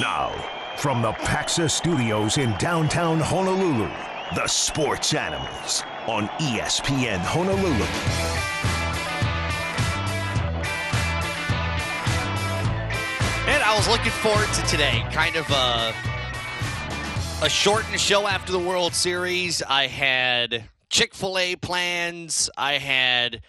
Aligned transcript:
Now, 0.00 0.30
from 0.76 1.00
the 1.00 1.12
Paxa 1.12 1.70
Studios 1.70 2.36
in 2.36 2.52
downtown 2.58 3.18
Honolulu, 3.18 3.88
the 4.34 4.46
Sports 4.46 5.14
Animals 5.14 5.84
on 6.06 6.28
ESPN 6.38 7.16
Honolulu. 7.20 7.86
And 13.50 13.62
I 13.62 13.74
was 13.74 13.88
looking 13.88 14.10
forward 14.10 14.52
to 14.52 14.62
today. 14.66 15.02
Kind 15.12 15.36
of 15.36 15.48
a, 15.48 15.94
a 17.42 17.48
shortened 17.48 17.98
show 17.98 18.26
after 18.26 18.52
the 18.52 18.58
World 18.58 18.92
Series. 18.92 19.62
I 19.62 19.86
had 19.86 20.64
Chick 20.90 21.14
fil 21.14 21.38
A 21.38 21.56
plans. 21.56 22.50
I 22.58 22.74
had. 22.74 23.40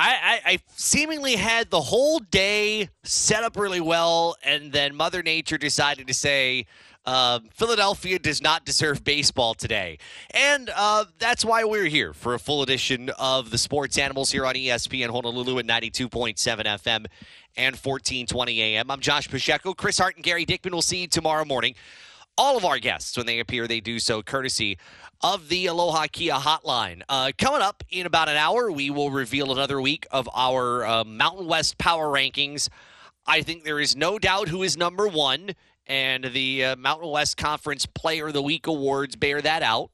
I, 0.00 0.40
I, 0.46 0.52
I 0.52 0.58
seemingly 0.76 1.36
had 1.36 1.68
the 1.68 1.82
whole 1.82 2.20
day 2.20 2.88
set 3.02 3.44
up 3.44 3.54
really 3.54 3.82
well, 3.82 4.34
and 4.42 4.72
then 4.72 4.94
Mother 4.94 5.22
Nature 5.22 5.58
decided 5.58 6.06
to 6.06 6.14
say, 6.14 6.64
uh, 7.04 7.40
Philadelphia 7.52 8.18
does 8.18 8.40
not 8.40 8.64
deserve 8.64 9.04
baseball 9.04 9.52
today. 9.52 9.98
And 10.30 10.70
uh, 10.74 11.04
that's 11.18 11.44
why 11.44 11.64
we're 11.64 11.84
here 11.84 12.14
for 12.14 12.32
a 12.32 12.38
full 12.38 12.62
edition 12.62 13.10
of 13.18 13.50
the 13.50 13.58
Sports 13.58 13.98
Animals 13.98 14.30
here 14.30 14.46
on 14.46 14.54
ESPN 14.54 15.10
Honolulu 15.10 15.58
at 15.58 15.66
92.7 15.66 16.36
FM 16.38 17.06
and 17.56 17.76
1420 17.76 18.62
AM. 18.62 18.90
I'm 18.90 19.00
Josh 19.00 19.28
Pacheco. 19.28 19.74
Chris 19.74 19.98
Hart 19.98 20.16
and 20.16 20.24
Gary 20.24 20.46
Dickman 20.46 20.72
will 20.72 20.80
see 20.80 21.02
you 21.02 21.08
tomorrow 21.08 21.44
morning. 21.44 21.74
All 22.40 22.56
of 22.56 22.64
our 22.64 22.78
guests, 22.78 23.18
when 23.18 23.26
they 23.26 23.38
appear, 23.38 23.66
they 23.66 23.80
do 23.80 23.98
so 23.98 24.22
courtesy 24.22 24.78
of 25.20 25.50
the 25.50 25.66
Aloha 25.66 26.06
Kia 26.10 26.32
hotline. 26.32 27.02
Uh, 27.06 27.32
coming 27.36 27.60
up 27.60 27.84
in 27.90 28.06
about 28.06 28.30
an 28.30 28.38
hour, 28.38 28.72
we 28.72 28.88
will 28.88 29.10
reveal 29.10 29.52
another 29.52 29.78
week 29.78 30.06
of 30.10 30.26
our 30.32 30.86
uh, 30.86 31.04
Mountain 31.04 31.48
West 31.48 31.76
Power 31.76 32.06
Rankings. 32.06 32.70
I 33.26 33.42
think 33.42 33.64
there 33.64 33.78
is 33.78 33.94
no 33.94 34.18
doubt 34.18 34.48
who 34.48 34.62
is 34.62 34.78
number 34.78 35.06
one, 35.06 35.50
and 35.86 36.24
the 36.32 36.64
uh, 36.64 36.76
Mountain 36.76 37.10
West 37.10 37.36
Conference 37.36 37.84
Player 37.84 38.28
of 38.28 38.32
the 38.32 38.40
Week 38.40 38.66
awards 38.66 39.16
bear 39.16 39.42
that 39.42 39.62
out. 39.62 39.90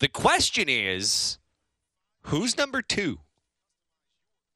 The 0.00 0.08
question 0.08 0.68
is 0.68 1.38
who's 2.22 2.58
number 2.58 2.82
two? 2.82 3.20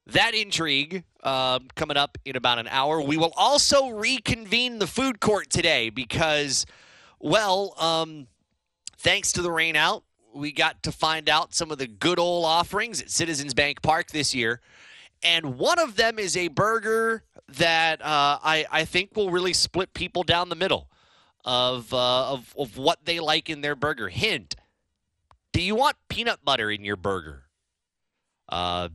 That 0.07 0.34
intrigue 0.34 1.05
um, 1.23 1.69
coming 1.77 1.97
up 1.97 2.19
in 2.25 2.34
about 2.34 2.59
an 2.59 2.67
hour. 2.67 3.01
We 3.01 3.17
will 3.17 3.33
also 3.36 3.91
reconvene 3.91 4.81
the 4.81 4.89
food 4.89 5.20
court 5.20 5.51
today 5.51 5.89
because, 5.89 6.67
well, 7.23 7.75
um, 7.78 8.27
thanks 8.98 9.33
to 9.33 9.42
the 9.42 9.51
rain 9.51 9.77
out, 9.77 10.03
we 10.34 10.53
got 10.53 10.83
to 10.83 10.92
find 10.92 11.29
out 11.29 11.55
some 11.55 11.70
of 11.70 11.79
the 11.79 11.87
good 11.87 12.19
old 12.19 12.45
offerings 12.45 13.01
at 13.01 13.11
Citizens 13.11 13.55
Bank 13.55 13.81
Park 13.81 14.11
this 14.11 14.34
year. 14.34 14.61
And 15.23 15.56
one 15.56 15.79
of 15.79 15.95
them 15.97 16.19
is 16.19 16.37
a 16.37 16.48
burger 16.48 17.23
that 17.48 18.03
uh, 18.03 18.39
I, 18.42 18.67
I 18.70 18.84
think 18.84 19.14
will 19.14 19.31
really 19.31 19.53
split 19.53 19.95
people 19.95 20.25
down 20.25 20.48
the 20.48 20.56
middle 20.56 20.89
of, 21.45 21.92
uh, 21.95 22.33
of, 22.33 22.55
of 22.59 22.77
what 22.77 23.05
they 23.05 23.20
like 23.20 23.48
in 23.48 23.61
their 23.61 23.77
burger. 23.77 24.09
Hint 24.09 24.57
Do 25.53 25.62
you 25.62 25.77
want 25.77 25.97
peanut 26.09 26.45
butter 26.45 26.70
in 26.70 26.84
your 26.84 26.97
burger? 26.97 27.45
Uh, 28.48 28.89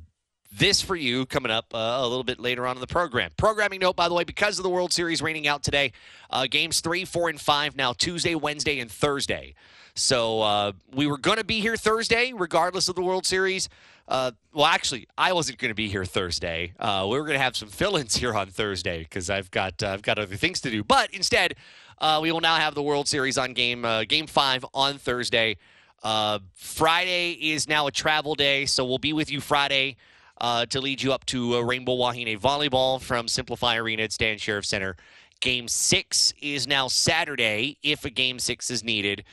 this 0.58 0.82
for 0.82 0.96
you 0.96 1.26
coming 1.26 1.52
up 1.52 1.74
uh, 1.74 1.78
a 1.78 2.08
little 2.08 2.24
bit 2.24 2.40
later 2.40 2.66
on 2.66 2.76
in 2.76 2.82
the 2.82 2.88
program. 2.88 3.32
Programming 3.38 3.80
note, 3.80 3.96
by 3.96 4.08
the 4.08 4.14
way, 4.14 4.24
because 4.24 4.58
of 4.58 4.64
the 4.64 4.70
World 4.70 4.92
Series 4.92 5.22
raining 5.22 5.48
out 5.48 5.64
today, 5.64 5.92
uh, 6.30 6.48
games 6.50 6.82
three, 6.82 7.06
four, 7.06 7.30
and 7.30 7.40
five 7.40 7.76
now 7.76 7.94
Tuesday, 7.94 8.36
Wednesday, 8.36 8.80
and 8.80 8.92
Thursday. 8.92 9.54
So 9.94 10.42
uh, 10.42 10.72
we 10.94 11.08
were 11.08 11.18
going 11.18 11.38
to 11.38 11.44
be 11.44 11.60
here 11.60 11.76
Thursday, 11.76 12.34
regardless 12.36 12.88
of 12.90 12.96
the 12.96 13.02
World 13.02 13.26
Series. 13.26 13.70
Uh, 14.08 14.32
well, 14.54 14.66
actually, 14.66 15.08
I 15.18 15.34
wasn't 15.34 15.58
going 15.58 15.70
to 15.70 15.76
be 15.76 15.90
here 15.90 16.06
Thursday. 16.06 16.74
Uh, 16.80 17.06
we 17.10 17.18
were 17.18 17.26
going 17.26 17.38
to 17.38 17.44
have 17.44 17.58
some 17.58 17.70
fill-ins 17.70 18.16
here 18.16 18.34
on 18.34 18.48
Thursday 18.48 19.00
because 19.00 19.30
I've 19.30 19.52
got 19.52 19.84
uh, 19.84 19.90
I've 19.90 20.02
got 20.02 20.18
other 20.18 20.36
things 20.36 20.62
to 20.62 20.72
do. 20.72 20.84
But 20.84 21.14
instead, 21.14 21.56
we 22.22 22.32
will 22.32 22.42
now 22.42 22.56
have 22.56 22.74
the 22.74 22.84
World 22.84 23.08
Series 23.08 23.38
on 23.38 23.54
game 23.54 23.86
game 24.08 24.28
five 24.28 24.66
on 24.74 24.98
Thursday. 24.98 25.58
Friday 26.54 27.32
is 27.32 27.68
now 27.68 27.88
a 27.88 27.92
travel 27.92 28.34
day, 28.34 28.66
so 28.66 28.86
we'll 28.86 28.98
be 28.98 29.14
with 29.14 29.32
you 29.32 29.42
Friday 29.42 29.98
uh, 30.40 30.66
to 30.68 30.80
lead 30.80 31.02
you 31.02 31.14
up 31.14 31.26
to 31.26 31.58
uh, 31.58 31.62
Rainbow 31.62 31.96
Wahine 31.96 32.38
Volleyball 32.40 33.02
from 33.02 33.28
SimpliFi 33.28 33.80
Arena 33.80 34.04
at 34.04 34.12
Stan 34.12 34.38
Sheriff 34.38 34.66
Center. 34.66 34.96
Game 35.40 35.68
six 35.68 36.34
is 36.42 36.68
now 36.68 36.88
Saturday 36.88 37.78
if 37.84 38.06
a 38.06 38.10
game 38.10 38.40
six 38.40 38.72
is 38.72 38.84
needed. 38.84 39.24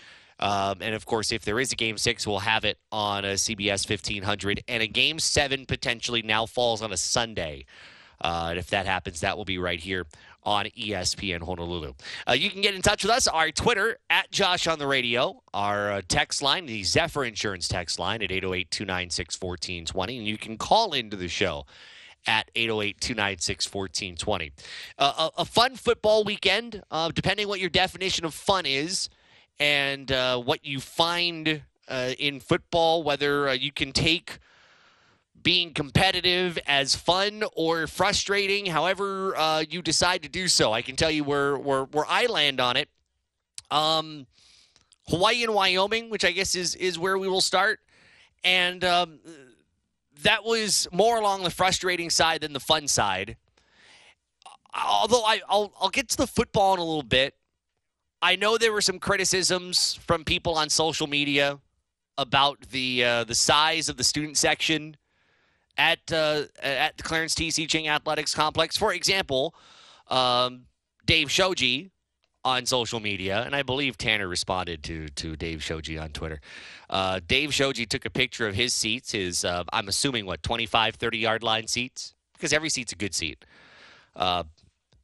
Um, 0.40 0.78
and 0.80 0.94
of 0.94 1.06
course, 1.06 1.32
if 1.32 1.44
there 1.44 1.60
is 1.60 1.72
a 1.72 1.76
game 1.76 1.96
six, 1.96 2.26
we'll 2.26 2.40
have 2.40 2.64
it 2.64 2.78
on 2.90 3.24
a 3.24 3.34
CBS 3.34 3.88
1500. 3.88 4.62
And 4.68 4.82
a 4.82 4.86
game 4.86 5.18
seven 5.18 5.64
potentially 5.64 6.22
now 6.22 6.46
falls 6.46 6.82
on 6.82 6.92
a 6.92 6.96
Sunday. 6.96 7.66
Uh, 8.20 8.48
and 8.50 8.58
if 8.58 8.68
that 8.68 8.86
happens, 8.86 9.20
that 9.20 9.36
will 9.36 9.44
be 9.44 9.58
right 9.58 9.80
here 9.80 10.06
on 10.44 10.66
ESPN 10.66 11.42
Honolulu. 11.42 11.94
Uh, 12.28 12.32
you 12.32 12.50
can 12.50 12.60
get 12.60 12.74
in 12.74 12.82
touch 12.82 13.02
with 13.02 13.12
us. 13.12 13.26
Our 13.26 13.50
Twitter 13.50 13.98
at 14.10 14.30
Josh 14.30 14.66
on 14.66 14.78
the 14.78 14.86
radio. 14.86 15.42
Our 15.52 15.92
uh, 15.92 16.02
text 16.06 16.42
line, 16.42 16.66
the 16.66 16.82
Zephyr 16.84 17.24
Insurance 17.24 17.68
text 17.68 17.98
line 17.98 18.22
at 18.22 18.30
808 18.30 18.70
296 18.70 19.40
1420. 19.40 20.18
And 20.18 20.26
you 20.26 20.38
can 20.38 20.58
call 20.58 20.92
into 20.92 21.16
the 21.16 21.28
show 21.28 21.66
at 22.26 22.50
808 22.54 23.00
296 23.00 23.72
1420. 23.72 24.52
Uh, 24.98 25.30
a 25.36 25.44
fun 25.44 25.76
football 25.76 26.24
weekend, 26.24 26.82
uh, 26.90 27.10
depending 27.14 27.48
what 27.48 27.60
your 27.60 27.70
definition 27.70 28.24
of 28.24 28.34
fun 28.34 28.66
is 28.66 29.08
and 29.58 30.10
uh, 30.10 30.38
what 30.38 30.64
you 30.64 30.80
find 30.80 31.62
uh, 31.88 32.12
in 32.18 32.40
football, 32.40 33.02
whether 33.02 33.52
you 33.54 33.72
can 33.72 33.92
take 33.92 34.38
being 35.44 35.72
competitive 35.72 36.58
as 36.66 36.96
fun 36.96 37.44
or 37.54 37.86
frustrating, 37.86 38.66
however 38.66 39.36
uh, 39.36 39.62
you 39.68 39.82
decide 39.82 40.22
to 40.22 40.28
do 40.28 40.48
so. 40.48 40.72
I 40.72 40.82
can 40.82 40.96
tell 40.96 41.10
you 41.10 41.22
where 41.22 41.56
where, 41.56 41.84
where 41.84 42.06
I 42.08 42.26
land 42.26 42.60
on 42.60 42.76
it. 42.76 42.88
Um, 43.70 44.26
Hawaii 45.08 45.44
and 45.44 45.54
Wyoming, 45.54 46.10
which 46.10 46.24
I 46.24 46.32
guess 46.32 46.56
is 46.56 46.74
is 46.74 46.98
where 46.98 47.18
we 47.18 47.28
will 47.28 47.42
start, 47.42 47.78
and 48.42 48.82
um, 48.82 49.20
that 50.22 50.44
was 50.44 50.88
more 50.90 51.18
along 51.18 51.44
the 51.44 51.50
frustrating 51.50 52.10
side 52.10 52.40
than 52.40 52.54
the 52.54 52.60
fun 52.60 52.88
side. 52.88 53.36
Although 54.74 55.24
I, 55.24 55.42
I'll 55.48 55.72
I'll 55.78 55.90
get 55.90 56.08
to 56.08 56.16
the 56.16 56.26
football 56.26 56.74
in 56.74 56.80
a 56.80 56.84
little 56.84 57.02
bit. 57.02 57.34
I 58.22 58.36
know 58.36 58.56
there 58.56 58.72
were 58.72 58.80
some 58.80 58.98
criticisms 58.98 60.00
from 60.06 60.24
people 60.24 60.54
on 60.54 60.70
social 60.70 61.06
media 61.06 61.60
about 62.16 62.62
the 62.70 63.04
uh, 63.04 63.24
the 63.24 63.34
size 63.34 63.90
of 63.90 63.98
the 63.98 64.04
student 64.04 64.38
section 64.38 64.96
at 65.76 66.12
uh, 66.12 66.42
at 66.62 66.96
the 66.96 67.02
Clarence 67.02 67.34
T.C. 67.34 67.66
Ching 67.66 67.88
Athletics 67.88 68.34
Complex. 68.34 68.76
For 68.76 68.92
example, 68.92 69.54
um, 70.08 70.66
Dave 71.06 71.30
Shoji 71.30 71.90
on 72.44 72.66
social 72.66 73.00
media, 73.00 73.42
and 73.42 73.56
I 73.56 73.62
believe 73.62 73.96
Tanner 73.96 74.28
responded 74.28 74.82
to 74.84 75.08
to 75.08 75.36
Dave 75.36 75.62
Shoji 75.62 75.98
on 75.98 76.10
Twitter. 76.10 76.40
Uh, 76.90 77.20
Dave 77.26 77.52
Shoji 77.52 77.86
took 77.86 78.04
a 78.04 78.10
picture 78.10 78.46
of 78.46 78.54
his 78.54 78.74
seats, 78.74 79.12
his 79.12 79.44
uh, 79.44 79.64
I'm 79.72 79.88
assuming 79.88 80.26
what 80.26 80.42
25, 80.42 80.96
30 80.96 81.18
yard 81.18 81.42
line 81.42 81.66
seats, 81.66 82.14
because 82.34 82.52
every 82.52 82.68
seat's 82.68 82.92
a 82.92 82.96
good 82.96 83.14
seat. 83.14 83.44
Uh, 84.14 84.44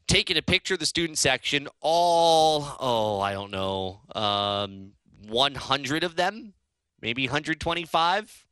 taking 0.06 0.36
a 0.36 0.42
picture 0.42 0.75
of 0.75 0.80
the 0.80 0.86
student 0.86 1.19
section, 1.19 1.69
all 1.80 2.76
oh 2.78 3.20
I 3.20 3.32
don't 3.32 3.50
know, 3.50 4.00
um, 4.14 4.92
100 5.26 6.04
of 6.04 6.16
them, 6.16 6.54
maybe 7.00 7.26
125. 7.26 8.47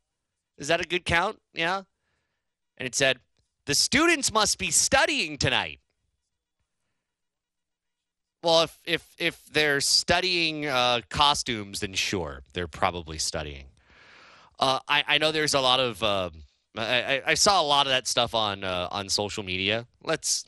Is 0.57 0.67
that 0.69 0.81
a 0.81 0.85
good 0.85 1.05
count? 1.05 1.41
Yeah 1.55 1.83
and 2.79 2.87
it 2.87 2.95
said, 2.95 3.19
The 3.67 3.75
students 3.75 4.33
must 4.33 4.57
be 4.59 4.71
studying 4.71 5.37
tonight. 5.37 5.81
Well, 8.43 8.63
if 8.63 8.79
if 8.87 9.15
if 9.19 9.45
they're 9.47 9.81
studying 9.81 10.67
uh, 10.67 11.01
costumes, 11.11 11.81
then 11.81 11.93
sure, 11.95 12.43
they're 12.53 12.69
probably 12.69 13.19
studying. 13.19 13.65
Uh, 14.61 14.79
I 14.89 15.05
I 15.07 15.19
know 15.19 15.33
there's 15.33 15.55
a 15.55 15.61
lot 15.61 15.81
of 15.81 16.03
uh, 16.03 16.31
I, 16.77 17.23
I 17.27 17.35
saw 17.35 17.61
a 17.61 17.67
lot 17.67 17.87
of 17.87 17.91
that 17.91 18.07
stuff 18.07 18.35
on 18.35 18.63
uh, 18.63 18.89
on 18.93 19.09
social 19.09 19.43
media. 19.43 19.87
Let's 20.05 20.45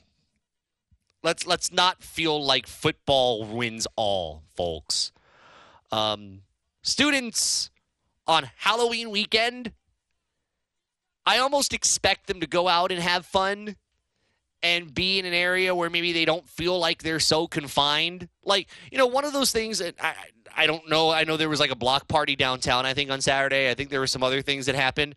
let's 1.24 1.46
let's 1.46 1.72
not 1.72 2.02
feel 2.02 2.42
like 2.42 2.68
football 2.68 3.44
wins 3.44 3.88
all, 3.96 4.44
folks. 4.54 5.10
Um, 5.90 6.42
students 6.82 7.70
on 8.28 8.48
Halloween 8.58 9.10
weekend 9.10 9.72
I 11.26 11.38
almost 11.38 11.72
expect 11.72 12.26
them 12.26 12.40
to 12.40 12.46
go 12.46 12.68
out 12.68 12.92
and 12.92 13.00
have 13.00 13.26
fun 13.26 13.76
and 14.62 14.92
be 14.92 15.18
in 15.18 15.24
an 15.24 15.32
area 15.32 15.74
where 15.74 15.88
maybe 15.88 16.12
they 16.12 16.24
don't 16.24 16.46
feel 16.48 16.78
like 16.78 17.02
they're 17.02 17.20
so 17.20 17.46
confined. 17.46 18.28
Like, 18.44 18.68
you 18.90 18.98
know, 18.98 19.06
one 19.06 19.24
of 19.24 19.32
those 19.32 19.52
things 19.52 19.78
that 19.78 19.94
I, 20.00 20.14
I 20.54 20.66
don't 20.66 20.88
know. 20.88 21.10
I 21.10 21.24
know 21.24 21.36
there 21.36 21.48
was 21.48 21.60
like 21.60 21.70
a 21.70 21.76
block 21.76 22.08
party 22.08 22.36
downtown, 22.36 22.84
I 22.84 22.94
think, 22.94 23.10
on 23.10 23.20
Saturday. 23.20 23.70
I 23.70 23.74
think 23.74 23.90
there 23.90 24.00
were 24.00 24.06
some 24.06 24.22
other 24.22 24.42
things 24.42 24.66
that 24.66 24.74
happened. 24.74 25.14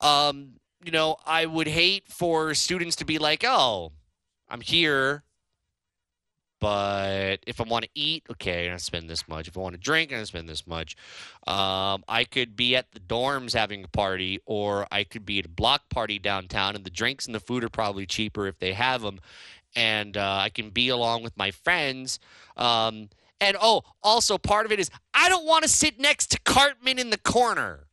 Um, 0.00 0.54
you 0.84 0.90
know, 0.90 1.16
I 1.24 1.46
would 1.46 1.68
hate 1.68 2.08
for 2.08 2.54
students 2.54 2.96
to 2.96 3.04
be 3.04 3.18
like, 3.18 3.44
oh, 3.46 3.92
I'm 4.48 4.60
here. 4.60 5.22
But 6.62 7.38
if 7.44 7.60
I 7.60 7.64
want 7.64 7.86
to 7.86 7.90
eat, 7.96 8.22
okay, 8.30 8.66
I'm 8.66 8.70
gonna 8.70 8.78
spend 8.78 9.10
this 9.10 9.26
much. 9.26 9.48
If 9.48 9.58
I 9.58 9.60
want 9.60 9.74
to 9.74 9.80
drink, 9.80 10.12
I'm 10.12 10.18
gonna 10.18 10.26
spend 10.26 10.48
this 10.48 10.64
much. 10.64 10.96
Um, 11.48 12.04
I 12.08 12.24
could 12.30 12.54
be 12.54 12.76
at 12.76 12.92
the 12.92 13.00
dorms 13.00 13.52
having 13.52 13.82
a 13.82 13.88
party, 13.88 14.38
or 14.46 14.86
I 14.92 15.02
could 15.02 15.26
be 15.26 15.40
at 15.40 15.46
a 15.46 15.48
block 15.48 15.88
party 15.90 16.20
downtown, 16.20 16.76
and 16.76 16.84
the 16.84 16.90
drinks 16.90 17.26
and 17.26 17.34
the 17.34 17.40
food 17.40 17.64
are 17.64 17.68
probably 17.68 18.06
cheaper 18.06 18.46
if 18.46 18.60
they 18.60 18.74
have 18.74 19.02
them. 19.02 19.18
and 19.74 20.16
uh, 20.16 20.38
I 20.42 20.50
can 20.50 20.70
be 20.70 20.88
along 20.88 21.22
with 21.22 21.36
my 21.36 21.50
friends. 21.50 22.18
Um, 22.56 23.08
and 23.40 23.56
oh, 23.60 23.82
also 24.02 24.38
part 24.38 24.66
of 24.66 24.72
it 24.72 24.78
is 24.78 24.90
I 25.14 25.28
don't 25.28 25.46
want 25.46 25.64
to 25.64 25.68
sit 25.68 25.98
next 25.98 26.30
to 26.32 26.40
Cartman 26.44 26.98
in 26.98 27.10
the 27.10 27.18
corner 27.18 27.86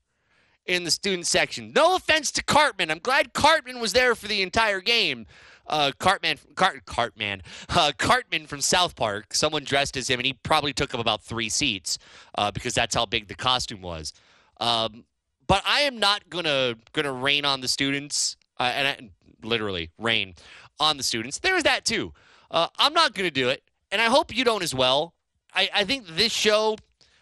in 0.66 0.84
the 0.84 0.92
student 0.92 1.26
section. 1.26 1.72
No 1.74 1.96
offense 1.96 2.32
to 2.34 2.44
Cartman. 2.44 2.92
I'm 2.92 3.00
glad 3.00 3.34
Cartman 3.34 3.80
was 3.80 3.94
there 3.94 4.14
for 4.14 4.28
the 4.28 4.44
entire 4.44 4.82
game. 4.82 5.26
Uh, 5.70 5.92
Cartman, 6.00 6.38
Cart, 6.56 6.86
Cartman, 6.86 7.42
uh, 7.70 7.92
Cartman 7.98 8.48
from 8.48 8.60
South 8.62 8.96
Park. 8.96 9.34
Someone 9.34 9.64
dressed 9.64 9.96
as 9.98 10.10
him, 10.10 10.20
and 10.20 10.26
he 10.26 10.34
probably 10.34 10.74
took 10.74 10.94
up 10.94 11.00
about 11.00 11.22
three 11.22 11.50
seats 11.50 11.98
uh, 12.36 12.52
because 12.52 12.74
that's 12.74 12.96
how 12.96 13.06
big 13.06 13.28
the 13.28 13.36
costume 13.36 13.82
was. 13.82 14.14
Um, 14.60 15.06
but 15.48 15.64
I 15.66 15.82
am 15.82 16.00
not 16.00 16.30
gonna 16.30 16.76
gonna 16.94 17.14
rain 17.14 17.46
on 17.46 17.62
the 17.62 17.68
students, 17.68 18.38
uh, 18.60 18.72
and 18.76 18.88
I, 18.88 19.10
literally 19.48 19.92
rain 19.98 20.36
on 20.80 20.98
the 20.98 21.04
students. 21.04 21.40
There's 21.40 21.64
that 21.64 21.86
too. 21.86 22.14
Uh, 22.52 22.68
I'm 22.78 22.94
not 22.94 23.14
gonna 23.14 23.32
do 23.32 23.50
it, 23.50 23.64
and 23.92 24.02
I 24.02 24.06
hope 24.06 24.36
you 24.36 24.44
don't 24.44 24.64
as 24.64 24.74
well. 24.76 25.14
I, 25.54 25.70
I 25.74 25.84
think 25.84 26.08
this 26.08 26.32
show 26.32 26.78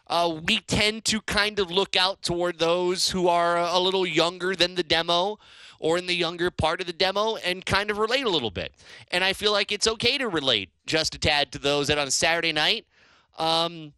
uh, 0.07 0.39
we 0.45 0.59
tend 0.59 1.05
to 1.05 1.21
kind 1.21 1.59
of 1.59 1.69
look 1.69 1.95
out 1.95 2.21
toward 2.21 2.59
those 2.59 3.09
who 3.09 3.27
are 3.27 3.57
a 3.57 3.79
little 3.79 4.05
younger 4.05 4.55
than 4.55 4.75
the 4.75 4.83
demo 4.83 5.37
or 5.79 5.97
in 5.97 6.05
the 6.05 6.15
younger 6.15 6.49
part 6.51 6.81
of 6.81 6.87
the 6.87 6.93
demo 6.93 7.35
and 7.37 7.65
kind 7.65 7.91
of 7.91 7.97
relate 7.97 8.25
a 8.25 8.29
little 8.29 8.51
bit. 8.51 8.73
And 9.11 9.23
I 9.23 9.33
feel 9.33 9.51
like 9.51 9.71
it's 9.71 9.87
okay 9.87 10.17
to 10.17 10.27
relate 10.27 10.69
just 10.85 11.15
a 11.15 11.19
tad 11.19 11.51
to 11.53 11.59
those 11.59 11.87
that 11.87 11.97
on 11.97 12.09
Saturday 12.11 12.51
night, 12.51 12.85
um, 13.37 13.93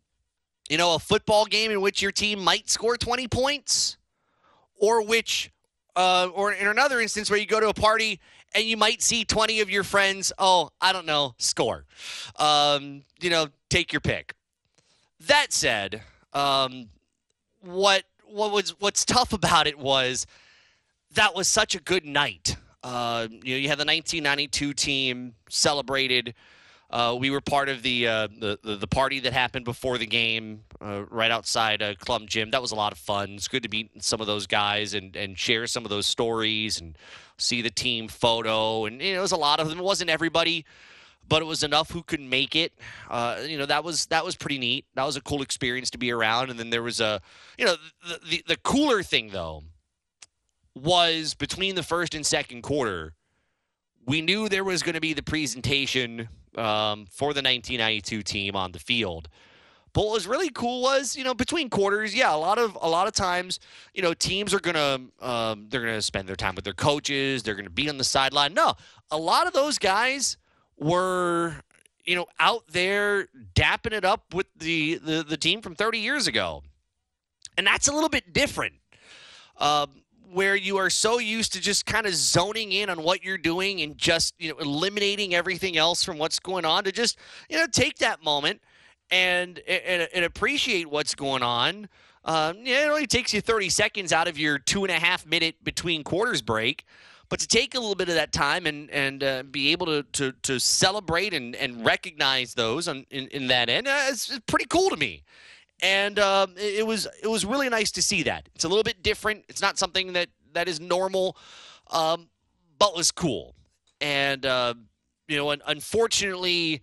you 0.69 0.77
know, 0.77 0.95
a 0.95 0.99
football 0.99 1.45
game 1.45 1.71
in 1.71 1.81
which 1.81 2.01
your 2.01 2.11
team 2.11 2.43
might 2.43 2.69
score 2.69 2.97
20 2.97 3.27
points, 3.27 3.97
or 4.75 5.03
which, 5.03 5.51
uh, 5.95 6.29
or 6.33 6.53
in 6.53 6.67
another 6.67 6.99
instance 7.01 7.29
where 7.29 7.39
you 7.39 7.45
go 7.45 7.59
to 7.59 7.69
a 7.69 7.73
party 7.73 8.19
and 8.53 8.63
you 8.63 8.77
might 8.77 9.01
see 9.01 9.25
20 9.25 9.61
of 9.61 9.69
your 9.69 9.83
friends, 9.83 10.31
oh, 10.37 10.69
I 10.81 10.93
don't 10.93 11.05
know, 11.05 11.35
score. 11.37 11.85
Um, 12.37 13.03
you 13.19 13.29
know, 13.29 13.47
take 13.69 13.91
your 13.93 13.99
pick. 13.99 14.33
That 15.27 15.51
said, 15.51 16.01
um, 16.33 16.89
what 17.61 18.03
what 18.25 18.51
was 18.51 18.79
what's 18.79 19.03
tough 19.05 19.33
about 19.33 19.67
it 19.67 19.77
was 19.77 20.25
that 21.13 21.35
was 21.35 21.47
such 21.47 21.75
a 21.75 21.79
good 21.79 22.05
night. 22.05 22.55
Uh, 22.83 23.27
you 23.29 23.55
know, 23.55 23.59
you 23.59 23.67
had 23.67 23.77
the 23.77 23.85
1992 23.85 24.73
team 24.73 25.33
celebrated. 25.49 26.33
Uh, 26.89 27.15
we 27.19 27.29
were 27.29 27.41
part 27.41 27.69
of 27.69 27.83
the, 27.83 28.07
uh, 28.07 28.27
the, 28.39 28.57
the 28.63 28.87
party 28.87 29.19
that 29.19 29.33
happened 29.33 29.63
before 29.63 29.97
the 29.97 30.07
game, 30.07 30.61
uh, 30.81 31.03
right 31.09 31.29
outside 31.29 31.81
uh, 31.83 31.93
Klum 31.95 32.25
Gym. 32.25 32.49
That 32.51 32.61
was 32.61 32.71
a 32.71 32.75
lot 32.75 32.91
of 32.91 32.97
fun. 32.97 33.31
It's 33.31 33.47
good 33.47 33.63
to 33.63 33.69
meet 33.69 34.03
some 34.03 34.21
of 34.21 34.27
those 34.27 34.47
guys 34.47 34.93
and 34.95 35.15
and 35.15 35.37
share 35.37 35.67
some 35.67 35.83
of 35.83 35.89
those 35.89 36.07
stories 36.07 36.81
and 36.81 36.97
see 37.37 37.61
the 37.61 37.69
team 37.69 38.07
photo. 38.07 38.85
And 38.85 39.01
you 39.01 39.13
know, 39.13 39.19
it 39.19 39.21
was 39.21 39.33
a 39.33 39.37
lot 39.37 39.59
of 39.59 39.69
them. 39.69 39.79
It 39.79 39.83
wasn't 39.83 40.09
everybody 40.09 40.65
but 41.27 41.43
it 41.43 41.45
was 41.45 41.61
enough 41.61 41.91
who 41.91 42.01
could 42.01 42.19
make 42.19 42.55
it. 42.55 42.73
Uh, 43.07 43.37
you 43.45 43.55
know, 43.55 43.67
that 43.67 43.83
was 43.83 44.07
that 44.07 44.25
was 44.25 44.35
pretty 44.35 44.57
neat. 44.57 44.85
That 44.95 45.05
was 45.05 45.15
a 45.15 45.21
cool 45.21 45.43
experience 45.43 45.91
to 45.91 45.99
be 45.99 46.11
around. 46.11 46.49
And 46.49 46.59
then 46.59 46.71
there 46.71 46.81
was 46.81 46.99
a, 46.99 47.21
you 47.55 47.65
know, 47.65 47.75
the 48.07 48.19
the, 48.27 48.43
the 48.47 48.57
cooler 48.57 49.03
thing 49.03 49.29
though 49.29 49.63
was 50.81 51.33
between 51.33 51.75
the 51.75 51.83
first 51.83 52.15
and 52.15 52.25
second 52.25 52.61
quarter, 52.61 53.13
we 54.05 54.21
knew 54.21 54.49
there 54.49 54.63
was 54.63 54.83
going 54.83 54.95
to 54.95 55.01
be 55.01 55.13
the 55.13 55.23
presentation 55.23 56.29
um, 56.55 57.05
for 57.11 57.33
the 57.33 57.41
1992 57.41 58.23
team 58.23 58.55
on 58.55 58.71
the 58.71 58.79
field. 58.79 59.29
But 59.93 60.05
what 60.05 60.13
was 60.13 60.27
really 60.27 60.49
cool 60.49 60.81
was, 60.81 61.15
you 61.15 61.23
know, 61.23 61.33
between 61.33 61.69
quarters, 61.69 62.13
yeah, 62.13 62.33
a 62.33 62.37
lot 62.37 62.59
of 62.59 62.77
a 62.79 62.87
lot 62.87 63.07
of 63.07 63.13
times, 63.13 63.59
you 63.93 64.03
know, 64.03 64.13
teams 64.13 64.53
are 64.53 64.59
gonna 64.59 64.99
um, 65.19 65.67
they're 65.69 65.81
gonna 65.81 66.01
spend 66.01 66.27
their 66.27 66.35
time 66.35 66.53
with 66.55 66.63
their 66.63 66.73
coaches. 66.73 67.41
They're 67.41 67.55
gonna 67.55 67.71
be 67.71 67.89
on 67.89 67.97
the 67.97 68.03
sideline. 68.03 68.53
No, 68.53 68.75
a 69.09 69.17
lot 69.17 69.47
of 69.47 69.53
those 69.53 69.79
guys 69.79 70.37
were 70.77 71.55
you 72.05 72.15
know 72.15 72.25
out 72.39 72.63
there 72.67 73.27
dapping 73.53 73.93
it 73.93 74.03
up 74.05 74.33
with 74.33 74.47
the 74.57 74.95
the, 74.95 75.23
the 75.23 75.37
team 75.37 75.61
from 75.61 75.75
30 75.75 75.99
years 75.99 76.27
ago 76.27 76.63
and 77.57 77.67
that's 77.67 77.87
a 77.87 77.93
little 77.93 78.09
bit 78.09 78.33
different 78.33 78.73
um, 79.57 79.98
where 80.31 80.55
you 80.55 80.77
are 80.77 80.89
so 80.89 81.19
used 81.19 81.53
to 81.53 81.61
just 81.61 81.85
kind 81.85 82.05
of 82.05 82.13
zoning 82.13 82.71
in 82.71 82.89
on 82.89 83.03
what 83.03 83.23
you're 83.23 83.37
doing 83.37 83.81
and 83.81 83.97
just 83.97 84.33
you 84.39 84.49
know 84.49 84.57
eliminating 84.57 85.33
everything 85.33 85.77
else 85.77 86.03
from 86.03 86.17
what's 86.17 86.39
going 86.39 86.65
on 86.65 86.83
to 86.83 86.91
just 86.91 87.17
you 87.49 87.57
know 87.57 87.67
take 87.67 87.97
that 87.97 88.23
moment 88.23 88.61
and 89.11 89.59
and, 89.67 90.07
and 90.13 90.25
appreciate 90.25 90.89
what's 90.89 91.15
going 91.15 91.43
on 91.43 91.89
um, 92.25 92.57
yeah, 92.63 92.85
it 92.85 92.89
only 92.89 93.07
takes 93.07 93.33
you 93.33 93.41
30 93.41 93.69
seconds 93.69 94.11
out 94.11 94.27
of 94.27 94.37
your 94.37 94.59
two 94.59 94.83
and 94.83 94.91
a 94.91 94.99
half 94.99 95.25
minute 95.25 95.55
between 95.63 96.03
quarters 96.03 96.41
break 96.41 96.85
but 97.29 97.39
to 97.39 97.47
take 97.47 97.75
a 97.75 97.79
little 97.79 97.95
bit 97.95 98.09
of 98.09 98.15
that 98.15 98.31
time 98.31 98.65
and 98.65 98.89
and 98.89 99.23
uh, 99.23 99.43
be 99.43 99.71
able 99.71 99.85
to, 99.85 100.03
to 100.11 100.31
to 100.41 100.59
celebrate 100.59 101.33
and 101.33 101.55
and 101.55 101.85
recognize 101.85 102.55
those 102.55 102.87
on, 102.87 103.05
in 103.11 103.27
in 103.27 103.47
that 103.47 103.69
end, 103.69 103.87
uh, 103.87 104.11
pretty 104.47 104.65
cool 104.65 104.89
to 104.89 104.97
me. 104.97 105.23
And 105.81 106.19
um, 106.19 106.55
it, 106.57 106.85
was 106.85 107.07
it 107.23 107.27
was 107.27 107.45
really 107.45 107.69
nice 107.69 107.91
to 107.91 108.01
see 108.01 108.23
that. 108.23 108.49
It's 108.53 108.65
a 108.65 108.67
little 108.67 108.83
bit 108.83 109.01
different. 109.01 109.45
It's 109.47 109.61
not 109.61 109.77
something 109.77 110.13
that 110.13 110.29
that 110.53 110.67
is 110.67 110.79
normal, 110.79 111.37
um, 111.91 112.27
but 112.77 112.95
was 112.95 113.11
cool. 113.11 113.55
And 114.01 114.45
uh, 114.45 114.73
you 115.27 115.37
know, 115.37 115.51
unfortunately, 115.51 116.81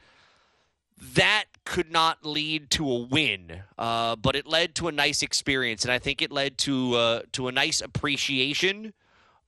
that 1.15 1.45
could 1.65 1.91
not 1.91 2.25
lead 2.25 2.71
to 2.71 2.91
a 2.91 3.03
win, 3.03 3.63
uh, 3.77 4.17
but 4.17 4.37
it 4.37 4.47
led 4.47 4.75
to 4.77 4.89
a 4.89 4.93
nice 4.93 5.23
experience, 5.23 5.85
and 5.85 5.93
I 5.93 5.99
think 5.99 6.23
it 6.23 6.33
led 6.33 6.57
to 6.59 6.95
uh, 6.95 7.23
to 7.33 7.49
a 7.49 7.53
nice 7.53 7.81
appreciation 7.81 8.95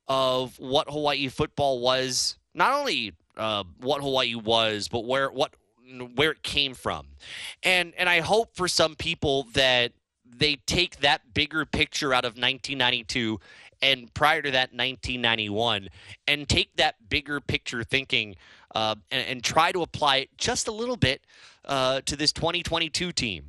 of 0.09 0.59
what 0.59 0.91
Hawaii 0.91 1.29
football 1.29 1.81
was, 1.81 2.37
not 2.55 2.73
only 2.73 3.15
uh, 3.37 3.65
what 3.81 4.03
Hawaii 4.03 4.35
was, 4.35 4.89
but 4.89 5.05
where 5.05 5.31
what 5.31 5.55
where 6.15 6.33
it 6.33 6.43
came 6.43 6.75
from, 6.75 7.07
and 7.63 7.93
and 7.97 8.09
I 8.09 8.21
hope 8.21 8.55
for 8.55 8.69
some 8.69 8.95
people 8.95 9.45
that 9.55 9.93
they 10.25 10.57
take 10.67 11.01
that 11.01 11.35
bigger 11.35 11.65
picture 11.65 12.13
out 12.13 12.25
of 12.25 12.33
1992 12.33 13.41
and 13.81 14.13
prior 14.15 14.43
to 14.43 14.51
that 14.51 14.73
1991 14.73 15.89
and 16.27 16.49
take 16.49 16.77
that 16.77 17.09
bigger 17.09 17.41
picture 17.41 17.85
thinking 17.85 18.37
uh, 18.75 18.97
and, 19.11 19.27
and, 19.27 19.45
try 19.45 19.73
to 19.73 19.83
apply 19.83 20.17
it 20.19 20.29
just 20.37 20.69
a 20.69 20.73
little 20.73 20.97
bit 20.97 21.23
uh, 21.65 22.01
to 22.03 22.17
this 22.17 22.33
2022 22.33 23.13
team. 23.13 23.45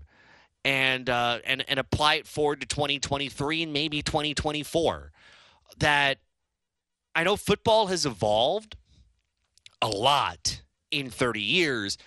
And 0.65 1.09
uh, 1.09 1.39
and 1.45 1.63
and 1.69 1.79
apply 1.79 2.15
it 2.15 2.27
forward 2.27 2.59
to 2.59 2.67
2023 2.67 3.63
and 3.63 3.71
maybe 3.71 4.01
2024 4.01 5.11
that 5.77 6.17
I 7.15 7.23
know 7.23 7.37
football 7.37 7.87
has 7.87 8.05
evolved 8.05 8.75
a 9.81 9.87
lot 9.87 10.61
in 10.91 11.09
30 11.09 11.41
years, 11.41 11.97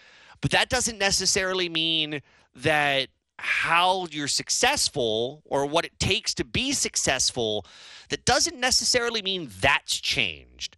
but 0.43 0.51
that 0.51 0.69
doesn't 0.69 0.99
necessarily 0.99 1.71
mean 1.71 2.21
that 2.55 3.09
how 3.39 4.07
you're 4.11 4.29
successful 4.29 5.43
or 5.47 5.65
what 5.65 5.87
it 5.87 5.99
takes 5.99 6.35
to 6.35 6.45
be 6.45 6.73
successful, 6.73 7.65
that 8.11 8.25
doesn't 8.27 8.59
necessarily 8.61 9.23
mean 9.23 9.49
that's 9.61 9.99
changed. 9.99 10.77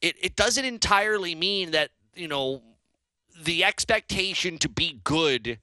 It, 0.00 0.16
it 0.20 0.36
doesn't 0.36 0.64
entirely 0.64 1.34
mean 1.34 1.72
that, 1.72 1.90
you 2.14 2.28
know, 2.28 2.62
the 3.42 3.64
expectation 3.64 4.58
to 4.58 4.68
be 4.68 5.00
good, 5.04 5.58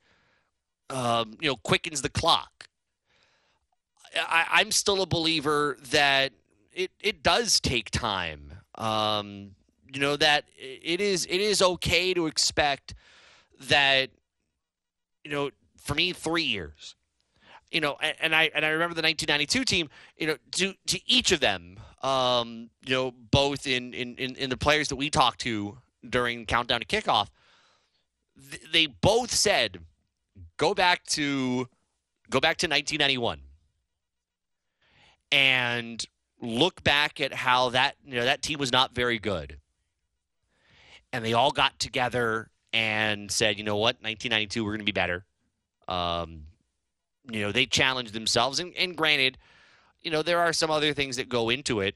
um, 0.90 1.38
you 1.42 1.48
know, 1.50 1.56
quickens 1.56 2.02
the 2.02 2.10
clock. 2.10 2.70
I, 4.16 4.46
I'm 4.52 4.72
still 4.72 5.02
a 5.02 5.06
believer 5.06 5.78
that 5.92 6.32
it 6.74 6.92
it 7.02 7.24
does 7.24 7.60
take 7.60 7.90
time. 7.92 8.54
Um, 8.76 9.52
you 9.94 10.00
know 10.00 10.16
that 10.18 10.46
it 10.58 11.02
is 11.02 11.26
it 11.26 11.42
is 11.42 11.62
okay 11.62 12.14
to 12.14 12.28
expect 12.28 12.94
that 13.62 14.10
you 15.24 15.32
know 15.32 15.50
for 15.78 15.96
me 15.96 16.14
three 16.14 16.44
years. 16.44 16.96
You 17.72 17.82
know 17.82 17.98
and, 18.02 18.16
and, 18.22 18.36
i 18.36 18.50
and 18.56 18.66
i 18.66 18.70
remember 18.70 18.96
the 18.96 19.02
1992 19.02 19.66
team 19.66 19.90
you 20.16 20.28
know 20.28 20.38
to 20.52 20.74
to 20.86 21.00
each 21.06 21.34
of 21.34 21.42
them 21.42 21.78
um 22.02 22.70
you 22.86 22.96
know 22.96 23.12
both 23.12 23.68
in 23.68 23.94
in 23.94 24.16
in, 24.16 24.36
in 24.36 24.50
the 24.50 24.56
players 24.56 24.88
that 24.88 24.96
we 24.96 25.10
talked 25.10 25.42
to 25.42 25.78
during 26.10 26.46
countdown 26.46 26.80
to 26.80 26.86
kickoff 26.86 27.28
th- 28.52 28.72
they 28.72 28.86
both 28.86 29.32
said 29.32 29.80
go 30.56 30.74
back 30.74 31.04
to 31.08 31.68
go 32.30 32.40
back 32.40 32.56
to 32.58 32.68
1991 32.68 33.42
and 35.32 36.06
look 36.42 36.84
back 36.84 37.20
at 37.20 37.34
how 37.34 37.70
that 37.70 37.96
you 38.06 38.16
know 38.16 38.26
that 38.26 38.42
team 38.42 38.60
was 38.60 38.72
not 38.72 38.94
very 38.94 39.20
good, 39.20 39.58
and 41.12 41.24
they 41.26 41.34
all 41.34 41.52
got 41.52 41.80
together 41.80 42.50
and 42.74 43.32
said, 43.32 43.58
you 43.58 43.64
know 43.64 43.78
what, 43.78 43.98
1992, 44.02 44.64
we're 44.64 44.72
going 44.72 44.80
to 44.80 44.86
be 44.86 44.92
better. 44.92 45.26
Um, 45.88 46.44
you 47.30 47.42
know, 47.42 47.52
they 47.52 47.66
challenged 47.66 48.14
themselves, 48.14 48.60
and, 48.60 48.74
and 48.78 48.96
granted, 48.96 49.38
you 50.02 50.12
know, 50.12 50.22
there 50.22 50.40
are 50.40 50.54
some 50.54 50.72
other 50.72 50.94
things 50.94 51.18
that 51.18 51.30
go 51.30 51.50
into 51.50 51.82
it, 51.82 51.96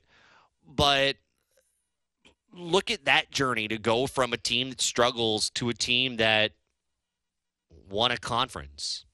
but 0.68 1.16
look 2.54 2.92
at 2.92 3.06
that 3.06 3.32
journey 3.32 3.68
to 3.68 3.78
go 3.78 4.08
from 4.08 4.34
a 4.34 4.38
team 4.38 4.70
that 4.70 4.82
struggles 4.82 5.50
to 5.52 5.70
a 5.70 5.74
team 5.74 6.18
that 6.18 6.52
won 7.90 8.12
a 8.12 8.18
conference. 8.18 9.06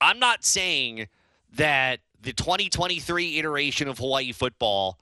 I'm 0.00 0.18
not 0.18 0.44
saying 0.44 1.08
that 1.56 2.00
the 2.20 2.32
2023 2.32 3.38
iteration 3.38 3.88
of 3.88 3.98
Hawaii 3.98 4.32
football 4.32 4.98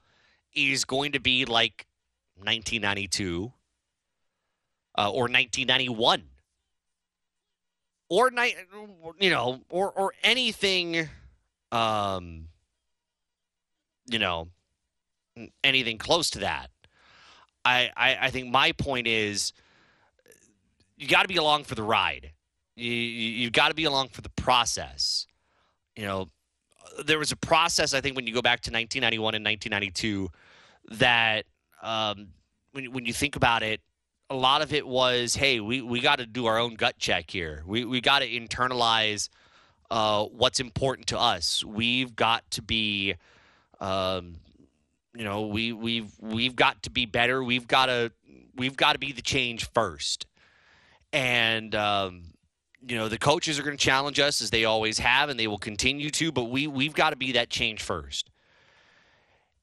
is 0.53 0.85
going 0.85 1.13
to 1.13 1.19
be 1.19 1.45
like 1.45 1.87
1992. 2.35 3.51
Uh, 4.97 5.09
or 5.09 5.23
1991 5.23 6.23
or 8.09 8.31
night 8.31 8.55
you 9.19 9.29
know 9.29 9.61
or 9.69 9.91
or 9.91 10.13
anything 10.23 11.09
um 11.71 12.47
you 14.07 14.19
know 14.19 14.47
anything 15.63 15.97
close 15.97 16.29
to 16.29 16.39
that 16.39 16.69
I, 17.65 17.91
I, 17.95 18.17
I 18.21 18.29
think 18.29 18.49
my 18.49 18.71
point 18.73 19.07
is 19.07 19.53
you 20.97 21.07
got 21.07 21.23
to 21.23 21.27
be 21.27 21.37
along 21.37 21.63
for 21.63 21.75
the 21.75 21.83
ride. 21.83 22.31
You, 22.75 22.91
you, 22.91 23.51
got 23.51 23.69
to 23.69 23.73
be 23.73 23.85
along 23.85 24.09
for 24.09 24.21
the 24.21 24.29
process. 24.29 25.27
You 25.95 26.05
know, 26.05 26.27
there 27.05 27.19
was 27.19 27.31
a 27.31 27.35
process, 27.35 27.93
I 27.93 28.01
think, 28.01 28.15
when 28.15 28.25
you 28.27 28.33
go 28.33 28.41
back 28.41 28.61
to 28.61 28.71
1991 28.71 29.35
and 29.35 29.45
1992 29.45 30.29
that 30.97 31.45
um, 31.81 32.29
when, 32.71 32.91
when 32.91 33.05
you 33.05 33.13
think 33.13 33.35
about 33.35 33.63
it, 33.63 33.79
a 34.33 34.37
lot 34.37 34.61
of 34.61 34.73
it 34.73 34.87
was, 34.87 35.35
hey, 35.35 35.59
we, 35.59 35.81
we 35.81 35.99
got 35.99 36.19
to 36.19 36.25
do 36.25 36.45
our 36.45 36.57
own 36.57 36.75
gut 36.75 36.97
check 36.97 37.29
here. 37.29 37.63
We, 37.65 37.85
we 37.85 38.01
got 38.01 38.19
to 38.19 38.29
internalize 38.29 39.29
uh, 39.91 40.25
what's 40.25 40.59
important 40.59 41.07
to 41.07 41.19
us. 41.19 41.63
We've 41.63 42.15
got 42.15 42.49
to 42.51 42.61
be 42.61 43.15
um, 43.79 44.35
you 45.15 45.23
know, 45.23 45.47
we 45.47 45.73
we've 45.73 46.11
we've 46.19 46.55
got 46.55 46.83
to 46.83 46.89
be 46.89 47.05
better. 47.05 47.43
We've 47.43 47.67
got 47.67 47.87
to 47.87 48.11
we've 48.55 48.75
got 48.75 48.93
to 48.93 48.99
be 48.99 49.11
the 49.11 49.21
change 49.21 49.69
first. 49.71 50.25
And 51.11 51.75
um, 51.75 52.23
you 52.87 52.95
know, 52.95 53.07
the 53.07 53.19
coaches 53.19 53.59
are 53.59 53.63
going 53.63 53.77
to 53.77 53.83
challenge 53.83 54.19
us 54.19 54.41
as 54.41 54.49
they 54.49 54.65
always 54.65 54.99
have, 54.99 55.29
and 55.29 55.39
they 55.39 55.47
will 55.47 55.59
continue 55.59 56.09
to. 56.11 56.31
But 56.31 56.45
we 56.45 56.65
we've 56.67 56.93
got 56.93 57.11
to 57.11 57.15
be 57.15 57.33
that 57.33 57.49
change 57.49 57.83
first. 57.83 58.29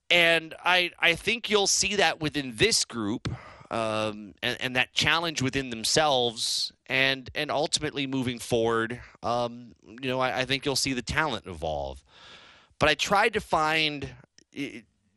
And 0.09 0.55
I 0.65 0.93
I 0.99 1.15
think 1.15 1.51
you'll 1.51 1.67
see 1.67 1.97
that 1.97 2.21
within 2.21 2.55
this 2.57 2.85
group, 2.85 3.29
um, 3.71 4.35
and, 4.43 4.57
and 4.61 4.77
that 4.77 4.93
challenge 4.93 5.43
within 5.43 5.71
themselves, 5.71 6.73
and 6.87 7.31
and 7.35 7.51
ultimately 7.51 8.07
moving 8.07 8.39
forward. 8.39 9.01
Um, 9.23 9.75
you 9.87 10.09
know, 10.09 10.21
I, 10.21 10.41
I 10.41 10.45
think 10.45 10.65
you'll 10.65 10.77
see 10.77 10.93
the 10.93 11.03
talent 11.03 11.47
evolve. 11.47 12.03
But 12.79 12.89
I 12.89 12.95
tried 12.95 13.35
to 13.35 13.41
find 13.41 14.09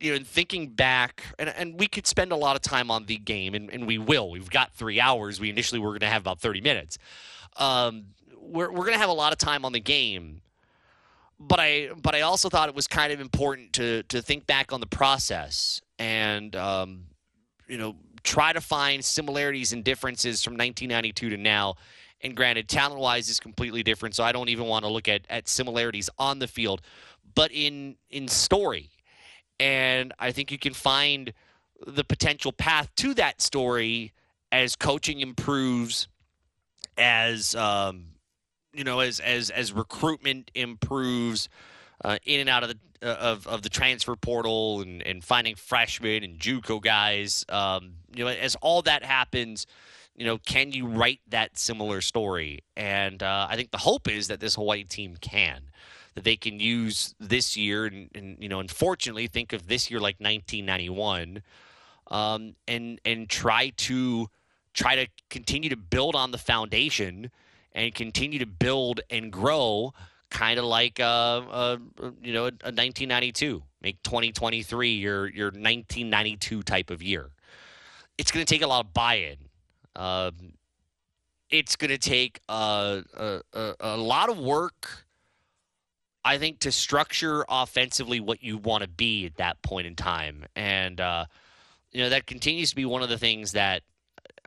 you 0.04 0.12
know, 0.12 0.18
thinking 0.22 0.68
back, 0.68 1.24
and, 1.38 1.48
and 1.48 1.80
we 1.80 1.86
could 1.86 2.06
spend 2.06 2.30
a 2.30 2.36
lot 2.36 2.56
of 2.56 2.62
time 2.62 2.90
on 2.90 3.06
the 3.06 3.16
game, 3.16 3.54
and, 3.54 3.70
and 3.70 3.86
we 3.86 3.96
will. 3.96 4.30
We've 4.30 4.50
got 4.50 4.74
three 4.74 5.00
hours. 5.00 5.40
We 5.40 5.48
initially 5.48 5.80
were 5.80 5.90
going 5.90 6.00
to 6.00 6.08
have 6.08 6.20
about 6.22 6.40
30 6.40 6.60
minutes. 6.60 6.98
Um, 7.56 8.06
we're 8.38 8.70
we're 8.70 8.84
going 8.84 8.92
to 8.92 8.98
have 8.98 9.08
a 9.08 9.14
lot 9.14 9.32
of 9.32 9.38
time 9.38 9.64
on 9.64 9.72
the 9.72 9.80
game, 9.80 10.42
but 11.40 11.58
I 11.58 11.90
but 11.96 12.14
I 12.14 12.20
also 12.20 12.50
thought 12.50 12.68
it 12.68 12.74
was 12.74 12.86
kind 12.86 13.12
of 13.12 13.20
important 13.20 13.72
to 13.74 14.02
to 14.04 14.20
think 14.20 14.46
back 14.46 14.72
on 14.72 14.80
the 14.80 14.86
process 14.86 15.80
and 15.98 16.54
um, 16.54 17.04
you 17.66 17.78
know 17.78 17.96
try 18.24 18.52
to 18.52 18.60
find 18.60 19.04
similarities 19.04 19.72
and 19.72 19.84
differences 19.84 20.42
from 20.42 20.54
1992 20.54 21.30
to 21.30 21.36
now. 21.36 21.74
And 22.20 22.34
granted, 22.34 22.68
talent 22.68 23.00
wise 23.00 23.28
is 23.28 23.38
completely 23.38 23.82
different, 23.82 24.14
so 24.14 24.24
I 24.24 24.32
don't 24.32 24.48
even 24.48 24.66
want 24.66 24.84
to 24.84 24.90
look 24.90 25.08
at 25.08 25.26
at 25.30 25.46
similarities 25.46 26.10
on 26.18 26.38
the 26.38 26.48
field, 26.48 26.80
but 27.34 27.52
in 27.52 27.96
in 28.10 28.28
story 28.28 28.90
and 29.60 30.12
I 30.18 30.32
think 30.32 30.50
you 30.50 30.58
can 30.58 30.74
find 30.74 31.32
the 31.86 32.04
potential 32.04 32.52
path 32.52 32.90
to 32.96 33.14
that 33.14 33.40
story 33.40 34.12
as 34.50 34.76
coaching 34.76 35.20
improves, 35.20 36.08
as 36.96 37.54
um, 37.54 38.06
you 38.72 38.84
know, 38.84 39.00
as 39.00 39.20
as 39.20 39.50
as 39.50 39.72
recruitment 39.72 40.50
improves, 40.54 41.48
uh, 42.04 42.18
in 42.24 42.40
and 42.40 42.48
out 42.48 42.62
of 42.62 42.68
the 42.70 42.78
uh, 43.02 43.16
of 43.16 43.46
of 43.46 43.62
the 43.62 43.68
transfer 43.68 44.14
portal 44.16 44.82
and 44.82 45.02
and 45.02 45.24
finding 45.24 45.54
freshmen 45.56 46.22
and 46.22 46.38
JUCO 46.38 46.82
guys. 46.82 47.44
Um, 47.48 47.94
you 48.14 48.24
know, 48.24 48.30
as 48.30 48.54
all 48.56 48.82
that 48.82 49.02
happens, 49.02 49.66
you 50.14 50.24
know, 50.24 50.38
can 50.38 50.72
you 50.72 50.86
write 50.86 51.20
that 51.28 51.58
similar 51.58 52.00
story? 52.00 52.60
And 52.76 53.22
uh, 53.22 53.46
I 53.50 53.56
think 53.56 53.70
the 53.70 53.78
hope 53.78 54.08
is 54.08 54.28
that 54.28 54.40
this 54.40 54.54
Hawaii 54.54 54.84
team 54.84 55.16
can 55.20 55.70
that 56.14 56.24
they 56.24 56.36
can 56.36 56.60
use 56.60 57.14
this 57.18 57.56
year, 57.56 57.86
and, 57.86 58.08
and 58.14 58.36
you 58.40 58.48
know, 58.48 58.60
unfortunately, 58.60 59.26
think 59.26 59.52
of 59.52 59.66
this 59.66 59.90
year 59.90 60.00
like 60.00 60.16
1991, 60.20 61.42
um, 62.08 62.54
and 62.68 63.00
and 63.04 63.28
try 63.28 63.70
to 63.76 64.28
try 64.72 64.96
to 64.96 65.06
continue 65.30 65.70
to 65.70 65.76
build 65.76 66.16
on 66.16 66.30
the 66.30 66.38
foundation 66.38 67.30
and 67.72 67.94
continue 67.94 68.38
to 68.38 68.46
build 68.46 69.00
and 69.10 69.32
grow, 69.32 69.92
kind 70.30 70.58
of 70.58 70.64
like 70.64 71.00
uh, 71.00 71.04
uh, 71.50 71.76
you 72.22 72.32
know 72.32 72.44
a, 72.44 72.54
a 72.64 72.72
1992. 72.72 73.62
Make 73.82 74.02
2023 74.02 74.94
your 74.94 75.28
your 75.28 75.46
1992 75.46 76.62
type 76.62 76.90
of 76.90 77.02
year. 77.02 77.30
It's 78.16 78.30
going 78.30 78.44
to 78.44 78.52
take 78.52 78.62
a 78.62 78.66
lot 78.66 78.84
of 78.84 78.94
buy-in. 78.94 79.36
Um, 79.96 80.54
it's 81.50 81.76
going 81.76 81.90
to 81.90 81.98
take 81.98 82.40
a, 82.48 83.02
a, 83.52 83.74
a, 83.80 83.96
lot 83.96 84.28
of 84.28 84.38
work 84.38 85.04
I 86.24 86.38
think 86.38 86.60
to 86.60 86.72
structure 86.72 87.44
offensively 87.48 88.18
what 88.18 88.42
you 88.42 88.56
want 88.56 88.82
to 88.82 88.88
be 88.88 89.26
at 89.26 89.36
that 89.36 89.60
point 89.62 89.86
in 89.86 89.94
time, 89.94 90.46
and 90.56 91.00
uh, 91.00 91.26
you 91.92 92.00
know 92.00 92.08
that 92.08 92.26
continues 92.26 92.70
to 92.70 92.76
be 92.76 92.86
one 92.86 93.02
of 93.02 93.10
the 93.10 93.18
things 93.18 93.52
that 93.52 93.82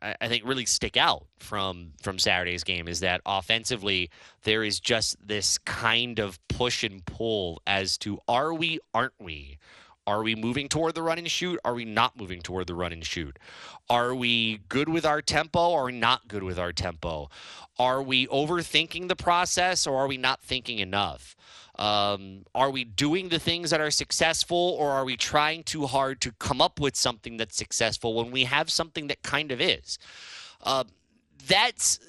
I, 0.01 0.27
think 0.27 0.45
really 0.45 0.65
stick 0.65 0.97
out 0.97 1.25
from 1.39 1.93
from 2.01 2.19
Saturday's 2.19 2.63
game 2.63 2.87
is 2.87 2.99
that 2.99 3.21
offensively 3.25 4.09
there 4.43 4.63
is 4.63 4.79
just 4.79 5.15
this 5.25 5.57
kind 5.59 6.19
of 6.19 6.39
push 6.47 6.83
and 6.83 7.03
pull 7.05 7.61
as 7.65 7.97
to 7.99 8.19
are 8.27 8.53
we, 8.53 8.79
aren't 8.93 9.19
we? 9.19 9.57
Are 10.05 10.23
we 10.23 10.35
moving 10.35 10.69
toward 10.69 10.95
the 10.95 11.01
run 11.01 11.17
and 11.17 11.29
shoot? 11.29 11.59
Are 11.65 11.73
we 11.73 11.83
not 11.83 12.17
moving 12.17 12.41
toward 12.41 12.67
the 12.67 12.75
run 12.75 12.93
and 12.93 13.05
shoot? 13.05 13.37
Are 13.89 14.15
we 14.15 14.59
good 14.69 14.87
with 14.87 15.05
our 15.05 15.21
tempo? 15.21 15.69
Or 15.69 15.91
not 15.91 16.29
good 16.29 16.43
with 16.43 16.57
our 16.57 16.71
tempo? 16.71 17.29
Are 17.77 18.01
we 18.01 18.25
overthinking 18.27 19.09
the 19.09 19.17
process 19.17 19.85
or 19.85 19.97
are 19.97 20.07
we 20.07 20.17
not 20.17 20.41
thinking 20.41 20.79
enough? 20.79 21.35
Um, 21.77 22.43
are 22.55 22.71
we 22.71 22.83
doing 22.83 23.29
the 23.29 23.39
things 23.39 23.69
that 23.69 23.79
are 23.79 23.91
successful, 23.91 24.75
or 24.79 24.91
are 24.91 25.05
we 25.05 25.15
trying 25.15 25.63
too 25.63 25.85
hard 25.85 26.21
to 26.21 26.31
come 26.33 26.59
up 26.59 26.79
with 26.79 26.95
something 26.95 27.37
that's 27.37 27.55
successful 27.55 28.15
when 28.15 28.31
we 28.31 28.45
have 28.45 28.71
something 28.71 29.07
that 29.07 29.21
kind 29.21 29.51
of 29.51 29.61
is? 29.61 29.99
Uh, 30.63 30.85
that's 31.47 31.99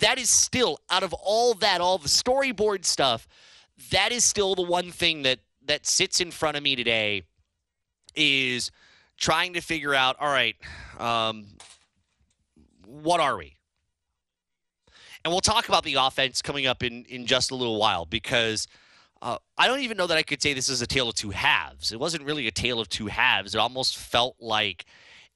that 0.00 0.18
is 0.18 0.30
still 0.30 0.78
out 0.90 1.02
of 1.02 1.12
all 1.12 1.54
that, 1.54 1.80
all 1.80 1.98
the 1.98 2.08
storyboard 2.08 2.84
stuff. 2.84 3.26
That 3.90 4.12
is 4.12 4.24
still 4.24 4.54
the 4.54 4.62
one 4.62 4.92
thing 4.92 5.22
that 5.22 5.40
that 5.66 5.86
sits 5.86 6.20
in 6.20 6.30
front 6.30 6.56
of 6.56 6.62
me 6.62 6.76
today 6.76 7.22
is 8.14 8.70
trying 9.18 9.54
to 9.54 9.60
figure 9.60 9.94
out. 9.94 10.16
All 10.20 10.28
right, 10.28 10.56
um, 10.98 11.46
what 12.86 13.18
are 13.18 13.36
we? 13.36 13.56
And 15.24 15.32
we'll 15.32 15.40
talk 15.40 15.68
about 15.68 15.84
the 15.84 15.94
offense 15.94 16.42
coming 16.42 16.66
up 16.66 16.84
in 16.84 17.04
in 17.06 17.26
just 17.26 17.50
a 17.50 17.56
little 17.56 17.80
while 17.80 18.04
because 18.04 18.68
uh, 19.24 19.38
I 19.56 19.66
don't 19.66 19.80
even 19.80 19.96
know 19.96 20.06
that 20.06 20.18
I 20.18 20.22
could 20.22 20.42
say 20.42 20.52
this 20.52 20.68
is 20.68 20.82
a 20.82 20.86
tale 20.86 21.08
of 21.08 21.14
two 21.14 21.30
halves. 21.30 21.92
It 21.92 21.98
wasn't 21.98 22.24
really 22.24 22.46
a 22.46 22.50
tale 22.50 22.78
of 22.78 22.90
two 22.90 23.06
halves. 23.06 23.54
It 23.54 23.58
almost 23.58 23.96
felt 23.96 24.36
like 24.38 24.84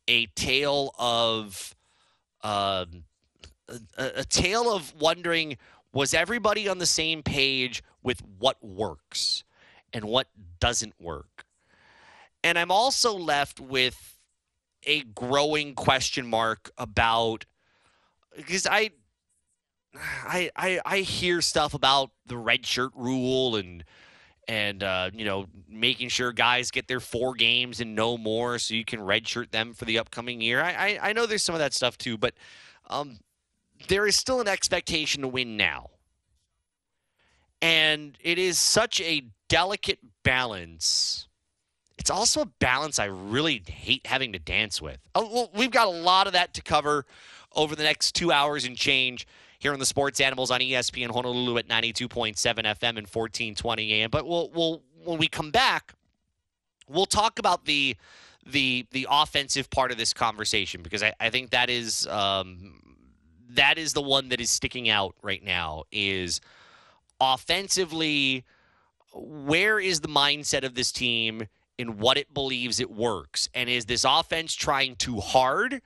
a 0.07 0.27
tale 0.27 0.95
of 0.99 1.75
um, 2.43 3.05
a, 3.97 4.11
a 4.17 4.25
tale 4.25 4.71
of 4.71 4.95
wondering 5.01 5.57
was 5.91 6.13
everybody 6.13 6.69
on 6.69 6.77
the 6.77 6.87
same 6.87 7.23
page 7.23 7.83
with 8.03 8.21
what 8.39 8.63
works 8.63 9.43
and 9.95 10.05
what 10.05 10.29
doesn't 10.61 10.95
work. 11.01 11.47
And 12.45 12.59
I'm 12.59 12.71
also 12.71 13.17
left 13.17 13.59
with 13.59 14.19
a 14.85 15.01
growing 15.01 15.75
question 15.75 16.27
mark 16.29 16.71
about 16.77 17.47
because 18.37 18.67
I 18.67 18.91
I, 20.25 20.51
I 20.57 20.81
I 20.85 20.99
hear 20.99 21.41
stuff 21.41 21.75
about 21.75 22.11
the 22.27 22.37
red 22.37 22.67
shirt 22.67 22.93
rule 22.95 23.57
and 23.57 23.85
and 24.47 24.83
uh, 24.83 25.11
you 25.13 25.25
know 25.25 25.47
making 25.69 26.09
sure 26.09 26.33
guys 26.33 26.71
get 26.71 26.89
their 26.89 27.01
four 27.01 27.35
games 27.35 27.81
and 27.81 27.95
no 27.95 28.17
more 28.17 28.59
so 28.59 28.75
you 28.75 28.85
can 28.85 29.01
redshirt 29.01 29.51
them 29.51 29.75
for 29.75 29.85
the 29.85 29.99
upcoming 29.99 30.41
year. 30.41 30.63
I, 30.63 30.73
I, 30.73 30.99
I 31.11 31.13
know 31.13 31.27
there's 31.27 31.43
some 31.43 31.55
of 31.55 31.61
that 31.61 31.75
stuff 31.75 31.99
too, 31.99 32.17
but 32.17 32.35
um, 32.89 33.19
there 33.89 34.07
is 34.07 34.17
still 34.17 34.41
an 34.41 34.49
expectation 34.49 35.23
to 35.23 35.29
win 35.29 35.57
now, 35.57 35.91
and 37.61 38.17
it 38.23 38.39
is 38.39 38.59
such 38.59 39.01
a 39.01 39.25
delicate 39.49 40.01
balance. 40.23 41.27
It's 41.99 42.11
also 42.11 42.43
a 42.43 42.47
balance 42.47 42.99
I 42.99 43.07
really 43.07 43.63
hate 43.67 44.07
having 44.07 44.33
to 44.33 44.39
dance 44.39 44.81
with. 44.81 44.99
Oh, 45.15 45.51
we've 45.53 45.71
got 45.71 45.89
a 45.89 45.91
lot 45.91 46.27
of 46.29 46.33
that 46.33 46.55
to 46.55 46.63
cover 46.63 47.05
over 47.55 47.75
the 47.75 47.83
next 47.83 48.13
two 48.15 48.31
hours 48.31 48.65
and 48.65 48.77
change 48.77 49.27
here 49.59 49.73
on 49.73 49.79
the 49.79 49.87
Sports 49.87 50.21
Animals 50.21 50.51
on 50.51 50.61
ESPN 50.61 51.11
Honolulu 51.11 51.59
at 51.59 51.69
92.7 51.69 52.37
FM 52.37 52.97
and 52.97 53.07
1420 53.07 53.93
AM. 53.95 54.11
But 54.11 54.27
we'll, 54.27 54.51
we'll 54.51 54.83
when 55.05 55.19
we 55.19 55.29
come 55.29 55.51
back, 55.51 55.95
we'll 56.89 57.07
talk 57.07 57.39
about 57.39 57.65
the 57.65 57.97
the 58.47 58.87
the 58.93 59.07
offensive 59.11 59.69
part 59.71 59.91
of 59.91 59.99
this 59.99 60.15
conversation 60.15 60.83
because 60.83 61.03
I, 61.03 61.13
I 61.21 61.31
think 61.31 61.51
that 61.51 61.69
is 61.69 62.07
um, 62.07 62.81
that 63.51 63.79
is 63.79 63.93
the 63.93 64.03
one 64.03 64.31
that 64.31 64.41
is 64.41 64.51
sticking 64.51 64.89
out 64.89 65.15
right 65.23 65.43
now 65.43 65.85
is 65.93 66.41
offensively 67.21 68.45
where 69.13 69.81
is 69.81 70.01
the 70.01 70.09
mindset 70.09 70.65
of 70.65 70.75
this 70.75 70.93
team 70.93 71.49
in 71.77 71.99
what 71.99 72.17
it 72.17 72.33
believes 72.33 72.81
it 72.81 72.91
works 72.91 73.49
and 73.55 73.69
is 73.69 73.87
this 73.87 74.05
offense 74.05 74.55
trying 74.55 74.95
too 74.97 75.19
hard 75.21 75.83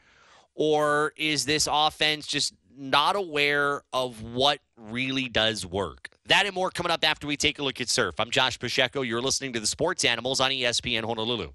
Or 0.54 1.12
is 1.16 1.46
this 1.46 1.66
offense 1.70 2.26
just 2.26 2.54
not 2.76 3.16
aware 3.16 3.82
of 3.92 4.22
what 4.22 4.60
really 4.76 5.28
does 5.28 5.66
work? 5.66 6.08
That 6.26 6.46
and 6.46 6.54
more 6.54 6.70
coming 6.70 6.92
up 6.92 7.04
after 7.04 7.26
we 7.26 7.36
take 7.36 7.58
a 7.58 7.62
look 7.62 7.80
at 7.80 7.88
surf. 7.88 8.14
I'm 8.18 8.30
Josh 8.30 8.58
Pacheco. 8.58 9.02
You're 9.02 9.20
listening 9.20 9.52
to 9.54 9.60
the 9.60 9.66
Sports 9.66 10.04
Animals 10.04 10.40
on 10.40 10.50
ESPN 10.50 11.04
Honolulu. 11.04 11.52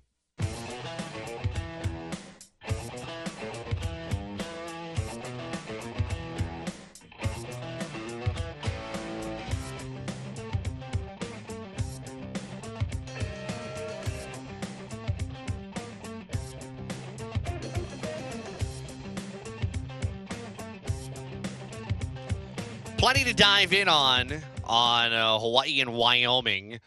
Plenty 22.98 23.24
to 23.26 23.34
dive 23.34 23.74
in 23.74 23.88
on 23.88 24.42
on 24.64 25.14
uh, 25.14 25.38
Hawaii 25.38 25.82
and 25.82 25.94
Wyoming 25.94 26.80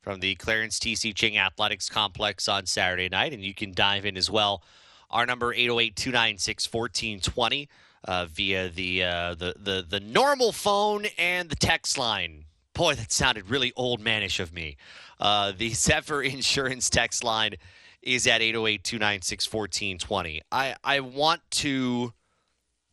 from 0.00 0.20
the 0.20 0.36
Clarence 0.36 0.78
T.C. 0.78 1.12
Ching 1.12 1.36
Athletics 1.36 1.88
Complex 1.88 2.46
on 2.46 2.66
Saturday 2.66 3.08
night, 3.08 3.32
and 3.32 3.42
you 3.42 3.52
can 3.52 3.74
dive 3.74 4.06
in 4.06 4.16
as 4.16 4.30
well. 4.30 4.62
Our 5.10 5.26
number 5.26 5.52
808-296-1420 5.52 7.66
uh, 8.04 8.26
via 8.26 8.68
the, 8.68 9.02
uh, 9.02 9.34
the 9.34 9.56
the 9.58 9.84
the 9.86 9.98
normal 9.98 10.52
phone 10.52 11.06
and 11.18 11.50
the 11.50 11.56
text 11.56 11.98
line. 11.98 12.44
Boy, 12.72 12.94
that 12.94 13.10
sounded 13.10 13.50
really 13.50 13.72
old 13.74 14.00
manish 14.00 14.38
of 14.38 14.52
me. 14.52 14.76
Uh, 15.18 15.50
the 15.50 15.70
Zephyr 15.70 16.22
Insurance 16.22 16.88
text 16.88 17.24
line 17.24 17.56
is 18.02 18.28
at 18.28 18.40
808-296-1420. 18.40 20.42
I 20.52 20.76
I 20.84 21.00
want 21.00 21.40
to 21.50 22.12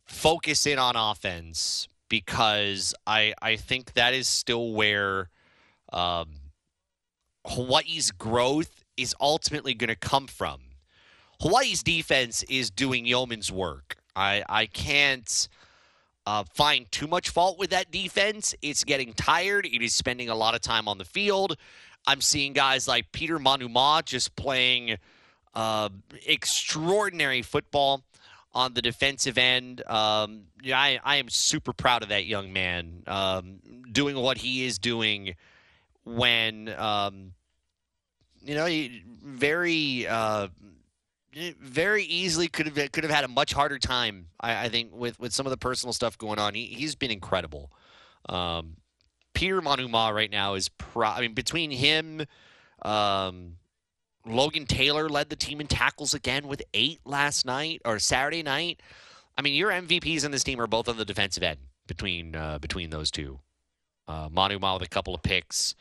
focus 0.04 0.66
in 0.66 0.80
on 0.80 0.96
offense 0.96 1.86
because 2.14 2.94
I 3.08 3.34
I 3.42 3.56
think 3.56 3.94
that 3.94 4.14
is 4.14 4.28
still 4.28 4.72
where 4.72 5.30
um, 5.92 6.28
Hawaii's 7.44 8.12
growth 8.12 8.84
is 8.96 9.16
ultimately 9.20 9.74
going 9.74 9.88
to 9.88 9.96
come 9.96 10.28
from. 10.28 10.60
Hawaii's 11.40 11.82
defense 11.82 12.44
is 12.44 12.70
doing 12.70 13.04
yeoman's 13.04 13.50
work. 13.50 13.96
I 14.14 14.44
I 14.48 14.66
can't 14.66 15.48
uh, 16.24 16.44
find 16.54 16.90
too 16.92 17.08
much 17.08 17.30
fault 17.30 17.58
with 17.58 17.70
that 17.70 17.90
defense. 17.90 18.54
It's 18.62 18.84
getting 18.84 19.12
tired. 19.12 19.66
It 19.66 19.82
is 19.82 19.92
spending 19.92 20.28
a 20.28 20.36
lot 20.36 20.54
of 20.54 20.60
time 20.60 20.86
on 20.86 20.98
the 20.98 21.04
field. 21.04 21.56
I'm 22.06 22.20
seeing 22.20 22.52
guys 22.52 22.86
like 22.86 23.10
Peter 23.10 23.40
Manuma 23.40 24.04
just 24.04 24.36
playing 24.36 24.98
uh, 25.52 25.88
extraordinary 26.28 27.42
football 27.42 28.04
on 28.54 28.74
the 28.74 28.82
defensive 28.82 29.36
end. 29.36 29.82
Um, 29.86 30.44
yeah, 30.62 30.78
I, 30.78 31.00
I 31.04 31.16
am 31.16 31.28
super 31.28 31.72
proud 31.72 32.02
of 32.02 32.10
that 32.10 32.24
young 32.24 32.52
man 32.52 33.02
um, 33.06 33.58
doing 33.90 34.16
what 34.16 34.38
he 34.38 34.64
is 34.64 34.78
doing 34.78 35.34
when, 36.04 36.68
um, 36.78 37.32
you 38.42 38.54
know, 38.54 38.68
very, 39.24 40.06
uh, 40.06 40.48
very 41.60 42.04
easily 42.04 42.46
could 42.46 42.66
have 42.66 42.92
could 42.92 43.02
have 43.02 43.12
had 43.12 43.24
a 43.24 43.28
much 43.28 43.52
harder 43.52 43.78
time. 43.78 44.26
I, 44.38 44.66
I, 44.66 44.68
think 44.68 44.94
with 44.94 45.18
with 45.18 45.32
some 45.32 45.46
of 45.46 45.50
the 45.50 45.56
personal 45.56 45.92
stuff 45.92 46.16
going 46.16 46.38
on. 46.38 46.54
He, 46.54 46.66
he's 46.66 46.94
been 46.94 47.10
incredible. 47.10 47.72
Um, 48.28 48.76
Peter 49.32 49.60
Manuma 49.60 50.14
right 50.14 50.30
now 50.30 50.54
is 50.54 50.68
pro. 50.68 51.08
I 51.08 51.20
mean, 51.22 51.34
between 51.34 51.72
him. 51.72 52.24
Um, 52.82 53.56
Logan 54.26 54.66
Taylor 54.66 55.08
led 55.08 55.28
the 55.28 55.36
team 55.36 55.60
in 55.60 55.66
tackles 55.66 56.14
again 56.14 56.48
with 56.48 56.62
eight 56.72 57.00
last 57.04 57.44
night 57.44 57.82
or 57.84 57.98
Saturday 57.98 58.42
night. 58.42 58.80
I 59.36 59.42
mean, 59.42 59.54
your 59.54 59.70
MVPs 59.70 60.24
in 60.24 60.30
this 60.30 60.44
team 60.44 60.60
are 60.60 60.66
both 60.66 60.88
on 60.88 60.96
the 60.96 61.04
defensive 61.04 61.42
end 61.42 61.58
between 61.86 62.34
uh, 62.34 62.58
between 62.58 62.90
those 62.90 63.10
two. 63.10 63.40
Uh, 64.06 64.28
Manuma 64.28 64.74
with 64.74 64.86
a 64.86 64.90
couple 64.90 65.14
of 65.14 65.22
picks 65.22 65.74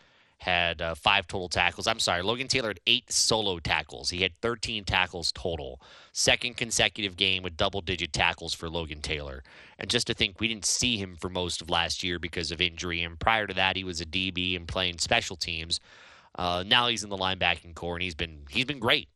had 0.43 0.81
uh, 0.81 0.93
five 0.93 1.25
total 1.25 1.47
tackles. 1.47 1.87
I'm 1.87 1.99
sorry, 1.99 2.21
Logan 2.21 2.49
Taylor 2.49 2.69
had 2.69 2.79
eight 2.85 3.11
solo 3.11 3.59
tackles. 3.59 4.09
He 4.09 4.23
had 4.23 4.33
13 4.41 4.83
tackles 4.83 5.31
total. 5.31 5.79
Second 6.11 6.57
consecutive 6.57 7.15
game 7.15 7.43
with 7.43 7.55
double 7.55 7.79
digit 7.79 8.11
tackles 8.11 8.53
for 8.53 8.69
Logan 8.69 9.01
Taylor. 9.01 9.41
And 9.79 9.89
just 9.89 10.05
to 10.07 10.13
think 10.13 10.39
we 10.39 10.49
didn't 10.49 10.65
see 10.65 10.97
him 10.97 11.15
for 11.15 11.29
most 11.29 11.61
of 11.61 11.69
last 11.69 12.03
year 12.03 12.19
because 12.19 12.51
of 12.51 12.59
injury. 12.59 13.01
And 13.03 13.17
prior 13.17 13.47
to 13.47 13.53
that, 13.53 13.77
he 13.77 13.85
was 13.85 14.01
a 14.01 14.05
DB 14.05 14.57
and 14.57 14.67
playing 14.67 14.97
special 14.97 15.37
teams. 15.37 15.79
Uh, 16.35 16.63
now 16.65 16.87
he's 16.87 17.03
in 17.03 17.09
the 17.09 17.17
linebacking 17.17 17.75
corps, 17.75 17.95
and 17.95 18.03
he's 18.03 18.15
been 18.15 18.39
he's 18.49 18.65
been 18.65 18.79
great. 18.79 19.07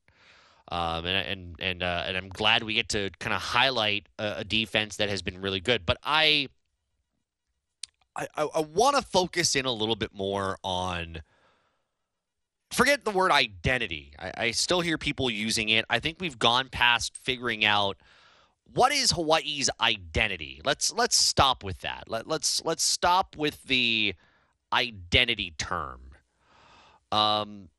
Um, 0.70 1.06
and 1.06 1.28
and 1.28 1.56
and, 1.60 1.84
uh, 1.84 2.04
and 2.06 2.18
I'm 2.18 2.30
glad 2.30 2.64
we 2.64 2.74
get 2.74 2.90
to 2.90 3.10
kind 3.20 3.34
of 3.34 3.42
highlight 3.42 4.08
a, 4.20 4.40
a, 4.40 4.44
defense 4.44 4.98
that 4.98 5.08
has 5.08 5.22
been 5.22 5.40
really 5.40 5.62
good. 5.62 5.86
But 5.86 5.98
I 6.04 6.50
I, 8.16 8.28
I 8.36 8.60
want 8.62 8.98
to 8.98 9.02
focus 9.02 9.56
in 9.56 9.66
a 9.66 9.72
little 9.72 9.96
bit 9.96 10.14
more 10.14 10.58
on. 10.64 11.22
Forget 12.72 13.06
the 13.06 13.12
word 13.12 13.32
identity. 13.32 14.14
I, 14.20 14.32
I 14.38 14.52
still 14.52 14.82
hear 14.82 14.98
people 14.98 15.30
using 15.30 15.70
it. 15.70 15.86
I 15.90 16.00
think 16.00 16.18
we've 16.20 16.38
gone 16.38 16.68
past 16.70 17.16
figuring 17.16 17.64
out 17.64 17.96
what 18.74 18.92
is 18.92 19.12
Hawaii's 19.12 19.70
identity. 19.80 20.62
Let's 20.66 20.92
let's 20.92 21.16
stop 21.16 21.64
with 21.64 21.80
that. 21.80 22.06
Let, 22.08 22.28
let's 22.28 22.64
let's 22.66 22.84
stop 22.84 23.38
with 23.38 23.64
the 23.64 24.16
identity 24.74 25.54
term 25.58 26.07
um, 27.12 27.70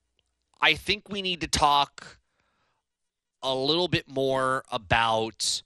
I 0.60 0.74
think 0.74 1.08
we 1.08 1.22
need 1.22 1.40
to 1.42 1.48
talk 1.48 2.18
a 3.42 3.54
little 3.54 3.88
bit 3.88 4.08
more 4.08 4.64
about 4.70 5.62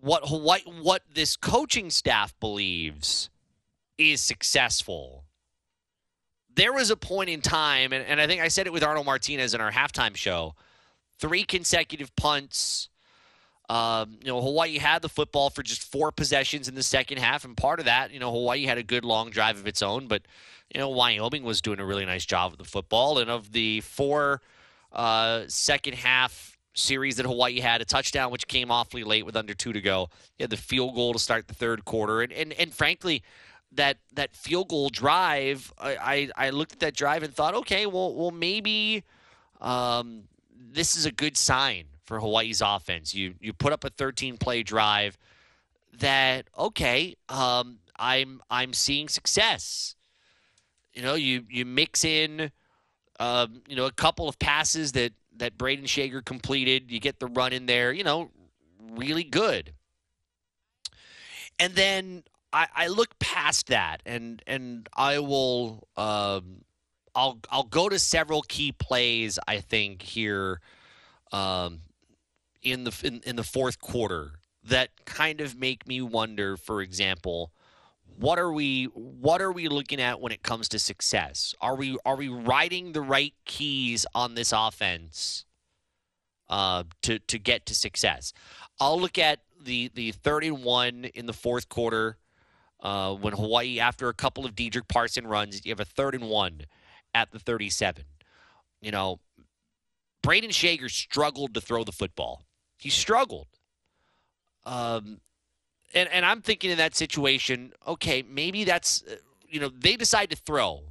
what 0.00 0.28
what 0.28 1.02
this 1.12 1.36
coaching 1.36 1.90
staff 1.90 2.38
believes 2.38 3.30
is 3.96 4.20
successful. 4.20 5.24
There 6.54 6.72
was 6.72 6.90
a 6.90 6.96
point 6.96 7.30
in 7.30 7.40
time, 7.40 7.92
and, 7.92 8.04
and 8.04 8.20
I 8.20 8.26
think 8.26 8.40
I 8.40 8.48
said 8.48 8.66
it 8.66 8.72
with 8.72 8.82
Arnold 8.82 9.06
Martinez 9.06 9.54
in 9.54 9.60
our 9.60 9.72
halftime 9.72 10.16
show 10.16 10.54
three 11.18 11.44
consecutive 11.44 12.14
punts. 12.16 12.87
Um, 13.68 14.18
you 14.22 14.28
know, 14.28 14.40
Hawaii 14.40 14.78
had 14.78 15.02
the 15.02 15.08
football 15.08 15.50
for 15.50 15.62
just 15.62 15.82
four 15.82 16.10
possessions 16.10 16.68
in 16.68 16.74
the 16.74 16.82
second 16.82 17.18
half, 17.18 17.44
and 17.44 17.56
part 17.56 17.80
of 17.80 17.84
that, 17.84 18.12
you 18.12 18.18
know, 18.18 18.30
Hawaii 18.30 18.64
had 18.64 18.78
a 18.78 18.82
good 18.82 19.04
long 19.04 19.30
drive 19.30 19.58
of 19.58 19.66
its 19.66 19.82
own, 19.82 20.06
but 20.06 20.22
you 20.74 20.80
know, 20.80 20.88
Wyoming 20.88 21.44
was 21.44 21.60
doing 21.60 21.80
a 21.80 21.84
really 21.84 22.04
nice 22.04 22.26
job 22.26 22.52
of 22.52 22.58
the 22.58 22.64
football. 22.64 23.18
And 23.18 23.30
of 23.30 23.52
the 23.52 23.80
four 23.80 24.42
uh, 24.92 25.44
second 25.48 25.94
half 25.94 26.58
series 26.74 27.16
that 27.16 27.26
Hawaii 27.26 27.60
had, 27.60 27.80
a 27.80 27.84
touchdown 27.84 28.30
which 28.30 28.46
came 28.46 28.70
awfully 28.70 29.04
late 29.04 29.24
with 29.24 29.36
under 29.36 29.54
two 29.54 29.72
to 29.72 29.80
go. 29.80 30.10
You 30.38 30.44
had 30.44 30.50
the 30.50 30.56
field 30.56 30.94
goal 30.94 31.12
to 31.12 31.18
start 31.18 31.48
the 31.48 31.54
third 31.54 31.84
quarter, 31.84 32.22
and 32.22 32.32
and, 32.32 32.52
and 32.54 32.72
frankly, 32.72 33.22
that 33.72 33.98
that 34.14 34.34
field 34.34 34.68
goal 34.68 34.88
drive, 34.88 35.72
I, 35.78 35.96
I, 36.36 36.46
I 36.46 36.50
looked 36.50 36.72
at 36.72 36.80
that 36.80 36.94
drive 36.94 37.22
and 37.22 37.34
thought, 37.34 37.54
okay, 37.54 37.86
well 37.86 38.14
well 38.14 38.30
maybe 38.30 39.04
um, 39.60 40.24
this 40.54 40.96
is 40.96 41.06
a 41.06 41.12
good 41.12 41.36
sign 41.36 41.84
for 42.08 42.18
Hawaii's 42.18 42.62
offense. 42.62 43.14
You 43.14 43.34
you 43.38 43.52
put 43.52 43.72
up 43.72 43.84
a 43.84 43.90
13 43.90 44.38
play 44.38 44.62
drive 44.62 45.16
that 46.00 46.46
okay, 46.58 47.14
um, 47.28 47.78
I'm 47.96 48.40
I'm 48.50 48.72
seeing 48.72 49.08
success. 49.08 49.94
You 50.94 51.02
know, 51.02 51.14
you 51.14 51.44
you 51.48 51.64
mix 51.66 52.04
in, 52.04 52.50
um, 53.20 53.62
you 53.68 53.76
know, 53.76 53.84
a 53.86 53.92
couple 53.92 54.28
of 54.28 54.38
passes 54.38 54.92
that 54.92 55.12
that 55.36 55.58
Brayden 55.58 55.86
Schager 55.86 56.22
completed. 56.22 56.90
You 56.90 56.98
get 56.98 57.20
the 57.20 57.26
run 57.26 57.52
in 57.52 57.66
there. 57.66 57.92
You 57.92 58.04
know, 58.04 58.30
really 58.90 59.24
good. 59.24 59.74
And 61.60 61.74
then 61.74 62.22
I, 62.52 62.68
I 62.74 62.86
look 62.86 63.18
past 63.18 63.68
that, 63.68 64.02
and 64.06 64.42
and 64.46 64.88
I 64.96 65.18
will. 65.18 65.86
Um, 65.96 66.64
I'll 67.14 67.38
I'll 67.50 67.64
go 67.64 67.88
to 67.90 67.98
several 67.98 68.42
key 68.42 68.72
plays. 68.72 69.38
I 69.46 69.58
think 69.60 70.02
here, 70.02 70.60
um, 71.32 71.80
in 72.62 72.84
the 72.84 73.00
in, 73.02 73.20
in 73.24 73.36
the 73.36 73.44
fourth 73.44 73.80
quarter 73.80 74.32
that 74.64 74.90
kind 75.04 75.40
of 75.40 75.56
make 75.58 75.86
me 75.86 76.00
wonder. 76.00 76.56
For 76.56 76.82
example, 76.82 77.52
what 78.18 78.38
are 78.38 78.52
we 78.52 78.84
what 78.84 79.40
are 79.40 79.52
we 79.52 79.68
looking 79.68 80.00
at 80.00 80.20
when 80.20 80.32
it 80.32 80.42
comes 80.42 80.68
to 80.70 80.78
success? 80.78 81.54
Are 81.60 81.76
we 81.76 81.96
are 82.04 82.16
we 82.16 82.28
writing 82.28 82.92
the 82.92 83.02
right 83.02 83.34
keys 83.44 84.06
on 84.14 84.34
this 84.34 84.52
offense 84.52 85.44
uh, 86.48 86.84
to 87.02 87.18
to 87.18 87.38
get 87.38 87.66
to 87.66 87.74
success? 87.74 88.32
I'll 88.80 89.00
look 89.00 89.18
at 89.18 89.40
the 89.60 89.90
the 89.94 90.12
31 90.12 91.04
in 91.14 91.26
the 91.26 91.32
fourth 91.32 91.68
quarter 91.68 92.18
uh, 92.80 93.14
when 93.14 93.32
Hawaii, 93.32 93.80
after 93.80 94.08
a 94.08 94.14
couple 94.14 94.44
of 94.44 94.54
Dedrick 94.54 94.88
Parson 94.88 95.26
runs, 95.26 95.64
you 95.64 95.70
have 95.70 95.80
a 95.80 95.84
third 95.84 96.14
and 96.14 96.28
one 96.28 96.62
at 97.14 97.30
the 97.32 97.38
37. 97.38 98.04
You 98.80 98.92
know, 98.92 99.20
Brayden 100.22 100.52
Schager 100.52 100.88
struggled 100.88 101.54
to 101.54 101.60
throw 101.60 101.84
the 101.84 101.92
football. 101.92 102.44
He 102.78 102.90
struggled. 102.90 103.48
Um, 104.64 105.20
and 105.94 106.08
and 106.10 106.24
I'm 106.24 106.42
thinking 106.42 106.70
in 106.70 106.78
that 106.78 106.94
situation, 106.96 107.72
okay, 107.86 108.22
maybe 108.22 108.64
that's 108.64 109.02
uh, 109.10 109.16
you 109.48 109.60
know 109.60 109.70
they 109.70 109.96
decide 109.96 110.30
to 110.30 110.36
throw. 110.36 110.84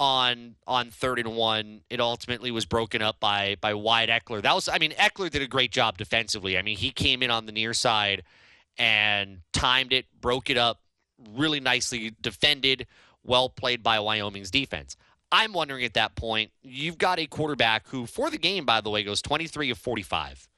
on 0.00 0.54
on 0.66 0.90
third 0.90 1.18
and 1.18 1.34
one. 1.36 1.80
It 1.90 2.00
ultimately 2.00 2.50
was 2.50 2.64
broken 2.66 3.02
up 3.02 3.18
by 3.20 3.56
by 3.60 3.72
Wyett 3.72 4.08
Ekeler. 4.08 4.42
That 4.42 4.54
was 4.54 4.68
I 4.68 4.78
mean 4.78 4.92
Ekeler 4.92 5.30
did 5.30 5.42
a 5.42 5.46
great 5.48 5.72
job 5.72 5.98
defensively. 5.98 6.56
I 6.56 6.62
mean 6.62 6.76
he 6.76 6.90
came 6.90 7.22
in 7.22 7.30
on 7.30 7.46
the 7.46 7.52
near 7.52 7.74
side 7.74 8.22
and 8.78 9.40
timed 9.52 9.92
it, 9.92 10.06
broke 10.20 10.50
it 10.50 10.56
up 10.56 10.80
really 11.34 11.58
nicely, 11.60 12.14
defended, 12.20 12.86
well 13.24 13.48
played 13.48 13.82
by 13.82 13.98
Wyoming's 13.98 14.50
defense. 14.52 14.96
I'm 15.32 15.52
wondering 15.52 15.84
at 15.84 15.94
that 15.94 16.14
point, 16.14 16.52
you've 16.62 16.96
got 16.96 17.18
a 17.18 17.26
quarterback 17.26 17.88
who, 17.88 18.06
for 18.06 18.30
the 18.30 18.38
game, 18.38 18.64
by 18.64 18.80
the 18.80 18.88
way, 18.90 19.02
goes 19.02 19.20
23 19.20 19.70
of 19.70 19.78
45. 19.78 20.48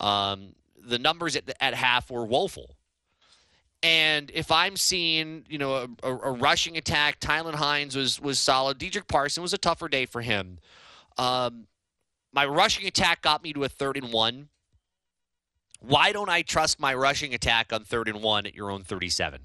Um, 0.00 0.54
the 0.82 0.98
numbers 0.98 1.36
at, 1.36 1.44
at 1.60 1.74
half 1.74 2.10
were 2.10 2.24
woeful. 2.24 2.76
And 3.82 4.30
if 4.34 4.50
I'm 4.50 4.76
seeing, 4.76 5.44
you 5.48 5.58
know, 5.58 5.74
a, 5.74 5.88
a, 6.02 6.16
a 6.16 6.32
rushing 6.32 6.76
attack, 6.76 7.18
Tylan 7.20 7.54
Hines 7.54 7.96
was 7.96 8.20
was 8.20 8.38
solid. 8.38 8.78
Dedrick 8.78 9.08
Parson 9.08 9.42
was 9.42 9.54
a 9.54 9.58
tougher 9.58 9.88
day 9.88 10.04
for 10.04 10.20
him. 10.20 10.58
Um, 11.16 11.66
my 12.32 12.44
rushing 12.46 12.86
attack 12.86 13.22
got 13.22 13.42
me 13.42 13.52
to 13.52 13.64
a 13.64 13.68
third 13.68 13.96
and 13.96 14.12
one. 14.12 14.48
Why 15.80 16.12
don't 16.12 16.28
I 16.28 16.42
trust 16.42 16.78
my 16.78 16.94
rushing 16.94 17.32
attack 17.32 17.72
on 17.72 17.84
third 17.84 18.08
and 18.08 18.22
one 18.22 18.46
at 18.46 18.54
your 18.54 18.70
own 18.70 18.82
37 18.82 19.40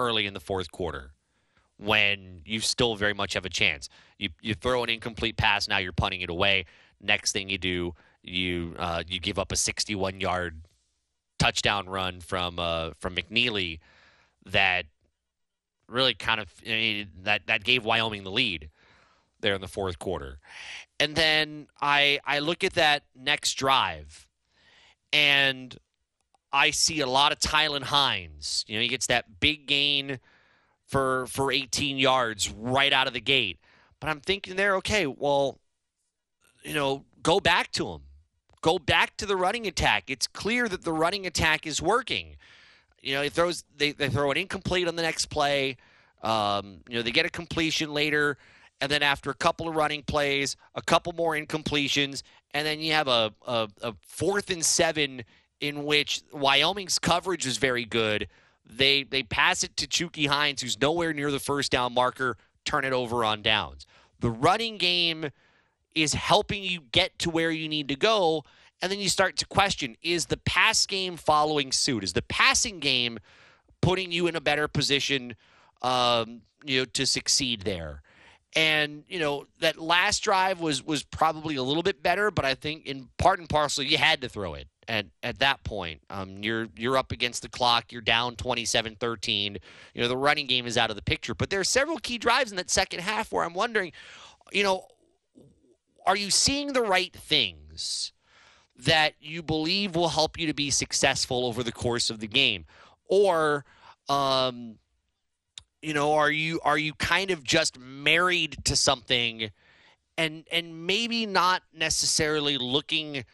early 0.00 0.26
in 0.26 0.34
the 0.34 0.40
fourth 0.40 0.72
quarter 0.72 1.12
when 1.76 2.42
you 2.44 2.60
still 2.60 2.96
very 2.96 3.14
much 3.14 3.34
have 3.34 3.44
a 3.44 3.50
chance? 3.50 3.88
You 4.18 4.30
you 4.40 4.54
throw 4.54 4.82
an 4.82 4.90
incomplete 4.90 5.36
pass, 5.36 5.68
now 5.68 5.78
you're 5.78 5.92
punting 5.92 6.22
it 6.22 6.30
away. 6.30 6.64
Next 7.00 7.32
thing 7.32 7.48
you 7.48 7.56
do, 7.56 7.94
you 8.22 8.74
uh, 8.78 9.02
you 9.08 9.20
give 9.20 9.38
up 9.38 9.52
a 9.52 9.56
61 9.56 10.20
yard 10.20 10.62
touchdown 11.38 11.88
run 11.88 12.20
from 12.20 12.58
uh, 12.58 12.90
from 12.98 13.16
McNeely 13.16 13.80
that 14.46 14.86
really 15.88 16.14
kind 16.14 16.40
of 16.40 16.52
I 16.64 16.70
mean, 16.70 17.08
that 17.22 17.46
that 17.46 17.64
gave 17.64 17.84
Wyoming 17.84 18.24
the 18.24 18.30
lead 18.30 18.70
there 19.40 19.54
in 19.54 19.60
the 19.60 19.68
fourth 19.68 19.98
quarter. 19.98 20.38
And 20.98 21.16
then 21.16 21.68
I 21.80 22.20
I 22.24 22.38
look 22.40 22.62
at 22.62 22.74
that 22.74 23.04
next 23.16 23.54
drive 23.54 24.28
and 25.12 25.76
I 26.52 26.70
see 26.70 27.00
a 27.00 27.06
lot 27.06 27.32
of 27.32 27.38
Tylan 27.38 27.84
Hines. 27.84 28.64
You 28.68 28.76
know, 28.76 28.82
he 28.82 28.88
gets 28.88 29.06
that 29.06 29.40
big 29.40 29.66
gain 29.66 30.20
for 30.86 31.26
for 31.26 31.50
18 31.50 31.98
yards 31.98 32.50
right 32.50 32.92
out 32.92 33.06
of 33.06 33.14
the 33.14 33.20
gate. 33.20 33.58
But 33.98 34.08
I'm 34.08 34.20
thinking 34.20 34.56
there, 34.56 34.76
okay, 34.76 35.06
well, 35.06 35.58
you 36.62 36.74
know, 36.74 37.04
go 37.22 37.38
back 37.38 37.70
to 37.72 37.88
him 37.88 38.00
go 38.60 38.78
back 38.78 39.16
to 39.18 39.26
the 39.26 39.36
running 39.36 39.66
attack. 39.66 40.04
It's 40.08 40.26
clear 40.26 40.68
that 40.68 40.82
the 40.84 40.92
running 40.92 41.26
attack 41.26 41.66
is 41.66 41.80
working. 41.80 42.36
You 43.02 43.14
know, 43.14 43.22
he 43.22 43.28
throws 43.28 43.64
they, 43.76 43.92
they 43.92 44.08
throw 44.08 44.30
an 44.30 44.36
incomplete 44.36 44.88
on 44.88 44.96
the 44.96 45.02
next 45.02 45.26
play. 45.26 45.76
Um, 46.22 46.80
you 46.88 46.96
know, 46.96 47.02
they 47.02 47.12
get 47.12 47.24
a 47.24 47.30
completion 47.30 47.94
later, 47.94 48.36
and 48.80 48.90
then 48.90 49.02
after 49.02 49.30
a 49.30 49.34
couple 49.34 49.68
of 49.68 49.74
running 49.74 50.02
plays, 50.02 50.56
a 50.74 50.82
couple 50.82 51.12
more 51.14 51.34
incompletions, 51.34 52.22
and 52.52 52.66
then 52.66 52.80
you 52.80 52.92
have 52.92 53.08
a, 53.08 53.32
a, 53.46 53.68
a 53.82 53.94
fourth 54.02 54.50
and 54.50 54.64
seven 54.64 55.22
in 55.60 55.84
which 55.84 56.22
Wyoming's 56.32 56.98
coverage 56.98 57.46
is 57.46 57.56
very 57.56 57.86
good. 57.86 58.28
They 58.66 59.02
they 59.04 59.22
pass 59.22 59.64
it 59.64 59.76
to 59.78 59.86
Chucky 59.86 60.26
Hines, 60.26 60.60
who's 60.60 60.80
nowhere 60.80 61.12
near 61.12 61.30
the 61.30 61.40
first 61.40 61.72
down 61.72 61.94
marker, 61.94 62.36
turn 62.64 62.84
it 62.84 62.92
over 62.92 63.24
on 63.24 63.42
downs. 63.42 63.86
The 64.20 64.30
running 64.30 64.76
game 64.76 65.30
is 65.94 66.14
helping 66.14 66.62
you 66.62 66.80
get 66.92 67.18
to 67.20 67.30
where 67.30 67.50
you 67.50 67.68
need 67.68 67.88
to 67.88 67.96
go. 67.96 68.44
And 68.82 68.90
then 68.90 68.98
you 68.98 69.08
start 69.08 69.36
to 69.38 69.46
question 69.46 69.96
is 70.02 70.26
the 70.26 70.36
pass 70.38 70.86
game 70.86 71.16
following 71.16 71.72
suit? 71.72 72.04
Is 72.04 72.12
the 72.12 72.22
passing 72.22 72.80
game 72.80 73.18
putting 73.80 74.12
you 74.12 74.26
in 74.26 74.36
a 74.36 74.40
better 74.40 74.68
position 74.68 75.36
um, 75.82 76.42
you 76.64 76.80
know, 76.80 76.84
to 76.86 77.06
succeed 77.06 77.62
there? 77.62 78.02
And 78.56 79.04
you 79.08 79.20
know 79.20 79.46
that 79.60 79.78
last 79.78 80.24
drive 80.24 80.60
was 80.60 80.84
was 80.84 81.04
probably 81.04 81.54
a 81.54 81.62
little 81.62 81.84
bit 81.84 82.02
better, 82.02 82.32
but 82.32 82.44
I 82.44 82.54
think 82.54 82.84
in 82.84 83.08
part 83.16 83.38
and 83.38 83.48
parcel 83.48 83.84
you 83.84 83.96
had 83.96 84.20
to 84.22 84.28
throw 84.28 84.54
it 84.54 84.66
at 84.88 85.06
at 85.22 85.38
that 85.38 85.62
point. 85.62 86.00
Um, 86.10 86.42
you're 86.42 86.66
you're 86.76 86.96
up 86.96 87.12
against 87.12 87.42
the 87.42 87.48
clock. 87.48 87.92
You're 87.92 88.02
down 88.02 88.34
27-13. 88.34 89.58
You 89.94 90.02
know 90.02 90.08
the 90.08 90.16
running 90.16 90.46
game 90.46 90.66
is 90.66 90.76
out 90.76 90.90
of 90.90 90.96
the 90.96 91.02
picture. 91.02 91.32
But 91.32 91.50
there 91.50 91.60
are 91.60 91.64
several 91.64 91.98
key 91.98 92.18
drives 92.18 92.50
in 92.50 92.56
that 92.56 92.70
second 92.70 93.00
half 93.00 93.30
where 93.30 93.44
I'm 93.44 93.54
wondering, 93.54 93.92
you 94.50 94.64
know, 94.64 94.88
are 96.06 96.16
you 96.16 96.30
seeing 96.30 96.72
the 96.72 96.82
right 96.82 97.12
things 97.12 98.12
that 98.76 99.14
you 99.20 99.42
believe 99.42 99.94
will 99.94 100.08
help 100.08 100.38
you 100.38 100.46
to 100.46 100.54
be 100.54 100.70
successful 100.70 101.46
over 101.46 101.62
the 101.62 101.72
course 101.72 102.10
of 102.10 102.20
the 102.20 102.26
game? 102.26 102.64
Or 103.08 103.64
um, 104.08 104.78
you 105.82 105.94
know 105.94 106.14
are 106.14 106.30
you 106.30 106.60
are 106.62 106.78
you 106.78 106.94
kind 106.94 107.30
of 107.30 107.42
just 107.42 107.78
married 107.78 108.58
to 108.64 108.76
something 108.76 109.50
and 110.18 110.44
and 110.52 110.86
maybe 110.86 111.26
not 111.26 111.62
necessarily 111.72 112.58
looking 112.58 113.24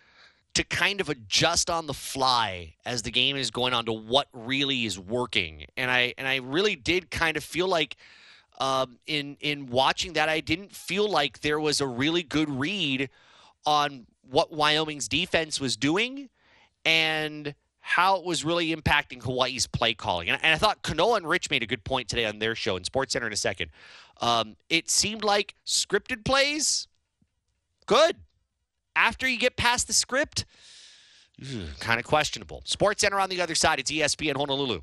to 0.55 0.65
kind 0.65 1.01
of 1.01 1.11
adjust 1.11 1.69
on 1.69 1.87
the 1.87 1.93
fly 1.93 2.75
as 2.87 3.03
the 3.03 3.11
game 3.11 3.37
is 3.37 3.51
going 3.51 3.75
on 3.75 3.85
to 3.85 3.93
what 3.93 4.29
really 4.33 4.85
is 4.87 4.99
working? 4.99 5.67
And 5.77 5.91
i 5.91 6.15
and 6.19 6.27
i 6.27 6.37
really 6.37 6.77
did 6.77 7.11
kind 7.11 7.37
of 7.37 7.45
feel 7.45 7.69
like 7.69 7.97
um, 8.59 8.99
in 9.07 9.37
in 9.41 9.67
watching 9.67 10.15
that, 10.15 10.29
I 10.29 10.41
didn't 10.41 10.75
feel 10.75 11.09
like 11.09 11.41
there 11.41 11.61
was 11.61 11.81
a 11.81 11.87
really 11.87 12.23
good 12.23 12.49
read 12.49 13.11
on 13.65 14.07
what 14.29 14.53
Wyoming's 14.53 15.09
defense 15.09 15.61
was 15.61 15.77
doing 15.77 16.29
and 16.85 17.55
how 17.81 18.17
it 18.17 18.25
was 18.25 18.45
really 18.45 18.75
impacting 18.75 19.23
Hawaii's 19.23 19.67
play 19.67 19.95
calling. 19.95 20.29
And, 20.29 20.43
and 20.43 20.53
I 20.53 20.59
thought 20.59 20.83
Kanoa 20.83 21.19
and 21.19 21.29
Rich 21.29 21.51
made 21.51 21.63
a 21.63 21.67
good 21.67 21.85
point 21.85 22.09
today 22.09 22.25
on 22.25 22.39
their 22.39 22.55
show 22.55 22.77
in 22.77 22.85
Sports 22.85 23.13
Center 23.13 23.27
in 23.27 23.33
a 23.33 23.37
second. 23.37 23.71
Um, 24.21 24.57
it 24.69 24.91
seemed 24.91 25.23
like 25.23 25.55
scripted 25.65 26.25
plays, 26.25 26.89
good. 27.87 28.17
After 28.97 29.29
you 29.29 29.39
get 29.39 29.57
past 29.57 29.87
the 29.87 29.93
script, 29.93 30.47
kind 31.79 32.01
of 32.01 32.07
questionable. 32.07 32.63
Sports 32.65 33.03
Center 33.03 33.21
on 33.21 33.29
the 33.29 33.41
other 33.41 33.55
side. 33.55 33.79
It's 33.79 33.91
ESPN 33.91 34.37
Honolulu. 34.37 34.81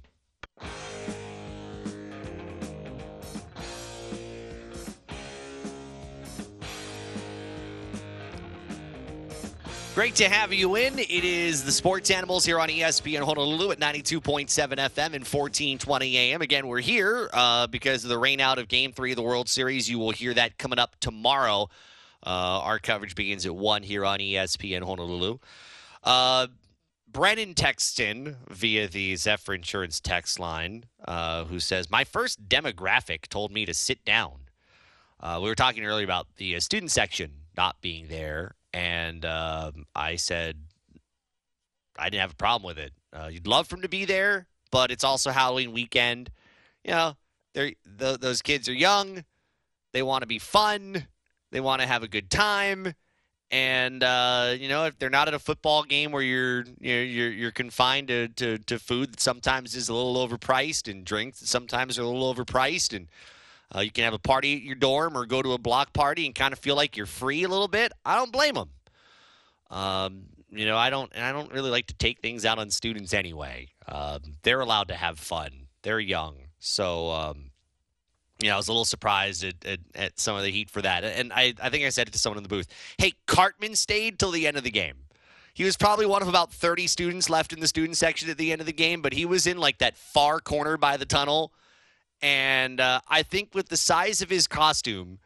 Great 9.95 10.15
to 10.15 10.27
have 10.27 10.51
you 10.51 10.73
in. 10.75 10.97
It 10.97 11.23
is 11.23 11.63
the 11.63 11.71
Sports 11.71 12.09
Animals 12.09 12.43
here 12.43 12.59
on 12.59 12.67
ESPN 12.67 13.21
Honolulu 13.21 13.73
at 13.73 13.79
92.7 13.79 14.47
FM 14.47 15.13
and 15.13 15.23
1420 15.23 16.17
AM. 16.17 16.41
Again, 16.41 16.65
we're 16.65 16.79
here 16.79 17.29
uh, 17.31 17.67
because 17.67 18.03
of 18.03 18.09
the 18.09 18.17
rain 18.17 18.39
out 18.39 18.57
of 18.57 18.67
Game 18.67 18.91
3 18.91 19.11
of 19.11 19.17
the 19.17 19.21
World 19.21 19.47
Series. 19.47 19.87
You 19.87 19.99
will 19.99 20.09
hear 20.09 20.33
that 20.33 20.57
coming 20.57 20.79
up 20.79 20.95
tomorrow. 20.99 21.69
Uh, 22.25 22.59
our 22.63 22.79
coverage 22.79 23.13
begins 23.13 23.45
at 23.45 23.53
1 23.53 23.83
here 23.83 24.03
on 24.03 24.17
ESPN 24.17 24.81
Honolulu. 24.81 25.37
Uh, 26.03 26.47
Brennan 27.07 27.53
Texton 27.53 28.37
via 28.49 28.87
the 28.87 29.15
Zephyr 29.15 29.53
Insurance 29.53 29.99
text 29.99 30.39
line, 30.39 30.85
uh, 31.07 31.43
who 31.43 31.59
says, 31.59 31.91
My 31.91 32.03
first 32.03 32.49
demographic 32.49 33.27
told 33.27 33.51
me 33.51 33.67
to 33.67 33.75
sit 33.75 34.03
down. 34.03 34.49
Uh, 35.19 35.37
we 35.39 35.49
were 35.49 35.55
talking 35.55 35.85
earlier 35.85 36.03
about 36.03 36.25
the 36.37 36.55
uh, 36.55 36.59
student 36.59 36.89
section 36.89 37.33
not 37.55 37.79
being 37.79 38.07
there 38.07 38.55
and 38.73 39.25
um, 39.25 39.85
I 39.95 40.15
said 40.15 40.57
I 41.97 42.09
didn't 42.09 42.21
have 42.21 42.31
a 42.31 42.35
problem 42.35 42.67
with 42.67 42.79
it. 42.79 42.93
Uh, 43.11 43.29
you'd 43.31 43.47
love 43.47 43.67
for 43.67 43.75
him 43.75 43.81
to 43.83 43.89
be 43.89 44.05
there, 44.05 44.47
but 44.71 44.91
it's 44.91 45.03
also 45.03 45.31
Halloween 45.31 45.71
weekend. 45.71 46.31
You 46.83 46.91
know, 46.91 47.17
they're 47.53 47.73
the, 47.85 48.17
those 48.17 48.41
kids 48.41 48.67
are 48.67 48.73
young. 48.73 49.23
They 49.93 50.03
want 50.03 50.23
to 50.23 50.27
be 50.27 50.39
fun. 50.39 51.07
They 51.51 51.61
want 51.61 51.81
to 51.81 51.87
have 51.87 52.03
a 52.03 52.07
good 52.07 52.29
time. 52.31 52.95
And 53.51 54.03
uh, 54.03 54.55
you 54.57 54.67
know, 54.67 54.85
if 54.85 54.97
they're 54.97 55.11
not 55.11 55.27
at 55.27 55.35
a 55.35 55.39
football 55.39 55.83
game 55.83 56.11
where 56.11 56.23
you're 56.23 56.65
you're 56.79 57.03
you're, 57.03 57.31
you're 57.31 57.51
confined 57.51 58.07
to, 58.07 58.27
to, 58.29 58.57
to 58.57 58.79
food 58.79 59.13
that 59.13 59.19
sometimes 59.19 59.75
is 59.75 59.89
a 59.89 59.93
little 59.93 60.27
overpriced 60.27 60.89
and 60.89 61.05
drinks 61.05 61.39
that 61.39 61.47
sometimes 61.47 61.99
are 61.99 62.01
a 62.01 62.07
little 62.07 62.33
overpriced 62.33 62.95
and 62.95 63.07
uh, 63.75 63.79
you 63.79 63.91
can 63.91 64.03
have 64.03 64.13
a 64.13 64.19
party 64.19 64.55
at 64.55 64.61
your 64.61 64.75
dorm 64.75 65.17
or 65.17 65.25
go 65.25 65.41
to 65.41 65.53
a 65.53 65.57
block 65.57 65.93
party 65.93 66.25
and 66.25 66.35
kind 66.35 66.53
of 66.53 66.59
feel 66.59 66.75
like 66.75 66.97
you're 66.97 67.05
free 67.05 67.43
a 67.43 67.47
little 67.47 67.67
bit. 67.67 67.91
I 68.05 68.15
don't 68.15 68.31
blame 68.31 68.55
them. 68.55 68.69
Um, 69.69 70.23
you 70.51 70.65
know, 70.65 70.77
I 70.77 70.89
don't, 70.89 71.15
I 71.17 71.31
don't 71.31 71.51
really 71.51 71.71
like 71.71 71.87
to 71.87 71.95
take 71.95 72.19
things 72.19 72.45
out 72.45 72.59
on 72.59 72.69
students 72.69 73.13
anyway. 73.13 73.69
Um, 73.87 74.19
they're 74.43 74.61
allowed 74.61 74.89
to 74.89 74.95
have 74.95 75.17
fun. 75.19 75.67
They're 75.81 75.99
young, 75.99 76.35
so 76.59 77.11
um, 77.11 77.51
you 78.43 78.49
know, 78.49 78.55
I 78.55 78.57
was 78.57 78.67
a 78.67 78.71
little 78.71 78.85
surprised 78.85 79.43
at, 79.43 79.65
at, 79.65 79.79
at, 79.95 80.19
some 80.19 80.35
of 80.35 80.43
the 80.43 80.49
heat 80.49 80.69
for 80.69 80.81
that. 80.81 81.03
And 81.03 81.31
I, 81.31 81.53
I 81.61 81.69
think 81.69 81.85
I 81.85 81.89
said 81.89 82.07
it 82.07 82.11
to 82.11 82.19
someone 82.19 82.37
in 82.37 82.43
the 82.43 82.49
booth. 82.49 82.67
Hey, 82.97 83.13
Cartman 83.25 83.75
stayed 83.75 84.19
till 84.19 84.31
the 84.31 84.47
end 84.47 84.57
of 84.57 84.63
the 84.63 84.71
game. 84.71 84.95
He 85.53 85.63
was 85.63 85.77
probably 85.77 86.05
one 86.05 86.21
of 86.21 86.27
about 86.27 86.51
30 86.51 86.87
students 86.87 87.29
left 87.29 87.53
in 87.53 87.59
the 87.59 87.67
student 87.67 87.95
section 87.95 88.29
at 88.29 88.37
the 88.37 88.51
end 88.51 88.59
of 88.59 88.67
the 88.67 88.73
game, 88.73 89.01
but 89.01 89.13
he 89.13 89.25
was 89.25 89.45
in 89.45 89.59
like 89.59 89.77
that 89.77 89.95
far 89.95 90.39
corner 90.39 90.77
by 90.77 90.97
the 90.97 91.05
tunnel 91.05 91.53
and 92.23 92.79
uh, 92.79 93.01
I 93.09 93.21
think 93.21 93.53
with 93.53 93.67
the 93.67 93.75
size 93.75 94.21
of 94.21 94.29
his 94.29 94.47
costume, 94.47 95.19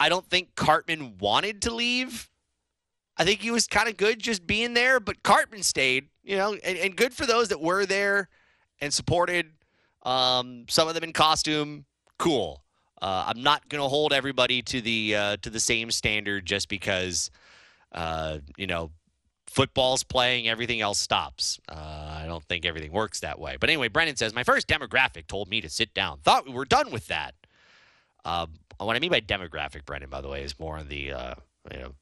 I 0.00 0.08
don't 0.08 0.28
think 0.28 0.54
Cartman 0.56 1.18
wanted 1.18 1.60
to 1.62 1.74
leave. 1.74 2.30
I 3.18 3.24
think 3.24 3.40
he 3.40 3.50
was 3.50 3.66
kind 3.66 3.86
of 3.86 3.98
good 3.98 4.18
just 4.18 4.46
being 4.46 4.72
there, 4.72 4.98
but 4.98 5.22
Cartman 5.22 5.62
stayed, 5.62 6.08
you 6.24 6.36
know, 6.36 6.54
and, 6.54 6.78
and 6.78 6.96
good 6.96 7.12
for 7.12 7.26
those 7.26 7.48
that 7.48 7.60
were 7.60 7.84
there 7.84 8.30
and 8.80 8.94
supported. 8.94 9.50
Um, 10.04 10.64
some 10.70 10.88
of 10.88 10.94
them 10.94 11.04
in 11.04 11.12
costume, 11.12 11.84
cool. 12.18 12.62
Uh, 13.02 13.24
I'm 13.26 13.42
not 13.42 13.68
going 13.68 13.82
to 13.82 13.88
hold 13.88 14.14
everybody 14.14 14.62
to 14.62 14.80
the 14.80 15.16
uh, 15.16 15.36
to 15.42 15.50
the 15.50 15.60
same 15.60 15.90
standard 15.90 16.46
just 16.46 16.68
because 16.68 17.30
uh, 17.92 18.38
you 18.56 18.66
know 18.66 18.90
football's 19.48 20.02
playing, 20.02 20.48
everything 20.48 20.80
else 20.80 20.98
stops. 20.98 21.58
Uh, 21.68 22.20
I 22.22 22.24
don't 22.26 22.44
think 22.44 22.64
everything 22.64 22.92
works 22.92 23.20
that 23.20 23.38
way. 23.38 23.56
But 23.58 23.70
anyway, 23.70 23.88
Brennan 23.88 24.16
says 24.16 24.34
my 24.34 24.44
first 24.44 24.68
demographic 24.68 25.26
told 25.26 25.48
me 25.48 25.60
to 25.60 25.68
sit 25.68 25.94
down. 25.94 26.18
Thought 26.18 26.46
we 26.46 26.52
were 26.52 26.64
done 26.64 26.90
with 26.90 27.08
that. 27.08 27.34
Um, 28.24 28.54
what 28.78 28.94
I 28.94 29.00
mean 29.00 29.10
by 29.10 29.20
demographic, 29.20 29.84
Brennan, 29.84 30.10
by 30.10 30.20
the 30.20 30.28
way, 30.28 30.42
is 30.42 30.58
more 30.58 30.78
on 30.78 30.88
the 30.88 31.12
uh, 31.12 31.34
you 31.72 31.78
know 31.78 31.94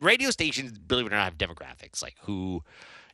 radio 0.00 0.30
stations. 0.30 0.78
Believe 0.78 1.06
it 1.06 1.12
or 1.12 1.16
not, 1.16 1.24
have 1.24 1.38
demographics 1.38 2.02
like 2.02 2.16
who 2.22 2.62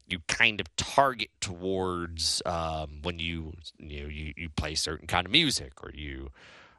you 0.06 0.20
kind 0.26 0.60
of 0.60 0.74
target 0.76 1.30
towards 1.40 2.42
um, 2.44 2.98
when 3.02 3.18
you 3.18 3.54
you 3.78 4.02
know 4.02 4.08
you, 4.08 4.34
you 4.36 4.48
play 4.50 4.74
certain 4.74 5.06
kind 5.06 5.26
of 5.26 5.32
music 5.32 5.72
or 5.82 5.92
you 5.94 6.30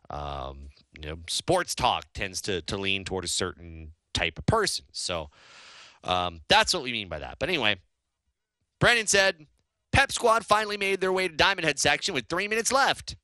um, 0.09 0.69
you 0.99 1.09
know 1.09 1.17
sports 1.27 1.73
talk 1.73 2.05
tends 2.13 2.41
to 2.41 2.61
to 2.63 2.77
lean 2.77 3.05
toward 3.05 3.23
a 3.23 3.29
certain 3.29 3.93
type 4.13 4.37
of 4.37 4.45
person. 4.45 4.85
So 4.91 5.29
um, 6.03 6.41
that's 6.47 6.73
what 6.73 6.83
we 6.83 6.91
mean 6.91 7.09
by 7.09 7.19
that. 7.19 7.37
But 7.39 7.49
anyway, 7.49 7.77
Brennan 8.79 9.07
said 9.07 9.45
Pep 9.91 10.11
Squad 10.11 10.45
finally 10.45 10.77
made 10.77 11.01
their 11.01 11.11
way 11.11 11.27
to 11.27 11.35
Diamond 11.35 11.65
Head 11.65 11.79
section 11.79 12.13
with 12.13 12.27
three 12.27 12.47
minutes 12.47 12.71
left. 12.71 13.15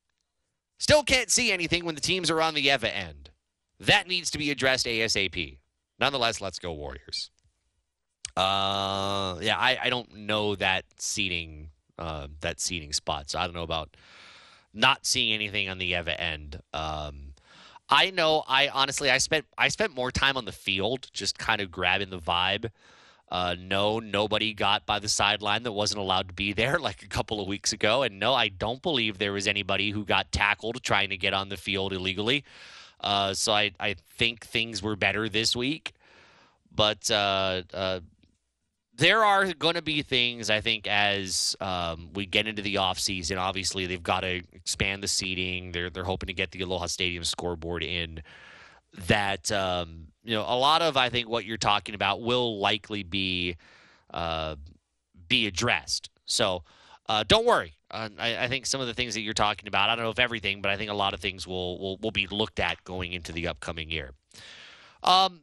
Still 0.78 1.02
can't 1.02 1.30
see 1.30 1.50
anything 1.50 1.84
when 1.84 1.94
the 1.94 2.00
teams 2.00 2.30
are 2.30 2.40
on 2.40 2.54
the 2.54 2.62
Ewa 2.62 2.88
end. 2.88 3.30
That 3.80 4.06
needs 4.06 4.30
to 4.30 4.38
be 4.38 4.50
addressed 4.50 4.86
ASAP. 4.86 5.58
Nonetheless, 5.98 6.40
let's 6.40 6.58
go 6.58 6.72
Warriors. 6.72 7.30
Uh, 8.36 9.38
yeah, 9.40 9.56
I, 9.58 9.78
I 9.82 9.90
don't 9.90 10.14
know 10.14 10.54
that 10.56 10.84
seating 10.98 11.70
uh, 11.98 12.28
that 12.40 12.60
seating 12.60 12.92
spot, 12.92 13.30
so 13.30 13.40
I 13.40 13.44
don't 13.44 13.54
know 13.54 13.64
about 13.64 13.96
not 14.72 15.04
seeing 15.04 15.32
anything 15.32 15.68
on 15.68 15.78
the 15.78 15.86
Ewa 15.86 16.12
end. 16.12 16.60
Um, 16.72 17.27
I 17.88 18.10
know 18.10 18.44
I 18.46 18.68
honestly 18.68 19.10
I 19.10 19.18
spent 19.18 19.46
I 19.56 19.68
spent 19.68 19.94
more 19.94 20.10
time 20.10 20.36
on 20.36 20.44
the 20.44 20.52
field, 20.52 21.08
just 21.12 21.38
kind 21.38 21.60
of 21.60 21.70
grabbing 21.70 22.10
the 22.10 22.18
vibe. 22.18 22.70
Uh, 23.30 23.54
no, 23.58 23.98
nobody 23.98 24.54
got 24.54 24.86
by 24.86 24.98
the 24.98 25.08
sideline 25.08 25.62
that 25.62 25.72
wasn't 25.72 26.00
allowed 26.00 26.28
to 26.28 26.34
be 26.34 26.52
there 26.52 26.78
like 26.80 27.02
a 27.02 27.08
couple 27.08 27.40
of 27.40 27.46
weeks 27.46 27.72
ago. 27.72 28.02
And 28.02 28.18
no, 28.18 28.34
I 28.34 28.48
don't 28.48 28.82
believe 28.82 29.18
there 29.18 29.32
was 29.32 29.46
anybody 29.46 29.90
who 29.90 30.04
got 30.04 30.32
tackled 30.32 30.82
trying 30.82 31.10
to 31.10 31.16
get 31.16 31.34
on 31.34 31.48
the 31.48 31.56
field 31.56 31.92
illegally. 31.92 32.44
Uh, 33.00 33.34
so 33.34 33.52
I, 33.52 33.72
I 33.78 33.94
think 33.94 34.44
things 34.44 34.82
were 34.82 34.96
better 34.96 35.28
this 35.28 35.54
week. 35.54 35.92
But 36.74 37.10
uh, 37.10 37.62
uh 37.72 38.00
there 38.98 39.24
are 39.24 39.52
going 39.52 39.76
to 39.76 39.82
be 39.82 40.02
things 40.02 40.50
I 40.50 40.60
think 40.60 40.88
as 40.88 41.56
um, 41.60 42.10
we 42.14 42.26
get 42.26 42.48
into 42.48 42.62
the 42.62 42.74
offseason. 42.76 43.38
Obviously, 43.38 43.86
they've 43.86 44.02
got 44.02 44.20
to 44.20 44.42
expand 44.52 45.02
the 45.02 45.08
seating. 45.08 45.72
They're 45.72 45.88
they're 45.88 46.04
hoping 46.04 46.26
to 46.26 46.34
get 46.34 46.50
the 46.50 46.60
Aloha 46.60 46.86
Stadium 46.86 47.24
scoreboard 47.24 47.82
in. 47.82 48.22
That 49.06 49.52
um, 49.52 50.08
you 50.24 50.34
know, 50.34 50.42
a 50.42 50.56
lot 50.56 50.82
of 50.82 50.96
I 50.96 51.10
think 51.10 51.28
what 51.28 51.44
you're 51.44 51.56
talking 51.56 51.94
about 51.94 52.20
will 52.20 52.58
likely 52.58 53.04
be 53.04 53.56
uh, 54.12 54.56
be 55.28 55.46
addressed. 55.46 56.10
So 56.26 56.64
uh, 57.08 57.24
don't 57.26 57.46
worry. 57.46 57.74
Uh, 57.90 58.08
I, 58.18 58.44
I, 58.44 58.48
think 58.48 58.66
some 58.66 58.82
of 58.82 58.86
the 58.86 58.92
things 58.92 59.14
that 59.14 59.22
you're 59.22 59.32
talking 59.32 59.66
about, 59.66 59.88
I 59.88 59.96
don't 59.96 60.04
know 60.04 60.10
if 60.10 60.18
everything, 60.18 60.60
but 60.60 60.70
I 60.70 60.76
think 60.76 60.90
a 60.90 60.94
lot 60.94 61.14
of 61.14 61.20
things 61.20 61.46
will 61.46 61.78
will, 61.78 61.96
will 61.98 62.10
be 62.10 62.26
looked 62.26 62.60
at 62.60 62.82
going 62.84 63.12
into 63.12 63.32
the 63.32 63.48
upcoming 63.48 63.90
year. 63.90 64.12
Um, 65.02 65.42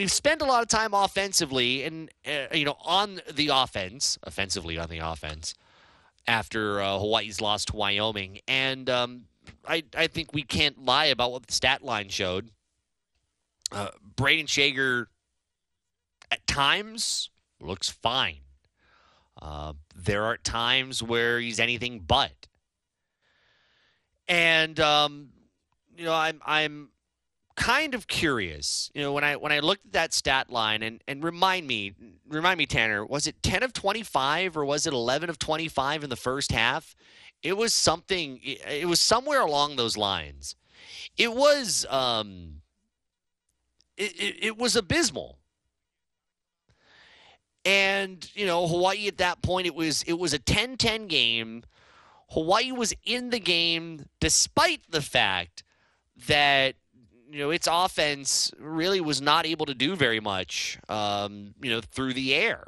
we've 0.00 0.10
spent 0.10 0.40
a 0.40 0.46
lot 0.46 0.62
of 0.62 0.68
time 0.68 0.94
offensively 0.94 1.84
and 1.84 2.10
uh, 2.26 2.46
you 2.54 2.64
know 2.64 2.76
on 2.86 3.20
the 3.30 3.48
offense, 3.52 4.18
offensively 4.22 4.78
on 4.78 4.88
the 4.88 4.96
offense 4.96 5.54
after 6.26 6.80
uh, 6.80 6.98
Hawaii's 6.98 7.42
lost 7.42 7.68
to 7.68 7.76
Wyoming, 7.76 8.40
and 8.48 8.88
um, 8.88 9.24
I 9.68 9.84
I 9.94 10.06
think 10.06 10.32
we 10.32 10.42
can't 10.42 10.82
lie 10.82 11.04
about 11.06 11.32
what 11.32 11.46
the 11.46 11.52
stat 11.52 11.84
line 11.84 12.08
showed. 12.08 12.50
Uh, 13.70 13.90
Brayden 14.16 14.48
Schager 14.48 15.08
at 16.30 16.46
times 16.46 17.28
looks 17.60 17.90
fine. 17.90 18.38
Uh, 19.40 19.74
there 19.94 20.24
are 20.24 20.38
times 20.38 21.02
where 21.02 21.38
he's 21.38 21.60
anything 21.60 22.00
but. 22.00 22.48
And 24.26 24.80
um, 24.80 25.28
you 25.94 26.04
know, 26.04 26.14
I'm 26.14 26.40
I'm 26.46 26.88
kind 27.56 27.94
of 27.94 28.06
curious. 28.06 28.90
You 28.94 29.02
know, 29.02 29.12
when 29.12 29.24
I 29.24 29.36
when 29.36 29.52
I 29.52 29.60
looked 29.60 29.86
at 29.86 29.92
that 29.92 30.14
stat 30.14 30.50
line 30.50 30.82
and 30.82 31.02
and 31.06 31.22
remind 31.22 31.66
me, 31.66 31.94
remind 32.28 32.58
me, 32.58 32.66
Tanner, 32.66 33.04
was 33.04 33.26
it 33.26 33.42
ten 33.42 33.62
of 33.62 33.72
twenty 33.72 34.02
five 34.02 34.56
or 34.56 34.64
was 34.64 34.86
it 34.86 34.92
eleven 34.92 35.30
of 35.30 35.38
twenty 35.38 35.68
five 35.68 36.02
in 36.04 36.10
the 36.10 36.16
first 36.16 36.52
half? 36.52 36.94
It 37.42 37.56
was 37.56 37.72
something. 37.72 38.40
It 38.42 38.86
was 38.88 39.00
somewhere 39.00 39.40
along 39.40 39.76
those 39.76 39.96
lines. 39.96 40.56
It 41.16 41.34
was. 41.34 41.86
Um, 41.90 42.60
it, 44.00 44.18
it, 44.18 44.44
it 44.44 44.58
was 44.58 44.76
abysmal. 44.76 45.38
And, 47.64 48.28
you 48.34 48.46
know, 48.46 48.66
Hawaii 48.66 49.06
at 49.06 49.18
that 49.18 49.42
point 49.42 49.66
it 49.66 49.74
was 49.74 50.02
it 50.04 50.18
was 50.18 50.32
a 50.32 50.38
10-10 50.38 51.08
game. 51.08 51.62
Hawaii 52.30 52.72
was 52.72 52.94
in 53.04 53.30
the 53.30 53.38
game 53.38 54.06
despite 54.18 54.80
the 54.88 55.02
fact 55.02 55.62
that 56.26 56.76
you 57.30 57.38
know, 57.38 57.50
its 57.50 57.68
offense 57.70 58.50
really 58.58 59.00
was 59.00 59.22
not 59.22 59.46
able 59.46 59.66
to 59.66 59.74
do 59.74 59.94
very 59.94 60.18
much, 60.18 60.78
um, 60.88 61.54
you 61.62 61.70
know, 61.70 61.80
through 61.80 62.12
the 62.12 62.34
air. 62.34 62.66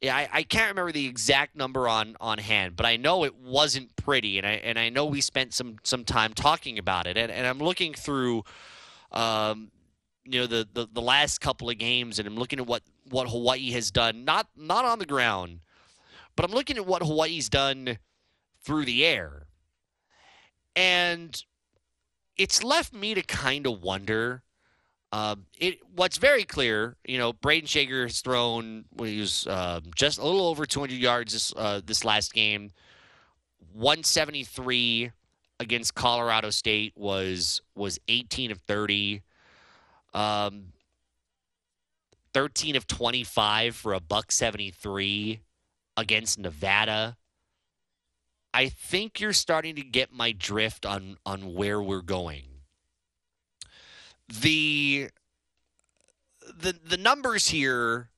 Yeah, 0.00 0.16
I, 0.16 0.28
I, 0.32 0.42
can't 0.42 0.70
remember 0.70 0.90
the 0.90 1.06
exact 1.06 1.54
number 1.54 1.86
on, 1.86 2.16
on 2.18 2.38
hand, 2.38 2.74
but 2.74 2.86
I 2.86 2.96
know 2.96 3.24
it 3.24 3.36
wasn't 3.36 3.94
pretty, 3.94 4.38
and 4.38 4.46
I 4.46 4.52
and 4.54 4.76
I 4.76 4.88
know 4.88 5.04
we 5.04 5.20
spent 5.20 5.54
some 5.54 5.76
some 5.84 6.04
time 6.04 6.32
talking 6.32 6.78
about 6.78 7.06
it, 7.06 7.16
and, 7.16 7.30
and 7.30 7.46
I'm 7.46 7.58
looking 7.58 7.94
through, 7.94 8.42
um, 9.12 9.70
you 10.24 10.40
know, 10.40 10.46
the, 10.48 10.66
the 10.72 10.88
the 10.92 11.02
last 11.02 11.40
couple 11.40 11.70
of 11.70 11.78
games, 11.78 12.18
and 12.18 12.26
I'm 12.26 12.36
looking 12.36 12.58
at 12.58 12.66
what 12.66 12.82
what 13.10 13.28
Hawaii 13.28 13.70
has 13.72 13.92
done, 13.92 14.24
not 14.24 14.48
not 14.56 14.84
on 14.84 14.98
the 14.98 15.06
ground, 15.06 15.60
but 16.34 16.44
I'm 16.44 16.52
looking 16.52 16.78
at 16.78 16.86
what 16.86 17.02
Hawaii's 17.02 17.48
done 17.48 17.98
through 18.64 18.86
the 18.86 19.06
air, 19.06 19.46
and 20.74 21.44
it's 22.36 22.62
left 22.62 22.92
me 22.92 23.14
to 23.14 23.22
kind 23.22 23.66
of 23.66 23.82
wonder. 23.82 24.42
Uh, 25.10 25.36
it 25.58 25.78
what's 25.94 26.16
very 26.16 26.44
clear, 26.44 26.96
you 27.04 27.18
know, 27.18 27.32
Brayden 27.32 27.68
Schager 27.68 28.04
has 28.04 28.20
thrown 28.20 28.86
he 28.98 29.20
was 29.20 29.46
uh, 29.46 29.80
just 29.94 30.18
a 30.18 30.24
little 30.24 30.46
over 30.46 30.64
200 30.64 30.94
yards 30.94 31.32
this 31.32 31.54
uh, 31.56 31.80
this 31.84 32.04
last 32.04 32.32
game. 32.32 32.70
173 33.74 35.12
against 35.60 35.94
Colorado 35.94 36.50
State 36.50 36.94
was 36.96 37.60
was 37.74 37.98
18 38.08 38.50
of 38.50 38.58
30. 38.60 39.22
Um, 40.14 40.72
13 42.34 42.76
of 42.76 42.86
25 42.86 43.76
for 43.76 43.92
a 43.92 44.00
buck 44.00 44.32
73 44.32 45.40
against 45.96 46.38
Nevada. 46.38 47.16
I 48.54 48.68
think 48.68 49.20
you're 49.20 49.32
starting 49.32 49.76
to 49.76 49.82
get 49.82 50.12
my 50.12 50.32
drift 50.32 50.84
on 50.84 51.16
on 51.24 51.54
where 51.54 51.80
we're 51.80 52.02
going. 52.02 52.44
The 54.28 55.10
the 56.54 56.74
the 56.84 56.96
numbers 56.96 57.48
here 57.48 58.10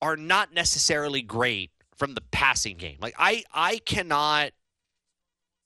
are 0.00 0.16
not 0.16 0.52
necessarily 0.52 1.22
great 1.22 1.70
from 1.96 2.14
the 2.14 2.20
passing 2.30 2.76
game. 2.76 2.98
Like 3.00 3.14
I 3.18 3.44
I 3.52 3.78
cannot 3.78 4.52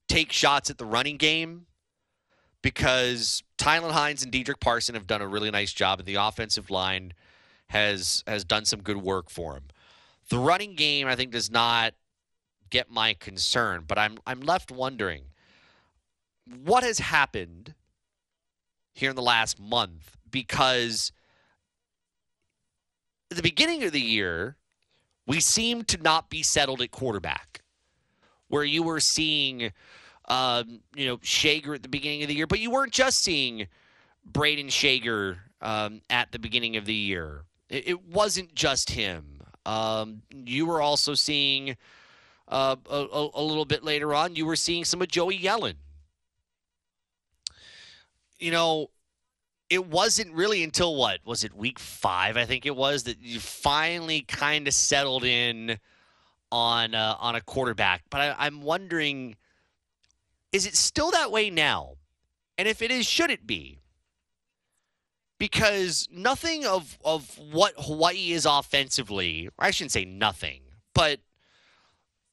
take 0.08 0.32
shots 0.32 0.70
at 0.70 0.78
the 0.78 0.84
running 0.84 1.16
game 1.16 1.66
because 2.62 3.42
Tylan 3.58 3.90
Hines 3.90 4.22
and 4.22 4.32
Dedrick 4.32 4.60
Parson 4.60 4.94
have 4.94 5.06
done 5.06 5.22
a 5.22 5.28
really 5.28 5.50
nice 5.50 5.72
job 5.72 5.98
and 5.98 6.06
the 6.06 6.14
offensive 6.14 6.70
line 6.70 7.12
has 7.68 8.22
has 8.26 8.44
done 8.44 8.64
some 8.64 8.80
good 8.82 8.98
work 8.98 9.28
for 9.28 9.54
him. 9.54 9.64
The 10.28 10.38
running 10.38 10.76
game 10.76 11.06
I 11.08 11.16
think 11.16 11.32
does 11.32 11.50
not 11.50 11.94
get 12.72 12.90
my 12.90 13.14
concern, 13.14 13.84
but 13.86 13.98
I'm 13.98 14.18
I'm 14.26 14.40
left 14.40 14.72
wondering 14.72 15.24
what 16.64 16.82
has 16.82 16.98
happened 16.98 17.74
here 18.94 19.10
in 19.10 19.16
the 19.16 19.22
last 19.22 19.60
month 19.60 20.16
because 20.28 21.12
at 23.30 23.36
the 23.36 23.42
beginning 23.42 23.84
of 23.84 23.92
the 23.92 24.00
year 24.00 24.56
we 25.26 25.38
seemed 25.38 25.86
to 25.88 25.98
not 25.98 26.30
be 26.30 26.42
settled 26.42 26.80
at 26.80 26.90
quarterback 26.90 27.60
where 28.48 28.64
you 28.64 28.82
were 28.82 29.00
seeing 29.00 29.70
um, 30.28 30.80
you 30.96 31.06
know 31.06 31.18
Schager 31.18 31.74
at 31.74 31.82
the 31.82 31.88
beginning 31.88 32.22
of 32.22 32.28
the 32.28 32.34
year, 32.34 32.46
but 32.46 32.58
you 32.58 32.70
weren't 32.70 32.92
just 32.92 33.22
seeing 33.22 33.68
Brayden 34.30 34.70
Schager 34.70 35.38
um, 35.60 36.00
at 36.08 36.32
the 36.32 36.38
beginning 36.38 36.76
of 36.76 36.86
the 36.86 36.94
year. 36.94 37.44
It, 37.68 37.88
it 37.88 38.06
wasn't 38.06 38.54
just 38.54 38.90
him. 38.90 39.42
Um, 39.66 40.22
you 40.32 40.66
were 40.66 40.80
also 40.80 41.14
seeing 41.14 41.76
uh, 42.52 42.76
a, 42.90 43.28
a, 43.34 43.42
little 43.42 43.64
bit 43.64 43.82
later 43.82 44.14
on, 44.14 44.36
you 44.36 44.44
were 44.44 44.56
seeing 44.56 44.84
some 44.84 45.00
of 45.00 45.08
Joey 45.08 45.38
Yellen. 45.38 45.76
You 48.38 48.50
know, 48.50 48.90
it 49.70 49.86
wasn't 49.86 50.34
really 50.34 50.62
until 50.62 50.94
what 50.94 51.20
was 51.24 51.44
it 51.44 51.54
week 51.54 51.78
five? 51.78 52.36
I 52.36 52.44
think 52.44 52.66
it 52.66 52.76
was 52.76 53.04
that 53.04 53.18
you 53.20 53.40
finally 53.40 54.20
kind 54.20 54.68
of 54.68 54.74
settled 54.74 55.24
in 55.24 55.78
on 56.50 56.94
uh, 56.94 57.16
on 57.18 57.36
a 57.36 57.40
quarterback. 57.40 58.02
But 58.10 58.20
I, 58.20 58.34
I'm 58.38 58.60
wondering, 58.60 59.36
Is 60.52 60.66
it 60.66 60.76
still 60.76 61.10
that 61.12 61.32
way 61.32 61.48
now? 61.48 61.94
And 62.58 62.68
if 62.68 62.82
it 62.82 62.90
is, 62.90 63.06
should 63.06 63.30
it 63.30 63.46
be? 63.46 63.78
Because 65.38 66.06
nothing 66.12 66.66
of, 66.66 66.98
of 67.02 67.38
what 67.50 67.72
Hawaii 67.78 68.32
is 68.32 68.44
offensively, 68.44 69.48
I 69.58 69.70
shouldn't 69.70 69.92
say 69.92 70.04
nothing, 70.04 70.60
but 70.94 71.18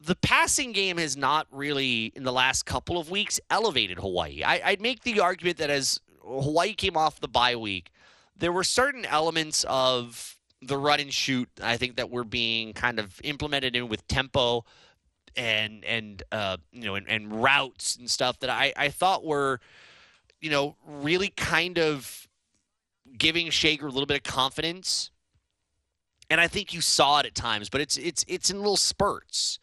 the 0.01 0.15
passing 0.15 0.71
game 0.71 0.97
has 0.97 1.17
not 1.17 1.47
really, 1.51 2.12
in 2.15 2.23
the 2.23 2.31
last 2.31 2.65
couple 2.65 2.97
of 2.97 3.12
weeks, 3.12 3.39
elevated 3.49 3.99
Hawaii. 3.99 4.43
I, 4.43 4.71
would 4.71 4.81
make 4.81 5.03
the 5.03 5.19
argument 5.19 5.57
that 5.57 5.69
as 5.69 5.99
Hawaii 6.23 6.73
came 6.73 6.95
off 6.95 7.19
the 7.19 7.27
bye 7.27 7.55
week, 7.55 7.91
there 8.38 8.51
were 8.51 8.63
certain 8.63 9.05
elements 9.05 9.65
of 9.67 10.38
the 10.62 10.77
run 10.77 10.99
and 10.99 11.13
shoot. 11.13 11.49
I 11.62 11.77
think 11.77 11.97
that 11.97 12.09
were 12.09 12.23
being 12.23 12.73
kind 12.73 12.99
of 12.99 13.19
implemented 13.23 13.75
in 13.75 13.89
with 13.89 14.07
tempo 14.07 14.65
and 15.35 15.85
and 15.85 16.23
uh, 16.31 16.57
you 16.71 16.85
know 16.85 16.95
and, 16.95 17.07
and 17.07 17.43
routes 17.43 17.95
and 17.95 18.09
stuff 18.09 18.39
that 18.39 18.49
I, 18.49 18.73
I 18.75 18.89
thought 18.89 19.23
were 19.23 19.59
you 20.41 20.49
know 20.49 20.75
really 20.85 21.29
kind 21.29 21.77
of 21.77 22.27
giving 23.17 23.49
Schager 23.49 23.88
a 23.88 23.91
little 23.91 24.05
bit 24.05 24.17
of 24.17 24.23
confidence. 24.23 25.12
And 26.31 26.39
I 26.39 26.47
think 26.47 26.73
you 26.73 26.81
saw 26.81 27.19
it 27.19 27.25
at 27.25 27.35
times, 27.35 27.69
but 27.69 27.81
it's 27.81 27.97
it's 27.97 28.23
it's 28.27 28.49
in 28.49 28.57
little 28.57 28.77
spurts. 28.77 29.59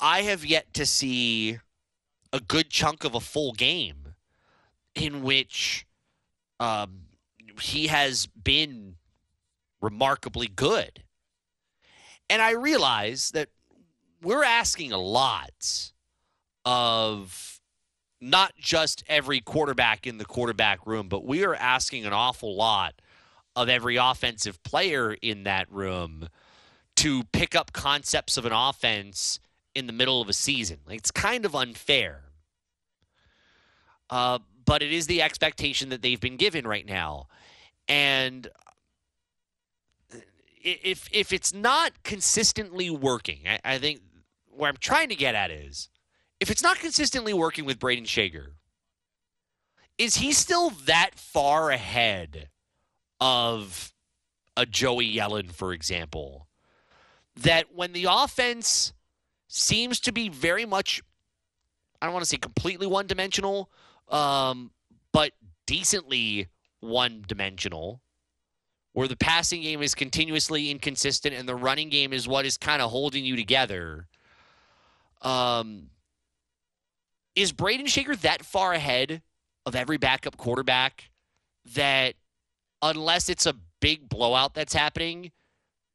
I 0.00 0.22
have 0.22 0.44
yet 0.44 0.74
to 0.74 0.86
see 0.86 1.58
a 2.32 2.40
good 2.40 2.70
chunk 2.70 3.04
of 3.04 3.14
a 3.14 3.20
full 3.20 3.52
game 3.52 4.14
in 4.94 5.22
which 5.22 5.86
um, 6.60 7.02
he 7.60 7.86
has 7.86 8.26
been 8.26 8.96
remarkably 9.80 10.48
good. 10.48 11.02
And 12.28 12.42
I 12.42 12.52
realize 12.52 13.30
that 13.30 13.48
we're 14.22 14.44
asking 14.44 14.92
a 14.92 14.98
lot 14.98 15.92
of 16.64 17.60
not 18.20 18.52
just 18.58 19.04
every 19.06 19.40
quarterback 19.40 20.06
in 20.06 20.18
the 20.18 20.24
quarterback 20.24 20.86
room, 20.86 21.08
but 21.08 21.24
we 21.24 21.44
are 21.44 21.54
asking 21.54 22.04
an 22.04 22.12
awful 22.12 22.56
lot 22.56 22.94
of 23.54 23.68
every 23.68 23.96
offensive 23.96 24.62
player 24.62 25.16
in 25.22 25.44
that 25.44 25.70
room 25.70 26.28
to 26.96 27.24
pick 27.24 27.54
up 27.54 27.72
concepts 27.72 28.36
of 28.36 28.46
an 28.46 28.52
offense 28.52 29.38
in 29.76 29.86
the 29.86 29.92
middle 29.92 30.22
of 30.22 30.28
a 30.30 30.32
season. 30.32 30.78
Like, 30.86 30.98
it's 30.98 31.10
kind 31.10 31.44
of 31.44 31.54
unfair. 31.54 32.22
Uh, 34.08 34.38
but 34.64 34.82
it 34.82 34.90
is 34.90 35.06
the 35.06 35.20
expectation 35.20 35.90
that 35.90 36.00
they've 36.00 36.20
been 36.20 36.38
given 36.38 36.66
right 36.66 36.86
now. 36.86 37.28
And 37.86 38.48
if 40.62 41.08
if 41.12 41.32
it's 41.32 41.52
not 41.52 42.02
consistently 42.02 42.90
working, 42.90 43.40
I, 43.46 43.60
I, 43.64 43.78
think 43.78 44.00
where 44.50 44.68
I'm 44.68 44.76
trying 44.78 45.10
to 45.10 45.14
get 45.14 45.34
at 45.34 45.50
is 45.50 45.88
if 46.40 46.50
it's 46.50 46.62
not 46.62 46.78
consistently 46.78 47.32
working 47.32 47.64
with 47.64 47.78
Brayden 47.78 48.06
Schager, 48.06 48.54
is 49.98 50.16
he 50.16 50.32
still 50.32 50.70
that 50.70 51.10
far 51.14 51.70
ahead 51.70 52.48
of 53.20 53.92
a 54.56 54.66
Joey 54.66 55.12
Yellen, 55.14 55.52
for 55.52 55.72
example? 55.72 56.48
That 57.36 57.74
when 57.74 57.92
the 57.92 58.06
offense 58.08 58.94
seems 59.48 60.00
to 60.00 60.12
be 60.12 60.28
very 60.28 60.64
much, 60.64 61.02
I 62.00 62.06
don't 62.06 62.12
want 62.12 62.24
to 62.24 62.28
say 62.28 62.36
completely 62.36 62.86
one 62.86 63.06
dimensional, 63.06 63.70
um, 64.08 64.70
but 65.12 65.32
decently 65.66 66.48
one 66.80 67.24
dimensional 67.26 68.00
where 68.92 69.08
the 69.08 69.16
passing 69.16 69.60
game 69.60 69.82
is 69.82 69.94
continuously 69.94 70.70
inconsistent 70.70 71.34
and 71.34 71.46
the 71.46 71.54
running 71.54 71.90
game 71.90 72.14
is 72.14 72.26
what 72.26 72.46
is 72.46 72.56
kind 72.56 72.80
of 72.80 72.90
holding 72.90 73.26
you 73.26 73.36
together. 73.36 74.06
Um, 75.20 75.90
is 77.34 77.52
Brayden 77.52 77.86
Schager 77.88 78.16
that 78.16 78.42
far 78.42 78.72
ahead 78.72 79.20
of 79.66 79.74
every 79.74 79.98
backup 79.98 80.38
quarterback 80.38 81.10
that 81.74 82.14
unless 82.80 83.28
it's 83.28 83.44
a 83.44 83.54
big 83.80 84.08
blowout 84.08 84.54
that's 84.54 84.72
happening, 84.72 85.30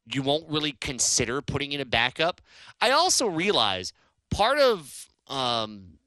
you 0.05 0.21
won't 0.21 0.49
really 0.49 0.73
consider 0.73 1.41
putting 1.41 1.71
in 1.71 1.81
a 1.81 1.85
backup? 1.85 2.41
I 2.79 2.91
also 2.91 3.27
realize 3.27 3.93
part 4.29 4.59
of 4.59 5.07
um, 5.27 5.97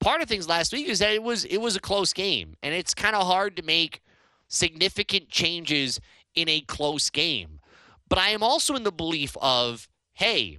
part 0.00 0.20
of 0.20 0.28
things 0.28 0.48
last 0.48 0.72
week 0.72 0.88
is 0.88 0.98
that 0.98 1.12
it 1.12 1.22
was 1.22 1.44
it 1.44 1.58
was 1.58 1.76
a 1.76 1.80
close 1.80 2.12
game, 2.12 2.56
and 2.62 2.74
it's 2.74 2.94
kind 2.94 3.16
of 3.16 3.26
hard 3.26 3.56
to 3.56 3.62
make 3.62 4.00
significant 4.48 5.28
changes 5.28 6.00
in 6.34 6.48
a 6.48 6.60
close 6.60 7.10
game. 7.10 7.60
But 8.08 8.18
I 8.18 8.30
am 8.30 8.42
also 8.42 8.74
in 8.76 8.84
the 8.84 8.92
belief 8.92 9.36
of, 9.40 9.88
hey, 10.12 10.58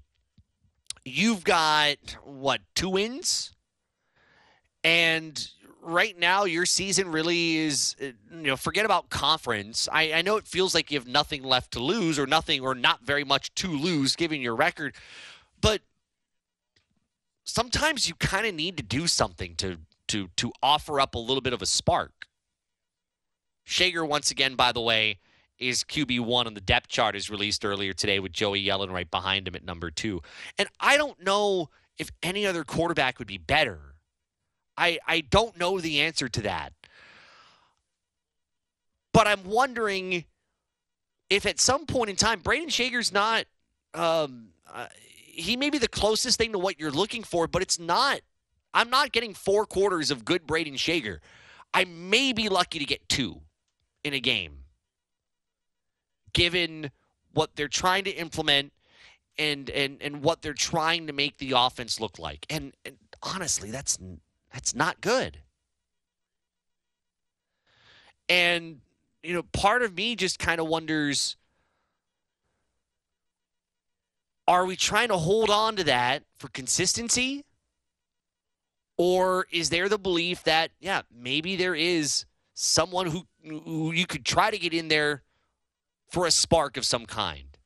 you've 1.03 1.43
got 1.43 1.97
what, 2.23 2.61
two 2.73 2.89
wins? 2.89 3.53
And 4.83 5.49
right 5.85 6.17
now 6.17 6.45
your 6.45 6.65
season 6.65 7.11
really 7.11 7.57
is 7.57 7.95
uh, 8.01 8.05
you 8.31 8.47
know 8.47 8.57
forget 8.57 8.85
about 8.85 9.09
conference 9.09 9.87
I, 9.91 10.13
I 10.13 10.21
know 10.21 10.37
it 10.37 10.47
feels 10.47 10.73
like 10.73 10.91
you 10.91 10.97
have 10.97 11.07
nothing 11.07 11.43
left 11.43 11.71
to 11.71 11.79
lose 11.79 12.17
or 12.17 12.25
nothing 12.25 12.61
or 12.61 12.73
not 12.73 13.03
very 13.03 13.23
much 13.23 13.53
to 13.55 13.67
lose 13.67 14.15
given 14.15 14.41
your 14.41 14.55
record 14.55 14.95
but 15.61 15.81
sometimes 17.43 18.09
you 18.09 18.15
kind 18.15 18.47
of 18.47 18.55
need 18.55 18.77
to 18.77 18.83
do 18.83 19.07
something 19.07 19.55
to 19.55 19.77
to 20.07 20.29
to 20.37 20.51
offer 20.63 20.99
up 20.99 21.15
a 21.15 21.19
little 21.19 21.41
bit 21.41 21.53
of 21.53 21.61
a 21.61 21.67
spark 21.67 22.27
Schager 23.63 24.03
once 24.03 24.31
again 24.31 24.55
by 24.55 24.71
the 24.71 24.81
way 24.81 25.19
is 25.57 25.83
QB1 25.83 26.45
on 26.45 26.53
the 26.53 26.61
depth 26.61 26.87
chart 26.87 27.15
is 27.15 27.29
released 27.29 27.63
earlier 27.63 27.93
today 27.93 28.19
with 28.19 28.31
Joey 28.31 28.63
Yellen 28.65 28.91
right 28.91 29.09
behind 29.09 29.47
him 29.47 29.55
at 29.55 29.63
number 29.63 29.89
2. 29.89 30.21
And 30.57 30.67
I 30.79 30.97
don't 30.97 31.23
know 31.23 31.69
if 31.97 32.09
any 32.21 32.45
other 32.45 32.63
quarterback 32.63 33.19
would 33.19 33.27
be 33.27 33.37
better. 33.37 33.94
I 34.77 34.99
I 35.07 35.21
don't 35.21 35.57
know 35.57 35.79
the 35.79 36.01
answer 36.01 36.29
to 36.29 36.41
that. 36.41 36.73
But 39.13 39.27
I'm 39.27 39.45
wondering 39.45 40.25
if 41.29 41.45
at 41.45 41.59
some 41.59 41.85
point 41.85 42.09
in 42.09 42.15
time 42.15 42.41
Brayden 42.41 42.67
Schager's 42.67 43.11
not 43.11 43.45
um, 43.93 44.49
uh, 44.71 44.87
he 45.35 45.55
may 45.57 45.69
be 45.69 45.77
the 45.77 45.87
closest 45.87 46.37
thing 46.37 46.51
to 46.51 46.59
what 46.59 46.79
you're 46.79 46.91
looking 46.91 47.23
for, 47.23 47.47
but 47.47 47.61
it's 47.61 47.79
not. 47.79 48.21
I'm 48.73 48.89
not 48.89 49.11
getting 49.11 49.33
four 49.33 49.65
quarters 49.65 50.11
of 50.11 50.25
good 50.25 50.45
Brayden 50.45 50.77
Schager. 50.77 51.21
I 51.73 51.85
may 51.85 52.33
be 52.33 52.49
lucky 52.49 52.79
to 52.79 52.85
get 52.85 53.07
two 53.07 53.41
in 54.03 54.13
a 54.13 54.19
game 54.19 54.59
given 56.33 56.91
what 57.33 57.55
they're 57.55 57.67
trying 57.67 58.03
to 58.03 58.11
implement 58.11 58.71
and 59.37 59.69
and 59.69 60.01
and 60.01 60.21
what 60.21 60.41
they're 60.41 60.53
trying 60.53 61.07
to 61.07 61.13
make 61.13 61.37
the 61.37 61.53
offense 61.55 61.99
look 61.99 62.19
like. 62.19 62.45
And, 62.49 62.73
and 62.85 62.97
honestly, 63.23 63.71
that's 63.71 63.97
that's 64.55 64.73
not 64.73 65.01
good. 65.01 65.37
And 68.29 68.79
you 69.21 69.33
know, 69.33 69.43
part 69.43 69.83
of 69.83 69.95
me 69.95 70.15
just 70.15 70.39
kind 70.39 70.61
of 70.61 70.67
wonders 70.67 71.35
are 74.47 74.65
we 74.65 74.75
trying 74.75 75.09
to 75.09 75.17
hold 75.17 75.49
on 75.49 75.75
to 75.75 75.83
that 75.85 76.23
for 76.37 76.47
consistency? 76.49 77.43
Or 78.97 79.47
is 79.51 79.71
there 79.71 79.89
the 79.89 79.97
belief 79.97 80.43
that, 80.43 80.71
yeah, 80.79 81.01
maybe 81.11 81.55
there 81.55 81.75
is 81.75 82.25
someone 82.53 83.07
who, 83.07 83.25
who 83.43 83.91
you 83.91 84.05
could 84.05 84.23
try 84.23 84.51
to 84.51 84.57
get 84.57 84.71
in 84.71 84.87
there 84.87 85.23
for 86.11 86.27
a 86.27 86.31
spark 86.31 86.77
of 86.77 86.85
some 86.85 87.07
kind. 87.07 87.57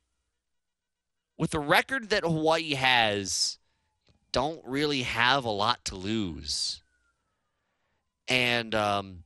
With 1.38 1.50
the 1.50 1.60
record 1.60 2.10
that 2.10 2.24
Hawaii 2.24 2.74
has, 2.74 3.59
don't 4.32 4.60
really 4.64 5.02
have 5.02 5.44
a 5.44 5.50
lot 5.50 5.84
to 5.86 5.96
lose. 5.96 6.82
And, 8.28 8.74
um, 8.74 9.24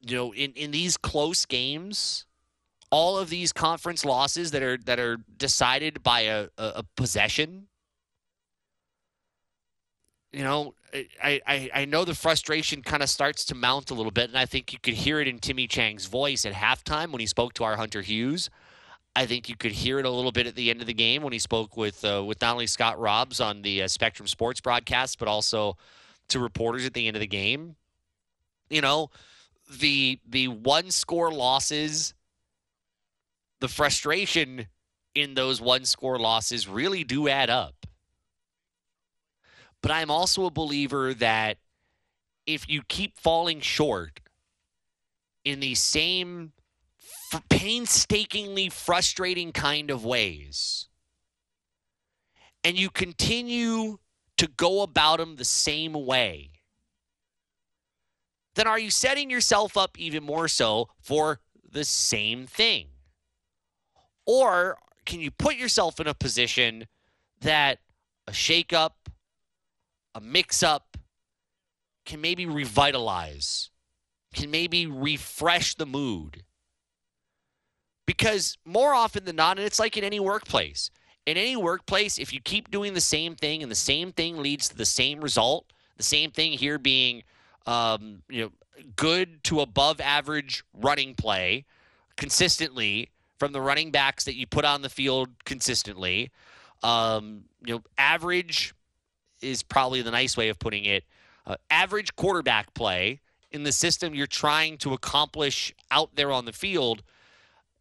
you 0.00 0.16
know, 0.16 0.32
in, 0.32 0.52
in 0.52 0.70
these 0.70 0.96
close 0.96 1.44
games, 1.44 2.24
all 2.90 3.18
of 3.18 3.28
these 3.28 3.52
conference 3.52 4.04
losses 4.04 4.52
that 4.52 4.62
are 4.62 4.78
that 4.78 4.98
are 4.98 5.18
decided 5.36 6.02
by 6.02 6.20
a, 6.20 6.48
a, 6.56 6.72
a 6.76 6.82
possession, 6.96 7.66
you 10.32 10.44
know, 10.44 10.74
I, 11.22 11.40
I, 11.46 11.70
I 11.74 11.84
know 11.84 12.04
the 12.04 12.14
frustration 12.14 12.82
kind 12.82 13.02
of 13.02 13.08
starts 13.08 13.44
to 13.46 13.54
mount 13.54 13.90
a 13.90 13.94
little 13.94 14.12
bit, 14.12 14.28
and 14.28 14.38
I 14.38 14.46
think 14.46 14.72
you 14.72 14.78
could 14.78 14.94
hear 14.94 15.20
it 15.20 15.28
in 15.28 15.38
Timmy 15.38 15.66
Chang's 15.66 16.06
voice 16.06 16.46
at 16.46 16.52
halftime 16.52 17.10
when 17.10 17.20
he 17.20 17.26
spoke 17.26 17.52
to 17.54 17.64
our 17.64 17.76
Hunter 17.76 18.02
Hughes. 18.02 18.50
I 19.16 19.24
think 19.24 19.48
you 19.48 19.56
could 19.56 19.72
hear 19.72 19.98
it 19.98 20.04
a 20.04 20.10
little 20.10 20.30
bit 20.30 20.46
at 20.46 20.54
the 20.54 20.68
end 20.68 20.82
of 20.82 20.86
the 20.86 20.92
game 20.94 21.22
when 21.22 21.32
he 21.32 21.38
spoke 21.38 21.74
with 21.74 22.04
uh, 22.04 22.22
with 22.22 22.42
not 22.42 22.52
only 22.52 22.66
Scott 22.66 23.00
Robbs 23.00 23.40
on 23.40 23.62
the 23.62 23.84
uh, 23.84 23.88
Spectrum 23.88 24.28
Sports 24.28 24.60
broadcast, 24.60 25.18
but 25.18 25.26
also 25.26 25.78
to 26.28 26.38
reporters 26.38 26.84
at 26.84 26.92
the 26.92 27.06
end 27.08 27.16
of 27.16 27.20
the 27.20 27.26
game. 27.26 27.76
You 28.68 28.82
know, 28.82 29.10
the 29.80 30.20
the 30.28 30.48
one 30.48 30.90
score 30.90 31.32
losses, 31.32 32.12
the 33.60 33.68
frustration 33.68 34.66
in 35.14 35.32
those 35.32 35.62
one 35.62 35.86
score 35.86 36.18
losses 36.18 36.68
really 36.68 37.02
do 37.02 37.26
add 37.26 37.48
up. 37.48 37.86
But 39.80 39.92
I'm 39.92 40.10
also 40.10 40.44
a 40.44 40.50
believer 40.50 41.14
that 41.14 41.56
if 42.46 42.68
you 42.68 42.82
keep 42.86 43.16
falling 43.18 43.60
short 43.60 44.20
in 45.42 45.60
the 45.60 45.74
same 45.74 46.52
painstakingly 47.48 48.68
frustrating 48.68 49.52
kind 49.52 49.90
of 49.90 50.04
ways, 50.04 50.88
and 52.62 52.78
you 52.78 52.90
continue 52.90 53.98
to 54.36 54.46
go 54.46 54.82
about 54.82 55.18
them 55.18 55.36
the 55.36 55.44
same 55.44 55.92
way, 55.92 56.50
then 58.54 58.66
are 58.66 58.78
you 58.78 58.90
setting 58.90 59.30
yourself 59.30 59.76
up 59.76 59.98
even 59.98 60.24
more 60.24 60.48
so 60.48 60.88
for 61.00 61.40
the 61.70 61.84
same 61.84 62.46
thing? 62.46 62.88
Or 64.24 64.78
can 65.04 65.20
you 65.20 65.30
put 65.30 65.56
yourself 65.56 66.00
in 66.00 66.06
a 66.06 66.14
position 66.14 66.86
that 67.40 67.78
a 68.26 68.32
shakeup, 68.32 68.92
a 70.14 70.20
mix 70.20 70.62
up 70.62 70.96
can 72.04 72.20
maybe 72.20 72.46
revitalize, 72.46 73.70
can 74.32 74.50
maybe 74.50 74.86
refresh 74.86 75.74
the 75.74 75.86
mood? 75.86 76.44
Because 78.06 78.56
more 78.64 78.94
often 78.94 79.24
than 79.24 79.36
not, 79.36 79.58
and 79.58 79.66
it's 79.66 79.80
like 79.80 79.96
in 79.96 80.04
any 80.04 80.20
workplace, 80.20 80.90
in 81.26 81.36
any 81.36 81.56
workplace, 81.56 82.18
if 82.18 82.32
you 82.32 82.40
keep 82.40 82.70
doing 82.70 82.94
the 82.94 83.00
same 83.00 83.34
thing 83.34 83.62
and 83.62 83.70
the 83.70 83.76
same 83.76 84.12
thing 84.12 84.38
leads 84.38 84.68
to 84.68 84.76
the 84.76 84.84
same 84.84 85.20
result, 85.20 85.66
the 85.96 86.04
same 86.04 86.30
thing 86.30 86.52
here 86.52 86.78
being, 86.78 87.24
um, 87.66 88.22
you 88.28 88.42
know, 88.42 88.52
good 88.94 89.42
to 89.44 89.60
above 89.60 90.00
average 90.00 90.62
running 90.72 91.14
play 91.14 91.64
consistently 92.16 93.10
from 93.38 93.52
the 93.52 93.60
running 93.60 93.90
backs 93.90 94.24
that 94.24 94.36
you 94.36 94.46
put 94.46 94.64
on 94.64 94.82
the 94.82 94.88
field 94.88 95.28
consistently. 95.44 96.30
Um, 96.84 97.44
you 97.64 97.74
know, 97.74 97.82
average 97.98 98.72
is 99.42 99.64
probably 99.64 100.00
the 100.02 100.12
nice 100.12 100.36
way 100.36 100.48
of 100.48 100.58
putting 100.60 100.84
it. 100.84 101.04
Uh, 101.44 101.56
average 101.70 102.14
quarterback 102.14 102.72
play 102.74 103.20
in 103.50 103.64
the 103.64 103.72
system 103.72 104.14
you're 104.14 104.26
trying 104.26 104.78
to 104.78 104.92
accomplish 104.92 105.74
out 105.90 106.14
there 106.14 106.30
on 106.30 106.44
the 106.44 106.52
field– 106.52 107.02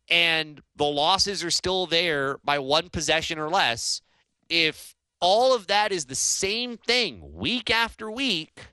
and 0.10 0.62
the 0.76 0.86
losses 0.86 1.44
are 1.44 1.52
still 1.52 1.86
there 1.86 2.38
by 2.44 2.60
one 2.60 2.90
possession 2.90 3.40
or 3.40 3.50
less, 3.50 4.02
if 4.50 4.96
all 5.20 5.56
of 5.56 5.68
that 5.68 5.92
is 5.92 6.06
the 6.06 6.16
same 6.16 6.78
thing 6.78 7.34
week 7.34 7.72
after 7.72 8.12
week, 8.12 8.68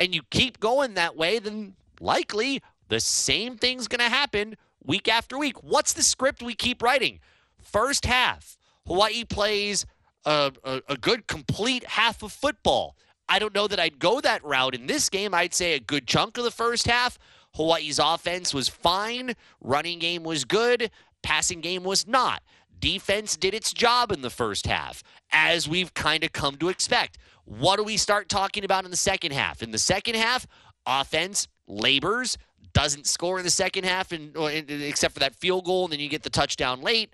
and 0.00 0.14
you 0.14 0.22
keep 0.30 0.60
going 0.60 0.94
that 0.94 1.16
way, 1.16 1.38
then 1.38 1.74
likely 2.00 2.62
the 2.88 3.00
same 3.00 3.56
thing's 3.56 3.88
going 3.88 3.98
to 3.98 4.08
happen 4.08 4.56
week 4.82 5.08
after 5.08 5.36
week. 5.36 5.62
What's 5.62 5.92
the 5.92 6.02
script 6.02 6.42
we 6.42 6.54
keep 6.54 6.82
writing? 6.82 7.20
First 7.60 8.06
half, 8.06 8.56
Hawaii 8.86 9.24
plays 9.24 9.84
a, 10.24 10.52
a, 10.64 10.82
a 10.88 10.96
good 10.96 11.26
complete 11.26 11.84
half 11.84 12.22
of 12.22 12.32
football. 12.32 12.96
I 13.28 13.38
don't 13.38 13.54
know 13.54 13.66
that 13.66 13.78
I'd 13.78 13.98
go 13.98 14.20
that 14.20 14.42
route 14.42 14.74
in 14.74 14.86
this 14.86 15.10
game. 15.10 15.34
I'd 15.34 15.52
say 15.52 15.74
a 15.74 15.80
good 15.80 16.06
chunk 16.06 16.38
of 16.38 16.44
the 16.44 16.50
first 16.50 16.86
half 16.86 17.18
Hawaii's 17.54 17.98
offense 17.98 18.54
was 18.54 18.68
fine, 18.68 19.34
running 19.60 19.98
game 19.98 20.22
was 20.22 20.44
good, 20.44 20.90
passing 21.22 21.60
game 21.60 21.82
was 21.82 22.06
not. 22.06 22.42
Defense 22.78 23.36
did 23.36 23.54
its 23.54 23.72
job 23.72 24.12
in 24.12 24.22
the 24.22 24.30
first 24.30 24.66
half, 24.66 25.02
as 25.32 25.68
we've 25.68 25.92
kind 25.94 26.22
of 26.22 26.32
come 26.32 26.56
to 26.56 26.68
expect. 26.68 27.18
What 27.44 27.76
do 27.76 27.84
we 27.84 27.96
start 27.96 28.28
talking 28.28 28.64
about 28.64 28.84
in 28.84 28.90
the 28.90 28.96
second 28.96 29.32
half? 29.32 29.62
In 29.62 29.72
the 29.72 29.78
second 29.78 30.14
half, 30.14 30.46
offense 30.86 31.48
labors, 31.66 32.38
doesn't 32.72 33.06
score 33.06 33.38
in 33.38 33.44
the 33.44 33.50
second 33.50 33.84
half, 33.84 34.12
and 34.12 34.36
except 34.36 35.14
for 35.14 35.20
that 35.20 35.34
field 35.34 35.64
goal, 35.64 35.84
and 35.84 35.92
then 35.92 36.00
you 36.00 36.08
get 36.08 36.22
the 36.22 36.30
touchdown 36.30 36.80
late. 36.80 37.12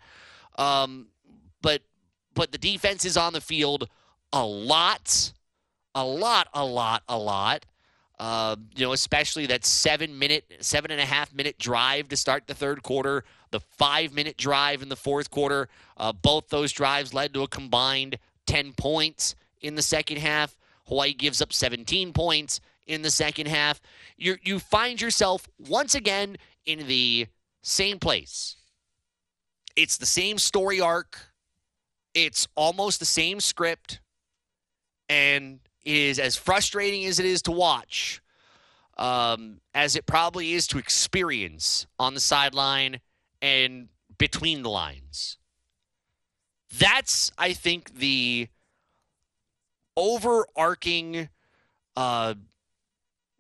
Um, 0.59 1.07
but 1.63 1.81
but 2.35 2.53
the 2.53 2.59
defense 2.59 3.05
is 3.05 3.17
on 3.17 3.33
the 3.33 3.41
field 3.41 3.89
a 4.33 4.45
lot, 4.45 5.33
a 5.95 6.05
lot, 6.05 6.49
a 6.53 6.65
lot, 6.65 7.03
a 7.09 7.17
lot. 7.17 7.65
Uh, 8.19 8.55
you 8.77 8.87
know, 8.87 8.93
especially 8.93 9.47
that 9.47 9.65
seven 9.65 10.19
minute, 10.19 10.45
seven 10.61 10.91
and 10.91 11.01
a 11.01 11.05
half 11.05 11.35
minute 11.35 11.59
drive 11.59 12.09
to 12.09 12.17
start 12.17 12.47
the 12.47 12.55
third 12.55 12.83
quarter, 12.83 13.25
the 13.51 13.61
five 13.61 14.13
minute 14.13 14.37
drive 14.37 14.83
in 14.83 14.89
the 14.89 14.97
fourth 14.97 15.31
quarter. 15.31 15.69
Uh, 15.97 16.13
both 16.13 16.49
those 16.49 16.71
drives 16.71 17.13
led 17.13 17.35
to 17.35 17.43
a 17.43 17.49
combined 17.49 18.19
10 18.47 18.73
points 18.75 19.35
in 19.61 19.75
the 19.75 19.83
second 19.83 20.19
half. 20.19 20.57
Hawaii 20.87 21.13
gives 21.13 21.41
up 21.43 21.53
17 21.53 22.13
points 22.13 22.61
in 22.87 23.03
the 23.03 23.11
second 23.11 23.49
half. 23.49 23.81
You 24.17 24.37
you 24.43 24.59
find 24.59 25.01
yourself 25.01 25.49
once 25.59 25.95
again 25.95 26.37
in 26.67 26.87
the 26.87 27.27
same 27.63 27.99
place. 27.99 28.57
It's 29.77 29.97
the 29.97 30.07
same 30.07 30.39
story 30.39 30.81
arc. 30.81 31.19
It's 32.15 32.47
almost 32.55 33.01
the 33.01 33.07
same 33.07 33.41
script. 33.41 34.01
And 35.09 35.61
is 35.85 36.19
as 36.19 36.37
frustrating 36.37 37.05
as 37.05 37.19
it 37.19 37.27
is 37.27 37.43
to 37.43 37.53
watch, 37.53 38.23
um, 38.97 39.61
as 39.75 39.97
it 39.97 40.07
probably 40.07 40.53
is 40.53 40.67
to 40.69 40.79
experience 40.79 41.87
on 41.99 42.15
the 42.15 42.21
sideline 42.21 43.01
and 43.43 43.89
between 44.19 44.63
the 44.63 44.71
lines. 44.71 45.39
That's, 46.79 47.31
I 47.39 47.53
think, 47.53 47.99
the 47.99 48.49
overarching, 49.97 51.29
uh, 51.97 52.35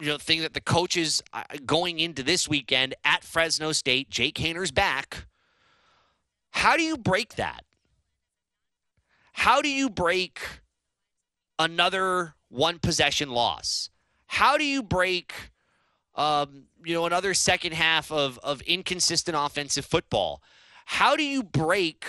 you 0.01 0.07
know, 0.07 0.19
thing 0.19 0.43
that 0.43 0.55
the 0.55 0.61
coaches 0.61 1.23
uh, 1.33 1.43
going 1.65 1.99
into 1.99 2.23
this 2.23 2.49
weekend 2.49 2.95
at 3.05 3.25
Fresno 3.25 3.73
State, 3.73 4.11
Jake 4.11 4.37
Haener's 4.37 4.71
back. 4.71 5.27
How 6.51 6.77
do 6.77 6.83
you 6.83 6.97
break 6.97 7.35
that? 7.37 7.65
How 9.33 9.61
do 9.61 9.69
you 9.69 9.91
break? 9.91 10.41
Another 11.59 12.35
one 12.49 12.79
possession 12.79 13.31
loss? 13.31 13.91
How 14.27 14.57
do 14.57 14.65
you 14.65 14.83
break, 14.83 15.33
um, 16.15 16.65
you 16.85 16.95
know, 16.95 17.07
another 17.07 17.35
second 17.35 17.73
half 17.73 18.11
of, 18.11 18.39
of 18.43 18.61
inconsistent 18.63 19.37
offensive 19.39 19.85
football? 19.85 20.43
How 20.87 21.17
do 21.17 21.23
you 21.23 21.43
break, 21.43 22.05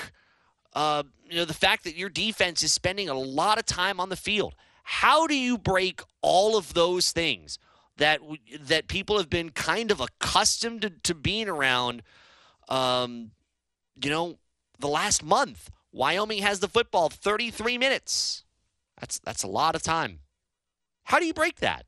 uh, 0.74 1.04
you 1.30 1.38
know, 1.38 1.46
the 1.46 1.54
fact 1.54 1.84
that 1.84 1.96
your 1.96 2.10
defense 2.10 2.64
is 2.64 2.74
spending 2.74 3.10
a 3.10 3.14
lot 3.14 3.58
of 3.58 3.66
time 3.66 4.00
on 4.00 4.10
the 4.10 4.16
field? 4.16 4.56
How 4.84 5.28
do 5.28 5.36
you 5.36 5.58
break 5.58 6.02
all 6.22 6.58
of 6.58 6.74
those 6.74 7.12
things 7.12 7.58
that 7.98 8.20
that 8.60 8.88
people 8.88 9.18
have 9.18 9.30
been 9.30 9.50
kind 9.50 9.90
of 9.90 10.00
accustomed 10.00 10.82
to, 10.84 10.90
to 10.90 11.16
being 11.16 11.50
around? 11.50 12.04
Um, 12.70 13.32
you 14.02 14.10
know, 14.10 14.38
the 14.80 14.88
last 14.88 15.24
month, 15.24 15.72
Wyoming 15.92 16.42
has 16.42 16.60
the 16.60 16.68
football 16.68 17.10
33 17.10 17.78
minutes. 17.78 18.45
That's 19.06 19.20
that's 19.20 19.44
a 19.44 19.48
lot 19.48 19.76
of 19.76 19.84
time. 19.84 20.22
How 21.04 21.20
do 21.20 21.28
you 21.28 21.34
break 21.34 21.58
that? 21.58 21.86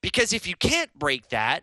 Because 0.00 0.32
if 0.32 0.48
you 0.48 0.56
can't 0.56 0.92
break 0.98 1.28
that 1.28 1.62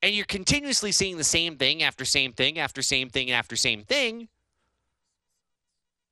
and 0.00 0.14
you're 0.14 0.24
continuously 0.24 0.92
seeing 0.92 1.18
the 1.18 1.24
same 1.24 1.58
thing 1.58 1.82
after 1.82 2.06
same 2.06 2.32
thing 2.32 2.58
after 2.58 2.80
same 2.80 3.10
thing 3.10 3.30
after 3.30 3.54
same 3.54 3.82
thing, 3.82 4.28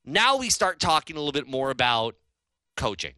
now 0.05 0.37
we 0.37 0.51
start 0.51 0.79
talking 0.79 1.17
a 1.17 1.21
little 1.21 1.33
bit 1.33 1.49
more 1.49 1.71
about 1.71 2.15
coaching. 2.77 3.15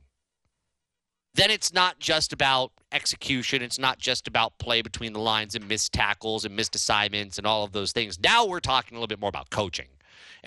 Then 1.34 1.50
it's 1.50 1.72
not 1.72 1.98
just 1.98 2.32
about 2.32 2.70
execution. 2.92 3.62
It's 3.62 3.80
not 3.80 3.98
just 3.98 4.28
about 4.28 4.58
play 4.58 4.80
between 4.80 5.12
the 5.12 5.18
lines 5.18 5.56
and 5.56 5.66
missed 5.66 5.92
tackles 5.92 6.44
and 6.44 6.54
missed 6.54 6.76
assignments 6.76 7.36
and 7.36 7.48
all 7.48 7.64
of 7.64 7.72
those 7.72 7.90
things. 7.90 8.20
Now 8.20 8.46
we're 8.46 8.60
talking 8.60 8.94
a 8.96 9.00
little 9.00 9.08
bit 9.08 9.18
more 9.18 9.28
about 9.28 9.50
coaching. 9.50 9.88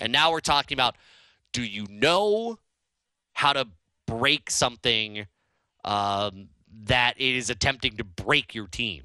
And 0.00 0.12
now 0.12 0.32
we're 0.32 0.40
talking 0.40 0.74
about 0.74 0.96
do 1.52 1.62
you 1.62 1.86
know 1.88 2.58
how 3.34 3.52
to 3.52 3.66
break 4.06 4.50
something 4.50 5.26
um, 5.84 6.48
that 6.84 7.20
is 7.20 7.50
attempting 7.50 7.96
to 7.98 8.04
break 8.04 8.54
your 8.54 8.66
team? 8.66 9.04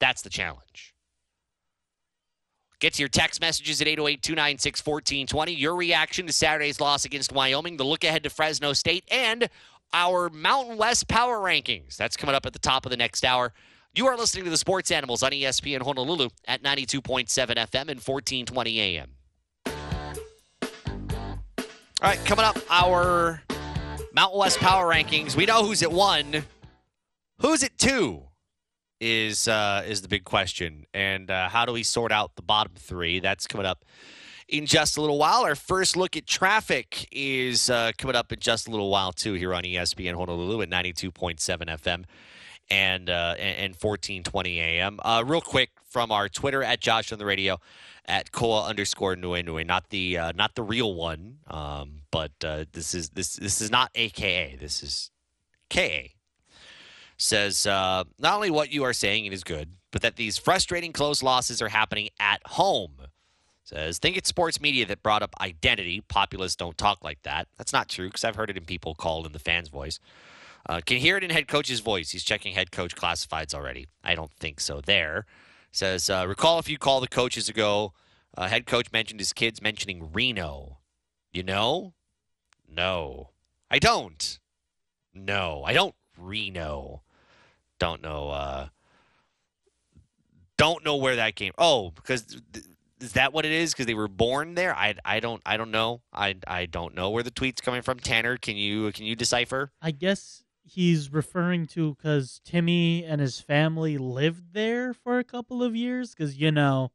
That's 0.00 0.22
the 0.22 0.30
challenge. 0.30 0.94
Get 2.78 2.94
to 2.94 3.02
your 3.02 3.08
text 3.08 3.40
messages 3.40 3.80
at 3.80 3.88
808 3.88 4.22
296 4.22 4.84
1420. 4.84 5.52
Your 5.52 5.74
reaction 5.74 6.26
to 6.26 6.32
Saturday's 6.32 6.80
loss 6.80 7.04
against 7.06 7.32
Wyoming, 7.32 7.78
the 7.78 7.84
look 7.84 8.04
ahead 8.04 8.22
to 8.24 8.30
Fresno 8.30 8.74
State, 8.74 9.04
and 9.10 9.48
our 9.94 10.28
Mountain 10.28 10.76
West 10.76 11.08
power 11.08 11.38
rankings. 11.38 11.96
That's 11.96 12.16
coming 12.16 12.34
up 12.34 12.44
at 12.44 12.52
the 12.52 12.58
top 12.58 12.84
of 12.84 12.90
the 12.90 12.96
next 12.96 13.24
hour. 13.24 13.52
You 13.94 14.06
are 14.08 14.16
listening 14.16 14.44
to 14.44 14.50
the 14.50 14.58
Sports 14.58 14.90
Animals 14.90 15.22
on 15.22 15.30
ESPN 15.30 15.80
Honolulu 15.80 16.28
at 16.46 16.62
92.7 16.62 17.26
FM 17.30 17.88
and 17.88 18.00
1420 18.00 18.80
AM. 18.80 19.12
All 22.06 22.12
right, 22.12 22.24
coming 22.24 22.44
up, 22.44 22.56
our 22.70 23.42
Mountain 24.12 24.38
West 24.38 24.60
Power 24.60 24.86
Rankings. 24.86 25.34
We 25.34 25.44
know 25.44 25.66
who's 25.66 25.82
at 25.82 25.90
one. 25.90 26.44
Who's 27.40 27.64
at 27.64 27.76
two 27.78 28.22
is 29.00 29.48
uh, 29.48 29.82
is 29.84 30.02
the 30.02 30.08
big 30.08 30.22
question, 30.22 30.86
and 30.94 31.28
uh, 31.28 31.48
how 31.48 31.64
do 31.64 31.72
we 31.72 31.82
sort 31.82 32.12
out 32.12 32.36
the 32.36 32.42
bottom 32.42 32.74
three? 32.76 33.18
That's 33.18 33.48
coming 33.48 33.66
up 33.66 33.84
in 34.48 34.66
just 34.66 34.96
a 34.96 35.00
little 35.00 35.18
while. 35.18 35.42
Our 35.42 35.56
first 35.56 35.96
look 35.96 36.16
at 36.16 36.28
traffic 36.28 37.08
is 37.10 37.68
uh, 37.70 37.90
coming 37.98 38.14
up 38.14 38.30
in 38.30 38.38
just 38.38 38.68
a 38.68 38.70
little 38.70 38.88
while 38.88 39.10
too 39.10 39.32
here 39.32 39.52
on 39.52 39.64
ESPN 39.64 40.14
Honolulu 40.14 40.62
at 40.62 40.68
ninety 40.68 40.92
two 40.92 41.10
point 41.10 41.40
seven 41.40 41.66
FM 41.66 42.04
and 42.70 43.10
uh, 43.10 43.34
and 43.36 43.74
fourteen 43.74 44.22
twenty 44.22 44.60
AM. 44.60 45.00
Uh, 45.02 45.24
real 45.26 45.40
quick 45.40 45.70
from 45.96 46.12
our 46.12 46.28
Twitter 46.28 46.62
at 46.62 46.78
Josh 46.78 47.10
on 47.10 47.18
the 47.18 47.24
Radio 47.24 47.58
at 48.04 48.30
Koa 48.30 48.66
underscore 48.66 49.16
Nui 49.16 49.42
Nui, 49.42 49.64
not 49.64 49.88
the 49.88 50.18
uh, 50.18 50.32
not 50.34 50.54
the 50.54 50.62
real 50.62 50.92
one, 50.92 51.38
um, 51.46 52.02
but 52.10 52.32
uh, 52.44 52.66
this 52.70 52.92
is 52.92 53.08
this 53.08 53.36
this 53.36 53.62
is 53.62 53.70
not 53.70 53.90
AKA. 53.94 54.58
This 54.60 54.82
is 54.82 55.10
KA. 55.70 56.08
Says 57.16 57.64
uh, 57.64 58.04
not 58.18 58.34
only 58.34 58.50
what 58.50 58.70
you 58.70 58.84
are 58.84 58.92
saying 58.92 59.24
is 59.24 59.42
good, 59.42 59.70
but 59.90 60.02
that 60.02 60.16
these 60.16 60.36
frustrating 60.36 60.92
close 60.92 61.22
losses 61.22 61.62
are 61.62 61.70
happening 61.70 62.10
at 62.20 62.42
home. 62.44 62.96
Says, 63.64 63.98
think 63.98 64.18
it's 64.18 64.28
sports 64.28 64.60
media 64.60 64.84
that 64.84 65.02
brought 65.02 65.22
up 65.22 65.34
identity. 65.40 66.02
Populists 66.02 66.56
don't 66.56 66.76
talk 66.76 67.02
like 67.02 67.22
that. 67.22 67.48
That's 67.56 67.72
not 67.72 67.88
true 67.88 68.08
because 68.08 68.22
I've 68.22 68.36
heard 68.36 68.50
it 68.50 68.58
in 68.58 68.66
people 68.66 68.94
called 68.94 69.24
in 69.24 69.32
the 69.32 69.38
fans' 69.38 69.70
voice. 69.70 69.98
Uh, 70.68 70.82
can 70.84 70.98
hear 70.98 71.16
it 71.16 71.24
in 71.24 71.30
head 71.30 71.48
coach's 71.48 71.80
voice. 71.80 72.10
He's 72.10 72.22
checking 72.22 72.52
head 72.52 72.70
coach 72.70 72.94
classifieds 72.94 73.54
already. 73.54 73.86
I 74.04 74.14
don't 74.14 74.32
think 74.38 74.60
so 74.60 74.82
there. 74.82 75.24
Says, 75.72 76.08
uh, 76.08 76.24
recall 76.26 76.58
if 76.58 76.68
you 76.68 76.78
call 76.78 77.00
the 77.00 77.08
coaches 77.08 77.48
ago, 77.48 77.92
uh, 78.36 78.48
head 78.48 78.66
coach 78.66 78.92
mentioned 78.92 79.20
his 79.20 79.32
kids 79.32 79.60
mentioning 79.60 80.10
Reno. 80.12 80.78
You 81.32 81.42
know? 81.42 81.94
No. 82.68 83.30
I 83.70 83.78
don't. 83.78 84.38
No. 85.14 85.62
I 85.64 85.72
don't 85.72 85.94
Reno. 86.18 87.02
Don't 87.78 88.02
know. 88.02 88.30
Uh, 88.30 88.68
don't 90.56 90.84
know 90.84 90.96
where 90.96 91.16
that 91.16 91.36
came. 91.36 91.52
Oh, 91.58 91.90
because 91.90 92.22
th- 92.52 92.64
is 93.00 93.12
that 93.12 93.32
what 93.32 93.44
it 93.44 93.52
is? 93.52 93.72
Because 93.72 93.86
they 93.86 93.94
were 93.94 94.08
born 94.08 94.54
there? 94.54 94.74
I, 94.74 94.94
I 95.04 95.20
don't 95.20 95.42
I 95.44 95.56
don't 95.56 95.70
know. 95.70 96.00
I, 96.12 96.36
I 96.46 96.66
don't 96.66 96.94
know 96.94 97.10
where 97.10 97.22
the 97.22 97.30
tweet's 97.30 97.60
coming 97.60 97.82
from. 97.82 97.98
Tanner, 97.98 98.38
can 98.38 98.56
you 98.56 98.90
can 98.92 99.04
you 99.04 99.14
decipher? 99.14 99.72
I 99.82 99.90
guess 99.90 100.42
he's 100.66 101.12
referring 101.12 101.66
to 101.68 101.94
because 101.94 102.40
Timmy 102.44 103.04
and 103.04 103.20
his 103.20 103.40
family 103.40 103.96
lived 103.98 104.52
there 104.52 104.92
for 104.92 105.18
a 105.18 105.24
couple 105.24 105.62
of 105.62 105.74
years. 105.76 106.10
Because 106.14 106.36
you 106.36 106.50
know, 106.50 106.90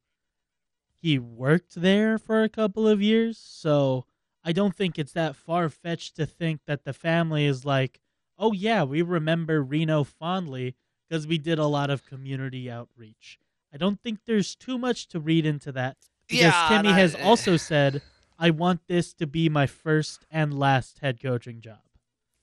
he 1.01 1.17
worked 1.17 1.75
there 1.75 2.17
for 2.17 2.43
a 2.43 2.49
couple 2.49 2.87
of 2.87 3.01
years. 3.01 3.37
So 3.37 4.05
I 4.43 4.51
don't 4.51 4.75
think 4.75 4.97
it's 4.99 5.13
that 5.13 5.35
far 5.35 5.69
fetched 5.69 6.15
to 6.17 6.25
think 6.25 6.61
that 6.67 6.83
the 6.83 6.93
family 6.93 7.45
is 7.45 7.65
like, 7.65 7.99
oh 8.37 8.51
yeah, 8.53 8.83
we 8.83 9.01
remember 9.01 9.61
Reno 9.61 10.03
fondly 10.03 10.75
because 11.07 11.27
we 11.27 11.37
did 11.37 11.59
a 11.59 11.65
lot 11.67 11.89
of 11.89 12.05
community 12.05 12.69
outreach. 12.69 13.39
I 13.73 13.77
don't 13.77 14.01
think 14.01 14.19
there's 14.25 14.55
too 14.55 14.77
much 14.77 15.07
to 15.09 15.19
read 15.19 15.45
into 15.45 15.71
that 15.71 15.97
because 16.27 16.43
Yeah, 16.45 16.67
Timmy 16.67 16.89
I- 16.89 16.93
has 16.93 17.15
also 17.15 17.57
said, 17.57 18.01
"I 18.37 18.49
want 18.49 18.87
this 18.87 19.13
to 19.13 19.27
be 19.27 19.47
my 19.49 19.65
first 19.65 20.25
and 20.29 20.53
last 20.57 20.99
head 20.99 21.21
coaching 21.21 21.61
job." 21.61 21.79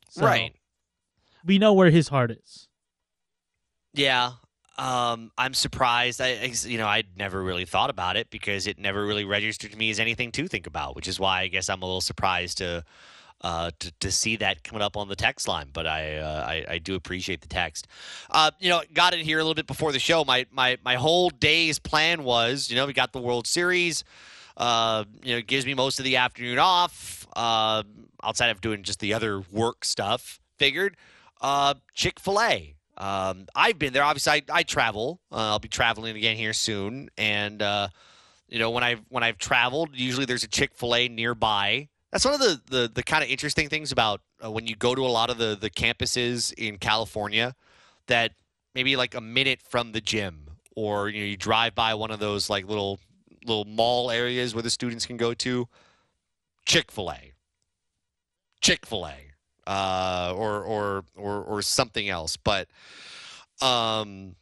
So 0.08 0.22
right. 0.24 0.54
We 1.48 1.58
know 1.58 1.72
where 1.72 1.90
his 1.90 2.08
heart 2.08 2.30
is. 2.30 2.68
Yeah. 3.94 4.32
Um, 4.76 5.32
I'm 5.36 5.54
surprised. 5.54 6.20
I, 6.20 6.52
you 6.64 6.76
know, 6.76 6.86
I'd 6.86 7.16
never 7.16 7.42
really 7.42 7.64
thought 7.64 7.88
about 7.88 8.16
it 8.16 8.28
because 8.30 8.66
it 8.66 8.78
never 8.78 9.04
really 9.04 9.24
registered 9.24 9.72
to 9.72 9.78
me 9.78 9.90
as 9.90 9.98
anything 9.98 10.30
to 10.32 10.46
think 10.46 10.66
about, 10.66 10.94
which 10.94 11.08
is 11.08 11.18
why 11.18 11.40
I 11.40 11.48
guess 11.48 11.70
I'm 11.70 11.82
a 11.82 11.86
little 11.86 12.02
surprised 12.02 12.58
to 12.58 12.84
uh, 13.40 13.70
to, 13.78 13.92
to 14.00 14.10
see 14.10 14.36
that 14.36 14.62
coming 14.62 14.82
up 14.82 14.96
on 14.96 15.08
the 15.08 15.16
text 15.16 15.48
line. 15.48 15.70
But 15.72 15.86
I, 15.86 16.18
uh, 16.18 16.46
I 16.46 16.74
I 16.74 16.78
do 16.78 16.94
appreciate 16.94 17.40
the 17.40 17.48
text. 17.48 17.88
Uh, 18.30 18.50
you 18.60 18.68
know, 18.68 18.82
got 18.92 19.14
in 19.14 19.20
here 19.20 19.38
a 19.38 19.42
little 19.42 19.54
bit 19.54 19.66
before 19.66 19.90
the 19.90 19.98
show. 19.98 20.24
My 20.24 20.46
my 20.52 20.76
my 20.84 20.96
whole 20.96 21.30
day's 21.30 21.78
plan 21.78 22.24
was, 22.24 22.68
you 22.68 22.76
know, 22.76 22.86
we 22.86 22.92
got 22.92 23.12
the 23.12 23.22
World 23.22 23.46
Series. 23.46 24.04
Uh, 24.56 25.04
you 25.22 25.32
know, 25.32 25.38
it 25.38 25.46
gives 25.46 25.64
me 25.64 25.72
most 25.72 25.98
of 25.98 26.04
the 26.04 26.16
afternoon 26.16 26.58
off. 26.58 27.26
Uh, 27.34 27.84
outside 28.22 28.50
of 28.50 28.60
doing 28.60 28.82
just 28.82 29.00
the 29.00 29.14
other 29.14 29.42
work 29.50 29.84
stuff. 29.84 30.40
Figured 30.58 30.96
uh, 31.40 31.74
Chick 31.94 32.20
Fil 32.20 32.40
A. 32.40 32.74
Um, 32.96 33.46
I've 33.54 33.78
been 33.78 33.92
there. 33.92 34.02
Obviously, 34.02 34.32
I, 34.32 34.42
I 34.50 34.62
travel. 34.64 35.20
Uh, 35.30 35.36
I'll 35.36 35.58
be 35.58 35.68
traveling 35.68 36.16
again 36.16 36.36
here 36.36 36.52
soon, 36.52 37.10
and 37.16 37.62
uh, 37.62 37.88
you 38.48 38.58
know 38.58 38.70
when 38.70 38.82
I've 38.82 39.00
when 39.08 39.22
I've 39.22 39.38
traveled, 39.38 39.90
usually 39.94 40.24
there's 40.26 40.44
a 40.44 40.48
Chick 40.48 40.72
Fil 40.74 40.94
A 40.94 41.08
nearby. 41.08 41.88
That's 42.10 42.24
one 42.24 42.34
of 42.34 42.40
the 42.40 42.60
the, 42.66 42.90
the 42.92 43.02
kind 43.02 43.22
of 43.22 43.30
interesting 43.30 43.68
things 43.68 43.92
about 43.92 44.20
uh, 44.44 44.50
when 44.50 44.66
you 44.66 44.74
go 44.74 44.94
to 44.94 45.02
a 45.02 45.08
lot 45.08 45.30
of 45.30 45.38
the 45.38 45.56
the 45.58 45.70
campuses 45.70 46.52
in 46.58 46.78
California, 46.78 47.54
that 48.08 48.32
maybe 48.74 48.96
like 48.96 49.14
a 49.14 49.20
minute 49.20 49.60
from 49.62 49.92
the 49.92 50.00
gym, 50.00 50.50
or 50.74 51.08
you 51.08 51.20
know 51.20 51.26
you 51.26 51.36
drive 51.36 51.76
by 51.76 51.94
one 51.94 52.10
of 52.10 52.18
those 52.18 52.50
like 52.50 52.66
little 52.66 52.98
little 53.46 53.64
mall 53.64 54.10
areas 54.10 54.54
where 54.54 54.62
the 54.62 54.70
students 54.70 55.06
can 55.06 55.16
go 55.16 55.34
to. 55.34 55.68
Chick 58.60 58.84
Fil 58.84 59.06
Uh, 59.68 60.32
or 60.34 60.62
or 60.62 61.04
or 61.14 61.42
or 61.42 61.60
something 61.60 62.08
else. 62.08 62.38
But 62.38 62.68
um, 63.60 64.34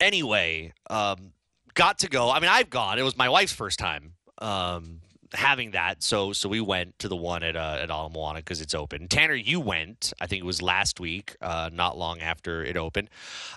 anyway, 0.00 0.72
um, 0.88 1.32
got 1.74 1.98
to 1.98 2.08
go. 2.08 2.30
I 2.30 2.40
mean, 2.40 2.48
I've 2.48 2.70
gone. 2.70 2.98
It 2.98 3.02
was 3.02 3.14
my 3.18 3.28
wife's 3.28 3.52
first 3.52 3.78
time 3.78 4.14
um, 4.38 5.00
having 5.34 5.72
that, 5.72 6.02
so 6.02 6.32
so 6.32 6.48
we 6.48 6.62
went 6.62 6.98
to 7.00 7.08
the 7.08 7.16
one 7.16 7.42
at 7.42 7.56
uh, 7.56 7.76
at 7.78 7.90
Ala 7.90 8.08
Moana 8.08 8.38
because 8.38 8.62
it's 8.62 8.74
open. 8.74 9.06
Tanner, 9.06 9.34
you 9.34 9.60
went. 9.60 10.14
I 10.18 10.26
think 10.26 10.40
it 10.40 10.46
was 10.46 10.62
last 10.62 10.98
week, 10.98 11.36
uh, 11.42 11.68
not 11.70 11.98
long 11.98 12.20
after 12.20 12.64
it 12.64 12.78
opened. 12.78 13.10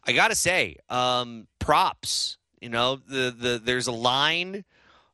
I 0.05 0.11
gotta 0.11 0.35
say, 0.35 0.75
um, 0.89 1.47
props. 1.59 2.37
You 2.59 2.67
know, 2.67 2.97
the 2.97 3.33
the 3.37 3.61
there's 3.63 3.87
a 3.87 3.93
line 3.93 4.65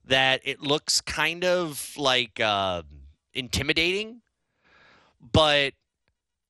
that 0.05 0.41
it 0.43 0.59
looks 0.59 1.01
kind 1.01 1.45
of 1.45 1.93
like 1.97 2.39
uh, 2.39 2.81
intimidating 3.35 4.21
but 5.19 5.73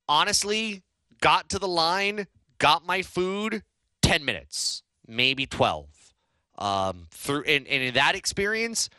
honestly, 0.08 0.82
got 1.20 1.48
to 1.50 1.58
the 1.58 1.68
line, 1.68 2.26
got 2.58 2.86
my 2.86 3.02
food, 3.02 3.62
10 4.02 4.24
minutes, 4.24 4.82
maybe 5.06 5.46
12. 5.46 5.86
Um, 6.58 7.06
through 7.10 7.44
and, 7.44 7.66
and 7.66 7.82
in 7.82 7.94
that 7.94 8.14
experience, 8.14 8.90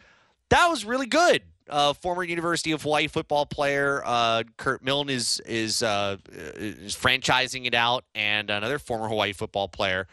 that 0.49 0.67
was 0.67 0.83
really 0.83 1.05
good. 1.05 1.43
Uh, 1.69 1.93
former 1.93 2.23
University 2.23 2.71
of 2.71 2.81
Hawaii 2.81 3.07
football 3.07 3.45
player 3.45 4.01
uh, 4.03 4.43
Kurt 4.57 4.83
Milne 4.83 5.09
is 5.09 5.39
is 5.45 5.83
uh, 5.83 6.17
is 6.33 6.95
franchising 6.95 7.65
it 7.65 7.75
out, 7.75 8.03
and 8.15 8.49
another 8.49 8.79
former 8.79 9.07
Hawaii 9.07 9.31
football 9.31 9.67
player, 9.67 10.07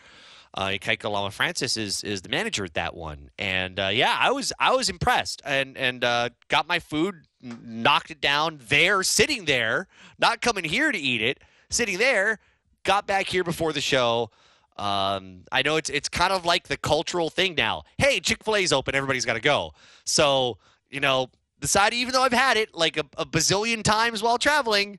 uh, 0.54 0.66
Ikaika 0.66 1.10
Lama 1.10 1.30
Francis, 1.30 1.76
is 1.76 2.04
is 2.04 2.22
the 2.22 2.28
manager 2.28 2.64
at 2.64 2.74
that 2.74 2.94
one. 2.94 3.30
And 3.38 3.80
uh, 3.80 3.88
yeah, 3.88 4.14
I 4.20 4.30
was 4.30 4.52
I 4.60 4.74
was 4.74 4.90
impressed, 4.90 5.40
and 5.44 5.76
and 5.76 6.04
uh, 6.04 6.28
got 6.48 6.68
my 6.68 6.78
food, 6.80 7.26
knocked 7.40 8.10
it 8.10 8.20
down 8.20 8.60
there, 8.68 9.02
sitting 9.02 9.44
there, 9.44 9.86
not 10.18 10.40
coming 10.40 10.64
here 10.64 10.92
to 10.92 10.98
eat 10.98 11.22
it, 11.22 11.40
sitting 11.70 11.98
there. 11.98 12.38
Got 12.84 13.06
back 13.06 13.26
here 13.26 13.44
before 13.44 13.72
the 13.72 13.80
show. 13.80 14.30
Um, 14.76 15.42
I 15.50 15.62
know 15.62 15.76
it's 15.76 15.90
it's 15.90 16.08
kind 16.08 16.32
of 16.32 16.44
like 16.44 16.68
the 16.68 16.76
cultural 16.76 17.30
thing 17.30 17.54
now. 17.56 17.82
Hey, 17.98 18.20
Chick 18.20 18.44
Fil 18.44 18.56
A's 18.56 18.72
open, 18.72 18.94
everybody's 18.94 19.24
got 19.24 19.34
to 19.34 19.40
go. 19.40 19.72
So 20.04 20.58
you 20.88 21.00
know, 21.00 21.28
decided 21.60 21.96
even 21.96 22.12
though 22.12 22.22
I've 22.22 22.32
had 22.32 22.56
it 22.56 22.74
like 22.74 22.96
a, 22.96 23.04
a 23.16 23.26
bazillion 23.26 23.82
times 23.82 24.22
while 24.22 24.38
traveling, 24.38 24.98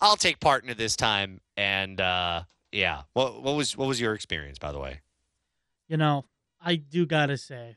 I'll 0.00 0.16
take 0.16 0.40
part 0.40 0.64
in 0.64 0.70
it 0.70 0.78
this 0.78 0.96
time. 0.96 1.40
And 1.56 2.00
uh, 2.00 2.42
yeah, 2.72 3.02
what 3.14 3.42
what 3.42 3.56
was 3.56 3.76
what 3.76 3.88
was 3.88 4.00
your 4.00 4.14
experience, 4.14 4.58
by 4.58 4.72
the 4.72 4.78
way? 4.78 5.00
You 5.88 5.96
know, 5.96 6.26
I 6.60 6.76
do 6.76 7.06
gotta 7.06 7.38
say, 7.38 7.76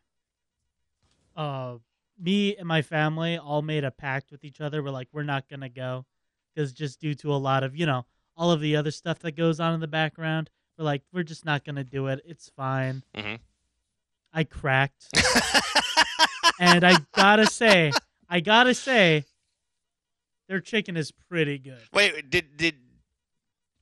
uh, 1.35 1.75
me 2.21 2.55
and 2.55 2.67
my 2.67 2.81
family 2.81 3.37
all 3.37 3.61
made 3.61 3.83
a 3.83 3.91
pact 3.91 4.31
with 4.31 4.43
each 4.43 4.61
other. 4.61 4.83
We're 4.83 4.91
like, 4.91 5.07
we're 5.11 5.23
not 5.23 5.49
gonna 5.49 5.69
go 5.69 6.05
because 6.53 6.71
just 6.73 6.99
due 6.99 7.15
to 7.15 7.33
a 7.33 7.37
lot 7.37 7.63
of 7.63 7.75
you 7.75 7.85
know 7.85 8.05
all 8.37 8.51
of 8.51 8.61
the 8.61 8.75
other 8.75 8.91
stuff 8.91 9.19
that 9.19 9.33
goes 9.35 9.59
on 9.59 9.73
in 9.73 9.79
the 9.79 9.87
background, 9.87 10.49
we're 10.77 10.85
like, 10.85 11.03
we're 11.11 11.23
just 11.23 11.45
not 11.45 11.63
gonna 11.65 11.83
do 11.83 12.07
it. 12.07 12.21
It's 12.25 12.49
fine. 12.55 13.03
Mhm. 13.15 13.39
I 14.33 14.43
cracked, 14.45 15.07
and 16.59 16.85
I 16.85 16.97
gotta 17.13 17.45
say, 17.45 17.91
I 18.29 18.39
gotta 18.39 18.73
say, 18.73 19.25
their 20.47 20.61
chicken 20.61 20.95
is 20.95 21.11
pretty 21.11 21.57
good. 21.57 21.81
Wait, 21.93 22.29
did 22.29 22.55
did 22.57 22.75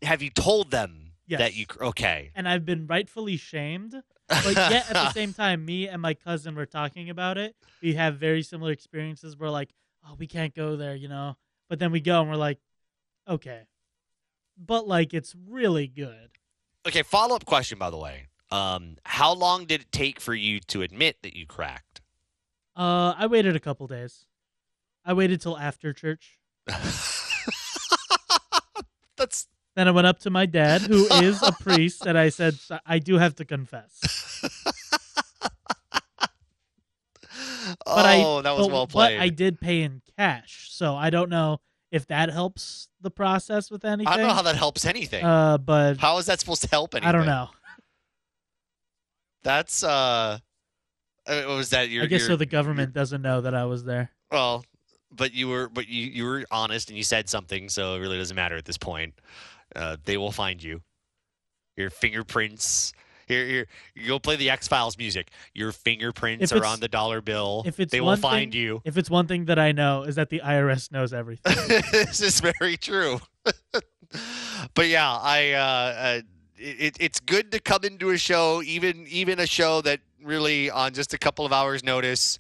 have 0.02 0.22
you 0.22 0.30
told 0.30 0.72
them 0.72 1.12
Yes. 1.28 1.40
that 1.40 1.56
you 1.56 1.66
okay? 1.82 2.32
and 2.34 2.48
I've 2.50 2.66
been 2.66 2.88
rightfully 2.88 3.38
shamed. 3.38 4.02
But 4.30 4.56
yet 4.56 4.90
at 4.90 4.94
the 4.94 5.12
same 5.14 5.34
time, 5.34 5.66
me 5.66 5.88
and 5.88 6.02
my 6.02 6.14
cousin 6.14 6.56
were 6.56 6.66
talking 6.66 7.10
about 7.10 7.38
it. 7.38 7.56
We 7.82 7.96
have 7.96 8.16
very 8.18 8.44
similar 8.44 8.72
experiences. 8.72 9.38
We're 9.38 9.50
like, 9.50 9.70
oh, 10.08 10.16
we 10.18 10.28
can't 10.28 10.54
go 10.56 10.76
there, 10.76 10.96
you 10.96 11.08
know. 11.08 11.36
But 11.68 11.80
then 11.80 11.92
we 11.92 12.00
go 12.00 12.22
and 12.22 12.30
we're 12.30 12.36
like, 12.36 12.60
okay, 13.28 13.64
but 14.58 14.88
like 14.88 15.14
it's 15.14 15.36
really 15.48 15.88
good. 15.88 16.30
Okay, 16.88 17.04
follow 17.04 17.36
up 17.36 17.46
question 17.46 17.78
by 17.78 17.90
the 17.90 17.98
way. 17.98 18.28
Um, 18.52 18.98
how 19.04 19.34
long 19.34 19.66
did 19.66 19.82
it 19.82 19.92
take 19.92 20.20
for 20.20 20.34
you 20.34 20.60
to 20.62 20.82
admit 20.82 21.18
that 21.22 21.36
you 21.36 21.46
cracked? 21.46 22.02
Uh, 22.76 23.14
I 23.18 23.28
waited 23.28 23.56
a 23.56 23.60
couple 23.60 23.86
days. 23.88 24.26
I 25.06 25.14
waited 25.14 25.42
till 25.42 25.58
after 25.58 25.94
church. 25.94 26.40
Then 29.80 29.88
I 29.88 29.92
went 29.92 30.08
up 30.08 30.20
to 30.20 30.30
my 30.30 30.46
dad, 30.46 30.82
who 30.82 31.06
is 31.24 31.42
a 31.42 31.54
priest, 31.62 32.06
and 32.06 32.18
I 32.18 32.28
said, 32.28 32.56
I 32.86 33.00
do 33.00 33.18
have 33.18 33.36
to 33.36 33.46
confess. 33.46 33.98
But 37.86 38.06
I, 38.06 38.22
oh, 38.22 38.42
that 38.42 38.58
was 38.58 38.68
but, 38.68 38.74
well 38.74 38.88
played. 38.88 39.18
But 39.18 39.24
I 39.24 39.30
did 39.30 39.62
pay 39.62 39.84
in 39.84 40.02
cash, 40.18 40.68
so 40.72 40.98
I 40.98 41.10
don't 41.10 41.30
know 41.30 41.62
if 41.94 42.08
that 42.08 42.30
helps 42.30 42.90
the 43.00 43.10
process 43.10 43.72
with 43.72 43.86
anything. 43.86 44.12
I 44.12 44.18
don't 44.18 44.28
know 44.28 44.34
how 44.34 44.42
that 44.42 44.58
helps 44.58 44.84
anything. 44.84 45.24
Uh, 45.24 45.58
but 45.58 45.96
how 45.96 46.18
is 46.18 46.26
that 46.26 46.42
supposed 46.42 46.64
to 46.64 46.70
help 46.70 46.94
anything? 46.94 47.08
I 47.08 47.14
don't 47.14 47.26
know. 47.26 47.48
That's 49.44 49.82
uh, 49.82 50.40
uh, 51.26 51.42
what 51.44 51.56
was 51.56 51.70
that? 51.70 51.88
Your, 51.88 52.04
I 52.04 52.08
guess 52.08 52.20
your- 52.20 52.32
so. 52.32 52.36
The 52.36 52.46
government 52.46 52.92
doesn't 52.92 53.22
know 53.22 53.40
that 53.40 53.56
I 53.56 53.64
was 53.64 53.86
there. 53.86 54.12
Well, 54.30 54.66
but 55.10 55.34
you 55.34 55.48
were, 55.48 55.70
but 55.70 55.88
you 55.88 56.06
you 56.06 56.26
were 56.26 56.44
honest 56.52 56.90
and 56.90 56.98
you 56.98 57.04
said 57.04 57.30
something, 57.30 57.70
so 57.70 57.96
it 57.96 58.00
really 58.00 58.18
doesn't 58.18 58.36
matter 58.36 58.58
at 58.58 58.66
this 58.66 58.78
point. 58.78 59.14
Uh, 59.76 59.98
they 60.06 60.18
will 60.18 60.32
find 60.32 60.62
you. 60.64 60.82
Your 61.78 61.90
fingerprints. 61.90 62.94
Here, 63.28 63.46
here, 63.46 63.68
you 63.94 64.08
go 64.08 64.18
play 64.18 64.36
the 64.38 64.50
X 64.50 64.68
Files 64.68 64.98
music. 64.98 65.30
Your 65.54 65.72
fingerprints 65.72 66.52
are 66.52 66.66
on 66.66 66.80
the 66.80 66.88
dollar 66.88 67.22
bill. 67.22 67.62
if 67.66 67.80
it's 67.80 67.92
they 67.92 68.02
will 68.02 68.08
one 68.08 68.18
find 68.20 68.52
thing- 68.52 68.60
you. 68.62 68.82
If 68.86 68.98
it's 68.98 69.10
one 69.10 69.28
thing 69.28 69.46
that 69.46 69.60
I 69.60 69.72
know 69.72 70.02
is 70.04 70.16
that 70.16 70.30
the 70.30 70.42
IRS 70.44 70.92
knows 70.92 71.14
everything. 71.14 71.56
this 71.92 72.22
is 72.22 72.40
very 72.42 72.76
true. 72.76 73.20
but 74.74 74.88
yeah, 74.88 75.12
I 75.12 75.52
uh, 75.52 75.62
uh, 75.62 76.22
it, 76.58 76.98
it's 77.00 77.20
good 77.20 77.52
to 77.52 77.60
come 77.60 77.84
into 77.84 78.10
a 78.10 78.18
show, 78.18 78.64
even 78.64 79.06
even 79.08 79.40
a 79.40 79.46
show 79.48 79.82
that 79.82 80.00
really 80.24 80.72
on 80.72 80.94
just 80.96 81.14
a 81.14 81.18
couple 81.20 81.46
of 81.46 81.54
hours' 81.54 81.84
notice, 81.84 82.40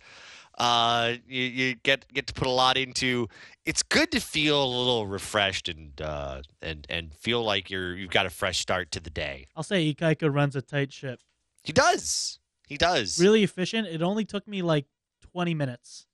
uh, 0.57 1.13
you, 1.27 1.43
you 1.43 1.75
get 1.84 2.11
get 2.13 2.25
to 2.27 2.34
put 2.34 2.47
a 2.47 2.51
lot 2.51 2.77
into. 2.77 3.27
It's 3.70 3.84
good 3.84 4.11
to 4.13 4.20
feel 4.20 4.63
a 4.63 4.65
little 4.65 5.05
refreshed 5.05 5.70
and 5.70 6.01
uh, 6.01 6.41
and 6.59 6.88
and 6.89 7.13
feel 7.13 7.43
like 7.43 7.70
you're 7.70 7.95
you've 7.95 8.09
got 8.09 8.26
a 8.26 8.32
fresh 8.32 8.57
start 8.57 8.89
to 8.93 8.99
the 8.99 9.11
day. 9.11 9.45
I'll 9.55 9.61
say 9.61 9.93
Ikaika 9.93 10.34
runs 10.34 10.55
a 10.55 10.63
tight 10.63 10.91
ship. 10.91 11.20
He 11.63 11.72
does. 11.72 12.39
He 12.67 12.78
does. 12.78 13.20
Really 13.22 13.43
efficient. 13.43 13.88
It 13.88 14.01
only 14.01 14.26
took 14.26 14.47
me 14.47 14.63
like 14.63 14.86
20 15.34 15.53
minutes 15.53 16.07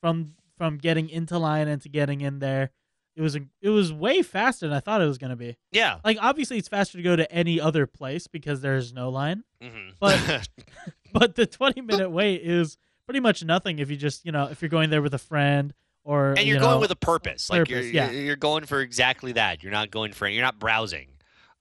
from 0.00 0.34
from 0.56 0.78
getting 0.78 1.08
into 1.10 1.36
line 1.36 1.66
and 1.66 1.82
to 1.82 1.88
getting 1.88 2.20
in 2.20 2.38
there. 2.38 2.70
It 3.16 3.22
was 3.22 3.34
it 3.34 3.70
was 3.70 3.92
way 3.92 4.22
faster 4.22 4.68
than 4.68 4.76
I 4.76 4.78
thought 4.78 5.02
it 5.02 5.06
was 5.08 5.18
going 5.18 5.30
to 5.30 5.36
be. 5.36 5.56
Yeah. 5.72 5.98
Like 6.04 6.18
obviously 6.20 6.58
it's 6.58 6.68
faster 6.68 6.96
to 6.96 7.02
go 7.02 7.16
to 7.16 7.28
any 7.32 7.60
other 7.60 7.88
place 7.88 8.28
because 8.28 8.60
there's 8.60 8.92
no 8.92 9.08
line, 9.08 9.42
hmm 9.60 9.88
But- 9.98 10.48
but 11.12 11.34
the 11.34 11.46
20 11.46 11.80
minute 11.80 12.10
wait 12.10 12.42
is 12.42 12.76
pretty 13.04 13.18
much 13.18 13.42
nothing 13.42 13.80
if 13.80 13.90
you 13.90 13.96
just, 13.96 14.24
you 14.24 14.30
know, 14.30 14.46
if 14.46 14.62
you're 14.62 14.68
going 14.68 14.90
there 14.90 15.02
with 15.02 15.14
a 15.14 15.18
friend 15.18 15.74
or 16.04 16.30
and 16.30 16.40
you're 16.40 16.56
you 16.56 16.60
going 16.60 16.76
know, 16.76 16.80
with 16.80 16.90
a 16.90 16.96
purpose. 16.96 17.50
Like 17.50 17.68
you're, 17.68 17.80
yeah. 17.80 18.10
you're 18.10 18.22
you're 18.22 18.36
going 18.36 18.64
for 18.64 18.80
exactly 18.80 19.32
that. 19.32 19.62
You're 19.62 19.72
not 19.72 19.90
going 19.90 20.12
for 20.12 20.28
you're 20.28 20.44
not 20.44 20.58
browsing, 20.58 21.08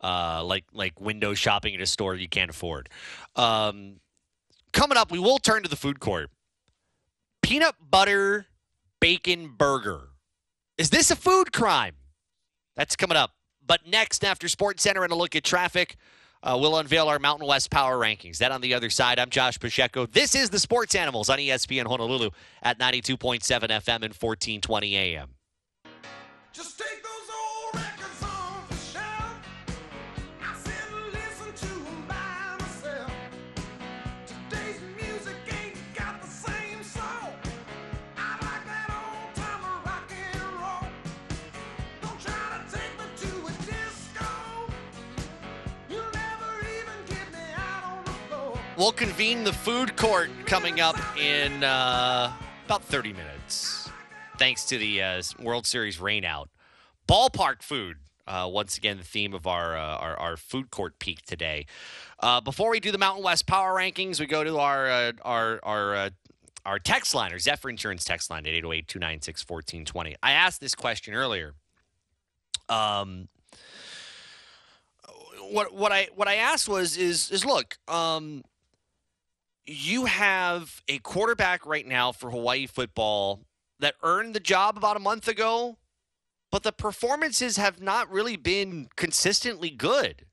uh, 0.01 0.43
like 0.43 0.65
like 0.73 0.99
window 0.99 1.33
shopping 1.33 1.73
at 1.73 1.81
a 1.81 1.85
store 1.85 2.15
you 2.15 2.29
can't 2.29 2.49
afford. 2.49 2.89
Um, 3.35 3.95
coming 4.73 4.97
up, 4.97 5.11
we 5.11 5.19
will 5.19 5.39
turn 5.39 5.63
to 5.63 5.69
the 5.69 5.75
food 5.75 5.99
court. 5.99 6.29
Peanut 7.41 7.75
butter 7.89 8.47
bacon 8.99 9.53
burger. 9.57 10.09
Is 10.77 10.89
this 10.89 11.11
a 11.11 11.15
food 11.15 11.51
crime? 11.51 11.95
That's 12.75 12.95
coming 12.95 13.17
up. 13.17 13.31
But 13.65 13.87
next, 13.87 14.25
after 14.25 14.47
Sports 14.47 14.83
Center 14.83 15.03
and 15.03 15.11
a 15.11 15.15
look 15.15 15.35
at 15.35 15.43
traffic, 15.43 15.95
uh, 16.43 16.57
we'll 16.59 16.77
unveil 16.77 17.07
our 17.07 17.19
Mountain 17.19 17.47
West 17.47 17.71
Power 17.71 17.97
Rankings. 17.97 18.37
That 18.39 18.51
on 18.51 18.61
the 18.61 18.73
other 18.73 18.89
side. 18.89 19.17
I'm 19.17 19.29
Josh 19.29 19.59
Pacheco. 19.59 20.05
This 20.05 20.35
is 20.35 20.49
the 20.49 20.59
Sports 20.59 20.93
Animals 20.93 21.29
on 21.29 21.39
ESPN 21.39 21.87
Honolulu 21.87 22.29
at 22.61 22.77
92.7 22.77 23.39
FM 23.39 24.03
and 24.03 24.13
1420 24.13 24.97
AM. 24.97 25.29
We'll 48.75 48.91
convene 48.91 49.43
the 49.43 49.53
food 49.53 49.95
court 49.95 50.31
coming 50.47 50.79
up 50.79 50.97
in 51.15 51.63
uh, 51.63 52.33
about 52.65 52.83
30 52.83 53.13
minutes, 53.13 53.87
thanks 54.39 54.65
to 54.65 54.79
the 54.79 54.99
uh, 54.99 55.21
World 55.39 55.67
Series 55.67 55.99
rainout. 55.99 56.47
Ballpark 57.07 57.61
food, 57.61 57.97
uh, 58.25 58.49
once 58.51 58.75
again, 58.75 58.97
the 58.97 59.03
theme 59.03 59.35
of 59.35 59.45
our, 59.45 59.77
uh, 59.77 59.97
our, 59.97 60.19
our 60.19 60.37
food 60.37 60.71
court 60.71 60.97
peak 60.97 61.21
today. 61.21 61.67
Uh, 62.19 62.41
before 62.41 62.71
we 62.71 62.79
do 62.79 62.91
the 62.91 62.97
Mountain 62.97 63.23
West 63.23 63.45
Power 63.45 63.75
Rankings, 63.75 64.19
we 64.19 64.25
go 64.25 64.43
to 64.43 64.57
our, 64.57 64.89
uh, 64.89 65.11
our, 65.21 65.59
our, 65.61 66.09
our 66.65 66.79
text 66.79 67.13
line, 67.13 67.31
our 67.31 67.37
Zephyr 67.37 67.69
Insurance 67.69 68.03
text 68.03 68.31
line 68.31 68.47
at 68.47 68.53
808 68.53 68.87
296 68.87 69.41
1420. 69.47 70.15
I 70.23 70.31
asked 70.31 70.59
this 70.59 70.73
question 70.73 71.13
earlier. 71.13 71.53
Um, 72.69 73.27
what 75.51 75.73
what 75.73 75.91
I 75.91 76.07
what 76.15 76.27
I 76.27 76.35
asked 76.35 76.69
was 76.69 76.97
is 76.97 77.29
is 77.29 77.45
look, 77.45 77.77
um, 77.87 78.43
you 79.65 80.05
have 80.05 80.81
a 80.87 80.99
quarterback 80.99 81.65
right 81.65 81.87
now 81.87 82.11
for 82.11 82.29
Hawaii 82.31 82.67
football 82.67 83.45
that 83.79 83.95
earned 84.03 84.33
the 84.33 84.39
job 84.39 84.77
about 84.77 84.97
a 84.97 84.99
month 84.99 85.27
ago, 85.27 85.77
but 86.51 86.63
the 86.63 86.71
performances 86.71 87.57
have 87.57 87.81
not 87.81 88.11
really 88.11 88.35
been 88.35 88.89
consistently 88.95 89.69
good. 89.69 90.25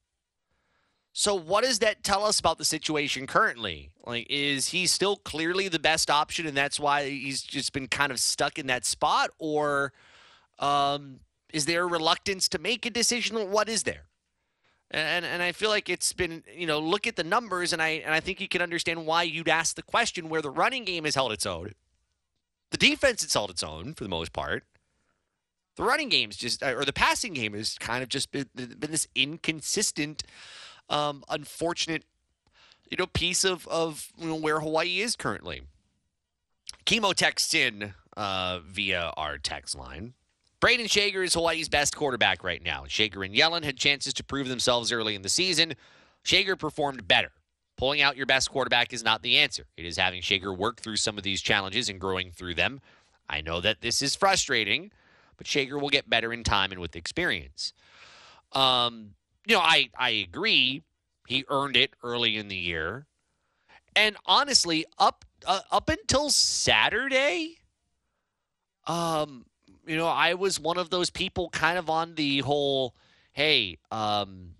So 1.13 1.35
what 1.35 1.65
does 1.65 1.81
that 1.81 2.05
tell 2.05 2.25
us 2.25 2.39
about 2.39 2.59
the 2.59 2.65
situation 2.65 3.27
currently? 3.27 3.91
Like 4.07 4.27
is 4.31 4.69
he 4.69 4.87
still 4.87 5.17
clearly 5.17 5.69
the 5.69 5.79
best 5.79 6.11
option 6.11 6.47
and 6.47 6.57
that's 6.57 6.79
why 6.79 7.09
he's 7.09 7.43
just 7.43 7.73
been 7.73 7.89
kind 7.89 8.13
of 8.13 8.21
stuck 8.21 8.59
in 8.59 8.67
that 8.69 8.85
spot 8.85 9.31
or 9.39 9.93
um, 10.59 11.21
is 11.53 11.67
there 11.67 11.83
a 11.83 11.87
reluctance 11.87 12.49
to 12.51 12.59
make 12.59 12.87
a 12.87 12.91
decision 12.91 13.51
what 13.51 13.69
is 13.69 13.83
there? 13.83 14.05
And 14.91 15.25
and 15.25 15.43
I 15.43 15.53
feel 15.53 15.71
like 15.71 15.89
it's 15.89 16.13
been 16.13 16.43
you 16.53 16.67
know 16.67 16.81
look 16.81 17.07
at 17.07 17.17
the 17.17 17.25
numbers 17.25 17.73
and 17.73 17.81
I 17.81 17.89
and 18.05 18.13
I 18.13 18.21
think 18.21 18.41
you 18.41 18.49
can 18.49 18.61
understand 18.61 19.07
why 19.07 19.23
you'd 19.23 19.49
ask 19.49 19.77
the 19.77 19.83
question 19.83 20.29
where 20.29 20.43
the 20.43 20.51
running 20.51 20.85
game 20.85 21.05
has 21.05 21.15
held 21.15 21.31
its 21.31 21.47
own, 21.47 21.75
the 22.71 22.77
defense 22.77 23.23
has 23.23 23.33
held 23.33 23.51
its 23.51 23.63
own 23.63 23.95
for 23.95 24.03
the 24.03 24.11
most 24.11 24.33
part. 24.33 24.65
The 25.77 25.85
running 25.85 26.09
game's 26.09 26.37
just 26.37 26.63
or 26.63 26.85
the 26.85 26.93
passing 26.93 27.35
game 27.35 27.55
has 27.55 27.79
kind 27.79 28.03
of 28.03 28.09
just 28.09 28.33
been, 28.33 28.47
been 28.55 28.91
this 28.91 29.07
inconsistent, 29.15 30.25
um, 30.89 31.23
unfortunate, 31.29 32.05
you 32.91 32.97
know, 32.97 33.07
piece 33.07 33.45
of 33.45 33.69
of 33.69 34.09
you 34.19 34.27
know, 34.27 34.35
where 34.35 34.61
Hawaii 34.61 35.01
is 35.01 35.15
currently. 35.15 35.63
Chemo 36.85 37.15
texts 37.15 37.55
in 37.55 37.95
uh, 38.17 38.59
via 38.67 39.13
our 39.17 39.39
text 39.39 39.77
line. 39.77 40.15
Brayden 40.61 40.91
Schager 40.91 41.23
is 41.23 41.35
Hawaii's 41.35 41.71
best 41.71 41.97
quarterback 41.97 42.45
right 42.45 42.63
now. 42.63 42.85
Schager 42.87 43.23
and 43.23 43.35
Yellen 43.35 43.65
had 43.65 43.77
chances 43.77 44.13
to 44.15 44.25
prove 44.25 44.49
themselves 44.49 44.93
early 44.93 45.15
in 45.15 45.23
the 45.23 45.29
season. 45.29 45.75
Schager 46.23 46.55
performed 46.55 47.09
better. 47.09 47.33
Pulling 47.79 48.03
out 48.03 48.17
your 48.19 48.27
best 48.27 48.51
quarterback 48.51 48.93
is 48.93 49.03
not 49.03 49.23
the 49.23 49.39
answer. 49.39 49.65
It 49.79 49.87
is 49.87 49.97
having 49.97 50.21
Schager 50.21 50.53
work 50.53 50.81
through 50.81 50.97
some 50.97 51.17
of 51.17 51.25
these 51.25 51.41
challenges 51.41 51.89
and 51.89 51.99
growing 51.99 52.31
through 52.31 52.55
them. 52.57 52.81
I 53.27 53.41
know 53.41 53.63
that 53.63 53.81
this 53.81 54.03
is 54.03 54.15
frustrating, 54.15 54.91
but 55.39 55.47
Schager 55.47 55.79
will 55.79 55.89
get 55.89 56.11
better 56.11 56.31
in 56.31 56.45
time 56.45 56.73
and 56.73 56.81
with 56.81 56.95
experience. 56.95 57.73
Um, 58.53 59.15
you 59.47 59.55
know, 59.55 59.63
I 59.63 59.89
I 59.99 60.11
agree. 60.11 60.83
He 61.27 61.45
earned 61.49 61.77
it 61.77 61.95
early 62.03 62.37
in 62.37 62.49
the 62.49 62.57
year, 62.57 63.07
and 63.97 64.17
honestly, 64.27 64.85
up 64.99 65.25
uh, 65.47 65.61
up 65.71 65.89
until 65.89 66.29
Saturday, 66.29 67.59
um, 68.87 69.47
you 69.87 69.97
know, 69.97 70.07
I 70.07 70.35
was 70.35 70.61
one 70.61 70.79
of 70.79 70.91
those 70.91 71.11
people 71.11 71.51
kind 71.51 71.79
of 71.79 71.91
on 71.91 72.15
the 72.15 72.41
whole, 72.41 72.95
hey, 73.33 73.79
um, 73.91 74.55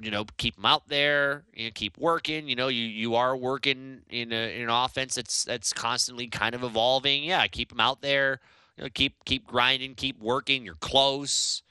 you 0.00 0.10
know, 0.10 0.24
keep 0.36 0.56
them 0.56 0.66
out 0.66 0.88
there, 0.88 1.44
know, 1.56 1.70
keep 1.74 1.96
working. 1.98 2.48
You 2.48 2.56
know, 2.56 2.68
you 2.68 2.84
you 2.84 3.14
are 3.14 3.36
working 3.36 4.02
in, 4.10 4.32
a, 4.32 4.56
in 4.56 4.62
an 4.62 4.70
offense 4.70 5.14
that's 5.14 5.44
that's 5.44 5.72
constantly 5.72 6.28
kind 6.28 6.54
of 6.54 6.62
evolving. 6.62 7.24
Yeah, 7.24 7.46
keep 7.46 7.70
them 7.70 7.80
out 7.80 8.02
there. 8.02 8.40
You 8.76 8.84
know, 8.84 8.90
keep 8.92 9.24
keep 9.24 9.46
grinding, 9.46 9.94
keep 9.94 10.20
working. 10.20 10.64
You're 10.64 10.74
close. 10.74 11.62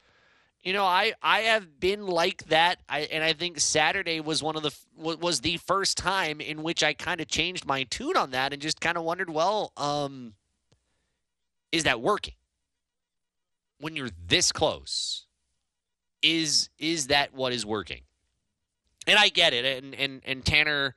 You 0.63 0.73
know, 0.73 0.86
I 0.86 1.13
I 1.21 1.41
have 1.41 1.80
been 1.80 2.07
like 2.07 2.45
that, 2.45 2.80
I, 2.89 3.01
and 3.01 3.23
I 3.23 3.34
think 3.34 3.59
Saturday 3.59 4.19
was 4.19 4.41
one 4.41 4.55
of 4.55 4.63
the 4.63 4.76
was 4.97 5.41
the 5.41 5.57
first 5.57 5.95
time 5.95 6.41
in 6.41 6.63
which 6.63 6.84
I 6.84 6.93
kind 6.93 7.21
of 7.21 7.28
changed 7.28 7.67
my 7.67 7.84
tune 7.84 8.17
on 8.17 8.32
that 8.32 8.51
and 8.51 8.59
just 8.59 8.82
kind 8.82 8.97
of 8.97 9.03
wondered, 9.03 9.30
well, 9.30 9.71
um, 9.78 10.34
is 11.71 11.84
that 11.84 12.01
working? 12.01 12.34
When 13.80 13.95
you're 13.95 14.09
this 14.28 14.51
close 14.51 15.26
is 16.21 16.69
is 16.80 17.07
that 17.07 17.34
what 17.34 17.53
is 17.53 17.65
working? 17.65 18.01
And 19.07 19.19
i 19.19 19.30
get 19.30 19.53
it. 19.53 19.84
And 19.84 19.93
and 19.95 20.21
and 20.26 20.45
tanner 20.45 20.95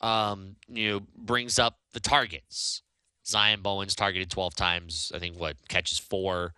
um 0.00 0.56
you 0.68 0.90
know 0.90 1.00
brings 1.16 1.58
up 1.58 1.78
the 1.92 2.00
targets. 2.00 2.82
Zion 3.26 3.60
Bowens 3.60 3.94
targeted 3.94 4.30
12 4.30 4.54
times 4.54 5.12
i 5.14 5.18
think 5.18 5.38
what 5.38 5.56
catches 5.68 5.98
four. 5.98 6.54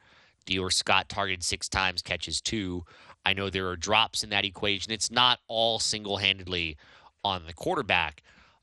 Dior 0.47 0.73
scott 0.73 1.09
targeted 1.09 1.45
six 1.45 1.69
times 1.69 2.03
catches 2.03 2.41
two. 2.41 2.85
I 3.25 3.35
know 3.35 3.51
there 3.51 3.69
are 3.69 3.77
drops 3.77 4.25
in 4.25 4.31
that 4.31 4.45
equation. 4.47 4.93
It's 4.93 5.11
not 5.11 5.41
all 5.47 5.79
single-handedly 5.79 6.79
on 7.23 7.43
the 7.47 7.53
quarterback. 7.53 8.23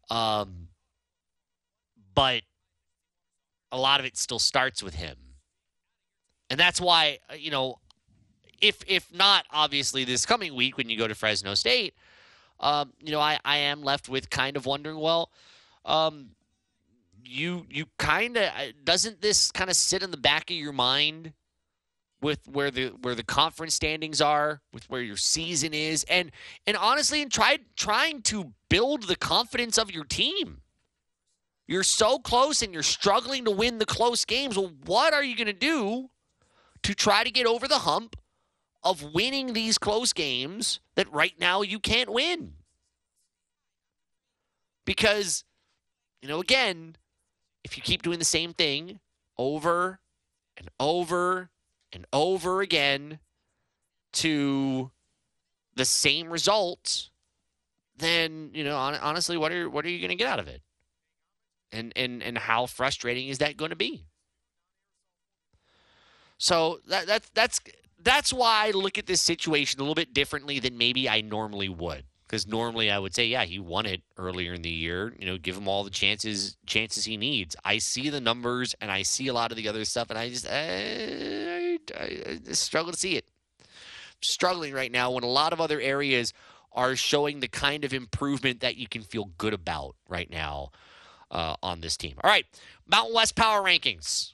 Um 0.09 0.69
but 2.13 2.41
a 3.71 3.77
lot 3.77 3.99
of 3.99 4.05
it 4.05 4.17
still 4.17 4.39
starts 4.39 4.81
with 4.81 4.95
him 4.95 5.17
and 6.49 6.59
that's 6.59 6.79
why 6.79 7.19
uh, 7.29 7.35
you 7.35 7.51
know 7.51 7.79
if 8.61 8.83
if 8.87 9.13
not 9.13 9.45
obviously 9.51 10.03
this 10.03 10.25
coming 10.25 10.55
week 10.55 10.77
when 10.77 10.89
you 10.89 10.97
go 10.97 11.07
to 11.07 11.15
Fresno 11.15 11.53
State, 11.53 11.93
um, 12.59 12.93
you 13.01 13.11
know 13.11 13.19
I 13.19 13.39
I 13.45 13.57
am 13.57 13.83
left 13.83 14.09
with 14.09 14.29
kind 14.29 14.57
of 14.57 14.65
wondering 14.65 14.99
well, 14.99 15.31
um, 15.85 16.31
you 17.23 17.65
you 17.69 17.85
kind 17.97 18.37
of 18.37 18.51
doesn't 18.83 19.21
this 19.21 19.51
kind 19.51 19.69
of 19.69 19.75
sit 19.75 20.03
in 20.03 20.11
the 20.11 20.17
back 20.17 20.49
of 20.49 20.55
your 20.57 20.73
mind 20.73 21.33
with 22.21 22.47
where 22.47 22.71
the 22.71 22.87
where 23.01 23.15
the 23.15 23.23
conference 23.23 23.75
standings 23.75 24.21
are, 24.21 24.61
with 24.73 24.89
where 24.89 25.01
your 25.01 25.17
season 25.17 25.73
is, 25.73 26.03
and 26.05 26.31
and 26.65 26.77
honestly, 26.77 27.21
and 27.21 27.31
try 27.31 27.59
trying 27.75 28.21
to 28.23 28.53
build 28.69 29.03
the 29.03 29.15
confidence 29.15 29.77
of 29.77 29.91
your 29.91 30.03
team. 30.03 30.61
You're 31.67 31.83
so 31.83 32.17
close 32.17 32.61
and 32.61 32.73
you're 32.73 32.81
struggling 32.81 33.43
to 33.43 33.51
win 33.51 33.77
the 33.77 33.85
close 33.85 34.23
games. 34.23 34.57
Well, 34.57 34.71
what 34.85 35.13
are 35.13 35.23
you 35.23 35.35
going 35.35 35.47
to 35.47 35.53
do 35.53 36.09
to 36.87 36.95
try 36.95 37.21
to 37.21 37.29
get 37.29 37.45
over 37.45 37.67
the 37.67 37.79
hump 37.79 38.15
of 38.81 39.13
winning 39.13 39.51
these 39.51 39.77
close 39.77 40.13
games 40.13 40.79
that 40.95 41.11
right 41.11 41.33
now 41.37 41.61
you 41.61 41.81
can't 41.81 42.09
win? 42.09 42.53
Because, 44.85 45.43
you 46.21 46.29
know, 46.29 46.39
again, 46.39 46.95
if 47.65 47.75
you 47.75 47.83
keep 47.83 48.03
doing 48.03 48.19
the 48.19 48.23
same 48.23 48.53
thing 48.53 49.01
over 49.37 49.99
and 50.55 50.69
over 50.79 51.49
and 51.91 52.05
over 52.13 52.61
again 52.61 53.19
to 54.13 54.89
the 55.75 55.83
same 55.83 56.29
result, 56.29 57.09
then 57.97 58.51
you 58.53 58.63
know 58.63 58.77
hon- 58.77 58.99
honestly, 59.01 59.35
what 59.35 59.51
are 59.51 59.69
what 59.69 59.83
are 59.83 59.89
you 59.89 59.99
going 59.99 60.07
to 60.07 60.15
get 60.15 60.29
out 60.29 60.39
of 60.39 60.47
it? 60.47 60.61
And 61.69 61.91
and 61.97 62.23
and 62.23 62.37
how 62.37 62.65
frustrating 62.65 63.27
is 63.27 63.39
that 63.39 63.57
going 63.57 63.71
to 63.71 63.75
be? 63.75 64.05
So 66.37 66.79
that 66.87 67.07
that's 67.07 67.29
that's 67.33 67.61
that's 68.03 68.33
why 68.33 68.67
I 68.67 68.71
look 68.71 68.97
at 68.97 69.07
this 69.07 69.21
situation 69.21 69.79
a 69.79 69.83
little 69.83 69.95
bit 69.95 70.13
differently 70.13 70.59
than 70.59 70.77
maybe 70.77 71.09
I 71.09 71.21
normally 71.21 71.69
would. 71.69 72.03
Because 72.27 72.45
normally 72.45 72.91
I 72.91 72.99
would 72.99 73.15
say, 73.15 73.25
yeah, 73.25 73.45
he 73.45 73.57
won 73.57 73.85
it 73.85 74.01
earlier 74.17 74.53
in 74.53 74.61
the 74.61 74.69
year. 74.69 75.13
You 75.17 75.25
know, 75.25 75.37
give 75.37 75.55
him 75.55 75.67
all 75.67 75.85
the 75.85 75.89
chances 75.89 76.57
chances 76.65 77.05
he 77.05 77.15
needs. 77.17 77.55
I 77.63 77.77
see 77.77 78.09
the 78.09 78.19
numbers 78.19 78.75
and 78.81 78.91
I 78.91 79.03
see 79.03 79.27
a 79.27 79.33
lot 79.33 79.51
of 79.51 79.57
the 79.57 79.69
other 79.69 79.85
stuff, 79.85 80.09
and 80.09 80.19
I 80.19 80.29
just 80.29 80.45
I, 80.47 81.79
I, 81.97 82.39
I 82.49 82.51
struggle 82.53 82.91
to 82.91 82.99
see 82.99 83.15
it. 83.15 83.25
struggling 84.21 84.73
right 84.73 84.91
now 84.91 85.11
when 85.11 85.23
a 85.23 85.27
lot 85.27 85.53
of 85.53 85.61
other 85.61 85.79
areas 85.79 86.33
are 86.73 86.95
showing 86.95 87.39
the 87.39 87.47
kind 87.47 87.83
of 87.85 87.93
improvement 87.93 88.59
that 88.59 88.75
you 88.77 88.87
can 88.87 89.01
feel 89.01 89.31
good 89.37 89.53
about 89.53 89.95
right 90.09 90.29
now 90.29 90.69
uh, 91.31 91.55
on 91.63 91.81
this 91.81 91.97
team. 91.97 92.15
All 92.23 92.29
right, 92.29 92.45
Mountain 92.87 93.13
West 93.15 93.35
Power 93.35 93.63
Rankings. 93.63 94.33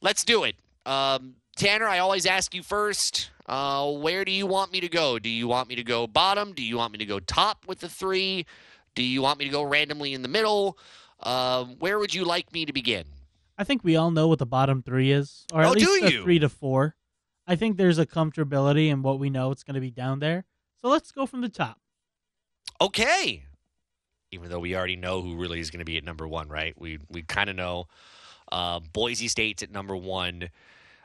Let's 0.00 0.24
do 0.24 0.44
it. 0.44 0.56
Um, 0.86 1.36
Tanner, 1.60 1.86
I 1.86 1.98
always 1.98 2.24
ask 2.24 2.54
you 2.54 2.62
first. 2.62 3.30
Uh, 3.44 3.92
where 3.92 4.24
do 4.24 4.32
you 4.32 4.46
want 4.46 4.72
me 4.72 4.80
to 4.80 4.88
go? 4.88 5.18
Do 5.18 5.28
you 5.28 5.46
want 5.46 5.68
me 5.68 5.74
to 5.74 5.84
go 5.84 6.06
bottom? 6.06 6.54
Do 6.54 6.62
you 6.62 6.78
want 6.78 6.90
me 6.90 6.96
to 6.96 7.04
go 7.04 7.20
top 7.20 7.66
with 7.68 7.80
the 7.80 7.88
three? 7.88 8.46
Do 8.94 9.02
you 9.02 9.20
want 9.20 9.38
me 9.38 9.44
to 9.44 9.50
go 9.50 9.62
randomly 9.62 10.14
in 10.14 10.22
the 10.22 10.28
middle? 10.28 10.78
Um, 11.22 11.76
where 11.78 11.98
would 11.98 12.14
you 12.14 12.24
like 12.24 12.50
me 12.54 12.64
to 12.64 12.72
begin? 12.72 13.04
I 13.58 13.64
think 13.64 13.84
we 13.84 13.94
all 13.94 14.10
know 14.10 14.26
what 14.26 14.38
the 14.38 14.46
bottom 14.46 14.82
three 14.82 15.12
is, 15.12 15.44
or 15.52 15.60
at 15.60 15.66
Oh, 15.66 15.72
least 15.72 16.22
three 16.22 16.38
to 16.38 16.48
four. 16.48 16.96
I 17.46 17.56
think 17.56 17.76
there's 17.76 17.98
a 17.98 18.06
comfortability 18.06 18.88
in 18.88 19.02
what 19.02 19.18
we 19.18 19.28
know 19.28 19.50
it's 19.50 19.62
going 19.62 19.74
to 19.74 19.82
be 19.82 19.90
down 19.90 20.20
there. 20.20 20.46
So 20.80 20.88
let's 20.88 21.12
go 21.12 21.26
from 21.26 21.42
the 21.42 21.50
top. 21.50 21.78
Okay. 22.80 23.44
Even 24.30 24.48
though 24.48 24.60
we 24.60 24.74
already 24.74 24.96
know 24.96 25.20
who 25.20 25.36
really 25.36 25.60
is 25.60 25.70
going 25.70 25.80
to 25.80 25.84
be 25.84 25.98
at 25.98 26.04
number 26.04 26.26
one, 26.26 26.48
right? 26.48 26.72
We 26.78 27.00
we 27.10 27.20
kind 27.20 27.50
of 27.50 27.56
know. 27.56 27.84
Uh, 28.50 28.80
Boise 28.80 29.28
State's 29.28 29.62
at 29.62 29.70
number 29.70 29.94
one, 29.94 30.48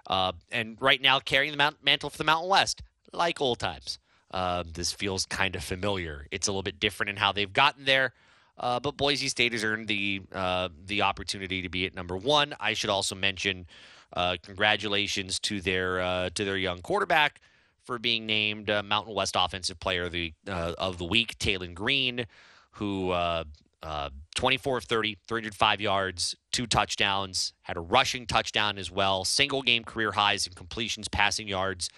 uh, 0.07 0.33
and 0.51 0.77
right 0.79 1.01
now 1.01 1.19
carrying 1.19 1.51
the 1.51 1.57
mount- 1.57 1.83
mantle 1.83 2.09
for 2.09 2.17
the 2.17 2.23
Mountain 2.23 2.49
West, 2.49 2.81
like 3.13 3.41
old 3.41 3.59
times. 3.59 3.99
Uh, 4.31 4.63
this 4.73 4.91
feels 4.91 5.25
kind 5.25 5.55
of 5.55 5.63
familiar. 5.63 6.27
It's 6.31 6.47
a 6.47 6.51
little 6.51 6.63
bit 6.63 6.79
different 6.79 7.09
in 7.09 7.15
how 7.15 7.31
they've 7.31 7.51
gotten 7.51 7.85
there, 7.85 8.13
uh, 8.57 8.79
but 8.79 8.97
Boise 8.97 9.29
State 9.29 9.53
has 9.53 9.63
earned 9.63 9.87
the 9.87 10.21
uh, 10.33 10.69
the 10.85 11.03
opportunity 11.03 11.61
to 11.61 11.69
be 11.69 11.85
at 11.85 11.95
number 11.95 12.17
one. 12.17 12.53
I 12.59 12.73
should 12.73 12.89
also 12.89 13.15
mention 13.15 13.65
uh, 14.13 14.37
congratulations 14.41 15.39
to 15.41 15.61
their 15.61 16.01
uh, 16.01 16.29
to 16.35 16.43
their 16.43 16.57
young 16.57 16.81
quarterback 16.81 17.41
for 17.83 17.99
being 17.99 18.25
named 18.25 18.69
uh, 18.69 18.81
Mountain 18.83 19.13
West 19.13 19.35
Offensive 19.37 19.79
Player 19.79 20.03
of 20.03 20.11
the 20.11 20.33
uh, 20.47 20.73
of 20.77 20.97
the 20.97 21.05
week, 21.05 21.37
Taylen 21.37 21.73
Green, 21.73 22.25
who 22.71 23.11
uh, 23.84 23.86
uh, 23.86 24.09
24 24.36 24.78
of 24.78 24.84
30, 24.86 25.17
305 25.28 25.82
yards, 25.82 26.36
two 26.51 26.67
touchdowns, 26.67 27.53
had 27.63 27.78
a 27.78 27.82
rushing 27.82 28.26
touchdown 28.26 28.78
as 28.78 28.91
well, 28.91 29.23
single 29.23 29.61
game 29.61 29.84
career 29.84 30.11
highs 30.11 30.45
in 30.47 30.53
completions, 30.53 31.07
passing 31.07 31.47
yards, 31.47 31.89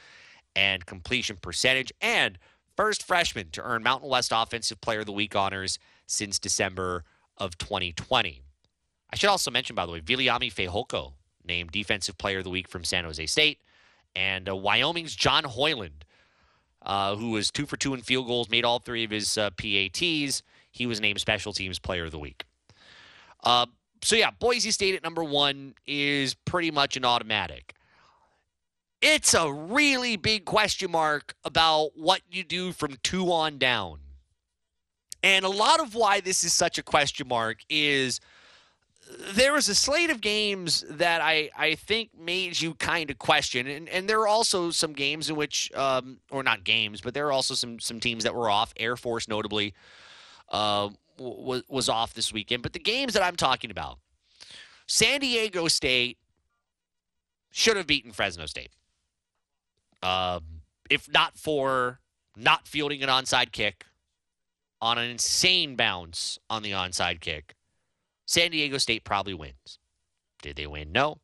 and 0.55 0.85
completion 0.85 1.37
percentage, 1.41 1.91
and 2.01 2.37
first 2.75 3.03
freshman 3.03 3.49
to 3.51 3.61
earn 3.63 3.83
Mountain 3.83 4.09
West 4.09 4.31
Offensive 4.33 4.81
Player 4.81 4.99
of 4.99 5.05
the 5.05 5.11
Week 5.11 5.35
honors 5.35 5.79
since 6.05 6.39
December 6.39 7.03
of 7.37 7.57
2020. 7.57 8.41
I 9.11 9.15
should 9.15 9.29
also 9.29 9.51
mention, 9.51 9.75
by 9.75 9.85
the 9.85 9.91
way, 9.93 10.01
Viliami 10.01 10.53
Fehoko 10.53 11.13
named 11.45 11.71
Defensive 11.71 12.17
Player 12.17 12.39
of 12.39 12.43
the 12.43 12.49
Week 12.49 12.67
from 12.67 12.83
San 12.83 13.05
Jose 13.05 13.25
State, 13.25 13.59
and 14.15 14.49
uh, 14.49 14.55
Wyoming's 14.55 15.15
John 15.15 15.45
Hoyland, 15.45 16.05
uh, 16.81 17.15
who 17.15 17.31
was 17.31 17.51
two 17.51 17.65
for 17.65 17.77
two 17.77 17.93
in 17.93 18.01
field 18.01 18.27
goals, 18.27 18.49
made 18.49 18.65
all 18.65 18.79
three 18.79 19.03
of 19.03 19.11
his 19.11 19.37
uh, 19.37 19.49
PATs. 19.51 20.43
He 20.71 20.85
was 20.85 20.99
named 21.01 21.19
Special 21.19 21.53
Teams 21.53 21.79
Player 21.79 22.05
of 22.05 22.11
the 22.11 22.19
Week. 22.19 22.45
Uh, 23.43 23.65
so 24.03 24.15
yeah, 24.15 24.31
Boise 24.31 24.71
State 24.71 24.95
at 24.95 25.03
number 25.03 25.23
one 25.23 25.73
is 25.85 26.33
pretty 26.33 26.71
much 26.71 26.97
an 26.97 27.05
automatic. 27.05 27.73
It's 29.01 29.33
a 29.33 29.51
really 29.51 30.15
big 30.15 30.45
question 30.45 30.91
mark 30.91 31.35
about 31.43 31.91
what 31.95 32.21
you 32.29 32.43
do 32.43 32.71
from 32.71 32.97
two 33.03 33.31
on 33.31 33.57
down. 33.57 33.99
And 35.23 35.45
a 35.45 35.49
lot 35.49 35.79
of 35.79 35.93
why 35.93 36.19
this 36.19 36.43
is 36.43 36.53
such 36.53 36.77
a 36.77 36.83
question 36.83 37.27
mark 37.27 37.57
is 37.69 38.19
there 39.33 39.53
was 39.53 39.69
a 39.69 39.75
slate 39.75 40.09
of 40.09 40.21
games 40.21 40.83
that 40.89 41.21
I, 41.21 41.49
I 41.57 41.75
think 41.75 42.09
made 42.19 42.59
you 42.59 42.73
kind 42.75 43.09
of 43.09 43.17
question. 43.17 43.67
And, 43.67 43.87
and 43.89 44.07
there 44.07 44.19
are 44.19 44.27
also 44.27 44.69
some 44.71 44.93
games 44.93 45.29
in 45.29 45.35
which, 45.35 45.71
um, 45.73 46.19
or 46.29 46.43
not 46.43 46.63
games, 46.63 47.01
but 47.01 47.13
there 47.13 47.27
are 47.27 47.31
also 47.31 47.53
some, 47.53 47.79
some 47.79 47.99
teams 47.99 48.23
that 48.23 48.35
were 48.35 48.49
off. 48.49 48.73
Air 48.77 48.95
Force, 48.95 49.27
notably, 49.27 49.73
uh, 50.49 50.89
was, 51.17 51.63
was 51.67 51.89
off 51.89 52.13
this 52.13 52.31
weekend. 52.31 52.63
But 52.63 52.73
the 52.73 52.79
games 52.79 53.13
that 53.13 53.23
I'm 53.23 53.35
talking 53.35 53.71
about, 53.71 53.99
San 54.87 55.19
Diego 55.19 55.67
State 55.67 56.17
should 57.51 57.77
have 57.77 57.87
beaten 57.87 58.11
Fresno 58.11 58.45
State. 58.45 58.71
Um, 60.03 60.61
if 60.89 61.11
not 61.11 61.37
for 61.37 61.99
not 62.35 62.67
fielding 62.67 63.01
an 63.01 63.09
onside 63.09 63.51
kick 63.51 63.85
on 64.79 64.97
an 64.97 65.09
insane 65.09 65.75
bounce 65.75 66.37
on 66.49 66.61
the 66.61 66.71
onside 66.71 67.19
kick, 67.19 67.55
San 68.25 68.51
Diego 68.51 68.77
State 68.77 69.03
probably 69.03 69.33
wins. 69.33 69.79
Did 70.41 70.55
they 70.55 70.67
win? 70.67 70.91
No. 70.91 71.17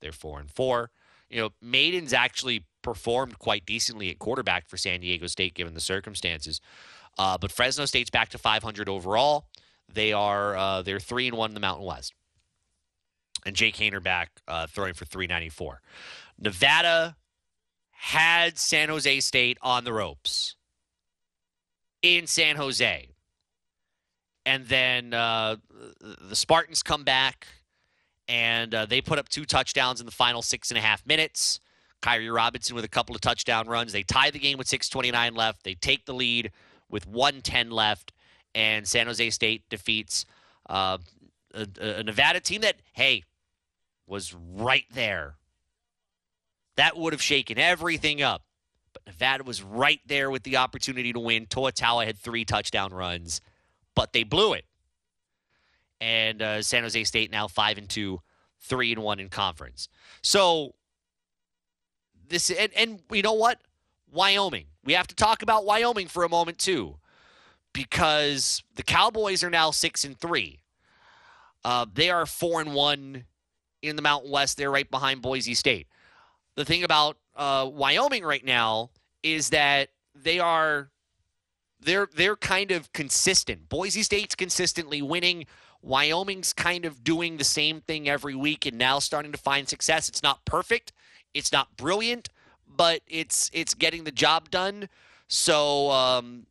They're 0.00 0.12
four 0.12 0.40
and 0.40 0.50
four. 0.50 0.90
You 1.30 1.40
know, 1.40 1.50
Mayden's 1.62 2.12
actually 2.12 2.64
performed 2.82 3.38
quite 3.38 3.66
decently 3.66 4.10
at 4.10 4.18
quarterback 4.18 4.68
for 4.68 4.76
San 4.76 5.00
Diego 5.00 5.26
State 5.26 5.54
given 5.54 5.74
the 5.74 5.80
circumstances. 5.80 6.60
Uh, 7.18 7.38
but 7.38 7.52
Fresno 7.52 7.84
State's 7.84 8.10
back 8.10 8.30
to 8.30 8.38
500 8.38 8.88
overall. 8.88 9.46
They 9.92 10.12
are 10.12 10.56
uh, 10.56 10.82
they're 10.82 11.00
three 11.00 11.28
and 11.28 11.36
one 11.36 11.50
in 11.50 11.54
the 11.54 11.60
Mountain 11.60 11.86
West. 11.86 12.12
And 13.46 13.54
Jake 13.54 13.76
Haener 13.76 14.02
back 14.02 14.30
uh, 14.48 14.66
throwing 14.66 14.94
for 14.94 15.04
394. 15.04 15.80
Nevada 16.38 17.16
had 17.90 18.58
San 18.58 18.88
Jose 18.88 19.20
State 19.20 19.58
on 19.62 19.84
the 19.84 19.92
ropes 19.92 20.56
in 22.02 22.26
San 22.26 22.56
Jose. 22.56 23.08
And 24.46 24.66
then 24.66 25.14
uh, 25.14 25.56
the 26.00 26.36
Spartans 26.36 26.82
come 26.82 27.04
back 27.04 27.46
and 28.28 28.74
uh, 28.74 28.86
they 28.86 29.00
put 29.00 29.18
up 29.18 29.28
two 29.28 29.44
touchdowns 29.44 30.00
in 30.00 30.06
the 30.06 30.12
final 30.12 30.42
six 30.42 30.70
and 30.70 30.78
a 30.78 30.80
half 30.80 31.06
minutes. 31.06 31.60
Kairee 32.02 32.34
Robinson 32.34 32.76
with 32.76 32.84
a 32.84 32.88
couple 32.88 33.14
of 33.14 33.22
touchdown 33.22 33.66
runs. 33.66 33.92
They 33.92 34.02
tie 34.02 34.30
the 34.30 34.38
game 34.38 34.58
with 34.58 34.66
6.29 34.66 35.34
left. 35.34 35.64
They 35.64 35.74
take 35.74 36.04
the 36.04 36.12
lead 36.12 36.52
with 36.88 37.06
110 37.06 37.70
left, 37.70 38.12
and 38.54 38.86
San 38.86 39.06
Jose 39.06 39.30
State 39.30 39.68
defeats 39.68 40.26
uh, 40.68 40.98
a, 41.54 41.66
a 41.80 42.02
Nevada 42.02 42.40
team 42.40 42.60
that, 42.62 42.76
hey, 42.92 43.24
was 44.06 44.34
right 44.34 44.84
there. 44.92 45.36
That 46.76 46.96
would 46.96 47.12
have 47.12 47.22
shaken 47.22 47.58
everything 47.58 48.22
up. 48.22 48.42
But 48.92 49.06
Nevada 49.06 49.44
was 49.44 49.62
right 49.62 50.00
there 50.06 50.30
with 50.30 50.42
the 50.42 50.56
opportunity 50.56 51.12
to 51.12 51.20
win. 51.20 51.46
Toa 51.46 51.72
Taua 51.72 52.06
had 52.06 52.18
three 52.18 52.44
touchdown 52.44 52.92
runs, 52.92 53.40
but 53.94 54.12
they 54.12 54.24
blew 54.24 54.52
it. 54.52 54.64
And 56.00 56.42
uh, 56.42 56.62
San 56.62 56.82
Jose 56.82 57.02
State 57.04 57.30
now 57.30 57.48
five 57.48 57.78
and 57.78 57.88
two, 57.88 58.20
three 58.60 58.92
and 58.92 59.02
one 59.02 59.20
in 59.20 59.28
conference. 59.28 59.88
So 60.22 60.74
this 62.28 62.50
and, 62.50 62.72
and 62.74 63.00
you 63.10 63.22
know 63.22 63.32
what? 63.32 63.60
Wyoming. 64.14 64.66
We 64.84 64.92
have 64.94 65.06
to 65.08 65.14
talk 65.14 65.42
about 65.42 65.64
Wyoming 65.64 66.08
for 66.08 66.24
a 66.24 66.28
moment 66.28 66.58
too, 66.58 66.96
because 67.72 68.62
the 68.76 68.82
Cowboys 68.82 69.42
are 69.42 69.50
now 69.50 69.70
six 69.70 70.04
and 70.04 70.18
three. 70.18 70.60
Uh, 71.64 71.86
they 71.92 72.10
are 72.10 72.26
four 72.26 72.60
and 72.60 72.74
one 72.74 73.24
in 73.82 73.96
the 73.96 74.02
Mountain 74.02 74.30
West. 74.30 74.56
They're 74.56 74.70
right 74.70 74.90
behind 74.90 75.22
Boise 75.22 75.54
State. 75.54 75.88
The 76.54 76.64
thing 76.64 76.84
about 76.84 77.16
uh, 77.36 77.68
Wyoming 77.72 78.24
right 78.24 78.44
now 78.44 78.90
is 79.22 79.50
that 79.50 79.88
they 80.14 80.38
are 80.38 80.90
they're 81.80 82.08
they're 82.14 82.36
kind 82.36 82.70
of 82.70 82.92
consistent. 82.92 83.68
Boise 83.68 84.02
State's 84.02 84.34
consistently 84.34 85.02
winning. 85.02 85.46
Wyoming's 85.82 86.52
kind 86.52 86.86
of 86.86 87.04
doing 87.04 87.36
the 87.36 87.44
same 87.44 87.80
thing 87.82 88.08
every 88.08 88.34
week 88.34 88.64
and 88.64 88.78
now 88.78 88.98
starting 88.98 89.32
to 89.32 89.38
find 89.38 89.68
success. 89.68 90.08
It's 90.08 90.22
not 90.22 90.44
perfect, 90.44 90.92
it's 91.34 91.52
not 91.52 91.76
brilliant, 91.76 92.30
but 92.76 93.00
it's 93.06 93.50
it's 93.52 93.74
getting 93.74 94.04
the 94.04 94.12
job 94.12 94.50
done. 94.50 94.88
So 95.28 95.90
um, 95.90 96.46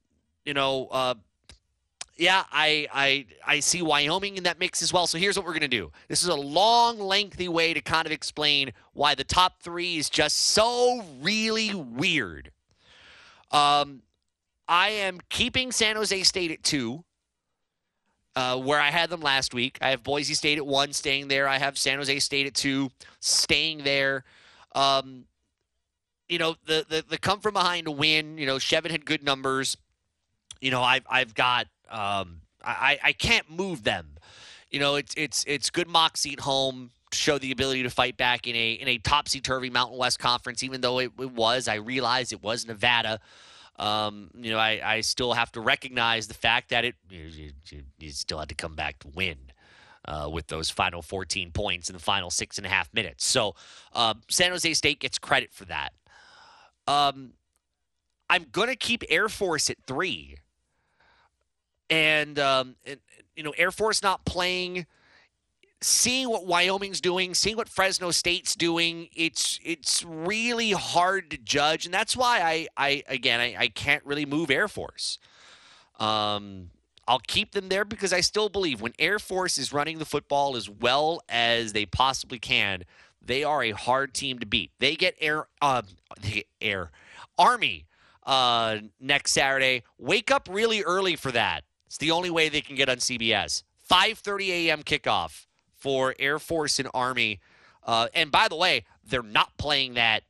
you 0.46 0.54
know, 0.54 0.88
uh, 0.92 1.16
yeah, 2.18 2.44
I 2.52 2.88
I 2.94 3.26
I 3.46 3.60
see 3.60 3.82
Wyoming 3.82 4.38
in 4.38 4.44
that 4.44 4.60
mix 4.60 4.82
as 4.82 4.94
well. 4.94 5.08
So 5.08 5.18
here's 5.18 5.38
what 5.38 5.46
we're 5.46 5.54
gonna 5.54 5.68
do. 5.68 5.92
This 6.08 6.22
is 6.22 6.30
a 6.30 6.36
long, 6.36 7.00
lengthy 7.00 7.48
way 7.48 7.74
to 7.74 7.82
kind 7.82 8.06
of 8.06 8.12
explain 8.12 8.72
why 8.94 9.16
the 9.16 9.24
top 9.24 9.62
three 9.62 9.98
is 9.98 10.10
just 10.10 10.38
so 10.38 11.04
really 11.22 11.74
weird. 11.74 12.52
Um, 13.52 14.02
I 14.68 14.90
am 14.90 15.20
keeping 15.30 15.72
San 15.72 15.96
Jose 15.96 16.24
State 16.24 16.52
at 16.52 16.64
two. 16.64 17.04
Uh, 18.36 18.58
where 18.58 18.80
I 18.80 18.90
had 18.90 19.12
them 19.12 19.22
last 19.22 19.54
week. 19.54 19.78
I 19.80 19.92
have 19.92 20.02
Boise 20.02 20.34
State 20.34 20.58
at 20.58 20.66
one, 20.66 20.92
staying 20.92 21.28
there. 21.28 21.48
I 21.48 21.60
have 21.60 21.78
San 21.78 22.00
Jose 22.00 22.18
State 22.18 22.48
at 22.48 22.56
two, 22.56 22.90
staying 23.20 23.84
there. 23.84 24.24
Um, 24.74 25.26
you 26.30 26.38
know, 26.38 26.56
the, 26.66 26.86
the 26.88 27.04
the 27.08 27.18
come 27.18 27.40
from 27.40 27.54
behind 27.54 27.88
win. 27.88 28.38
You 28.38 28.46
know, 28.46 28.56
Chevan 28.56 28.92
had 28.92 29.06
good 29.06 29.24
numbers. 29.24 29.78
You 30.62 30.72
know, 30.72 30.82
I've 30.82 31.06
I've 31.10 31.34
got 31.34 31.68
um, 31.90 32.42
I 32.64 33.00
I 33.04 33.14
can't 33.14 33.50
move 33.50 33.84
them. 33.84 34.18
You 34.72 34.80
know, 34.80 34.96
it's 34.96 35.14
it's 35.18 35.44
it's 35.48 35.70
good 35.70 35.88
moxie 35.88 36.34
at 36.34 36.40
home 36.40 36.92
to 37.12 37.18
show 37.18 37.38
the 37.38 37.52
ability 37.52 37.84
to 37.84 37.90
fight 37.90 38.18
back 38.18 38.48
in 38.48 38.56
a 38.56 38.74
in 38.74 38.88
a 38.88 38.98
topsy 38.98 39.40
turvy 39.40 39.70
Mountain 39.70 39.98
West 39.98 40.20
conference. 40.20 40.64
Even 40.64 40.82
though 40.82 41.00
it, 41.00 41.12
it 41.20 41.32
was, 41.32 41.68
I 41.68 41.76
realized 41.76 42.34
it 42.34 42.42
was 42.42 42.66
Nevada. 42.66 43.20
Um, 43.78 44.30
you 44.36 44.52
know, 44.52 44.60
I, 44.60 44.82
I 44.84 45.02
still 45.02 45.34
have 45.34 45.52
to 45.54 45.62
recognize 45.62 46.28
the 46.28 46.36
fact 46.36 46.70
that 46.70 46.86
it 46.86 46.96
you, 47.10 47.52
you, 47.70 47.82
you 48.00 48.10
still 48.12 48.40
had 48.40 48.50
to 48.50 48.56
come 48.56 48.76
back 48.76 49.00
to 49.00 49.08
win 49.10 49.38
uh, 50.06 50.30
with 50.32 50.48
those 50.48 50.70
final 50.70 51.02
14 51.02 51.52
points 51.52 51.90
in 51.90 51.94
the 51.94 52.02
final 52.02 52.30
six 52.30 52.58
and 52.58 52.68
a 52.68 52.70
half 52.70 52.94
minutes. 52.94 53.26
So 53.26 53.56
uh, 53.94 54.14
San 54.30 54.52
Jose 54.52 54.74
State 54.74 55.00
gets 55.00 55.18
credit 55.18 55.54
for 55.54 55.66
that. 55.66 55.94
Um, 56.88 57.34
I'm 58.30 58.48
gonna 58.52 58.76
keep 58.76 59.04
Air 59.10 59.30
Force 59.30 59.70
at 59.70 59.78
three, 59.86 60.38
and, 61.90 62.40
um, 62.40 62.76
and 62.86 63.00
you 63.36 63.44
know 63.44 63.54
Air 63.58 63.72
Force 63.72 64.02
not 64.02 64.26
playing. 64.26 64.86
Seeing 65.82 66.30
what 66.30 66.46
Wyoming's 66.46 67.02
doing, 67.02 67.34
seeing 67.34 67.58
what 67.58 67.68
Fresno 67.68 68.12
State's 68.12 68.56
doing, 68.56 69.10
it's 69.14 69.60
it's 69.66 70.02
really 70.06 70.72
hard 70.72 71.30
to 71.32 71.38
judge, 71.38 71.84
and 71.84 71.94
that's 71.94 72.16
why 72.16 72.40
I 72.42 72.68
I 72.78 73.04
again 73.08 73.42
I, 73.42 73.56
I 73.60 73.68
can't 73.68 74.06
really 74.06 74.26
move 74.26 74.50
Air 74.50 74.70
Force. 74.70 75.20
Um, 76.00 76.70
I'll 77.08 77.20
keep 77.20 77.52
them 77.52 77.70
there 77.70 77.84
because 77.84 78.14
I 78.14 78.22
still 78.22 78.50
believe 78.50 78.82
when 78.82 78.94
Air 78.98 79.20
Force 79.20 79.58
is 79.58 79.74
running 79.74 80.00
the 80.00 80.06
football 80.06 80.56
as 80.56 80.70
well 80.70 81.22
as 81.28 81.74
they 81.74 81.86
possibly 81.86 82.40
can, 82.40 82.84
they 83.26 83.44
are 83.44 83.64
a 83.64 83.72
hard 83.72 84.14
team 84.14 84.40
to 84.40 84.46
beat. 84.46 84.72
They 84.80 84.96
get 84.96 85.16
air, 85.20 85.48
uh, 85.62 85.84
they 86.22 86.46
air, 86.62 86.92
Army 87.38 87.86
uh, 88.26 88.78
next 89.00 89.32
Saturday. 89.32 89.84
Wake 89.98 90.32
up 90.32 90.48
really 90.52 90.82
early 90.84 91.16
for 91.16 91.32
that. 91.32 91.64
It's 91.88 91.98
the 91.98 92.12
only 92.12 92.30
way 92.30 92.50
they 92.50 92.62
can 92.62 92.76
get 92.76 92.90
on 92.90 92.98
CBS. 92.98 93.64
5:30 93.90 94.50
a.m. 94.50 94.84
kickoff 94.84 95.46
for 95.76 96.16
Air 96.20 96.40
Force 96.40 96.80
and 96.80 96.90
Army. 96.94 97.40
Uh, 97.84 98.08
and 98.14 98.32
by 98.32 98.48
the 98.48 98.56
way, 98.56 98.86
they're 99.04 99.22
not 99.22 99.58
playing 99.58 99.96
that 99.96 100.24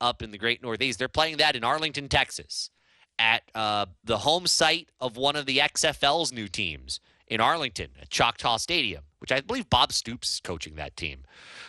up 0.00 0.22
in 0.22 0.30
the 0.30 0.38
Great 0.38 0.62
Northeast. 0.62 0.98
They're 0.98 1.08
playing 1.08 1.38
that 1.38 1.56
in 1.56 1.64
Arlington, 1.64 2.08
Texas, 2.08 2.70
at 3.18 3.42
uh, 3.54 3.86
the 4.04 4.18
home 4.18 4.46
site 4.46 4.90
of 5.00 5.16
one 5.16 5.36
of 5.36 5.46
the 5.46 5.58
XFL's 5.58 6.32
new 6.32 6.48
teams 6.48 7.00
in 7.28 7.40
Arlington 7.40 7.90
at 8.00 8.10
Choctaw 8.10 8.56
Stadium, 8.56 9.02
which 9.18 9.32
I 9.32 9.40
believe 9.40 9.68
Bob 9.68 9.92
Stoops 9.92 10.34
is 10.34 10.40
coaching 10.40 10.76
that 10.76 10.96
team. 10.96 11.24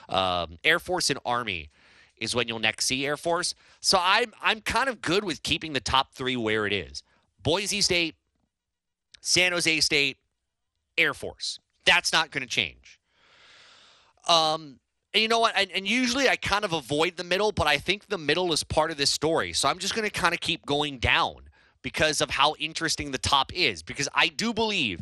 Um, 0.09 0.57
Air 0.63 0.79
Force 0.79 1.09
and 1.09 1.19
Army 1.25 1.69
is 2.17 2.35
when 2.35 2.47
you'll 2.47 2.59
next 2.59 2.85
see 2.85 3.05
Air 3.05 3.17
Force. 3.17 3.53
So 3.79 3.99
I'm 4.01 4.33
I'm 4.41 4.61
kind 4.61 4.89
of 4.89 5.01
good 5.01 5.23
with 5.23 5.43
keeping 5.43 5.73
the 5.73 5.79
top 5.79 6.13
three 6.13 6.35
where 6.35 6.65
it 6.65 6.73
is. 6.73 7.03
Boise 7.41 7.81
State, 7.81 8.15
San 9.21 9.51
Jose 9.51 9.79
State, 9.81 10.17
Air 10.97 11.13
Force. 11.13 11.59
That's 11.85 12.11
not 12.11 12.31
going 12.31 12.41
to 12.41 12.49
change. 12.49 12.99
Um, 14.27 14.79
and 15.13 15.21
you 15.21 15.27
know 15.27 15.39
what? 15.39 15.53
And, 15.55 15.71
and 15.71 15.87
usually 15.87 16.27
I 16.27 16.35
kind 16.35 16.65
of 16.65 16.73
avoid 16.73 17.15
the 17.15 17.23
middle, 17.23 17.51
but 17.51 17.65
I 17.65 17.77
think 17.77 18.07
the 18.07 18.17
middle 18.17 18.51
is 18.51 18.63
part 18.63 18.91
of 18.91 18.97
this 18.97 19.09
story. 19.09 19.53
So 19.53 19.69
I'm 19.69 19.79
just 19.79 19.95
going 19.95 20.07
to 20.07 20.11
kind 20.11 20.33
of 20.33 20.41
keep 20.41 20.65
going 20.65 20.99
down 20.99 21.49
because 21.81 22.19
of 22.19 22.29
how 22.29 22.55
interesting 22.59 23.11
the 23.11 23.17
top 23.17 23.53
is. 23.53 23.81
Because 23.81 24.09
I 24.13 24.27
do 24.27 24.53
believe 24.53 25.01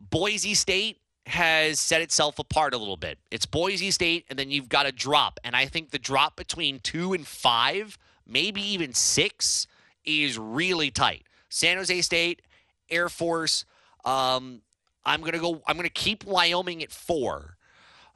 Boise 0.00 0.54
State 0.54 0.98
has 1.26 1.78
set 1.78 2.00
itself 2.00 2.38
apart 2.38 2.74
a 2.74 2.78
little 2.78 2.96
bit. 2.96 3.18
It's 3.30 3.46
Boise 3.46 3.90
State, 3.90 4.24
and 4.30 4.38
then 4.38 4.50
you've 4.50 4.68
got 4.68 4.86
a 4.86 4.92
drop. 4.92 5.38
And 5.44 5.54
I 5.54 5.66
think 5.66 5.90
the 5.90 5.98
drop 5.98 6.36
between 6.36 6.80
two 6.80 7.12
and 7.12 7.26
five, 7.26 7.98
maybe 8.26 8.62
even 8.62 8.94
six, 8.94 9.66
is 10.04 10.38
really 10.38 10.90
tight. 10.90 11.24
San 11.48 11.76
Jose 11.76 12.00
State, 12.02 12.42
Air 12.88 13.08
Force. 13.08 13.64
Um, 14.04 14.62
I'm 15.04 15.20
gonna 15.20 15.38
go. 15.38 15.62
I'm 15.66 15.76
gonna 15.76 15.88
keep 15.88 16.24
Wyoming 16.24 16.82
at 16.82 16.90
four, 16.90 17.56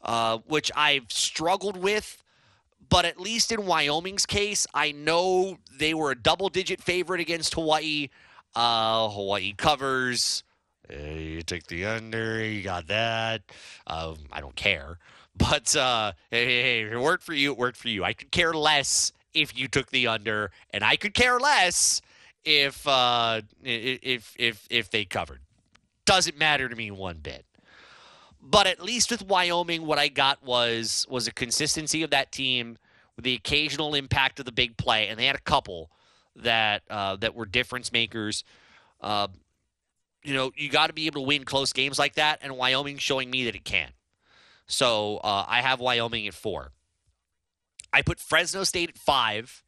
uh, 0.02 0.38
which 0.46 0.70
I've 0.74 1.10
struggled 1.10 1.76
with. 1.76 2.22
But 2.88 3.04
at 3.04 3.18
least 3.18 3.50
in 3.50 3.64
Wyoming's 3.66 4.26
case, 4.26 4.66
I 4.74 4.92
know 4.92 5.58
they 5.78 5.94
were 5.94 6.10
a 6.10 6.14
double-digit 6.14 6.82
favorite 6.82 7.20
against 7.20 7.54
Hawaii. 7.54 8.08
Uh, 8.54 9.08
Hawaii 9.08 9.54
covers. 9.56 10.44
Uh, 10.90 10.96
you 10.96 11.42
took 11.42 11.64
the 11.66 11.84
under. 11.86 12.44
You 12.44 12.62
got 12.62 12.86
that. 12.88 13.42
Um, 13.86 14.16
I 14.32 14.40
don't 14.40 14.56
care. 14.56 14.98
But 15.36 15.74
uh, 15.74 16.12
hey, 16.30 16.62
hey, 16.62 16.82
if 16.82 16.92
it 16.92 17.00
worked 17.00 17.24
for 17.24 17.34
you, 17.34 17.50
it 17.50 17.58
worked 17.58 17.76
for 17.76 17.88
you. 17.88 18.04
I 18.04 18.12
could 18.12 18.30
care 18.30 18.54
less 18.54 19.10
if 19.34 19.58
you 19.58 19.66
took 19.66 19.90
the 19.90 20.06
under, 20.06 20.52
and 20.70 20.84
I 20.84 20.94
could 20.94 21.12
care 21.12 21.40
less 21.40 22.00
if 22.44 22.86
uh, 22.86 23.40
if 23.64 24.32
if 24.38 24.64
if 24.70 24.90
they 24.90 25.04
covered. 25.04 25.40
Doesn't 26.04 26.38
matter 26.38 26.68
to 26.68 26.76
me 26.76 26.92
one 26.92 27.18
bit. 27.18 27.44
But 28.40 28.66
at 28.66 28.80
least 28.80 29.10
with 29.10 29.26
Wyoming, 29.26 29.86
what 29.86 29.98
I 29.98 30.08
got 30.08 30.44
was 30.44 31.06
was 31.08 31.26
a 31.26 31.32
consistency 31.32 32.02
of 32.04 32.10
that 32.10 32.30
team 32.30 32.78
with 33.16 33.24
the 33.24 33.34
occasional 33.34 33.94
impact 33.94 34.38
of 34.38 34.46
the 34.46 34.52
big 34.52 34.76
play, 34.76 35.08
and 35.08 35.18
they 35.18 35.26
had 35.26 35.36
a 35.36 35.40
couple 35.40 35.90
that 36.36 36.82
uh, 36.90 37.16
that 37.16 37.34
were 37.34 37.46
difference 37.46 37.90
makers. 37.90 38.44
Uh, 39.00 39.28
you 40.24 40.34
know, 40.34 40.52
you 40.56 40.68
got 40.68 40.88
to 40.88 40.92
be 40.92 41.06
able 41.06 41.20
to 41.20 41.26
win 41.26 41.44
close 41.44 41.72
games 41.72 41.98
like 41.98 42.14
that, 42.14 42.40
and 42.42 42.56
Wyoming 42.56 42.98
showing 42.98 43.30
me 43.30 43.44
that 43.44 43.54
it 43.54 43.64
can. 43.64 43.90
So 44.66 45.18
uh, 45.18 45.44
I 45.46 45.60
have 45.60 45.80
Wyoming 45.80 46.26
at 46.26 46.34
four. 46.34 46.72
I 47.92 48.02
put 48.02 48.18
Fresno 48.18 48.64
State 48.64 48.88
at 48.88 48.98
five, 48.98 49.62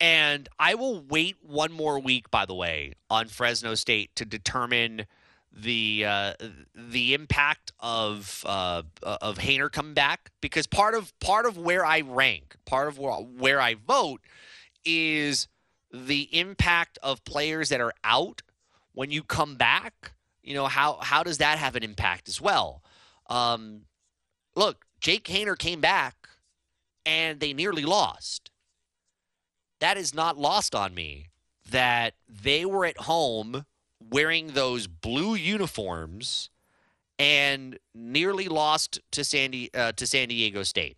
and 0.00 0.48
I 0.58 0.74
will 0.74 1.00
wait 1.00 1.36
one 1.40 1.72
more 1.72 1.98
week. 1.98 2.30
By 2.30 2.44
the 2.44 2.54
way, 2.54 2.94
on 3.08 3.28
Fresno 3.28 3.74
State 3.74 4.14
to 4.16 4.24
determine 4.24 5.06
the 5.52 6.04
uh, 6.06 6.34
the 6.74 7.14
impact 7.14 7.72
of 7.80 8.44
uh, 8.46 8.82
of 9.02 9.38
Haener 9.38 9.70
coming 9.70 9.94
back 9.94 10.30
because 10.40 10.66
part 10.66 10.94
of 10.94 11.18
part 11.20 11.46
of 11.46 11.56
where 11.56 11.86
I 11.86 12.00
rank, 12.00 12.56
part 12.66 12.88
of 12.88 12.98
where, 12.98 13.14
where 13.14 13.60
I 13.60 13.74
vote, 13.74 14.20
is 14.84 15.48
the 15.92 16.28
impact 16.36 16.98
of 17.02 17.24
players 17.24 17.68
that 17.70 17.80
are 17.80 17.92
out 18.04 18.42
when 18.92 19.10
you 19.10 19.22
come 19.22 19.56
back. 19.56 20.12
You 20.42 20.54
know 20.54 20.66
how 20.66 20.98
how 21.02 21.22
does 21.22 21.38
that 21.38 21.58
have 21.58 21.76
an 21.76 21.82
impact 21.82 22.28
as 22.28 22.40
well? 22.40 22.82
Um, 23.28 23.82
look, 24.56 24.86
Jake 25.00 25.24
Haener 25.24 25.56
came 25.56 25.80
back 25.80 26.28
and 27.04 27.40
they 27.40 27.52
nearly 27.52 27.84
lost. 27.84 28.50
That 29.80 29.96
is 29.96 30.14
not 30.14 30.36
lost 30.36 30.74
on 30.74 30.94
me 30.94 31.28
that 31.70 32.14
they 32.28 32.64
were 32.64 32.84
at 32.84 32.98
home 32.98 33.64
wearing 34.10 34.48
those 34.48 34.86
blue 34.86 35.34
uniforms 35.34 36.50
and 37.18 37.78
nearly 37.94 38.48
lost 38.48 39.00
to 39.12 39.24
San, 39.24 39.50
Di- 39.50 39.70
uh, 39.74 39.92
to 39.92 40.06
San 40.06 40.28
Diego 40.28 40.62
State. 40.62 40.96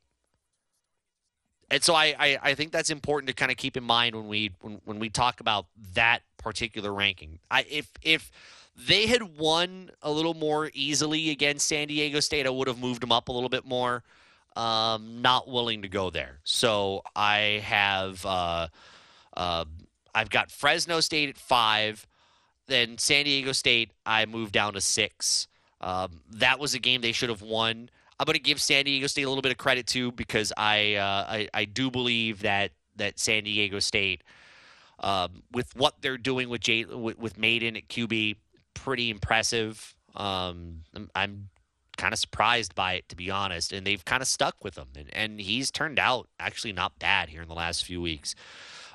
And 1.70 1.82
so 1.82 1.95
I, 1.95 2.14
I, 2.18 2.38
I 2.43 2.55
think 2.55 2.70
that's 2.70 2.90
important 2.90 3.28
to 3.28 3.34
kind 3.34 3.51
of 3.51 3.57
keep 3.57 3.76
in 3.76 3.84
mind 3.84 4.14
when 4.14 4.28
we 4.28 4.53
when, 4.61 4.80
when 4.84 4.99
we 4.99 5.09
talk 5.09 5.40
about 5.40 5.66
that 5.95 6.20
particular 6.43 6.93
ranking. 6.93 7.38
I 7.51 7.64
if 7.70 7.90
if 8.03 8.30
they 8.76 9.07
had 9.07 9.38
won 9.38 9.90
a 10.03 10.11
little 10.11 10.34
more 10.34 10.70
easily 10.74 11.30
against 11.30 11.68
San 11.68 11.88
Diego 11.88 12.20
State, 12.20 12.47
I 12.47 12.51
would 12.51 12.68
have 12.68 12.78
moved 12.78 13.03
them 13.03 13.12
up 13.12 13.28
a 13.28 13.32
little 13.32 13.49
bit 13.49 13.64
more. 13.64 14.03
Um, 14.55 15.22
not 15.22 15.49
willing 15.49 15.80
to 15.82 15.88
go 15.88 16.11
there, 16.11 16.40
so 16.45 17.03
I 17.16 17.62
have 17.64 18.24
uh, 18.26 18.68
uh, 19.34 19.64
I've 20.14 20.28
got 20.28 20.51
Fresno 20.51 21.01
State 21.01 21.30
at 21.30 21.38
five, 21.38 22.07
then 22.66 22.99
San 22.99 23.24
Diego 23.24 23.53
State 23.53 23.93
I 24.05 24.26
moved 24.26 24.53
down 24.53 24.74
to 24.74 24.80
six. 24.80 25.49
Um, 25.80 26.20
that 26.32 26.59
was 26.59 26.74
a 26.74 26.78
game 26.78 27.01
they 27.01 27.12
should 27.12 27.30
have 27.30 27.43
won. 27.43 27.88
I'm 28.20 28.26
going 28.26 28.34
to 28.34 28.40
give 28.40 28.61
San 28.61 28.84
Diego 28.84 29.07
State 29.07 29.22
a 29.22 29.28
little 29.28 29.43
bit 29.43 29.53
of 29.53 29.59
credit 29.59 29.86
too 29.86 30.12
because 30.12 30.53
I 30.57 30.95
uh, 30.95 31.26
I, 31.28 31.49
I 31.55 31.64
do 31.64 31.90
believe 31.90 32.43
that 32.43 32.72
that 32.97 33.18
San 33.18 33.45
Diego 33.45 33.78
State, 33.78 34.22
um, 35.03 35.42
with 35.53 35.74
what 35.76 36.00
they're 36.00 36.18
doing 36.18 36.48
with 36.48 36.61
Jay, 36.61 36.84
with, 36.84 37.18
with 37.18 37.38
Mayden 37.38 37.76
at 37.76 37.88
QB, 37.88 38.36
pretty 38.74 39.11
impressive. 39.11 39.94
Um, 40.14 40.82
I'm, 40.94 41.11
I'm 41.14 41.48
kind 41.96 42.12
of 42.12 42.18
surprised 42.18 42.74
by 42.74 42.94
it, 42.94 43.09
to 43.09 43.16
be 43.16 43.30
honest. 43.30 43.72
And 43.72 43.86
they've 43.86 44.05
kind 44.05 44.22
of 44.22 44.28
stuck 44.28 44.62
with 44.64 44.76
him. 44.76 44.88
And, 44.96 45.11
and 45.14 45.40
he's 45.40 45.70
turned 45.70 45.98
out 45.98 46.28
actually 46.38 46.72
not 46.72 46.98
bad 46.98 47.28
here 47.28 47.42
in 47.42 47.48
the 47.48 47.55
last 47.55 47.84
few 47.84 48.00
weeks. 48.00 48.34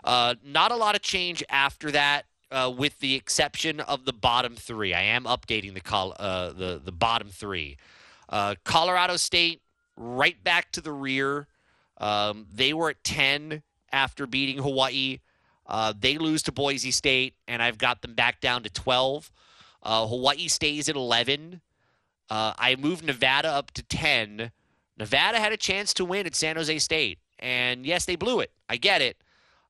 Uh, 0.04 0.36
not 0.44 0.72
a 0.72 0.76
lot 0.76 0.96
of 0.96 1.02
change 1.02 1.44
after 1.50 1.92
that. 1.92 2.26
Uh, 2.50 2.74
with 2.76 3.00
the 3.00 3.14
exception 3.14 3.82
of 3.82 4.06
the 4.06 4.14
bottom 4.14 4.56
three, 4.56 4.94
I 4.94 5.02
am 5.02 5.26
updating 5.26 5.74
the 5.74 5.82
col- 5.82 6.16
uh, 6.18 6.54
the 6.54 6.82
the 6.82 6.94
bottom 6.94 7.28
three. 7.28 7.76
Uh, 8.30 8.56
Colorado 8.64 9.18
State 9.18 9.62
right 9.98 10.42
back 10.42 10.72
to 10.72 10.80
the 10.80 10.94
rear. 10.94 11.48
Um, 11.98 12.46
they 12.50 12.74
were 12.74 12.92
at 12.92 13.04
ten 13.04 13.64
after 13.92 14.26
beating 14.26 14.64
Hawaii. 14.64 15.20
Uh, 15.68 15.94
they 15.98 16.18
lose 16.18 16.42
to 16.44 16.52
Boise 16.52 16.92
State, 16.92 17.36
and 17.48 17.62
I've 17.62 17.78
got 17.78 18.02
them 18.02 18.14
back 18.14 18.40
down 18.40 18.64
to 18.64 18.70
twelve. 18.70 19.32
Uh, 19.84 20.08
Hawaii 20.08 20.48
stays 20.48 20.90
at 20.90 20.96
eleven. 20.96 21.62
Uh, 22.30 22.54
I 22.58 22.76
moved 22.76 23.04
Nevada 23.04 23.50
up 23.50 23.72
to 23.72 23.84
ten. 23.84 24.52
Nevada 24.98 25.40
had 25.40 25.52
a 25.52 25.58
chance 25.58 25.94
to 25.96 26.06
win 26.06 26.26
at 26.26 26.36
San 26.36 26.56
Jose 26.56 26.80
State, 26.80 27.20
and 27.40 27.86
yes, 27.86 28.06
they 28.06 28.16
blew 28.16 28.40
it. 28.40 28.52
I 28.70 28.78
get 28.78 29.02
it. 29.02 29.18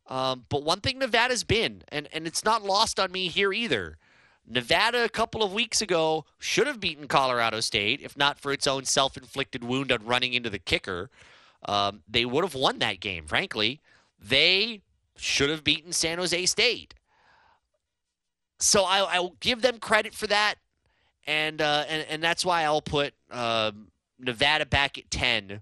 Um, 0.08 0.46
but 0.50 0.64
one 0.64 0.80
thing 0.80 1.00
Nevada's 1.00 1.44
been, 1.44 1.84
and, 1.90 2.08
and 2.14 2.26
it's 2.26 2.46
not 2.46 2.64
lost 2.64 3.00
on 3.00 3.12
me 3.12 3.28
here 3.28 3.52
either. 3.52 3.98
Nevada, 4.50 5.04
a 5.04 5.10
couple 5.10 5.44
of 5.44 5.52
weeks 5.52 5.82
ago, 5.82 6.24
should 6.40 6.68
have 6.68 6.80
beaten 6.80 7.08
Colorado 7.08 7.60
State, 7.60 8.00
if 8.02 8.16
not 8.16 8.40
for 8.40 8.54
its 8.54 8.66
own 8.66 8.86
self 8.86 9.18
inflicted 9.18 9.64
wound 9.64 9.92
on 9.92 10.06
running 10.06 10.34
into 10.34 10.50
the 10.50 10.60
kicker. 10.60 11.10
Um, 11.66 12.04
they 12.08 12.24
would 12.24 12.46
have 12.46 12.56
won 12.56 12.80
that 12.80 13.02
game, 13.02 13.26
frankly. 13.26 13.82
They 14.18 14.82
should 15.18 15.50
have 15.50 15.64
beaten 15.64 15.92
San 15.92 16.18
Jose 16.18 16.46
State. 16.46 16.94
So 18.60 18.84
I, 18.84 19.00
I'll 19.00 19.36
give 19.40 19.62
them 19.62 19.80
credit 19.80 20.14
for 20.14 20.28
that. 20.28 20.56
And, 21.26 21.62
uh, 21.62 21.84
and, 21.90 22.06
and 22.10 22.24
that's 22.24 22.46
why 22.46 22.64
I'll 22.64 22.82
put 22.82 23.14
um, 23.32 23.90
Nevada 24.18 24.66
back 24.66 24.98
at 24.98 25.12
10, 25.12 25.62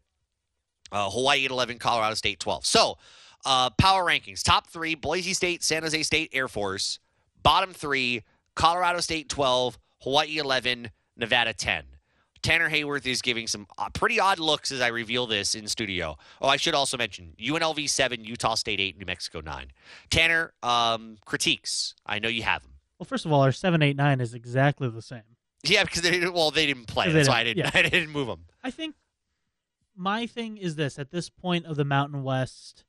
uh, 0.91 1.09
Hawaii 1.09 1.45
at 1.45 1.51
11, 1.51 1.79
Colorado 1.79 2.15
State 2.15 2.39
12. 2.39 2.65
So, 2.65 2.97
uh, 3.45 3.69
power 3.71 4.03
rankings 4.03 4.43
top 4.43 4.67
three 4.67 4.95
Boise 4.95 5.33
State, 5.33 5.63
San 5.63 5.83
Jose 5.83 6.01
State, 6.03 6.29
Air 6.33 6.47
Force. 6.47 6.99
Bottom 7.43 7.73
three 7.73 8.23
Colorado 8.55 8.99
State 9.01 9.29
12, 9.29 9.77
Hawaii 10.01 10.37
11, 10.37 10.89
Nevada 11.17 11.53
10. 11.53 11.83
Tanner 12.45 12.69
Hayworth 12.69 13.07
is 13.07 13.23
giving 13.23 13.47
some 13.47 13.65
uh, 13.79 13.89
pretty 13.89 14.19
odd 14.19 14.37
looks 14.37 14.71
as 14.71 14.79
I 14.79 14.89
reveal 14.89 15.25
this 15.25 15.55
in 15.55 15.67
studio. 15.67 16.15
Oh, 16.39 16.47
I 16.47 16.57
should 16.57 16.75
also 16.75 16.95
mention 16.95 17.33
UNLV 17.39 17.89
7, 17.89 18.23
Utah 18.23 18.53
State 18.53 18.79
8, 18.79 18.99
New 18.99 19.05
Mexico 19.07 19.41
9. 19.41 19.71
Tanner, 20.11 20.53
um, 20.61 21.17
critiques. 21.25 21.95
I 22.05 22.19
know 22.19 22.29
you 22.29 22.43
have 22.43 22.61
them. 22.61 22.73
Well, 22.99 23.05
first 23.05 23.25
of 23.25 23.33
all, 23.33 23.41
our 23.41 23.51
seven, 23.51 23.81
eight, 23.81 23.95
nine 23.95 24.21
is 24.21 24.35
exactly 24.35 24.87
the 24.89 25.01
same. 25.01 25.23
Yeah, 25.63 25.85
because 25.85 26.03
they 26.03 26.11
didn't, 26.11 26.33
well, 26.33 26.51
they 26.51 26.67
didn't 26.67 26.85
play. 26.85 27.07
They 27.07 27.13
That's 27.13 27.29
why 27.29 27.39
I 27.39 27.43
didn't, 27.45 27.63
didn't, 27.63 27.75
I 27.85 27.89
didn't 27.89 28.11
move 28.11 28.27
them. 28.27 28.45
I 28.63 28.69
think 28.69 28.93
my 29.95 30.27
thing 30.27 30.57
is 30.57 30.75
this 30.75 30.99
at 30.99 31.09
this 31.09 31.31
point 31.31 31.65
of 31.65 31.77
the 31.77 31.85
Mountain 31.85 32.21
West 32.21 32.83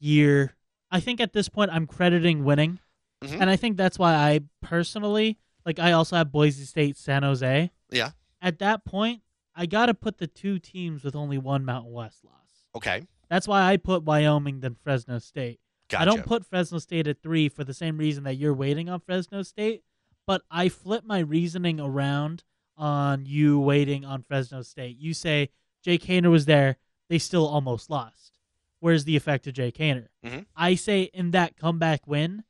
year, 0.00 0.54
I 0.90 1.00
think 1.00 1.20
at 1.20 1.34
this 1.34 1.50
point 1.50 1.70
I'm 1.70 1.86
crediting 1.86 2.44
winning. 2.44 2.78
Mhm. 3.22 3.42
And 3.42 3.50
I 3.50 3.56
think 3.56 3.76
that's 3.76 3.98
why 3.98 4.14
I 4.14 4.40
personally, 4.62 5.38
like, 5.66 5.78
I 5.78 5.92
also 5.92 6.16
have 6.16 6.32
Boise 6.32 6.64
State, 6.64 6.96
San 6.96 7.22
Jose. 7.24 7.70
Yeah. 7.90 8.12
At 8.44 8.58
that 8.58 8.84
point, 8.84 9.22
I 9.56 9.64
got 9.64 9.86
to 9.86 9.94
put 9.94 10.18
the 10.18 10.26
two 10.26 10.58
teams 10.58 11.02
with 11.02 11.16
only 11.16 11.38
one 11.38 11.64
Mountain 11.64 11.92
West 11.94 12.22
loss. 12.24 12.68
Okay. 12.76 13.02
That's 13.30 13.48
why 13.48 13.62
I 13.62 13.78
put 13.78 14.02
Wyoming 14.02 14.60
than 14.60 14.74
Fresno 14.74 15.18
State. 15.18 15.60
Gotcha. 15.88 16.02
I 16.02 16.04
don't 16.04 16.26
put 16.26 16.44
Fresno 16.44 16.78
State 16.78 17.06
at 17.06 17.22
three 17.22 17.48
for 17.48 17.64
the 17.64 17.72
same 17.72 17.96
reason 17.96 18.24
that 18.24 18.34
you're 18.34 18.52
waiting 18.52 18.90
on 18.90 19.00
Fresno 19.00 19.42
State, 19.42 19.82
but 20.26 20.42
I 20.50 20.68
flip 20.68 21.04
my 21.06 21.20
reasoning 21.20 21.80
around 21.80 22.44
on 22.76 23.24
you 23.24 23.58
waiting 23.58 24.04
on 24.04 24.22
Fresno 24.22 24.60
State. 24.60 24.98
You 24.98 25.14
say 25.14 25.48
Jake 25.82 26.02
Haener 26.02 26.30
was 26.30 26.44
there, 26.44 26.76
they 27.08 27.18
still 27.18 27.46
almost 27.46 27.88
lost. 27.88 28.32
Where's 28.80 29.04
the 29.04 29.16
effect 29.16 29.46
of 29.46 29.54
Jake 29.54 29.76
Haener? 29.78 30.08
Mhm. 30.22 30.44
I 30.54 30.74
say 30.74 31.04
in 31.14 31.30
that 31.30 31.56
comeback 31.56 32.06
win, 32.06 32.44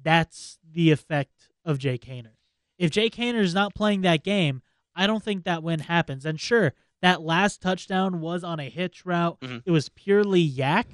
that's 0.00 0.58
the 0.64 0.92
effect 0.92 1.48
of 1.64 1.78
Jake 1.78 2.02
Haener. 2.04 2.36
If 2.78 2.92
Jake 2.92 3.16
Haener 3.16 3.40
is 3.40 3.54
not 3.54 3.74
playing 3.74 4.02
that 4.02 4.22
game, 4.22 4.62
I 4.94 5.06
don't 5.06 5.22
think 5.22 5.44
that 5.44 5.62
win 5.62 5.80
happens. 5.80 6.24
And 6.26 6.38
sure, 6.40 6.72
that 7.02 7.22
last 7.22 7.60
touchdown 7.62 8.20
was 8.20 8.44
on 8.44 8.60
a 8.60 8.68
hitch 8.68 9.04
route. 9.06 9.40
Mhm. 9.40 9.62
It 9.64 9.70
was 9.70 9.88
purely 9.88 10.40
yak. 10.40 10.88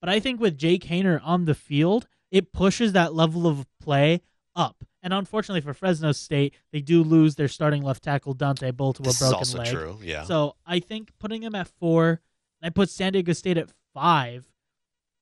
But 0.00 0.08
I 0.08 0.20
think 0.20 0.40
with 0.40 0.56
Jake 0.56 0.84
Haener 0.84 1.20
on 1.24 1.44
the 1.44 1.54
field, 1.54 2.06
it 2.30 2.52
pushes 2.52 2.92
that 2.92 3.14
level 3.14 3.46
of 3.46 3.66
play 3.80 4.20
up. 4.54 4.84
And 5.02 5.12
unfortunately 5.14 5.60
for 5.60 5.72
Fresno 5.74 6.12
State, 6.12 6.54
they 6.72 6.80
do 6.80 7.02
lose 7.02 7.34
their 7.36 7.48
starting 7.48 7.82
left 7.82 8.02
tackle 8.04 8.34
Dontae 8.34 8.76
Bull 8.76 8.92
to 8.92 9.02
a 9.02 9.04
This 9.06 9.14
is 9.14 9.20
broken 9.20 9.36
also 9.38 9.58
leg. 9.58 9.68
true. 9.68 9.98
Yeah. 10.02 10.24
So 10.24 10.56
I 10.66 10.78
think 10.80 11.12
putting 11.18 11.42
him 11.42 11.54
at 11.54 11.68
four, 11.68 12.20
I 12.62 12.70
put 12.70 12.90
San 12.90 13.12
Diego 13.12 13.32
State 13.32 13.56
at 13.58 13.70
five, 13.94 14.46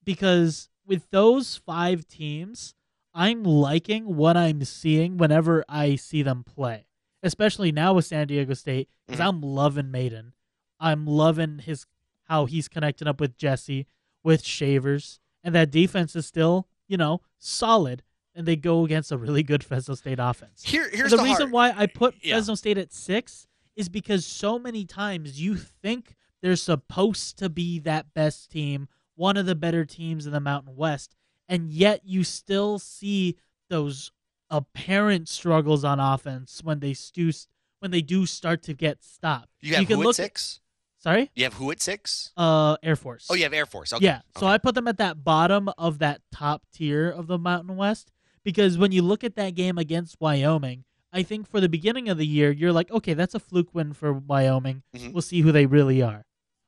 because 0.05 0.69
with 0.87 1.09
those 1.11 1.57
five 1.57 2.07
teams, 2.07 2.75
I'm 3.15 3.43
liking 3.45 4.17
what 4.17 4.37
I'm 4.37 4.65
seeing 4.65 5.17
whenever 5.17 5.65
I 5.69 5.97
see 5.97 6.23
them 6.23 6.45
play. 6.45 6.86
Especially 7.27 7.73
now 7.73 7.93
with 7.95 8.05
San 8.07 8.27
Diego 8.29 8.55
State, 8.55 8.89
because 9.07 9.21
Mhm. 9.21 9.27
I'm 9.29 9.41
loving 9.43 9.91
Mayden. 9.91 10.33
I'm 10.79 11.07
loving 11.07 11.59
his 11.59 11.87
how 12.25 12.47
he's 12.47 12.69
connecting 12.69 13.07
up 13.09 13.21
with 13.21 13.37
Jesse, 13.37 13.87
with 14.25 14.45
Shavers, 14.45 15.21
and 15.45 15.55
that 15.55 15.71
defense 15.71 16.17
is 16.17 16.27
still, 16.27 16.69
you 16.89 16.97
know, 16.97 17.21
solid. 17.39 18.03
And 18.35 18.47
they 18.47 18.57
go 18.57 18.85
against 18.85 19.13
a 19.13 19.17
really 19.17 19.43
good 19.43 19.63
Fresno 19.65 19.95
State 19.95 20.19
offense 20.19 20.63
Here, 20.65 20.91
here's 20.91 21.11
the, 21.13 21.17
the, 21.19 21.23
reason 21.23 21.43
hard- 21.51 21.53
why 21.53 21.71
I 21.77 21.87
put 21.87 22.15
Yeah. 22.23 22.35
Fresno 22.35 22.55
State 22.57 22.79
at 22.79 22.93
six 22.93 23.47
is 23.77 23.89
because 23.89 24.27
so 24.27 24.59
many 24.59 24.85
times 24.85 25.41
you 25.41 25.57
think 25.57 26.17
they're 26.43 26.57
supposed 26.57 27.39
to 27.39 27.49
be 27.49 27.79
that 27.81 28.13
best 28.13 28.51
team, 28.51 28.89
one 29.15 29.37
of 29.37 29.47
the 29.47 29.55
better 29.55 29.85
teams 29.85 30.27
in 30.27 30.33
the 30.33 30.41
Mountain 30.41 30.77
West, 30.77 31.15
and 31.49 31.71
yet 31.73 32.03
you 32.05 32.25
still 32.25 32.79
see 32.79 33.37
those 33.71 34.11
apparent 34.51 35.29
struggles 35.29 35.85
on 35.85 36.01
offense 36.01 36.61
when 36.63 36.81
they 36.81 36.95
stu- 36.95 37.33
when 37.81 37.91
they 37.91 38.03
do 38.03 38.27
start 38.27 38.63
to 38.65 38.75
get 38.75 39.03
stopped. 39.05 39.49
You 39.61 39.75
have 39.75 39.87
can 39.87 39.97
who 39.99 40.03
look 40.05 40.17
at 40.19 40.21
at- 40.21 40.25
six? 40.27 40.61
Sorry, 40.99 41.31
You 41.37 41.45
have 41.45 41.55
who 41.55 41.71
at 41.71 41.81
six? 41.81 42.33
uh, 42.37 42.77
Air 42.83 42.97
Force. 42.97 43.27
Oh, 43.31 43.35
you 43.35 43.45
have 43.45 43.53
Air 43.53 43.67
Force. 43.67 43.93
Okay. 43.93 44.05
Yeah. 44.05 44.23
So 44.39 44.47
Okay. 44.47 44.55
I 44.55 44.59
put 44.59 44.75
them 44.75 44.89
at 44.89 44.97
that 44.99 45.23
bottom 45.23 45.69
of 45.79 45.99
that 46.01 46.21
top 46.33 46.65
tier 46.73 47.09
of 47.09 47.29
the 47.29 47.39
Mountain 47.39 47.77
West 47.77 48.11
because 48.43 48.77
when 48.77 48.91
you 48.91 49.03
look 49.03 49.23
at 49.23 49.37
that 49.37 49.55
game 49.55 49.79
against 49.79 50.17
Wyoming, 50.21 50.85
I 51.13 51.23
think 51.23 51.47
for 51.49 51.61
the 51.61 51.69
beginning 51.69 52.09
of 52.09 52.19
the 52.19 52.27
year, 52.27 52.51
you're 52.51 52.73
like, 52.73 52.91
okay, 52.91 53.15
that's 53.15 53.35
a 53.37 53.39
fluke 53.39 53.73
win 53.73 53.93
for 53.93 54.13
Wyoming. 54.13 54.83
Mhm. 54.97 55.13
We'll 55.13 55.23
see 55.23 55.43
who 55.43 55.53
they 55.53 55.67
really 55.67 56.03
are. 56.03 56.25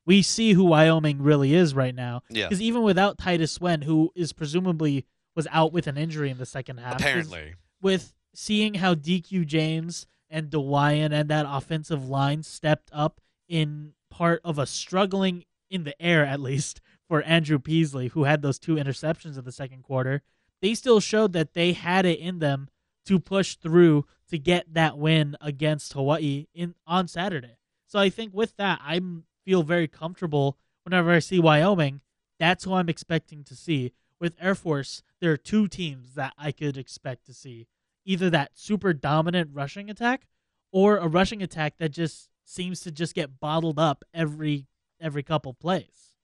We 0.07 0.23
see 0.23 0.53
who 0.53 0.65
Wyoming 0.65 1.21
really 1.21 1.53
is 1.55 1.75
right 1.75 1.95
now. 1.95 2.23
Yeah. 2.31 2.47
Because 2.47 2.63
even 2.63 2.83
without 2.83 3.19
Titus 3.19 3.51
Swen, 3.53 3.83
who 3.83 4.13
is 4.15 4.33
presumably 4.33 5.05
was 5.35 5.49
out 5.51 5.73
with 5.73 5.87
an 5.89 5.97
injury 5.99 6.31
in 6.31 6.39
the 6.39 6.47
second 6.47 6.79
half. 6.79 6.95
Apparently. 7.01 7.55
With 7.81 8.13
seeing 8.35 8.75
how 8.75 8.95
DQ 8.95 9.47
James 9.47 10.07
and 10.31 10.51
Dawaiian 10.51 11.13
and 11.13 11.29
that 11.29 11.47
offensive 11.49 12.09
line 12.09 12.43
stepped 12.43 12.91
up 12.93 13.21
in 13.49 13.93
part 14.11 14.41
of 14.45 14.59
a 14.59 14.67
struggling 14.67 15.45
in 15.71 15.85
the 15.85 16.01
air 16.01 16.25
at 16.25 16.41
least 16.41 16.81
for 17.07 17.23
Andrew 17.23 17.59
Peasley, 17.59 18.09
who 18.09 18.25
had 18.25 18.43
those 18.43 18.59
two 18.59 18.77
interceptions 18.77 19.39
in 19.39 19.45
the 19.45 19.53
second 19.53 19.83
quarter, 19.83 20.23
they 20.61 20.75
still 20.75 21.01
showed 21.01 21.33
that 21.33 21.55
they 21.55 21.73
had 21.73 22.05
it 22.05 22.19
in 22.19 22.39
them 22.39 22.69
to 23.07 23.19
push 23.19 23.57
through 23.57 24.05
to 24.29 24.39
get 24.39 24.75
that 24.75 24.99
win 24.99 25.37
against 25.41 25.93
Hawaii 25.95 26.47
in 26.55 26.75
on 26.87 27.09
Saturday. 27.09 27.57
So 27.87 27.99
I 27.99 28.11
think 28.11 28.35
with 28.35 28.57
that, 28.57 28.81
I 28.83 29.01
feel 29.45 29.63
very 29.63 29.89
comfortable 29.89 30.59
whenever 30.85 31.11
I 31.11 31.21
see 31.21 31.39
Wyoming. 31.39 32.03
That's 32.39 32.65
who 32.65 32.75
I'm 32.75 32.91
expecting 32.91 33.45
to 33.45 33.57
see. 33.57 33.93
With 34.21 34.35
Air 34.41 34.55
Force, 34.55 35.03
there 35.21 35.33
are 35.33 35.37
two 35.37 35.69
teams 35.69 36.15
that 36.15 36.33
I 36.37 36.53
could 36.53 36.77
expect 36.77 37.27
to 37.27 37.35
see. 37.35 37.69
Either 38.05 38.31
that 38.31 38.53
super 38.55 38.93
dominant 38.93 39.51
rushing 39.53 39.91
attack 39.91 40.27
or 40.73 40.97
a 40.97 41.07
rushing 41.07 41.43
attack 41.43 41.75
that 41.79 41.91
just 41.91 42.29
seems 42.45 42.81
to 42.81 42.91
just 42.91 43.15
get 43.15 43.39
bottled 43.39 43.79
up 43.79 44.05
every 44.15 44.67
every 45.01 45.23
couple 45.23 45.55
plays. 45.55 46.15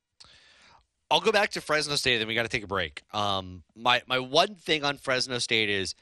I'll 1.10 1.20
go 1.20 1.30
back 1.30 1.50
to 1.50 1.60
Fresno 1.60 1.96
State, 1.96 2.18
then 2.18 2.26
we 2.26 2.34
got 2.34 2.42
to 2.42 2.48
take 2.48 2.64
a 2.64 2.68
break. 2.68 3.02
Um, 3.12 3.62
my 3.76 4.02
my 4.06 4.18
one 4.18 4.54
thing 4.54 4.84
on 4.84 4.96
Fresno 4.96 5.38
State 5.38 5.68
is 5.68 5.94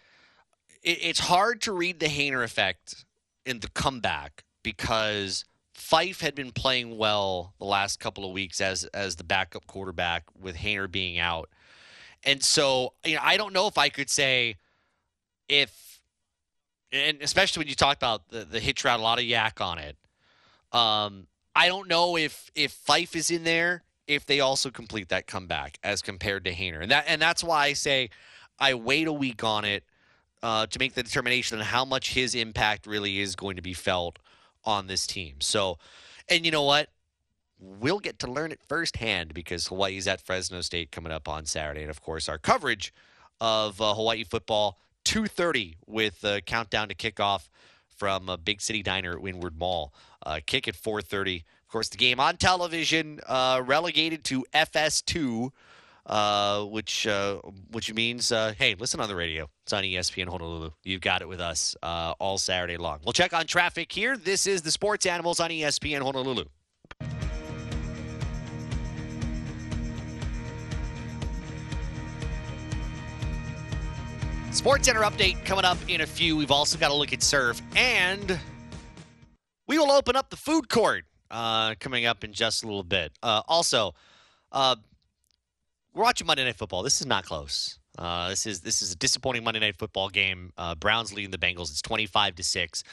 it, 0.83 0.99
it's 1.03 1.21
hard 1.21 1.61
to 1.63 1.73
read 1.73 2.01
the 2.01 2.07
Haener 2.07 2.43
effect 2.43 3.05
in 3.45 3.61
the 3.61 3.69
comeback 3.69 4.45
because 4.63 5.45
Fife 5.75 6.21
had 6.21 6.35
been 6.35 6.53
playing 6.53 6.97
well 6.97 7.55
the 7.59 7.65
last 7.65 7.99
couple 7.99 8.25
of 8.25 8.33
weeks 8.33 8.61
as 8.61 8.85
as 8.95 9.17
the 9.17 9.25
backup 9.25 9.67
quarterback 9.67 10.25
with 10.41 10.57
Haener 10.57 10.91
being 10.91 11.19
out, 11.19 11.51
and 12.25 12.43
so 12.43 12.95
you 13.05 13.17
know 13.17 13.21
I 13.23 13.37
don't 13.37 13.53
know 13.53 13.67
if 13.67 13.79
I 13.79 13.89
could 13.89 14.11
say 14.11 14.57
if 15.49 16.01
and 16.93 17.23
especially 17.23 17.63
when 17.63 17.69
you 17.69 17.75
talk 17.75 17.97
about 17.97 18.29
the, 18.29 18.45
the 18.45 18.61
hitch 18.61 18.85
route, 18.85 19.01
a 19.01 19.03
lot 19.03 19.19
of 19.19 19.25
yak 19.25 19.61
on 19.61 19.79
it. 19.79 19.97
Um, 20.73 21.27
I 21.55 21.69
don't 21.69 21.89
know 21.89 22.17
if 22.17 22.51
if 22.55 22.73
Fife 22.73 23.17
is 23.17 23.31
in 23.31 23.45
there 23.45 23.83
if 24.07 24.27
they 24.27 24.41
also 24.41 24.71
complete 24.71 25.09
that 25.09 25.27
comeback 25.27 25.79
as 25.83 26.03
compared 26.03 26.45
to 26.45 26.53
Haener, 26.53 26.83
and 26.83 26.91
that 26.91 27.05
and 27.07 27.21
that's 27.21 27.43
why 27.43 27.67
I 27.67 27.73
say 27.73 28.11
I 28.59 28.75
wait 28.75 29.07
a 29.07 29.13
week 29.13 29.43
on 29.45 29.65
it 29.65 29.85
uh, 30.43 30.67
to 30.67 30.79
make 30.79 30.95
the 30.95 31.03
determination 31.03 31.59
on 31.59 31.65
how 31.65 31.85
much 31.85 32.15
his 32.15 32.35
impact 32.35 32.87
really 32.87 33.21
is 33.21 33.37
going 33.37 33.57
to 33.57 33.63
be 33.63 33.75
felt 33.75 34.19
on 34.65 34.87
this 34.87 35.07
team. 35.07 35.37
So, 35.41 35.79
and 36.29 36.45
you 36.45 36.51
know 36.51 36.63
what? 36.63 36.89
We'll 37.65 38.01
get 38.01 38.19
to 38.21 38.27
learn 38.27 38.51
it 38.51 38.61
firsthand 38.67 39.35
because 39.35 39.69
Hawaii's 39.69 40.09
at 40.09 40.21
Fresno 40.21 40.63
State 40.63 40.91
coming 40.91 41.13
up 41.13 41.29
on 41.29 41.47
Saturday, 41.47 41.83
and 41.83 41.91
of 41.91 42.03
course 42.03 42.29
our 42.29 42.37
coverage 42.37 42.93
of 43.41 43.81
uh, 43.81 43.95
Hawaii 43.95 44.25
football 44.25 44.79
2:30 45.05 45.77
with 45.87 46.25
uh, 46.25 46.41
countdown 46.41 46.89
to 46.89 46.95
kickoff 46.97 47.49
from 47.87 48.29
a 48.29 48.37
Big 48.37 48.61
City 48.61 48.83
Diner 48.83 49.13
at 49.13 49.21
Windward 49.21 49.57
Mall. 49.57 49.95
Uh, 50.27 50.41
kick 50.45 50.67
at 50.67 50.75
4:30. 50.75 51.45
Of 51.45 51.69
course, 51.69 51.89
the 51.89 51.99
game 51.99 52.19
on 52.19 52.37
television 52.37 53.21
uh, 53.29 53.63
relegated 53.65 54.25
to 54.25 54.45
FS2, 54.53 55.51
uh, 56.07 56.65
which 56.65 57.07
uh, 57.07 57.37
which 57.71 57.95
means 57.95 58.33
uh, 58.33 58.55
hey, 58.59 58.75
listen 58.75 58.99
on 58.99 59.09
the 59.09 59.15
radio. 59.15 59.49
It's 59.63 59.73
on 59.73 59.85
ESPN 59.85 60.29
Honolulu. 60.29 60.73
You've 60.83 61.01
got 61.01 61.23
it 61.23 61.29
with 61.29 61.41
us 61.41 61.77
uh, 61.81 62.15
all 62.19 62.39
Saturday 62.39 62.77
long. 62.77 62.99
We'll 63.05 63.13
check 63.13 63.33
on 63.33 63.47
traffic 63.47 63.93
here. 63.93 64.17
This 64.17 64.49
is 64.49 64.63
the 64.63 64.73
Sports 64.73 65.07
Animals 65.07 65.39
on 65.39 65.51
ESPN 65.51 66.03
Honolulu. 66.03 66.47
Sports 74.53 74.87
Center 74.87 75.01
update 75.01 75.43
coming 75.47 75.65
up 75.65 75.79
in 75.89 76.03
a 76.03 76.07
few. 76.07 76.37
We've 76.37 76.51
also 76.51 76.79
got 76.79 76.91
a 76.91 76.95
look 76.95 77.15
at 77.15 77.23
surf, 77.23 77.61
and 77.75 78.39
we 79.67 79.79
will 79.79 79.91
open 79.91 80.15
up 80.15 80.29
the 80.29 80.37
food 80.37 80.69
court 80.69 81.05
uh, 81.31 81.75
coming 81.81 82.05
up 82.05 82.23
in 82.23 82.35
just 82.35 82.63
a 82.63 82.67
little 82.67 82.83
bit. 82.83 83.13
Uh, 83.23 83.41
also, 83.49 83.95
uh, 84.53 84.77
we're 85.95 86.03
watching 86.03 86.27
Monday 86.27 86.45
Night 86.45 86.57
Football. 86.57 86.83
This 86.83 87.01
is 87.01 87.07
not 87.07 87.25
close. 87.25 87.79
Uh, 87.99 88.29
this 88.29 88.47
is 88.47 88.61
this 88.61 88.83
is 88.83 88.93
a 88.93 88.97
disappointing 88.97 89.43
Monday 89.43 89.61
Night 89.61 89.77
Football 89.77 90.11
game. 90.11 90.53
Uh, 90.59 90.75
Browns 90.75 91.15
leading 91.15 91.31
the 91.31 91.39
Bengals. 91.39 91.71
It's 91.71 91.83
twenty 91.83 92.07
five 92.07 92.35
to 92.35 92.43
six. 92.43 92.85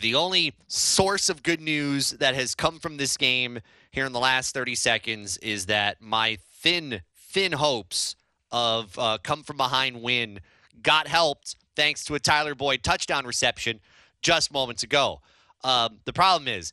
The 0.00 0.14
only 0.14 0.54
source 0.68 1.28
of 1.28 1.42
good 1.42 1.60
news 1.60 2.12
that 2.12 2.36
has 2.36 2.54
come 2.54 2.78
from 2.78 2.96
this 2.96 3.16
game 3.16 3.58
here 3.90 4.06
in 4.06 4.12
the 4.12 4.20
last 4.20 4.54
thirty 4.54 4.76
seconds 4.76 5.36
is 5.38 5.66
that 5.66 6.00
my 6.00 6.38
thin 6.60 7.02
thin 7.16 7.52
hopes 7.52 8.14
of 8.52 8.96
uh, 8.98 9.18
come 9.22 9.42
from 9.42 9.56
behind 9.56 10.00
win 10.00 10.38
got 10.82 11.06
helped 11.06 11.56
thanks 11.76 12.04
to 12.04 12.14
a 12.14 12.18
Tyler 12.18 12.54
Boyd 12.54 12.82
touchdown 12.82 13.26
reception 13.26 13.80
just 14.22 14.52
moments 14.52 14.82
ago. 14.82 15.20
Um, 15.64 15.98
the 16.04 16.12
problem 16.12 16.48
is 16.48 16.72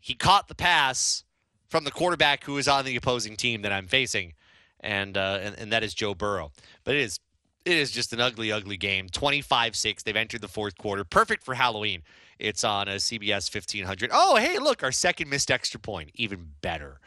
he 0.00 0.14
caught 0.14 0.48
the 0.48 0.54
pass 0.54 1.24
from 1.68 1.84
the 1.84 1.90
quarterback 1.90 2.44
who 2.44 2.56
is 2.58 2.68
on 2.68 2.84
the 2.84 2.96
opposing 2.96 3.36
team 3.36 3.62
that 3.62 3.72
I'm 3.72 3.86
facing, 3.86 4.34
and 4.80 5.16
uh, 5.16 5.38
and, 5.42 5.58
and 5.58 5.72
that 5.72 5.82
is 5.82 5.94
Joe 5.94 6.14
Burrow. 6.14 6.52
But 6.84 6.94
it 6.94 7.02
is 7.02 7.20
it 7.64 7.76
is 7.76 7.90
just 7.90 8.12
an 8.14 8.20
ugly, 8.20 8.50
ugly 8.50 8.78
game. 8.78 9.08
25-6. 9.08 10.02
They've 10.02 10.16
entered 10.16 10.40
the 10.40 10.48
fourth 10.48 10.78
quarter. 10.78 11.04
Perfect 11.04 11.44
for 11.44 11.54
Halloween. 11.54 12.02
It's 12.38 12.64
on 12.64 12.88
a 12.88 12.94
CBS 12.94 13.52
1500. 13.54 14.10
Oh, 14.12 14.36
hey, 14.36 14.58
look, 14.58 14.82
our 14.82 14.92
second 14.92 15.28
missed 15.28 15.50
extra 15.50 15.78
point. 15.78 16.10
Even 16.14 16.52
better. 16.62 16.98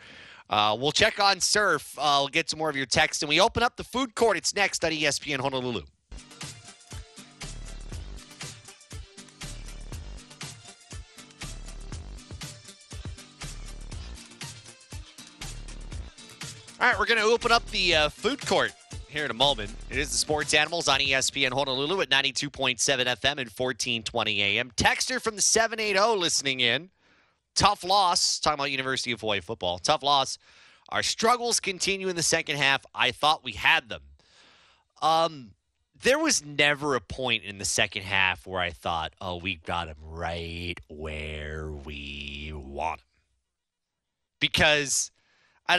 Uh, 0.49 0.77
we'll 0.79 0.91
check 0.91 1.19
on 1.19 1.39
surf. 1.39 1.97
Uh, 1.97 2.17
we'll 2.19 2.27
get 2.27 2.49
some 2.49 2.59
more 2.59 2.69
of 2.69 2.75
your 2.75 2.85
text, 2.85 3.23
and 3.23 3.29
we 3.29 3.39
open 3.39 3.63
up 3.63 3.77
the 3.77 3.83
food 3.83 4.13
court. 4.13 4.37
It's 4.37 4.53
next 4.53 4.83
on 4.85 4.91
ESPN 4.91 5.39
Honolulu. 5.39 5.83
All 16.81 16.87
right, 16.87 16.97
we're 16.97 17.05
going 17.05 17.19
to 17.19 17.25
open 17.27 17.51
up 17.51 17.63
the 17.69 17.93
uh, 17.93 18.09
food 18.09 18.43
court 18.43 18.71
here 19.07 19.23
in 19.23 19.29
a 19.29 19.35
moment. 19.35 19.69
It 19.91 19.99
is 19.99 20.09
the 20.09 20.17
Sports 20.17 20.51
Animals 20.55 20.87
on 20.87 20.99
ESPN 20.99 21.51
Honolulu 21.51 22.01
at 22.01 22.09
92.7 22.09 22.79
FM 22.79 23.37
and 23.37 23.51
1420 23.51 24.41
AM. 24.41 24.71
Texter 24.71 25.21
from 25.21 25.35
the 25.35 25.43
780 25.43 26.19
listening 26.19 26.59
in. 26.59 26.89
Tough 27.53 27.83
loss. 27.83 28.39
Talking 28.39 28.55
about 28.55 28.71
University 28.71 29.11
of 29.11 29.21
Hawaii 29.21 29.41
football. 29.41 29.77
Tough 29.77 30.01
loss. 30.01 30.39
Our 30.89 31.03
struggles 31.03 31.59
continue 31.59 32.07
in 32.07 32.15
the 32.15 32.23
second 32.23 32.57
half. 32.57 32.83
I 32.95 33.11
thought 33.11 33.43
we 33.43 33.51
had 33.51 33.87
them. 33.87 34.01
Um, 35.03 35.51
there 36.01 36.17
was 36.17 36.43
never 36.43 36.95
a 36.95 36.99
point 36.99 37.43
in 37.43 37.59
the 37.59 37.65
second 37.65 38.01
half 38.05 38.47
where 38.47 38.59
I 38.59 38.71
thought, 38.71 39.13
oh, 39.21 39.35
we 39.35 39.57
got 39.57 39.85
them 39.85 39.97
right 40.01 40.79
where 40.87 41.69
we 41.71 42.53
want 42.55 43.01
'em." 43.01 43.05
Because 44.39 45.11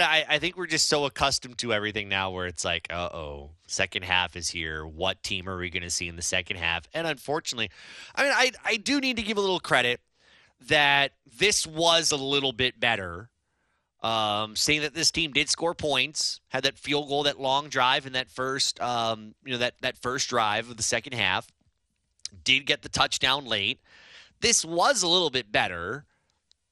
I, 0.01 0.25
I, 0.29 0.39
think 0.39 0.57
we're 0.57 0.67
just 0.67 0.87
so 0.87 1.05
accustomed 1.05 1.59
to 1.59 1.73
everything 1.73 2.09
now 2.09 2.31
where 2.31 2.47
it's 2.47 2.65
like, 2.65 2.87
uh 2.91 3.09
oh, 3.13 3.51
second 3.67 4.05
half 4.05 4.37
is 4.37 4.49
here. 4.49 4.87
What 4.87 5.23
team 5.23 5.49
are 5.49 5.59
we 5.59 5.71
going 5.71 5.83
to 5.83 5.91
see 5.91 6.09
in 6.09 6.17
the 6.17 6.23
second 6.23 6.57
half? 6.57 6.89
And 6.95 7.07
unfortunately, 7.07 7.71
I 8.15 8.23
mean, 8.23 8.33
I, 8.35 8.53
I 8.65 8.77
do 8.77 9.01
need 9.01 9.17
to 9.17 9.23
give 9.23 9.37
a 9.37 9.41
little 9.41 9.61
credit 9.61 10.01
that 10.69 11.13
this 11.39 11.67
was 11.67 12.13
a 12.13 12.17
little 12.17 12.53
bit 12.53 12.79
better. 12.79 13.29
Um, 14.03 14.57
seeing 14.57 14.83
that 14.83 14.95
this 14.95 15.13
team 15.13 15.33
did 15.33 15.49
score 15.49 15.75
points, 15.75 16.41
had 16.49 16.65
that 16.65 16.77
field 16.77 17.09
goal, 17.09 17.23
that 17.23 17.41
long 17.41 17.69
drive, 17.69 18.05
and 18.05 18.17
that 18.17 18.31
first, 18.31 18.81
um, 18.81 19.35
you 19.45 19.53
know, 19.53 19.59
that 19.59 19.75
that 19.83 19.97
first 19.97 20.29
drive 20.29 20.69
of 20.69 20.77
the 20.77 20.83
second 20.83 21.15
half, 21.15 21.47
did 22.43 22.67
get 22.67 22.83
the 22.83 22.89
touchdown 22.89 23.45
late. 23.45 23.81
This 24.41 24.65
was 24.65 25.05
a 25.05 25.09
little 25.09 25.31
bit 25.31 25.53
better. 25.53 26.05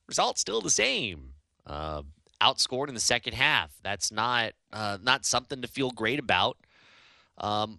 Result 0.09 0.39
still 0.39 0.61
the 0.61 0.71
same. 0.71 1.35
Uh, 1.65 2.03
outscored 2.41 2.89
in 2.89 2.95
the 2.95 3.01
second 3.01 3.35
half. 3.35 3.71
That's 3.83 4.11
not 4.11 4.53
uh, 4.73 4.99
not 5.03 5.25
something 5.25 5.63
to 5.63 5.69
feel 5.69 5.91
great 5.91 6.19
about. 6.19 6.57
Um, 7.39 7.79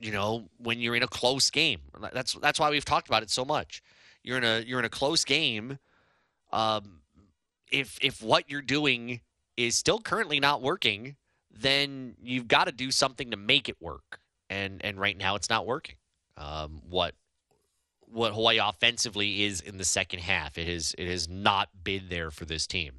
you 0.00 0.10
know, 0.10 0.48
when 0.58 0.80
you're 0.80 0.96
in 0.96 1.02
a 1.02 1.08
close 1.08 1.50
game, 1.50 1.80
that's 2.12 2.34
that's 2.34 2.58
why 2.58 2.70
we've 2.70 2.84
talked 2.84 3.08
about 3.08 3.22
it 3.22 3.30
so 3.30 3.44
much. 3.44 3.82
You're 4.22 4.38
in 4.38 4.44
a 4.44 4.60
you're 4.60 4.78
in 4.78 4.84
a 4.84 4.90
close 4.90 5.24
game. 5.24 5.78
Um, 6.52 7.00
if 7.70 7.98
if 8.02 8.22
what 8.22 8.50
you're 8.50 8.62
doing 8.62 9.20
is 9.56 9.76
still 9.76 10.00
currently 10.00 10.40
not 10.40 10.62
working, 10.62 11.16
then 11.50 12.16
you've 12.22 12.48
got 12.48 12.64
to 12.64 12.72
do 12.72 12.90
something 12.90 13.30
to 13.30 13.36
make 13.36 13.68
it 13.68 13.76
work. 13.80 14.20
And 14.50 14.84
and 14.84 14.98
right 14.98 15.16
now 15.16 15.36
it's 15.36 15.50
not 15.50 15.66
working. 15.66 15.96
Um, 16.36 16.82
what 16.88 17.14
what 18.12 18.32
Hawaii 18.32 18.58
offensively 18.58 19.44
is 19.44 19.60
in 19.60 19.78
the 19.78 19.84
second 19.84 20.20
half. 20.20 20.58
It 20.58 20.68
has 20.68 20.94
it 20.98 21.08
has 21.08 21.28
not 21.28 21.68
been 21.84 22.04
there 22.08 22.30
for 22.30 22.44
this 22.44 22.66
team. 22.66 22.92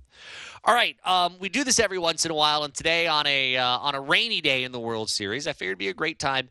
All 0.63 0.73
right, 0.73 0.95
um, 1.05 1.35
we 1.39 1.49
do 1.49 1.63
this 1.63 1.79
every 1.79 1.97
once 1.97 2.25
in 2.25 2.31
a 2.31 2.35
while, 2.35 2.63
and 2.63 2.73
today 2.73 3.07
on 3.07 3.27
a 3.27 3.57
uh, 3.57 3.77
on 3.79 3.95
a 3.95 4.01
rainy 4.01 4.41
day 4.41 4.63
in 4.63 4.71
the 4.71 4.79
World 4.79 5.09
Series, 5.09 5.47
I 5.47 5.53
figured 5.53 5.73
it'd 5.73 5.79
be 5.79 5.89
a 5.89 5.93
great 5.93 6.19
time 6.19 6.49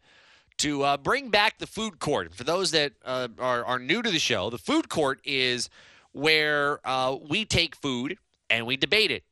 to 0.58 0.82
uh, 0.82 0.96
bring 0.96 1.30
back 1.30 1.58
the 1.58 1.66
food 1.66 1.98
court. 1.98 2.34
For 2.34 2.44
those 2.44 2.70
that 2.72 2.92
uh, 3.04 3.28
are 3.38 3.64
are 3.64 3.78
new 3.78 4.02
to 4.02 4.10
the 4.10 4.18
show, 4.18 4.50
the 4.50 4.58
food 4.58 4.88
court 4.88 5.20
is 5.24 5.68
where 6.12 6.80
uh, 6.86 7.16
we 7.28 7.44
take 7.44 7.74
food 7.74 8.18
and 8.50 8.66
we 8.66 8.76
debate 8.76 9.10
it. 9.10 9.24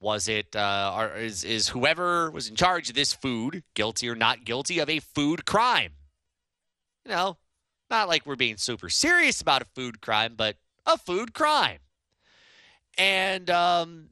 Was 0.00 0.28
it 0.28 0.54
uh, 0.54 0.94
or 0.96 1.16
is 1.16 1.44
is 1.44 1.68
whoever 1.68 2.30
was 2.30 2.48
in 2.48 2.56
charge 2.56 2.90
of 2.90 2.94
this 2.94 3.14
food 3.14 3.62
guilty 3.72 4.08
or 4.08 4.14
not 4.14 4.44
guilty 4.44 4.78
of 4.78 4.90
a 4.90 5.00
food 5.00 5.46
crime? 5.46 5.92
You 7.06 7.12
know, 7.12 7.38
not 7.90 8.08
like 8.08 8.26
we're 8.26 8.36
being 8.36 8.56
super 8.56 8.88
serious 8.88 9.40
about 9.40 9.62
a 9.62 9.66
food 9.66 10.00
crime, 10.00 10.34
but 10.36 10.56
a 10.86 10.98
food 10.98 11.34
crime. 11.34 11.78
And 12.96 13.50
um, 13.50 14.10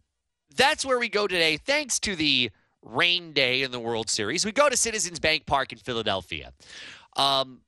that's 0.56 0.84
where 0.84 0.98
we 0.98 1.08
go 1.08 1.26
today, 1.26 1.56
thanks 1.56 1.98
to 2.00 2.16
the 2.16 2.50
rain 2.82 3.32
day 3.32 3.62
in 3.62 3.70
the 3.70 3.80
World 3.80 4.10
Series. 4.10 4.44
We 4.44 4.52
go 4.52 4.68
to 4.68 4.76
Citizens 4.76 5.20
Bank 5.20 5.46
Park 5.46 5.72
in 5.72 5.78
Philadelphia. 5.78 6.52
Um, 7.16 7.60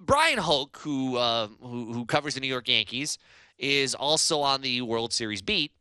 Bryan 0.00 0.38
Hoch, 0.38 0.78
who, 0.78 1.16
uh, 1.16 1.48
who 1.60 1.92
who 1.92 2.06
covers 2.06 2.34
the 2.34 2.40
New 2.40 2.48
York 2.48 2.68
Yankees, 2.68 3.18
is 3.58 3.94
also 3.94 4.40
on 4.40 4.62
the 4.62 4.82
World 4.82 5.12
Series 5.12 5.42
beat 5.42 5.72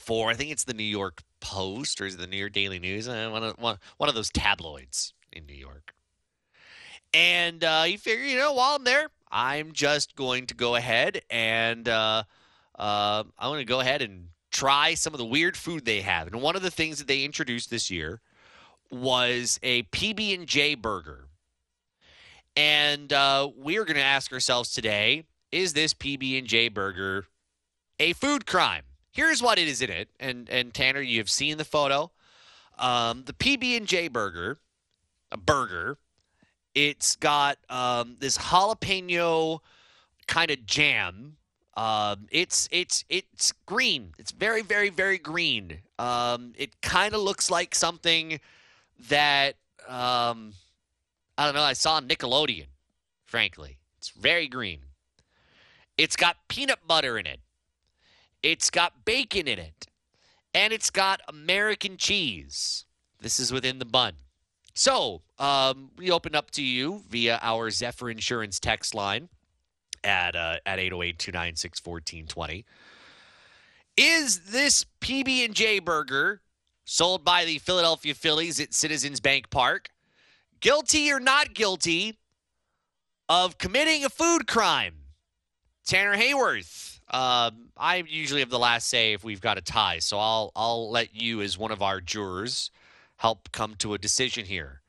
for 0.00 0.30
I 0.30 0.34
think 0.34 0.50
it's 0.50 0.64
the 0.64 0.74
New 0.74 0.82
York 0.82 1.22
Post 1.40 2.00
or 2.00 2.06
is 2.06 2.14
it 2.14 2.20
the 2.20 2.26
New 2.26 2.36
York 2.36 2.52
Daily 2.52 2.78
News? 2.78 3.06
Uh, 3.06 3.28
one 3.30 3.44
of 3.44 3.54
one, 3.58 3.78
one 3.98 4.08
of 4.08 4.14
those 4.14 4.30
tabloids 4.30 5.14
in 5.32 5.46
New 5.46 5.54
York. 5.54 5.94
And 7.12 7.64
uh, 7.64 7.84
you 7.86 7.98
figure, 7.98 8.24
you 8.24 8.38
know, 8.38 8.52
while 8.52 8.76
I'm 8.76 8.84
there, 8.84 9.08
I'm 9.30 9.72
just 9.72 10.16
going 10.16 10.46
to 10.46 10.54
go 10.54 10.76
ahead 10.76 11.22
and 11.30 11.88
uh, 11.88 12.24
uh, 12.78 13.24
I'm 13.38 13.50
going 13.50 13.58
to 13.58 13.64
go 13.64 13.80
ahead 13.80 14.02
and 14.02 14.28
try 14.50 14.94
some 14.94 15.14
of 15.14 15.18
the 15.18 15.24
weird 15.24 15.56
food 15.56 15.84
they 15.84 16.00
have. 16.00 16.26
And 16.26 16.40
one 16.40 16.56
of 16.56 16.62
the 16.62 16.70
things 16.70 16.98
that 16.98 17.06
they 17.06 17.24
introduced 17.24 17.70
this 17.70 17.90
year 17.90 18.20
was 18.90 19.58
a 19.62 19.84
PB 19.84 20.34
and 20.34 20.46
J 20.46 20.74
burger. 20.74 21.26
And 22.56 23.12
uh, 23.12 23.50
we're 23.56 23.84
going 23.84 23.96
to 23.96 24.02
ask 24.02 24.32
ourselves 24.32 24.72
today: 24.72 25.24
Is 25.52 25.72
this 25.72 25.94
PB 25.94 26.38
and 26.38 26.46
J 26.46 26.68
burger 26.68 27.26
a 27.98 28.12
food 28.14 28.46
crime? 28.46 28.82
Here's 29.12 29.42
what 29.42 29.58
it 29.58 29.68
is 29.68 29.82
in 29.82 29.90
it. 29.90 30.08
And 30.18 30.48
and 30.50 30.74
Tanner, 30.74 31.00
you 31.00 31.18
have 31.18 31.30
seen 31.30 31.58
the 31.58 31.64
photo. 31.64 32.10
Um, 32.78 33.24
the 33.26 33.32
PB 33.32 33.76
and 33.76 33.86
J 33.86 34.08
burger, 34.08 34.58
a 35.30 35.36
burger. 35.36 35.98
It's 36.88 37.16
got 37.16 37.58
um, 37.68 38.16
this 38.20 38.38
jalapeno 38.38 39.60
kind 40.26 40.50
of 40.50 40.64
jam. 40.64 41.36
Um, 41.76 42.26
it's 42.30 42.68
it's 42.72 43.04
it's 43.10 43.52
green. 43.66 44.14
It's 44.18 44.32
very 44.32 44.62
very 44.62 44.88
very 44.88 45.18
green. 45.18 45.80
Um, 45.98 46.54
it 46.56 46.80
kind 46.80 47.14
of 47.14 47.20
looks 47.20 47.50
like 47.50 47.74
something 47.74 48.40
that 49.10 49.56
um, 49.88 50.54
I 51.36 51.44
don't 51.44 51.54
know. 51.54 51.62
I 51.62 51.74
saw 51.74 51.96
on 51.96 52.08
Nickelodeon. 52.08 52.68
Frankly, 53.26 53.76
it's 53.98 54.08
very 54.08 54.48
green, 54.48 54.80
It's 55.98 56.16
got 56.16 56.48
peanut 56.48 56.86
butter 56.86 57.18
in 57.18 57.26
it. 57.26 57.40
It's 58.42 58.70
got 58.70 59.04
bacon 59.04 59.46
in 59.46 59.58
it. 59.58 59.86
And 60.54 60.72
it's 60.72 60.88
got 60.88 61.20
American 61.28 61.98
cheese. 61.98 62.86
This 63.20 63.38
is 63.38 63.52
within 63.52 63.78
the 63.78 63.84
bun. 63.84 64.14
So, 64.80 65.20
um, 65.38 65.90
we 65.98 66.10
open 66.10 66.34
up 66.34 66.52
to 66.52 66.62
you 66.62 67.02
via 67.10 67.38
our 67.42 67.70
Zephyr 67.70 68.08
Insurance 68.08 68.58
text 68.58 68.94
line 68.94 69.28
at 70.02 70.34
uh, 70.34 70.56
at 70.64 70.78
808-296-1420. 70.78 72.64
Is 73.98 74.40
this 74.40 74.86
PB&J 75.02 75.80
burger 75.80 76.40
sold 76.86 77.26
by 77.26 77.44
the 77.44 77.58
Philadelphia 77.58 78.14
Phillies 78.14 78.58
at 78.58 78.72
Citizens 78.72 79.20
Bank 79.20 79.50
Park 79.50 79.90
guilty 80.60 81.12
or 81.12 81.20
not 81.20 81.52
guilty 81.52 82.18
of 83.28 83.58
committing 83.58 84.06
a 84.06 84.08
food 84.08 84.46
crime? 84.46 84.94
Tanner 85.84 86.16
Hayworth. 86.16 87.00
Um, 87.12 87.68
I 87.76 88.02
usually 88.08 88.40
have 88.40 88.48
the 88.48 88.58
last 88.58 88.88
say 88.88 89.12
if 89.12 89.24
we've 89.24 89.42
got 89.42 89.58
a 89.58 89.60
tie, 89.60 89.98
so 89.98 90.18
I'll 90.18 90.52
I'll 90.56 90.90
let 90.90 91.14
you 91.14 91.42
as 91.42 91.58
one 91.58 91.70
of 91.70 91.82
our 91.82 92.00
jurors 92.00 92.70
help 93.20 93.52
come 93.52 93.74
to 93.74 93.92
a 93.92 93.98
decision 93.98 94.46
here. 94.46 94.80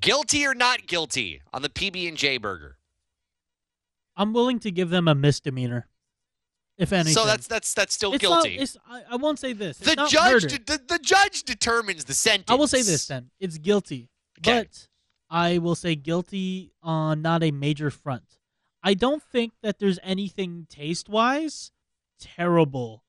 Guilty 0.00 0.46
or 0.46 0.54
not 0.54 0.86
guilty 0.86 1.42
on 1.52 1.60
the 1.60 1.68
PB 1.68 2.08
and 2.08 2.16
J 2.16 2.38
burger? 2.38 2.78
I'm 4.16 4.32
willing 4.32 4.58
to 4.60 4.70
give 4.70 4.88
them 4.88 5.06
a 5.08 5.14
misdemeanor, 5.14 5.86
if 6.78 6.92
anything. 6.92 7.12
So 7.12 7.26
that's 7.26 7.46
that's 7.46 7.74
that's 7.74 7.94
still 7.94 8.14
it's 8.14 8.22
guilty. 8.22 8.56
Not, 8.56 8.62
it's, 8.62 8.76
I, 8.88 9.02
I 9.10 9.16
won't 9.16 9.38
say 9.38 9.52
this. 9.52 9.78
It's 9.80 9.94
the 9.94 10.06
judge 10.06 10.42
de- 10.44 10.64
the, 10.64 10.80
the 10.88 10.98
judge 10.98 11.42
determines 11.42 12.06
the 12.06 12.14
sentence. 12.14 12.50
I 12.50 12.54
will 12.54 12.66
say 12.66 12.80
this 12.80 13.06
then. 13.06 13.30
It's 13.40 13.58
guilty. 13.58 14.08
Okay. 14.38 14.62
But 14.62 14.88
I 15.28 15.58
will 15.58 15.74
say 15.74 15.96
guilty 15.96 16.72
on 16.82 17.20
not 17.20 17.42
a 17.42 17.50
major 17.50 17.90
front. 17.90 18.38
I 18.82 18.94
don't 18.94 19.22
think 19.22 19.52
that 19.62 19.78
there's 19.78 19.98
anything 20.02 20.66
taste 20.70 21.10
wise 21.10 21.72
terrible 22.18 23.02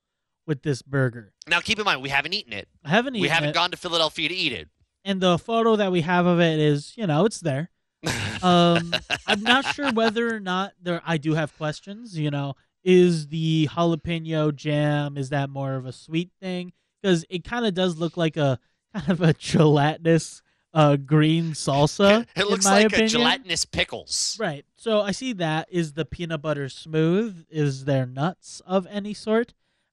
with 0.48 0.62
this 0.62 0.82
burger. 0.82 1.32
Now 1.46 1.60
keep 1.60 1.78
in 1.78 1.84
mind 1.84 2.02
we 2.02 2.08
haven't 2.08 2.32
eaten 2.32 2.52
it. 2.52 2.66
I 2.84 2.88
haven't 2.88 3.14
eaten 3.14 3.22
We 3.22 3.28
haven't 3.28 3.50
it, 3.50 3.54
gone 3.54 3.70
to 3.70 3.76
Philadelphia 3.76 4.28
to 4.28 4.34
eat 4.34 4.52
it. 4.52 4.68
and 5.04 5.20
the 5.20 5.38
photo 5.38 5.76
that 5.76 5.92
we 5.92 6.00
have 6.00 6.26
of 6.26 6.40
it 6.40 6.58
is, 6.58 6.94
you 6.96 7.06
know, 7.06 7.24
it's 7.24 7.38
there. 7.40 7.70
Um, 8.40 8.94
I'm 9.26 9.42
not 9.42 9.64
sure 9.74 9.90
whether 9.92 10.32
or 10.32 10.38
not 10.38 10.72
there. 10.80 11.02
I 11.04 11.16
do 11.16 11.34
have 11.34 11.56
questions. 11.58 12.16
You 12.16 12.30
know, 12.30 12.54
is 12.84 13.26
the 13.26 13.68
jalapeno 13.72 14.54
jam 14.54 15.16
is 15.18 15.30
that 15.30 15.50
more 15.50 15.74
of 15.74 15.86
a 15.86 15.92
sweet 15.92 16.30
thing? 16.40 16.72
Because 17.02 17.24
it 17.28 17.42
kind 17.42 17.66
of 17.66 17.74
does 17.74 17.98
look 17.98 18.16
like 18.16 18.36
a 18.36 18.60
kind 18.94 19.10
of 19.10 19.20
a 19.22 19.32
gelatinous 19.34 20.40
uh, 20.72 20.94
green 20.94 21.50
salsa. 21.50 22.26
it 22.36 22.46
looks 22.48 22.64
like 22.64 22.86
opinion. 22.86 23.06
a 23.06 23.08
gelatinous 23.08 23.64
pickles. 23.64 24.36
Right. 24.38 24.64
So 24.76 25.00
I 25.00 25.10
see 25.10 25.32
that. 25.32 25.66
Is 25.68 25.94
the 25.94 26.04
peanut 26.04 26.40
butter 26.40 26.68
smooth? 26.68 27.44
Is 27.50 27.86
there 27.86 28.06
nuts 28.06 28.62
of 28.66 28.86
any 28.88 29.14
sort? 29.14 29.52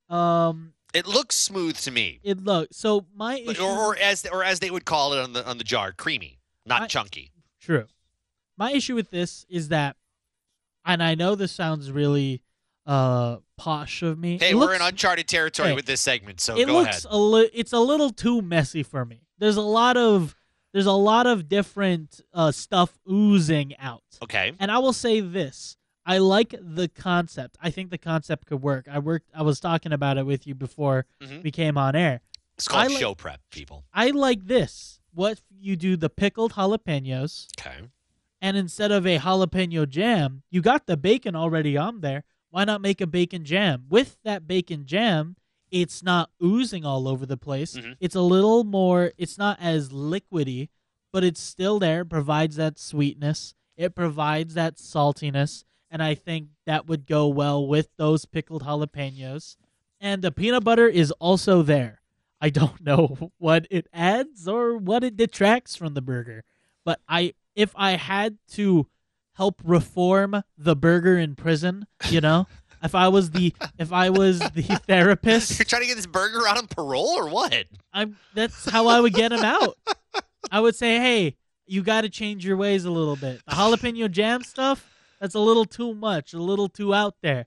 Um, 0.10 0.73
It 0.94 1.07
looks 1.07 1.36
smooth 1.36 1.77
to 1.80 1.91
me. 1.91 2.19
it 2.23 2.44
look 2.44 2.69
so 2.72 3.06
my 3.15 3.38
issue. 3.40 3.61
or, 3.64 3.77
or 3.94 3.98
as 3.98 4.26
or 4.32 4.44
as 4.44 4.60
they 4.60 4.69
would 4.72 4.86
call 4.86 5.14
it 5.14 5.19
on 5.19 5.34
the 5.34 5.45
on 5.48 5.57
the 5.57 5.64
jar, 5.64 5.91
creamy, 5.91 6.40
not 6.65 6.84
I- 6.84 6.88
chunky. 6.88 7.32
True. 7.61 7.88
My 8.57 8.72
issue 8.72 8.95
with 8.95 9.10
this 9.11 9.45
is 9.49 9.69
that, 9.69 9.98
and 10.86 11.02
I 11.03 11.15
know 11.15 11.36
this 11.36 11.52
sounds 11.52 11.91
really 11.91 12.41
uh 12.86 13.38
posh 13.57 14.03
of 14.03 14.19
me. 14.19 14.38
Hey, 14.38 14.52
It 14.52 14.56
we're 14.56 14.61
looks- 14.61 14.76
in 14.76 14.82
uncharted 14.84 15.27
territory 15.27 15.69
hey, 15.69 15.76
with 15.76 15.86
this 15.88 16.02
segment, 16.02 16.40
so 16.40 16.57
it 16.57 16.68
go 16.68 16.73
looks 16.73 17.03
ahead. 17.06 17.14
a 17.14 17.18
li- 17.18 17.49
it's 17.53 17.73
a 17.73 17.80
little 17.80 18.11
too 18.11 18.41
messy 18.41 18.84
for 18.84 19.03
me. 19.06 19.22
There's 19.40 19.57
a 19.57 19.61
lot 19.61 19.98
of 19.98 20.36
there's 20.72 20.86
a 20.86 20.91
lot 20.91 21.26
of 21.26 21.49
different 21.49 22.22
uh 22.34 22.52
stuff 22.52 22.98
oozing 23.11 23.76
out. 23.80 24.03
Okay. 24.22 24.53
And 24.60 24.69
I 24.72 24.77
will 24.77 24.94
say 24.94 25.19
this. 25.19 25.77
I 26.06 26.19
like 26.19 26.53
the 26.61 26.88
concept. 26.88 27.57
I 27.61 27.72
think 27.72 27.90
the 27.90 27.98
concept 27.98 28.45
could 28.48 28.61
work. 28.61 28.88
I 28.90 28.99
worked 28.99 29.30
I 29.34 29.41
was 29.41 29.60
talking 29.60 29.91
about 29.91 30.18
it 30.18 30.26
with 30.26 30.45
you 30.45 30.53
before 30.56 31.06
Mhm. 31.22 31.44
we 31.44 31.52
came 31.52 31.77
on 31.77 31.95
air. 31.95 32.22
It's 32.56 32.68
called 32.68 32.84
I 32.86 32.88
like- 32.88 32.99
show 32.99 33.15
prep, 33.15 33.41
people. 33.49 33.86
I 33.94 34.11
like 34.11 34.45
this. 34.45 34.99
What 35.14 35.34
if 35.34 35.41
you 35.60 35.76
do 35.76 35.95
the 35.98 36.10
pickled 36.10 36.53
jalapenos 36.53 37.48
Okay. 37.60 37.90
and 38.41 38.56
instead 38.57 38.91
of 38.91 39.06
a 39.07 39.18
jalapeno 39.18 39.88
jam, 39.90 40.44
you 40.49 40.61
got 40.61 40.86
the 40.86 40.98
bacon 40.98 41.36
already 41.36 41.76
on 41.77 42.02
there. 42.02 42.23
Why 42.49 42.64
not 42.65 42.82
make 42.82 43.02
a 43.02 43.07
bacon 43.07 43.44
jam? 43.44 43.86
With 43.90 44.18
that 44.23 44.48
bacon 44.48 44.86
jam, 44.86 45.36
it's 45.72 46.03
not 46.03 46.30
oozing 46.41 46.86
all 46.86 47.07
over 47.07 47.26
the 47.26 47.36
place. 47.38 47.76
Mhm. 47.76 47.98
It's 47.99 48.15
a 48.15 48.22
little 48.22 48.64
more, 48.64 49.11
it's 49.18 49.38
not 49.38 49.60
as 49.60 49.90
liquidy, 49.90 50.69
but 51.11 51.23
it's 51.23 51.41
still 51.41 51.80
there, 51.80 52.06
provides 52.06 52.56
that 52.57 52.77
sweetness. 52.77 53.56
It 53.76 53.95
provides 53.95 54.53
that 54.53 54.76
saltiness. 54.76 55.65
And 55.95 56.03
I 56.03 56.13
think 56.13 56.49
that 56.65 56.88
would 56.88 57.07
go 57.07 57.30
well 57.30 57.65
with 57.65 57.88
those 57.95 58.26
pickled 58.26 58.63
jalapenos. 58.63 59.55
And 60.01 60.22
the 60.22 60.30
peanut 60.30 60.65
butter 60.65 60.89
is 60.89 61.09
also 61.22 61.61
there. 61.61 62.01
I 62.41 62.49
don't 62.49 62.81
know 62.85 63.31
what 63.38 63.65
it 63.72 63.88
adds 63.93 64.45
or 64.45 64.76
what 64.76 65.05
it 65.05 65.15
detracts 65.15 65.77
from 65.77 65.93
the 65.93 66.01
burger, 66.01 66.43
but 66.84 66.99
I 67.07 67.34
if 67.55 67.72
I 67.77 67.91
had 67.91 68.39
to 68.55 68.88
help 69.35 69.61
reform 69.63 70.43
the 70.57 70.76
burger 70.76 71.17
in 71.17 71.34
prison, 71.34 71.88
you 72.09 72.19
know, 72.19 72.47
if 72.84 72.93
I 72.93 73.07
was 73.07 73.31
the 73.31 73.53
if 73.80 73.93
I 73.93 74.09
was 74.09 74.39
the 74.39 74.63
therapist, 74.88 75.57
You're 75.57 75.65
trying 75.65 75.84
to 75.84 75.88
get 75.88 75.95
this 75.95 76.07
burger 76.07 76.45
out 76.45 76.57
on 76.57 76.67
parole 76.67 77.17
or 77.17 77.30
what? 77.30 77.67
I'm 77.93 78.17
that's 78.34 78.69
how 78.69 78.88
I 78.88 78.99
would 78.99 79.13
get 79.13 79.31
him 79.31 79.45
out. 79.45 79.77
I 80.51 80.59
would 80.59 80.76
say, 80.76 80.97
"Hey, 80.99 81.38
you 81.65 81.84
got 81.84 82.01
to 82.01 82.09
change 82.09 82.45
your 82.45 82.57
ways 82.57 82.84
a 82.84 82.91
little 82.91 83.15
bit. 83.15 83.39
The 83.47 83.53
jalapeno 83.53 84.11
jam 84.11 84.43
stuff, 84.43 84.94
that's 85.19 85.35
a 85.35 85.39
little 85.39 85.65
too 85.65 85.93
much, 85.93 86.33
a 86.33 86.39
little 86.39 86.69
too 86.69 86.93
out 86.93 87.15
there. 87.21 87.45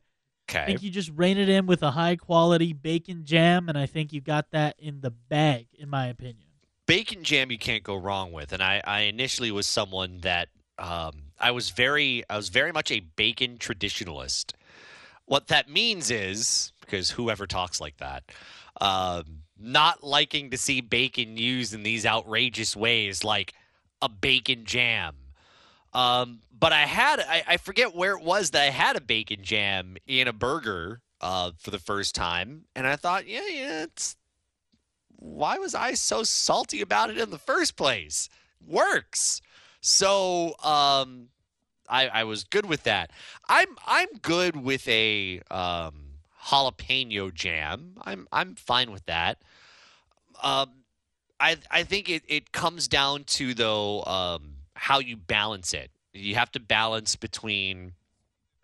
I 0.51 0.67
think 0.67 0.83
you 0.83 0.91
just 0.91 1.11
rein 1.15 1.37
it 1.37 1.49
in 1.49 1.67
with 1.67 1.83
a 1.83 1.91
high 1.91 2.17
quality 2.17 2.73
bacon 2.73 3.25
jam, 3.25 3.69
and 3.69 3.77
I 3.77 3.87
think 3.87 4.13
you 4.13 4.21
got 4.21 4.51
that 4.53 4.77
in 4.79 5.03
the 5.03 5.11
bag, 5.11 5.67
in 5.79 5.91
my 5.91 6.07
opinion. 6.07 6.47
Bacon 6.87 7.23
jam 7.23 7.51
you 7.51 7.59
can't 7.59 7.83
go 7.83 7.97
wrong 7.97 8.33
with. 8.33 8.53
And 8.53 8.63
I, 8.63 8.81
I 8.83 9.01
initially 9.01 9.51
was 9.51 9.67
someone 9.67 10.21
that 10.23 10.49
um, 10.79 11.25
I 11.39 11.51
was 11.51 11.71
very 11.71 12.25
I 12.31 12.37
was 12.37 12.49
very 12.49 12.73
much 12.73 12.91
a 12.91 13.01
bacon 13.01 13.59
traditionalist. 13.59 14.53
What 15.27 15.49
that 15.49 15.69
means 15.69 16.11
is 16.11 16.73
because 16.81 17.11
whoever 17.11 17.47
talks 17.47 17.81
like 17.81 17.99
that, 17.99 18.25
um, 18.81 19.43
not 19.59 20.03
liking 20.03 20.51
to 20.51 20.57
see 20.57 20.81
bacon 20.81 21.37
used 21.37 21.75
in 21.75 21.83
these 21.83 22.07
outrageous 22.07 22.75
ways, 22.75 23.23
like 23.23 23.53
a 24.01 24.09
bacon 24.09 24.65
jam. 24.65 25.15
Um, 25.93 26.41
but 26.59 26.73
I 26.73 26.83
had 26.83 27.21
I, 27.21 27.43
I 27.47 27.57
forget 27.57 27.95
where 27.95 28.13
it 28.17 28.23
was 28.23 28.51
that 28.51 28.63
I 28.63 28.71
had 28.71 28.97
a 28.97 29.01
bacon 29.01 29.43
jam 29.43 29.97
in 30.07 30.29
a 30.29 30.33
burger 30.33 31.01
uh, 31.21 31.53
for 31.59 31.71
the 31.71 31.79
first 31.79 32.15
time, 32.15 32.65
and 32.77 32.87
I 32.87 32.97
thought, 32.97 33.27
yeah, 33.27 33.47
yeah, 33.49 33.83
it's 33.85 34.17
why 35.19 35.59
was 35.59 35.75
I 35.75 35.95
so 35.95 36.23
salty 36.23 36.81
about 36.81 37.11
it 37.11 37.19
in 37.19 37.31
the 37.31 37.39
first 37.39 37.77
place? 37.77 38.29
Works. 38.65 39.41
So 39.81 40.57
um 40.63 41.29
I 41.89 42.09
I 42.09 42.25
was 42.25 42.45
good 42.45 42.67
with 42.67 42.85
that. 42.85 43.11
I'm 43.49 43.77
I'm 43.87 44.09
good 44.23 44.57
with 44.57 44.87
a 44.89 45.41
um 45.51 46.19
jalapeno 46.47 47.33
jam. 47.33 47.95
I'm 48.03 48.29
I'm 48.33 48.55
fine 48.55 48.93
with 48.93 49.07
that. 49.07 49.39
Um 50.43 50.71
I 51.41 51.57
I 51.71 51.83
think 51.83 52.09
it, 52.09 52.23
it 52.29 52.53
comes 52.53 52.89
down 52.89 53.25
to 53.25 53.55
though 53.55 54.05
um 54.05 54.58
how 54.79 54.99
you 54.99 55.17
balance 55.17 55.75
it. 55.75 55.91
You 56.13 56.37
have 56.37 56.51
to 56.53 56.61
balance 56.61 57.17
between 57.17 57.93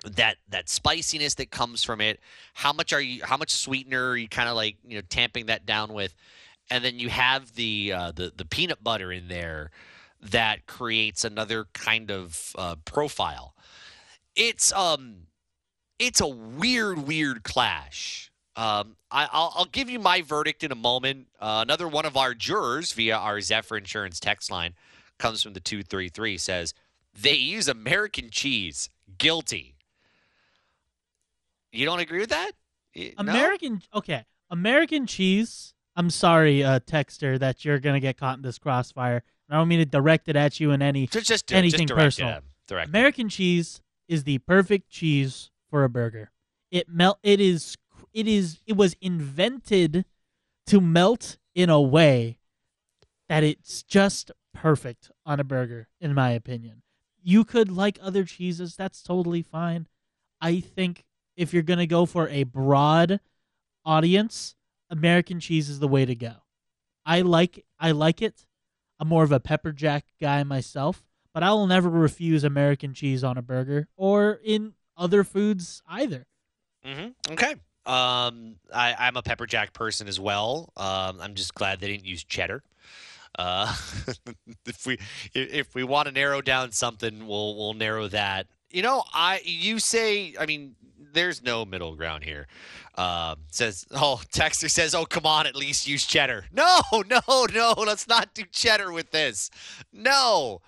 that 0.05 0.37
that 0.49 0.69
spiciness 0.69 1.35
that 1.35 1.51
comes 1.51 1.85
from 1.85 2.01
it. 2.01 2.21
How 2.55 2.73
much 2.73 2.93
are 2.93 3.01
you 3.01 3.25
how 3.25 3.37
much 3.37 3.53
sweetener 3.53 4.11
are 4.11 4.17
you 4.17 4.29
kind 4.29 4.49
of 4.49 4.57
like, 4.57 4.77
you 4.87 4.97
know, 4.97 5.03
tamping 5.09 5.47
that 5.47 5.67
down 5.67 5.93
with? 5.93 6.15
and 6.71 6.85
then 6.85 6.99
you 6.99 7.09
have 7.09 7.55
the 7.55 7.93
uh, 7.95 8.13
the 8.13 8.33
the 8.35 8.45
peanut 8.45 8.83
butter 8.83 9.13
in 9.13 9.29
there 9.29 9.71
that 10.21 10.67
creates 10.67 11.25
another 11.25 11.67
kind 11.73 12.11
of 12.11 12.53
uh, 12.57 12.77
profile. 12.85 13.55
It's 14.35 14.73
um, 14.73 15.27
it's 15.99 16.21
a 16.21 16.27
weird, 16.27 17.07
weird 17.07 17.45
clash. 17.45 18.31
Um, 18.57 18.97
I, 19.11 19.29
I'll, 19.33 19.53
I'll 19.57 19.65
give 19.65 19.91
you 19.91 19.99
my 19.99 20.23
verdict 20.23 20.63
in 20.63 20.71
a 20.71 20.77
moment. 20.77 21.27
Uh, 21.41 21.61
another 21.63 21.89
one 21.89 22.07
of 22.07 22.17
our 22.17 22.35
jurors 22.35 22.93
via 22.93 23.17
our 23.17 23.41
Zephyr 23.41 23.77
Insurance 23.77 24.21
text 24.21 24.51
line 24.51 24.75
comes 25.19 25.43
from 25.43 25.53
the 25.53 25.61
two 25.61 25.83
three 25.83 26.09
three 26.09 26.37
says 26.39 26.75
they 27.21 27.35
use 27.35 27.69
American 27.69 28.31
cheese. 28.31 28.91
Guilty. 29.19 29.77
You 31.73 31.85
don't 31.87 32.01
agree 32.01 32.21
with 32.21 32.31
that? 32.31 32.53
Y- 32.95 33.13
no? 33.17 33.33
American, 33.33 33.83
okay, 33.95 34.25
American 34.51 35.07
cheese. 35.07 35.75
I'm 35.97 36.11
sorry, 36.11 36.65
uh, 36.65 36.81
Texter, 36.81 37.39
that 37.39 37.65
you're 37.65 37.79
gonna 37.79 38.01
get 38.01 38.17
caught 38.17 38.37
in 38.37 38.43
this 38.43 38.59
crossfire. 38.59 39.23
I 39.49 39.57
don't 39.57 39.69
mean 39.69 39.79
to 39.81 39.85
direct 39.85 40.29
it 40.29 40.37
at 40.37 40.59
you 40.59 40.71
in 40.71 40.83
any. 40.83 41.07
Just 41.07 41.27
just 41.27 41.53
anything. 41.53 41.87
Just 41.87 41.99
personal. 41.99 42.39
It 42.39 42.45
direct. 42.67 42.89
it. 42.89 42.91
American 42.91 43.29
cheese 43.29 43.81
is 44.09 44.25
the 44.25 44.39
perfect 44.39 44.91
cheese 44.91 45.51
for 45.71 45.85
a 45.85 45.89
burger. 45.89 46.31
It 46.71 46.89
melt. 46.89 47.19
It 47.23 47.41
is. 47.41 47.77
It 48.13 48.27
is. 48.27 48.61
It 48.67 48.77
was 48.77 48.97
invented 49.01 50.05
to 50.67 50.81
melt 50.81 51.37
in 51.55 51.71
a 51.71 51.81
way 51.81 52.39
that 53.29 53.45
it's 53.45 53.83
just 53.83 54.31
perfect 54.55 55.11
on 55.27 55.39
a 55.39 55.45
burger, 55.45 55.89
in 56.01 56.15
my 56.15 56.31
opinion. 56.31 56.83
You 57.23 57.45
could 57.45 57.71
like 57.71 57.99
other 58.01 58.25
cheeses. 58.25 58.77
That's 58.77 59.03
totally 59.03 59.43
fine. 59.43 59.87
I 60.41 60.61
think 60.61 61.05
if 61.37 61.53
you're 61.53 61.63
gonna 61.63 61.87
go 61.87 62.07
for 62.07 62.29
a 62.29 62.45
broad 62.45 63.21
audience, 63.85 64.55
American 64.89 65.41
cheese 65.41 65.69
is 65.69 65.81
the 65.81 65.89
way 65.89 66.07
to 66.07 66.15
go. 66.15 66.35
I 67.05 67.21
like 67.21 67.65
I 67.79 67.91
like 67.91 68.23
it. 68.23 68.47
I'm 68.99 69.09
more 69.09 69.25
of 69.25 69.33
a 69.33 69.41
pepper 69.41 69.73
jack 69.73 70.07
guy 70.21 70.43
myself, 70.45 71.05
but 71.33 71.43
I 71.43 71.51
will 71.53 71.67
never 71.67 71.91
refuse 71.91 72.45
American 72.45 72.95
cheese 72.95 73.25
on 73.25 73.37
a 73.37 73.43
burger 73.43 73.89
or 73.97 74.41
in 74.45 74.75
other 74.97 75.25
foods 75.25 75.83
either. 75.89 76.27
Mm-hmm. 76.87 77.33
Okay. 77.33 77.55
Um, 77.87 78.57
I, 78.73 78.95
I'm 78.99 79.17
a 79.17 79.23
pepper 79.23 79.47
jack 79.47 79.73
person 79.73 80.09
as 80.09 80.19
well. 80.19 80.73
Um, 80.77 81.21
I'm 81.21 81.35
just 81.35 81.55
glad 81.55 81.81
they 81.81 81.89
didn't 81.89 82.07
use 82.07 82.25
cheddar. 82.25 82.63
Uh, 83.39 83.75
if 84.67 84.87
we 84.87 84.99
if 85.35 85.75
we 85.75 85.85
want 85.85 86.07
to 86.07 86.13
narrow 86.13 86.41
down 86.41 86.73
something, 86.73 87.27
we'll 87.27 87.57
we'll 87.57 87.75
narrow 87.75 88.09
that. 88.09 88.47
You 88.71 88.83
know, 88.83 89.05
I 89.13 89.41
you 89.45 89.79
say, 89.79 90.35
I 90.39 90.47
mean, 90.47 90.75
there's 91.15 91.43
no 91.43 91.65
middle 91.65 91.95
ground 91.95 92.25
here. 92.25 92.47
Um, 92.97 93.39
says, 93.51 93.87
oh, 93.93 94.21
Texter 94.33 94.71
says, 94.71 94.95
oh, 94.95 95.05
come 95.07 95.27
on, 95.27 95.47
at 95.47 95.57
least 95.57 95.89
use 95.89 96.05
cheddar. 96.05 96.45
No, 96.53 96.81
no, 97.09 97.47
no, 97.53 97.75
let's 97.79 98.07
not 98.07 98.35
do 98.35 98.45
cheddar 98.51 98.93
with 98.93 99.11
this. 99.11 99.51
No. 99.93 100.61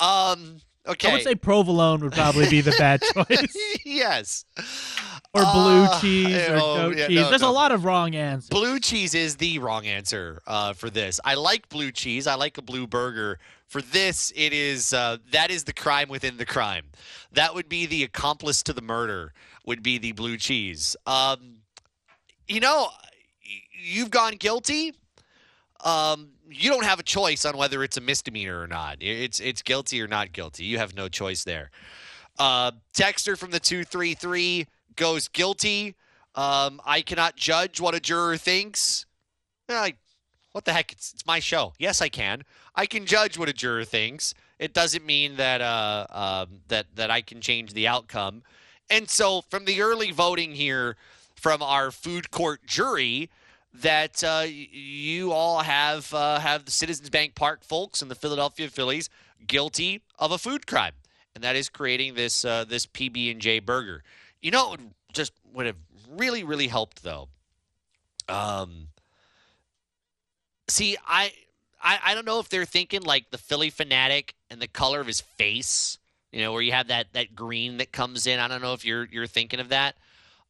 Um, 0.00 0.60
okay. 0.86 1.10
I 1.10 1.12
would 1.12 1.22
say 1.22 1.34
provolone 1.34 2.00
would 2.00 2.12
probably 2.12 2.48
be 2.48 2.60
the 2.60 2.74
bad 2.78 3.02
choice, 3.02 3.56
yes. 3.84 4.44
Or 5.34 5.42
blue 5.42 5.84
Uh, 5.84 6.00
cheese, 6.00 6.48
or 6.48 6.56
oh, 6.56 6.76
goat 6.76 6.96
yeah, 6.96 7.06
cheese. 7.06 7.16
no, 7.16 7.28
There's 7.30 7.42
no. 7.42 7.50
a 7.50 7.52
lot 7.52 7.72
of 7.72 7.84
wrong 7.84 8.14
answers. 8.14 8.48
Blue 8.48 8.80
cheese 8.80 9.14
is 9.14 9.36
the 9.36 9.58
wrong 9.58 9.86
answer 9.86 10.40
uh, 10.46 10.72
for 10.72 10.90
this. 10.90 11.20
I 11.24 11.34
like 11.34 11.68
blue 11.68 11.92
cheese. 11.92 12.26
I 12.26 12.34
like 12.34 12.56
a 12.58 12.62
blue 12.62 12.86
burger. 12.86 13.38
For 13.66 13.82
this, 13.82 14.32
it 14.34 14.54
is 14.54 14.94
uh, 14.94 15.18
that 15.30 15.50
is 15.50 15.64
the 15.64 15.74
crime 15.74 16.08
within 16.08 16.38
the 16.38 16.46
crime. 16.46 16.86
That 17.32 17.54
would 17.54 17.68
be 17.68 17.84
the 17.84 18.02
accomplice 18.02 18.62
to 18.64 18.72
the 18.72 18.80
murder. 18.80 19.32
Would 19.66 19.82
be 19.82 19.98
the 19.98 20.12
blue 20.12 20.38
cheese. 20.38 20.96
Um, 21.06 21.56
you 22.46 22.60
know, 22.60 22.88
you've 23.78 24.10
gone 24.10 24.36
guilty. 24.36 24.94
Um, 25.84 26.30
you 26.50 26.70
don't 26.70 26.84
have 26.84 26.98
a 26.98 27.02
choice 27.02 27.44
on 27.44 27.58
whether 27.58 27.84
it's 27.84 27.98
a 27.98 28.00
misdemeanor 28.00 28.58
or 28.58 28.66
not. 28.66 28.96
It's 29.00 29.38
it's 29.38 29.60
guilty 29.60 30.00
or 30.00 30.08
not 30.08 30.32
guilty. 30.32 30.64
You 30.64 30.78
have 30.78 30.94
no 30.96 31.08
choice 31.10 31.44
there. 31.44 31.70
Uh, 32.38 32.70
Texter 32.94 33.36
from 33.36 33.50
the 33.50 33.60
two 33.60 33.84
three 33.84 34.14
three 34.14 34.66
goes 34.98 35.28
guilty. 35.28 35.94
Um, 36.34 36.82
I 36.84 37.00
cannot 37.00 37.36
judge 37.36 37.80
what 37.80 37.94
a 37.94 38.00
juror 38.00 38.36
thinks. 38.36 39.06
Like, 39.68 39.96
what 40.52 40.66
the 40.66 40.72
heck? 40.74 40.92
It's, 40.92 41.14
it's 41.14 41.24
my 41.24 41.40
show. 41.40 41.72
Yes, 41.78 42.02
I 42.02 42.10
can. 42.10 42.42
I 42.74 42.84
can 42.84 43.06
judge 43.06 43.38
what 43.38 43.48
a 43.48 43.54
juror 43.54 43.84
thinks. 43.84 44.34
It 44.58 44.74
doesn't 44.74 45.06
mean 45.06 45.36
that 45.36 45.60
uh, 45.60 46.06
um, 46.10 46.60
that 46.68 46.86
that 46.96 47.10
I 47.10 47.22
can 47.22 47.40
change 47.40 47.72
the 47.72 47.88
outcome. 47.88 48.42
And 48.90 49.08
so, 49.08 49.42
from 49.42 49.64
the 49.64 49.80
early 49.80 50.10
voting 50.10 50.52
here, 50.52 50.96
from 51.34 51.62
our 51.62 51.90
food 51.90 52.30
court 52.30 52.66
jury, 52.66 53.30
that 53.74 54.24
uh, 54.24 54.44
you 54.48 55.32
all 55.32 55.60
have 55.60 56.12
uh, 56.12 56.40
have 56.40 56.64
the 56.64 56.70
Citizens 56.70 57.10
Bank 57.10 57.34
Park 57.34 57.62
folks 57.62 58.02
and 58.02 58.10
the 58.10 58.14
Philadelphia 58.14 58.68
Phillies 58.68 59.08
guilty 59.46 60.02
of 60.18 60.32
a 60.32 60.38
food 60.38 60.66
crime, 60.66 60.94
and 61.34 61.44
that 61.44 61.54
is 61.54 61.68
creating 61.68 62.14
this 62.14 62.44
uh, 62.44 62.64
this 62.64 62.86
PB 62.86 63.30
and 63.30 63.40
J 63.40 63.60
burger. 63.60 64.02
You 64.40 64.50
know, 64.50 64.72
it 64.72 64.80
would 64.80 64.90
just 65.12 65.32
would 65.52 65.66
have 65.66 65.76
really 66.10 66.44
really 66.44 66.68
helped 66.68 67.02
though. 67.02 67.28
Um, 68.28 68.88
see, 70.68 70.96
I, 71.06 71.32
I 71.82 71.98
I 72.04 72.14
don't 72.14 72.26
know 72.26 72.40
if 72.40 72.48
they're 72.48 72.64
thinking 72.64 73.02
like 73.02 73.30
the 73.30 73.38
Phillie 73.38 73.70
Phanatic 73.70 74.30
and 74.50 74.60
the 74.60 74.68
color 74.68 75.00
of 75.00 75.06
his 75.06 75.20
face. 75.20 75.98
You 76.32 76.42
know, 76.42 76.52
where 76.52 76.62
you 76.62 76.72
have 76.72 76.88
that 76.88 77.12
that 77.14 77.34
green 77.34 77.78
that 77.78 77.90
comes 77.90 78.26
in. 78.26 78.38
I 78.38 78.48
don't 78.48 78.62
know 78.62 78.74
if 78.74 78.84
you're 78.84 79.04
you're 79.10 79.26
thinking 79.26 79.60
of 79.60 79.70
that. 79.70 79.96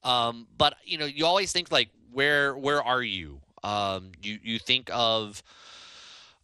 Um, 0.02 0.46
but 0.56 0.76
you 0.84 0.98
know, 0.98 1.06
you 1.06 1.26
always 1.26 1.52
think 1.52 1.70
like, 1.70 1.90
where 2.12 2.56
where 2.56 2.82
are 2.82 3.02
you? 3.02 3.40
Um, 3.62 4.12
you 4.22 4.38
you 4.42 4.58
think 4.58 4.90
of 4.92 5.42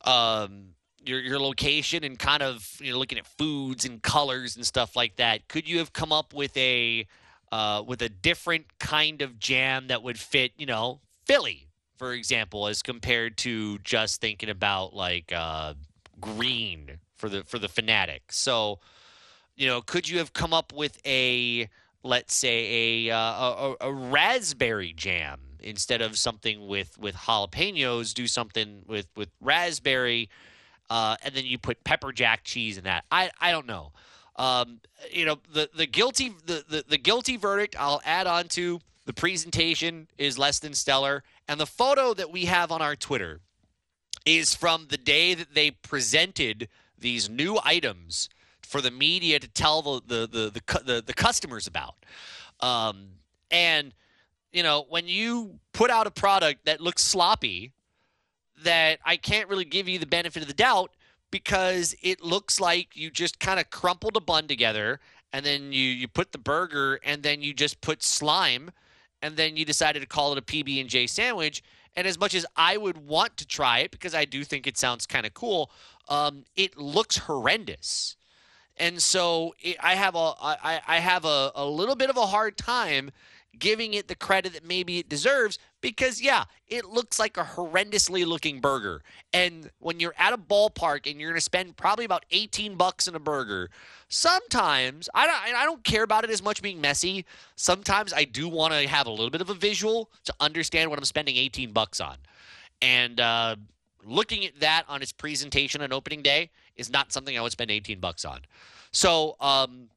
um 0.05 0.75
your 1.05 1.21
your 1.21 1.39
location 1.41 2.05
and 2.05 2.19
kind 2.19 2.43
of 2.43 2.79
you 2.81 2.93
know 2.93 2.99
looking 2.99 3.19
at 3.19 3.27
foods 3.27 3.85
and 3.85 4.03
colors 4.03 4.57
and 4.57 4.67
stuff 4.67 4.97
like 4.97 5.17
that. 5.17 5.49
Could 5.49 5.69
you 5.69 5.79
have 5.79 5.93
come 5.93 6.13
up 6.13 6.33
with 6.33 6.57
a 6.57 7.07
uh, 7.55 7.81
with 7.87 8.03
a 8.03 8.09
different 8.09 8.67
kind 8.81 9.23
of 9.23 9.39
jam 9.39 9.87
that 9.87 10.03
would 10.03 10.19
fit, 10.19 10.51
you 10.57 10.67
know, 10.67 10.99
Philly, 11.25 11.69
for 11.97 12.13
example, 12.13 12.67
as 12.67 12.83
compared 12.83 13.37
to 13.37 13.79
just 13.79 14.21
thinking 14.21 14.49
about 14.49 14.93
like 14.93 15.33
uh, 15.33 15.75
green 16.21 16.99
for 17.17 17.29
the 17.29 17.45
for 17.45 17.61
the 17.61 17.69
Phanatic. 17.69 18.23
So, 18.31 18.81
you 19.55 19.69
know, 19.69 19.83
could 19.83 20.09
you 20.09 20.19
have 20.19 20.33
come 20.33 20.53
up 20.53 20.73
with 20.73 20.99
a 21.07 21.69
let's 22.03 22.35
say 22.35 23.07
a 23.07 23.15
uh, 23.15 23.19
a, 23.21 23.75
a, 23.83 23.93
raspberry 23.93 24.93
jam 24.93 25.39
instead 25.61 26.03
of 26.03 26.19
something 26.19 26.67
with 26.67 26.99
with 26.99 27.15
jalapenos? 27.15 28.15
Do 28.15 28.27
something 28.27 28.83
with 28.89 29.07
with 29.15 29.31
raspberry, 29.41 30.29
uh, 30.91 31.19
and 31.23 31.33
then 31.37 31.47
you 31.47 31.59
put 31.59 31.85
pepper 31.85 32.11
jack 32.11 32.43
cheese 32.43 32.79
in 32.79 32.83
that. 32.83 33.05
I 33.13 33.31
I 33.41 33.53
don't 33.53 33.69
know. 33.69 33.93
Um, 34.37 34.81
you 35.11 35.25
know 35.25 35.39
the 35.53 35.71
the 35.77 35.87
guilty 35.87 36.33
the, 36.47 36.65
the 36.69 36.85
the 36.89 36.99
guilty 36.99 37.37
verdict. 37.37 37.77
I'll 37.79 38.01
add 38.05 38.27
on 38.27 38.49
to 38.49 38.81
the 39.07 39.13
presentation 39.13 40.09
is 40.19 40.39
less 40.39 40.59
than 40.59 40.75
stellar, 40.75 41.23
and 41.47 41.61
the 41.61 41.67
photo 41.67 42.15
that 42.15 42.31
we 42.31 42.47
have 42.47 42.73
on 42.73 42.83
our 42.83 42.97
Twitter 42.97 43.41
is 44.27 44.55
from 44.55 44.87
the 44.89 44.97
day 44.97 45.35
that 45.35 45.55
they 45.55 45.71
presented 45.71 46.69
these 46.99 47.29
new 47.29 47.59
items 47.65 48.29
for 48.63 48.81
the 48.81 48.91
media 48.91 49.39
to 49.39 49.49
tell 49.49 49.83
the 49.83 50.01
the 50.07 50.27
the 50.27 50.51
the, 50.51 50.83
the, 50.85 51.03
the 51.07 51.15
customers 51.15 51.67
about. 51.67 51.95
Um, 52.61 53.09
and 53.51 53.93
you 54.53 54.63
know 54.63 54.87
when 54.89 55.07
you 55.07 55.61
put 55.73 55.91
out 55.91 56.07
a 56.07 56.11
product 56.11 56.65
that 56.65 56.81
looks 56.81 57.03
sloppy, 57.03 57.73
that 58.65 58.99
I 59.05 59.17
can't 59.17 59.49
really 59.49 59.65
give 59.65 59.89
you 59.89 59.99
the 59.99 60.07
benefit 60.07 60.43
of 60.43 60.49
the 60.49 60.55
doubt 60.55 60.91
because 61.35 61.97
it 62.01 62.23
looks 62.23 62.61
like 62.61 62.95
you 62.95 63.11
just 63.11 63.41
kind 63.41 63.59
of 63.59 63.69
crumpled 63.69 64.17
a 64.17 64.21
bun 64.21 64.47
together 64.47 65.01
and 65.33 65.45
then 65.45 65.73
you 65.73 65.83
you 65.83 66.07
put 66.07 66.31
the 66.31 66.39
burger 66.39 67.01
and 67.03 67.25
then 67.25 67.43
you 67.43 67.53
just 67.53 67.81
put 67.81 68.05
slime 68.05 68.71
and 69.21 69.37
then 69.37 69.57
you 69.57 69.65
decided 69.65 69.99
to 69.99 70.07
call 70.07 70.31
it 70.31 70.39
a 70.39 70.43
PB 70.43 70.81
and 70.81 70.89
J 70.89 71.09
sandwich. 71.09 71.61
And 71.97 72.07
as 72.07 72.21
much 72.21 72.37
as 72.37 72.47
I 72.55 72.77
would 72.77 72.99
want 72.99 73.37
to 73.39 73.47
try 73.49 73.81
it 73.81 73.91
because 73.91 74.15
I 74.15 74.27
do 74.27 74.45
think 74.45 74.69
it 74.69 74.79
sounds 74.79 75.07
kind 75.07 75.27
of 75.27 75.35
cool 75.35 75.73
um, 76.09 76.45
it 76.55 76.79
looks 76.79 77.17
horrendous. 77.17 78.15
And 78.77 79.03
so 79.03 79.57
it, 79.59 79.77
I 79.83 79.97
have 79.97 80.15
a 80.15 80.35
I, 80.41 80.81
I 80.87 81.01
have 81.01 81.25
a, 81.25 81.51
a 81.57 81.67
little 81.67 81.97
bit 81.97 82.11
of 82.11 82.17
a 82.17 82.27
hard 82.27 82.57
time 82.57 83.11
giving 83.59 83.95
it 83.95 84.09
the 84.09 84.15
credit 84.15 84.53
that 84.53 84.67
maybe 84.67 84.99
it 84.99 85.09
deserves 85.09 85.59
because 85.81 86.21
yeah 86.21 86.45
it 86.69 86.85
looks 86.87 87.19
like 87.19 87.37
a 87.37 87.45
horrendously 87.45 88.27
looking 88.27 88.61
burger. 88.61 89.03
And 89.33 89.71
when 89.79 90.01
you're 90.01 90.15
at 90.19 90.33
a 90.33 90.39
ballpark 90.39 91.11
and 91.11 91.21
you're 91.21 91.31
going 91.31 91.39
to 91.39 91.45
spend 91.45 91.77
probably 91.77 92.05
about 92.05 92.25
18 92.31 92.77
bucks 92.77 93.07
on 93.09 93.15
a 93.15 93.21
burger 93.21 93.71
sometimes 94.09 95.09
I 95.15 95.27
don't, 95.27 95.57
I 95.57 95.65
don't 95.65 95.83
care 95.83 96.03
about 96.05 96.25
it 96.25 96.31
as 96.31 96.43
much 96.43 96.63
being 96.63 96.81
messy 96.81 97.25
sometimes 97.57 98.13
i 98.13 98.25
do 98.25 98.49
want 98.49 98.73
to 98.73 98.87
have 98.87 99.07
a 99.07 99.11
little 99.11 99.31
bit 99.31 99.41
of 99.41 99.51
a 99.51 99.55
visual 99.55 100.11
to 100.25 100.35
understand 100.41 100.91
what 100.91 100.99
i'm 100.99 101.05
spending 101.05 101.37
18 101.37 101.73
bucks 101.73 102.01
on. 102.01 102.17
And 102.81 103.19
uh, 103.19 103.57
looking 104.05 104.45
at 104.45 104.61
that 104.61 104.85
on 104.89 105.03
its 105.03 105.13
presentation 105.13 105.81
on 105.83 105.93
opening 105.93 106.23
day 106.23 106.51
is 106.77 106.91
not 106.91 107.13
something 107.13 107.37
i 107.37 107.41
would 107.41 107.53
spend 107.53 107.71
18 107.71 107.99
bucks 108.01 108.25
on. 108.25 108.41
So 108.93 109.37
um, 109.41 109.89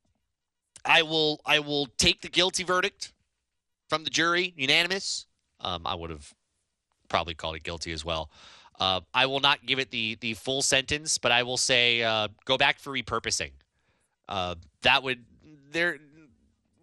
i 0.85 1.01
will 1.01 1.41
i 1.45 1.59
will 1.59 1.87
take 1.97 2.21
the 2.21 2.29
guilty 2.29 2.63
verdict 2.63 3.13
from 3.87 4.03
the 4.03 4.09
jury, 4.09 4.53
unanimous. 4.55 5.25
Um, 5.59 5.85
I 5.85 5.95
would 5.95 6.09
have 6.09 6.33
probably 7.09 7.33
called 7.33 7.55
it 7.55 7.63
guilty 7.63 7.91
as 7.91 8.03
well. 8.05 8.29
Uh, 8.79 9.01
I 9.13 9.25
will 9.25 9.39
not 9.39 9.65
give 9.65 9.79
it 9.79 9.89
the 9.89 10.17
the 10.21 10.35
full 10.35 10.61
sentence, 10.61 11.17
but 11.17 11.31
I 11.31 11.43
will 11.43 11.57
say 11.57 12.03
uh, 12.03 12.27
go 12.45 12.57
back 12.57 12.79
for 12.79 12.93
repurposing. 12.93 13.51
Uh, 14.29 14.55
that 14.83 15.01
would 15.03 15.25
there. 15.71 15.97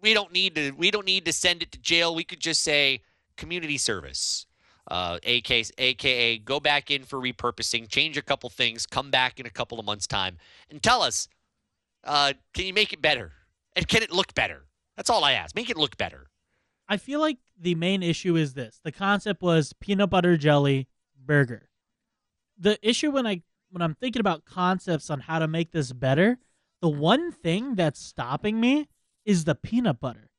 We 0.01 0.13
don't 0.13 0.33
need 0.33 0.55
to. 0.55 0.71
We 0.71 0.91
don't 0.91 1.05
need 1.05 1.25
to 1.25 1.33
send 1.33 1.61
it 1.61 1.71
to 1.71 1.79
jail. 1.79 2.13
We 2.13 2.23
could 2.23 2.41
just 2.41 2.61
say 2.61 3.01
community 3.37 3.77
service. 3.77 4.45
Uh, 4.87 5.17
aka, 5.23 6.37
go 6.39 6.59
back 6.59 6.91
in 6.91 7.03
for 7.03 7.19
repurposing, 7.19 7.89
change 7.89 8.17
a 8.17 8.21
couple 8.21 8.47
things, 8.51 8.85
come 8.85 9.09
back 9.09 9.39
in 9.39 9.47
a 9.47 9.49
couple 9.49 9.79
of 9.79 9.85
months' 9.85 10.05
time, 10.05 10.37
and 10.69 10.83
tell 10.83 11.01
us, 11.01 11.27
uh, 12.03 12.33
can 12.53 12.67
you 12.67 12.73
make 12.73 12.93
it 12.93 13.01
better? 13.01 13.31
And 13.75 13.87
can 13.87 14.03
it 14.03 14.11
look 14.11 14.35
better? 14.35 14.65
That's 14.95 15.09
all 15.09 15.23
I 15.23 15.31
ask. 15.31 15.55
Make 15.55 15.71
it 15.71 15.77
look 15.77 15.97
better. 15.97 16.27
I 16.87 16.97
feel 16.97 17.19
like 17.19 17.37
the 17.59 17.75
main 17.75 18.03
issue 18.03 18.35
is 18.35 18.53
this. 18.53 18.79
The 18.83 18.91
concept 18.91 19.41
was 19.41 19.73
peanut 19.73 20.09
butter 20.09 20.37
jelly 20.37 20.87
burger. 21.17 21.69
The 22.57 22.77
issue 22.87 23.11
when 23.11 23.25
I 23.27 23.41
when 23.71 23.81
I'm 23.81 23.95
thinking 23.95 24.19
about 24.19 24.45
concepts 24.45 25.09
on 25.09 25.21
how 25.21 25.39
to 25.39 25.47
make 25.47 25.71
this 25.71 25.91
better, 25.91 26.37
the 26.81 26.89
one 26.89 27.31
thing 27.31 27.75
that's 27.75 27.99
stopping 27.99 28.59
me 28.59 28.87
is 29.25 29.43
the 29.45 29.55
peanut 29.55 29.99
butter. 29.99 30.29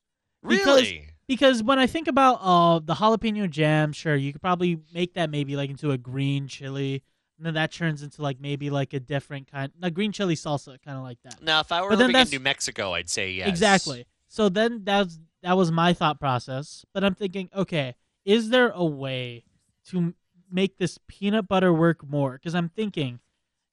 Because- 0.46 0.82
Really? 0.82 1.08
Because 1.28 1.60
when 1.60 1.80
I 1.80 1.88
think 1.88 2.06
about 2.06 2.34
uh 2.40 2.78
the 2.78 2.94
jalapeno 2.94 3.50
jam, 3.50 3.92
sure, 3.92 4.14
you 4.14 4.30
could 4.32 4.40
probably 4.40 4.78
make 4.94 5.14
that 5.14 5.28
maybe 5.28 5.56
like 5.56 5.70
into 5.70 5.90
a 5.90 5.98
green 5.98 6.46
chili, 6.46 7.02
and 7.36 7.44
then 7.44 7.54
that 7.54 7.72
turns 7.72 8.00
into 8.00 8.22
like 8.22 8.40
maybe 8.40 8.70
like 8.70 8.92
a 8.92 9.00
different 9.00 9.50
kind, 9.50 9.72
a 9.82 9.90
green 9.90 10.12
chili 10.12 10.36
salsa, 10.36 10.80
kind 10.84 10.96
of 10.96 11.02
like 11.02 11.18
that. 11.24 11.42
Now, 11.42 11.58
if 11.58 11.72
I 11.72 11.82
were 11.82 11.88
But 11.88 11.98
living 11.98 12.14
in 12.14 12.28
New 12.28 12.38
Mexico, 12.38 12.92
I'd 12.94 13.10
say 13.10 13.32
yes. 13.32 13.48
Exactly. 13.48 14.06
So 14.36 14.50
then 14.50 14.82
that's 14.84 15.18
that 15.42 15.56
was 15.56 15.72
my 15.72 15.94
thought 15.94 16.20
process. 16.20 16.84
But 16.92 17.02
I'm 17.02 17.14
thinking, 17.14 17.48
okay, 17.56 17.94
is 18.26 18.50
there 18.50 18.68
a 18.68 18.84
way 18.84 19.44
to 19.88 20.12
make 20.52 20.76
this 20.76 20.98
peanut 21.08 21.48
butter 21.48 21.72
work 21.72 22.06
more? 22.06 22.32
Because 22.32 22.54
I'm 22.54 22.68
thinking 22.68 23.20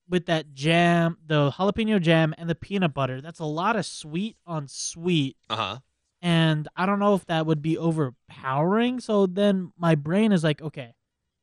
with 0.07 0.25
that 0.27 0.53
jam, 0.53 1.17
the 1.25 1.51
jalapeno 1.51 2.01
jam 2.01 2.33
and 2.37 2.49
the 2.49 2.55
peanut 2.55 2.93
butter, 2.93 3.19
that's 3.19 3.41
a 3.41 3.45
lot 3.45 3.75
of 3.75 3.85
sweet 3.85 4.37
on 4.47 4.69
sweet. 4.69 5.35
Uh 5.49 5.55
huh. 5.57 5.77
And 6.21 6.69
I 6.77 6.85
don't 6.85 6.99
know 6.99 7.15
if 7.15 7.25
that 7.25 7.45
would 7.45 7.61
be 7.61 7.77
overpowering. 7.77 9.01
So 9.01 9.25
then 9.25 9.73
my 9.77 9.95
brain 9.95 10.31
is 10.31 10.45
like, 10.45 10.61
okay, 10.61 10.93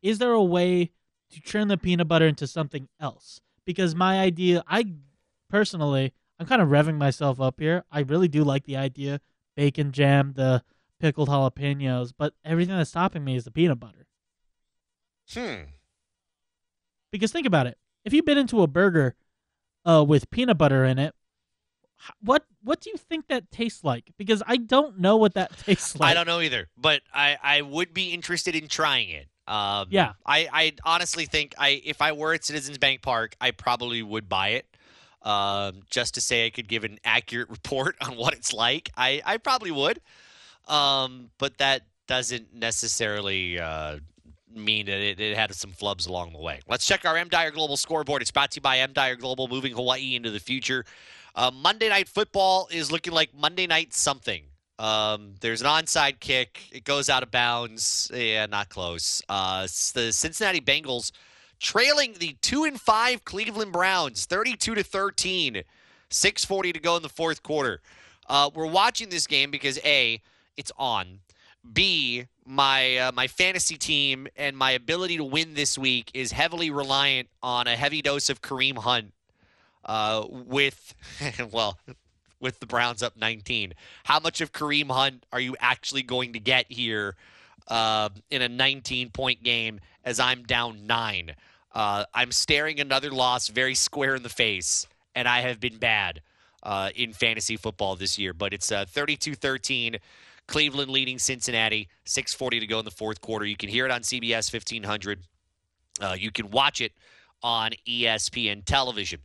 is 0.00 0.16
there 0.16 0.32
a 0.32 0.42
way 0.42 0.92
to 1.32 1.40
turn 1.42 1.68
the 1.68 1.76
peanut 1.76 2.08
butter 2.08 2.26
into 2.26 2.46
something 2.46 2.88
else? 2.98 3.42
Because 3.66 3.94
my 3.94 4.18
idea, 4.18 4.64
I 4.66 4.86
personally, 5.50 6.14
I'm 6.40 6.46
kind 6.46 6.62
of 6.62 6.68
revving 6.68 6.96
myself 6.96 7.38
up 7.38 7.60
here. 7.60 7.84
I 7.92 8.00
really 8.00 8.26
do 8.26 8.42
like 8.42 8.64
the 8.64 8.78
idea 8.78 9.20
bacon 9.56 9.92
jam, 9.92 10.32
the 10.34 10.62
pickled 10.98 11.28
jalapenos, 11.28 12.12
but 12.16 12.32
everything 12.42 12.74
that's 12.74 12.88
stopping 12.88 13.22
me 13.22 13.36
is 13.36 13.44
the 13.44 13.50
peanut 13.50 13.78
butter. 13.78 14.06
Hmm. 15.30 15.64
Because 17.12 17.30
think 17.30 17.46
about 17.46 17.66
it. 17.66 17.76
If 18.06 18.14
you 18.14 18.22
bit 18.22 18.38
into 18.38 18.62
a 18.62 18.66
burger 18.66 19.16
uh, 19.84 20.02
with 20.06 20.30
peanut 20.30 20.56
butter 20.56 20.82
in 20.84 20.98
it, 20.98 21.14
what 22.22 22.46
what 22.62 22.80
do 22.80 22.88
you 22.88 22.96
think 22.96 23.28
that 23.28 23.50
tastes 23.50 23.84
like? 23.84 24.12
Because 24.16 24.42
I 24.46 24.56
don't 24.56 24.98
know 24.98 25.18
what 25.18 25.34
that 25.34 25.56
tastes 25.66 25.98
like. 26.00 26.10
I 26.10 26.14
don't 26.14 26.26
know 26.26 26.40
either, 26.40 26.68
but 26.76 27.02
I, 27.12 27.36
I 27.42 27.60
would 27.60 27.92
be 27.92 28.12
interested 28.12 28.54
in 28.54 28.68
trying 28.68 29.10
it. 29.10 29.26
Um, 29.46 29.88
Yeah. 29.90 30.12
I, 30.24 30.48
I 30.50 30.72
honestly 30.84 31.26
think 31.26 31.54
I 31.58 31.82
if 31.84 32.00
I 32.00 32.12
were 32.12 32.32
at 32.32 32.44
Citizens 32.44 32.78
Bank 32.78 33.02
Park, 33.02 33.36
I 33.40 33.50
probably 33.50 34.02
would 34.02 34.26
buy 34.28 34.50
it. 34.50 34.66
Um, 35.22 35.82
just 35.90 36.14
to 36.14 36.20
say 36.20 36.46
I 36.46 36.50
could 36.50 36.66
give 36.68 36.84
an 36.84 36.98
accurate 37.04 37.50
report 37.50 37.96
on 38.00 38.16
what 38.16 38.34
it's 38.34 38.52
like. 38.52 38.90
I, 38.96 39.20
I 39.24 39.36
probably 39.36 39.70
would. 39.70 40.00
Um, 40.66 41.30
but 41.38 41.58
that 41.58 41.82
doesn't 42.06 42.54
necessarily 42.54 43.58
uh, 43.58 43.98
mean 44.54 44.86
that 44.86 44.98
it, 44.98 45.20
it 45.20 45.36
had 45.36 45.54
some 45.54 45.72
flubs 45.72 46.08
along 46.08 46.32
the 46.32 46.38
way. 46.38 46.60
Let's 46.68 46.86
check 46.86 47.04
our 47.04 47.16
M 47.16 47.28
Dyer 47.28 47.50
Global 47.50 47.76
scoreboard. 47.76 48.22
It's 48.22 48.30
brought 48.30 48.50
to 48.52 48.56
you 48.56 48.62
by 48.62 48.78
M 48.78 48.92
Dyer 48.92 49.16
Global, 49.16 49.48
moving 49.48 49.72
Hawaii 49.72 50.14
into 50.14 50.30
the 50.30 50.40
future. 50.40 50.84
Uh, 51.34 51.50
Monday 51.52 51.88
Night 51.88 52.08
Football 52.08 52.68
is 52.70 52.90
looking 52.90 53.12
like 53.12 53.30
Monday 53.34 53.66
Night 53.66 53.92
something. 53.94 54.42
Um, 54.78 55.34
there's 55.40 55.60
an 55.60 55.66
onside 55.66 56.20
kick. 56.20 56.62
It 56.72 56.84
goes 56.84 57.10
out 57.10 57.22
of 57.22 57.30
bounds. 57.30 58.10
Yeah, 58.14 58.46
not 58.46 58.70
close. 58.70 59.22
Uh, 59.28 59.62
the 59.94 60.10
Cincinnati 60.10 60.60
Bengals 60.60 61.12
trailing 61.60 62.14
the 62.18 62.36
two 62.40 62.64
and 62.64 62.80
five 62.80 63.24
Cleveland 63.24 63.72
Browns, 63.72 64.24
32 64.24 64.74
to 64.74 64.82
13. 64.82 65.62
6:40 66.10 66.72
to 66.72 66.80
go 66.80 66.96
in 66.96 67.02
the 67.02 67.08
fourth 67.08 67.42
quarter. 67.42 67.80
Uh, 68.28 68.50
we're 68.52 68.66
watching 68.66 69.10
this 69.10 69.28
game 69.28 69.50
because 69.50 69.78
a 69.84 70.20
it's 70.56 70.72
on. 70.76 71.20
B 71.72 72.26
my 72.44 72.96
uh, 72.96 73.12
my 73.12 73.28
fantasy 73.28 73.76
team 73.76 74.26
and 74.36 74.56
my 74.56 74.72
ability 74.72 75.16
to 75.18 75.24
win 75.24 75.54
this 75.54 75.78
week 75.78 76.10
is 76.14 76.32
heavily 76.32 76.70
reliant 76.70 77.28
on 77.42 77.68
a 77.68 77.76
heavy 77.76 78.02
dose 78.02 78.28
of 78.28 78.42
Kareem 78.42 78.78
Hunt. 78.78 79.12
Uh, 79.84 80.26
with 80.28 80.94
well, 81.52 81.78
with 82.40 82.58
the 82.60 82.66
Browns 82.66 83.02
up 83.02 83.16
19. 83.16 83.74
How 84.04 84.18
much 84.18 84.40
of 84.40 84.52
Kareem 84.52 84.90
Hunt 84.90 85.24
are 85.32 85.40
you 85.40 85.56
actually 85.60 86.02
going 86.02 86.32
to 86.32 86.40
get 86.40 86.66
here 86.68 87.14
uh, 87.68 88.08
in 88.30 88.42
a 88.42 88.48
19 88.48 89.10
point 89.10 89.42
game 89.42 89.80
as 90.04 90.18
I'm 90.18 90.42
down 90.42 90.86
nine? 90.86 91.36
Uh, 91.72 92.04
I'm 92.14 92.32
staring 92.32 92.80
another 92.80 93.10
loss 93.10 93.48
very 93.48 93.74
square 93.74 94.16
in 94.16 94.22
the 94.22 94.28
face, 94.28 94.86
and 95.14 95.28
I 95.28 95.40
have 95.40 95.60
been 95.60 95.78
bad 95.78 96.20
uh, 96.62 96.90
in 96.94 97.12
fantasy 97.12 97.56
football 97.56 97.96
this 97.96 98.18
year. 98.18 98.32
But 98.32 98.52
it's 98.52 98.72
uh, 98.72 98.84
32 98.88 99.34
13. 99.34 99.98
Cleveland 100.46 100.90
leading 100.90 101.18
Cincinnati, 101.18 101.88
6:40 102.04 102.60
to 102.60 102.66
go 102.66 102.80
in 102.80 102.84
the 102.84 102.90
fourth 102.90 103.20
quarter. 103.20 103.46
You 103.46 103.56
can 103.56 103.68
hear 103.68 103.84
it 103.86 103.92
on 103.92 104.00
CBS 104.02 104.52
1500. 104.52 105.20
Uh, 106.00 106.16
you 106.18 106.32
can 106.32 106.50
watch 106.50 106.80
it 106.80 106.92
on 107.42 107.70
ESPN 107.86 108.64
television. 108.64 109.20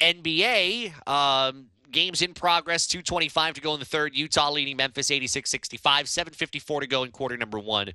NBA 0.00 1.08
um, 1.08 1.66
games 1.90 2.20
in 2.20 2.34
progress. 2.34 2.86
2:25 2.86 3.54
to 3.54 3.60
go 3.62 3.72
in 3.74 3.80
the 3.80 3.86
third. 3.86 4.14
Utah 4.14 4.50
leading 4.50 4.76
Memphis 4.76 5.08
86-65. 5.08 5.80
7:54 5.80 6.80
to 6.82 6.86
go 6.86 7.02
in 7.02 7.10
quarter 7.10 7.36
number 7.36 7.58
one. 7.58 7.92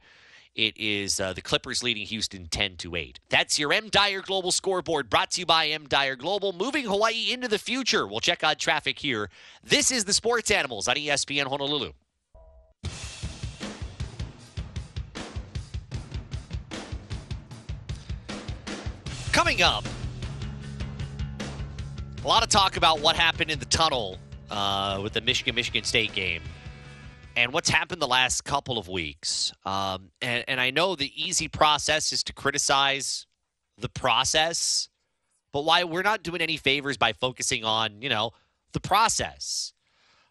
It 0.55 0.77
is 0.77 1.19
uh, 1.19 1.33
the 1.33 1.41
Clippers 1.41 1.81
leading 1.81 2.05
Houston 2.05 2.45
10 2.45 2.77
to 2.77 2.95
8. 2.95 3.19
That's 3.29 3.57
your 3.57 3.73
M 3.73 3.89
Dyer 3.89 4.21
Global 4.21 4.51
scoreboard 4.51 5.09
brought 5.09 5.31
to 5.31 5.41
you 5.41 5.47
by 5.47 5.67
M 5.67 5.87
Dyer 5.87 6.15
Global, 6.15 6.53
moving 6.53 6.85
Hawaii 6.85 7.31
into 7.31 7.47
the 7.47 7.57
future. 7.57 8.05
We'll 8.05 8.19
check 8.19 8.43
on 8.43 8.57
traffic 8.57 8.99
here. 8.99 9.31
This 9.63 9.89
is 9.89 10.05
the 10.05 10.13
Sports 10.13 10.51
Animals 10.51 10.87
on 10.87 10.95
ESPN 10.95 11.47
Honolulu. 11.47 11.93
Coming 19.31 19.63
up, 19.63 19.83
a 22.23 22.27
lot 22.27 22.43
of 22.43 22.49
talk 22.49 22.77
about 22.77 22.99
what 22.99 23.15
happened 23.15 23.49
in 23.49 23.57
the 23.57 23.65
tunnel 23.65 24.19
uh, 24.51 24.99
with 25.01 25.13
the 25.13 25.21
Michigan 25.21 25.55
Michigan 25.55 25.83
State 25.83 26.13
game 26.13 26.43
and 27.35 27.53
what's 27.53 27.69
happened 27.69 28.01
the 28.01 28.07
last 28.07 28.43
couple 28.43 28.77
of 28.77 28.87
weeks. 28.87 29.53
Um, 29.65 30.11
and, 30.21 30.43
and 30.47 30.59
I 30.59 30.71
know 30.71 30.95
the 30.95 31.11
easy 31.15 31.47
process 31.47 32.11
is 32.13 32.23
to 32.25 32.33
criticize 32.33 33.25
the 33.77 33.89
process, 33.89 34.89
but 35.51 35.65
why 35.65 35.83
we're 35.83 36.03
not 36.03 36.23
doing 36.23 36.41
any 36.41 36.57
favors 36.57 36.97
by 36.97 37.13
focusing 37.13 37.63
on, 37.63 38.01
you 38.01 38.09
know, 38.09 38.31
the 38.73 38.79
process. 38.79 39.73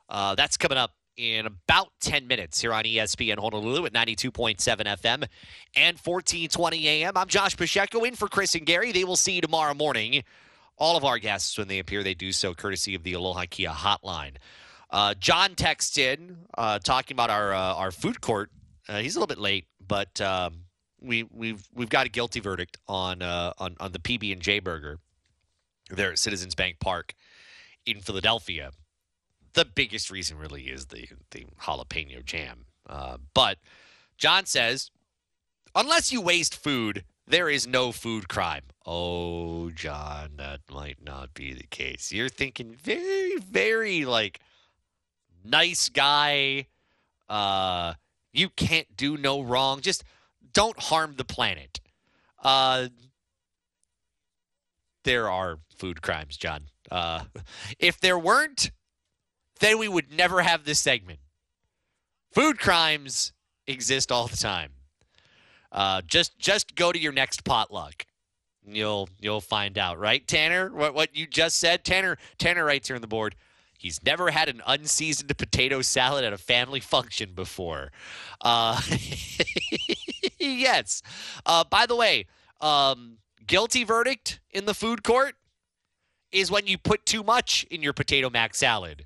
Uh, 0.09 0.35
that's 0.35 0.57
coming 0.57 0.79
up 0.79 0.93
in 1.17 1.47
about 1.47 1.89
10 2.01 2.27
minutes 2.27 2.61
here 2.61 2.73
on 2.73 2.85
ESPN 2.85 3.39
Honolulu 3.39 3.87
at 3.87 3.93
92.7 3.93 4.57
FM 4.57 5.27
and 5.77 5.99
1420 5.99 6.89
AM. 6.89 7.17
I'm 7.17 7.29
Josh 7.29 7.57
Pacheco 7.57 8.03
in 8.05 8.15
for 8.15 8.29
Chris 8.29 8.55
and 8.55 8.67
Gary. 8.67 8.93
They 8.93 9.05
will 9.05 9.17
see 9.17 9.33
you 9.33 9.41
tomorrow 9.41 9.75
morning. 9.75 10.23
All 10.79 10.97
of 10.97 11.05
our 11.05 11.19
guests, 11.19 11.59
when 11.59 11.69
they 11.69 11.79
appear, 11.79 12.03
they 12.03 12.15
do 12.15 12.33
so 12.33 12.55
courtesy 12.55 12.95
of 12.95 13.03
the 13.03 13.13
Aloha 13.13 13.45
Kia 13.49 13.71
hotline. 13.71 14.37
Uh, 14.93 15.15
John 15.15 15.55
texts 15.55 15.97
in 15.97 16.37
uh, 16.57 16.79
talking 16.79 17.15
about 17.15 17.31
our 17.31 17.55
uh, 17.55 17.75
our 17.75 17.91
food 17.91 18.21
court. 18.21 18.51
Uh, 18.89 18.99
he's 18.99 19.17
a 19.17 19.19
little 19.19 19.35
bit 19.35 19.39
late, 19.39 19.67
but 19.87 20.21
um, 20.21 20.65
we 21.01 21.23
we've 21.25 21.67
we've 21.75 21.89
got 21.89 22.05
a 22.05 22.11
guilty 22.11 22.41
verdict 22.41 22.77
on 22.87 23.23
uh, 23.23 23.55
on 23.59 23.75
on 23.81 23.93
the 23.93 23.99
PB 23.99 24.33
and 24.33 24.43
J 24.43 24.59
burger 24.59 24.99
there 25.91 26.13
at 26.13 26.19
Citizens 26.19 26.55
Bank 26.55 26.79
Park 26.79 27.15
in 27.87 28.01
Philadelphia. 28.01 28.73
The 29.55 29.65
biggest 29.65 30.11
reason 30.11 30.37
really 30.37 30.65
is 30.65 30.87
the 30.87 31.09
the 31.31 31.47
jalapeno 31.63 32.23
jam. 32.23 32.67
Uh, 32.87 33.17
but 33.33 33.59
John 34.19 34.45
says, 34.45 34.91
unless 35.75 36.13
you 36.13 36.21
waste 36.21 36.55
food, 36.55 37.05
there 37.27 37.49
is 37.49 37.67
no 37.67 37.93
food 37.93 38.29
crime. 38.29 38.65
Oh, 38.85 39.71
John, 39.71 40.33
that 40.37 40.61
might 40.71 41.03
not 41.03 41.33
be 41.33 41.55
the 41.55 41.67
case. 41.67 42.13
You're 42.13 42.29
thinking 42.29 42.75
very, 42.75 43.39
very 43.39 44.05
like 44.05 44.41
nice 45.45 45.89
guy. 45.89 46.67
Uh, 47.29 47.95
you 48.33 48.49
can't 48.49 48.97
do 48.97 49.17
no 49.17 49.41
wrong. 49.41 49.81
Just 49.81 50.05
don't 50.53 50.79
harm 50.79 51.15
the 51.17 51.25
planet. 51.25 51.81
Uh, 52.43 52.89
there 55.05 55.31
are 55.31 55.59
food 55.77 56.03
crimes, 56.03 56.37
John. 56.37 56.65
Uh, 56.91 57.25
if 57.79 58.01
there 58.01 58.19
weren't, 58.19 58.71
then 59.61 59.79
we 59.79 59.89
would 59.89 60.13
never 60.13 60.43
have 60.43 60.65
this 60.65 60.81
segment. 60.81 61.21
Food 62.33 62.59
crimes 62.59 63.33
exist 63.67 64.11
all 64.11 64.27
the 64.27 64.37
time. 64.37 64.73
Uh, 65.71 66.03
just 66.07 66.39
just 66.39 66.75
go 66.75 66.93
to 66.93 66.99
your 66.99 67.13
next 67.13 67.45
potluck. 67.45 68.05
You'll 68.67 69.09
you'll 69.21 69.41
find 69.41 69.79
out, 69.79 69.99
right, 69.99 70.27
Tanner? 70.27 70.71
What 70.73 70.95
what 70.95 71.17
you 71.17 71.27
just 71.27 71.57
said, 71.57 71.85
Tanner? 71.85 72.19
Tanner 72.39 72.65
writes 72.65 72.89
here 72.89 72.97
on 72.97 73.01
the 73.01 73.09
board. 73.09 73.35
He's 73.83 74.01
never 74.05 74.31
had 74.31 74.49
an 74.49 74.63
unseasoned 74.65 75.37
potato 75.37 75.83
salad 75.83 76.25
at 76.25 76.33
a 76.33 76.39
family 76.39 76.79
function 76.79 77.33
before. 77.35 77.91
Uh, 78.41 78.81
yes. 80.39 81.03
Uh, 81.45 81.65
by 81.65 81.87
the 81.87 81.97
way, 81.97 82.27
um, 82.61 83.19
guilty 83.45 83.83
verdict 83.83 84.39
in 84.53 84.67
the 84.67 84.75
food 84.75 85.03
court 85.03 85.35
is 86.31 86.49
when 86.49 86.69
you 86.69 86.79
put 86.79 87.05
too 87.05 87.25
much 87.25 87.65
in 87.73 87.83
your 87.83 87.93
potato 87.93 88.31
mac 88.31 88.55
salad. 88.55 89.05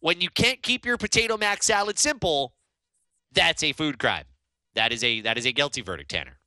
When 0.00 0.20
you 0.20 0.28
can't 0.28 0.62
keep 0.62 0.84
your 0.84 0.98
potato 0.98 1.38
mac 1.38 1.62
salad 1.62 1.98
simple, 1.98 2.52
that's 3.32 3.62
a 3.62 3.72
food 3.72 3.98
crime. 3.98 4.24
That 4.74 4.92
is 4.92 5.02
a 5.02 5.22
that 5.22 5.38
is 5.38 5.46
a 5.46 5.52
guilty 5.52 5.80
verdict, 5.80 6.10
Tanner. 6.10 6.38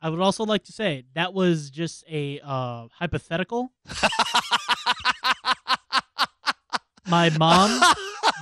I 0.00 0.10
would 0.10 0.20
also 0.20 0.44
like 0.44 0.62
to 0.64 0.72
say 0.72 1.06
that 1.14 1.34
was 1.34 1.70
just 1.70 2.04
a 2.08 2.38
uh, 2.44 2.86
hypothetical. 2.92 3.72
My 7.08 7.30
mom, 7.38 7.80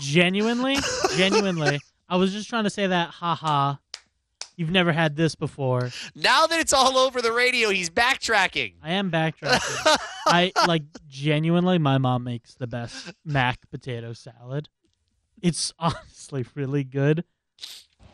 genuinely, 0.00 0.76
genuinely, 1.16 1.80
I 2.08 2.16
was 2.16 2.32
just 2.32 2.48
trying 2.48 2.64
to 2.64 2.70
say 2.70 2.86
that, 2.86 3.10
haha. 3.10 3.76
You've 4.56 4.70
never 4.70 4.90
had 4.90 5.16
this 5.16 5.34
before. 5.34 5.90
Now 6.14 6.46
that 6.46 6.58
it's 6.58 6.72
all 6.72 6.96
over 6.96 7.20
the 7.20 7.30
radio, 7.30 7.68
he's 7.68 7.90
backtracking. 7.90 8.74
I 8.82 8.92
am 8.92 9.10
backtracking. 9.10 9.96
I 10.26 10.50
like 10.66 10.82
genuinely. 11.08 11.76
My 11.76 11.98
mom 11.98 12.24
makes 12.24 12.54
the 12.54 12.66
best 12.66 13.12
mac 13.22 13.58
potato 13.70 14.14
salad. 14.14 14.70
It's 15.42 15.74
honestly 15.78 16.46
really 16.54 16.84
good. 16.84 17.24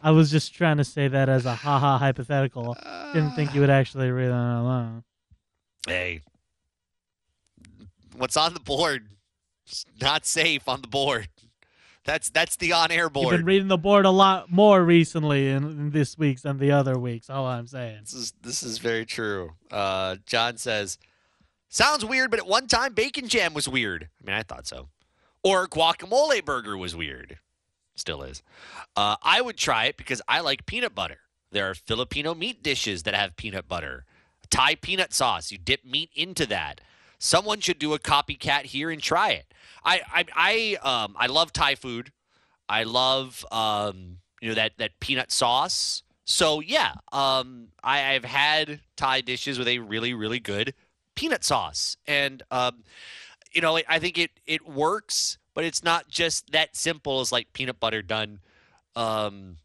I 0.02 0.10
was 0.10 0.32
just 0.32 0.52
trying 0.52 0.78
to 0.78 0.84
say 0.84 1.06
that 1.06 1.28
as 1.28 1.46
a 1.46 1.54
haha 1.54 1.96
hypothetical. 1.98 2.76
Didn't 3.12 3.36
think 3.36 3.54
you 3.54 3.60
would 3.60 3.70
actually 3.70 4.10
read 4.10 4.30
that 4.30 4.32
loud. 4.34 5.04
Hey, 5.86 6.22
what's 8.16 8.36
on 8.36 8.52
the 8.54 8.60
board? 8.60 9.06
Not 10.00 10.26
safe 10.26 10.68
on 10.68 10.82
the 10.82 10.88
board. 10.88 11.28
That's 12.04 12.30
that's 12.30 12.56
the 12.56 12.72
on-air 12.72 13.08
board. 13.08 13.32
You've 13.32 13.38
been 13.40 13.46
reading 13.46 13.68
the 13.68 13.78
board 13.78 14.06
a 14.06 14.10
lot 14.10 14.50
more 14.50 14.82
recently 14.82 15.48
in, 15.48 15.64
in 15.64 15.90
this 15.90 16.18
week's 16.18 16.42
than 16.42 16.58
the 16.58 16.72
other 16.72 16.98
weeks. 16.98 17.30
All 17.30 17.46
I'm 17.46 17.68
saying. 17.68 18.00
This 18.00 18.14
is 18.14 18.32
this 18.42 18.62
is 18.62 18.78
very 18.78 19.06
true. 19.06 19.52
Uh, 19.70 20.16
John 20.26 20.56
says, 20.56 20.98
"Sounds 21.68 22.04
weird, 22.04 22.30
but 22.30 22.40
at 22.40 22.46
one 22.46 22.66
time 22.66 22.92
bacon 22.94 23.28
jam 23.28 23.54
was 23.54 23.68
weird." 23.68 24.08
I 24.20 24.26
mean, 24.26 24.34
I 24.36 24.42
thought 24.42 24.66
so. 24.66 24.88
Or 25.44 25.68
guacamole 25.68 26.44
burger 26.44 26.76
was 26.76 26.96
weird. 26.96 27.38
Still 27.94 28.22
is. 28.22 28.42
Uh, 28.96 29.16
I 29.22 29.40
would 29.40 29.56
try 29.56 29.84
it 29.84 29.96
because 29.96 30.20
I 30.26 30.40
like 30.40 30.66
peanut 30.66 30.94
butter. 30.94 31.18
There 31.52 31.68
are 31.70 31.74
Filipino 31.74 32.34
meat 32.34 32.62
dishes 32.62 33.02
that 33.04 33.14
have 33.14 33.36
peanut 33.36 33.68
butter. 33.68 34.06
Thai 34.50 34.74
peanut 34.76 35.12
sauce. 35.12 35.52
You 35.52 35.58
dip 35.58 35.84
meat 35.84 36.10
into 36.14 36.46
that. 36.46 36.80
Someone 37.24 37.60
should 37.60 37.78
do 37.78 37.94
a 37.94 38.00
copycat 38.00 38.64
here 38.64 38.90
and 38.90 39.00
try 39.00 39.30
it. 39.30 39.54
I 39.84 40.00
I 40.12 40.24
I 40.82 41.04
um 41.04 41.14
I 41.16 41.26
love 41.26 41.52
Thai 41.52 41.76
food. 41.76 42.10
I 42.68 42.82
love 42.82 43.46
um 43.52 44.18
you 44.40 44.48
know 44.48 44.56
that 44.56 44.72
that 44.78 44.98
peanut 44.98 45.30
sauce. 45.30 46.02
So 46.24 46.58
yeah, 46.58 46.94
um 47.12 47.68
I, 47.80 48.14
I've 48.14 48.24
had 48.24 48.80
Thai 48.96 49.20
dishes 49.20 49.56
with 49.56 49.68
a 49.68 49.78
really 49.78 50.12
really 50.14 50.40
good 50.40 50.74
peanut 51.14 51.44
sauce, 51.44 51.96
and 52.08 52.42
um 52.50 52.82
you 53.52 53.60
know 53.60 53.78
I 53.88 54.00
think 54.00 54.18
it 54.18 54.32
it 54.44 54.66
works, 54.66 55.38
but 55.54 55.62
it's 55.62 55.84
not 55.84 56.08
just 56.08 56.50
that 56.50 56.74
simple 56.74 57.20
as 57.20 57.30
like 57.30 57.52
peanut 57.52 57.78
butter 57.78 58.02
done. 58.02 58.40
Um, 58.96 59.58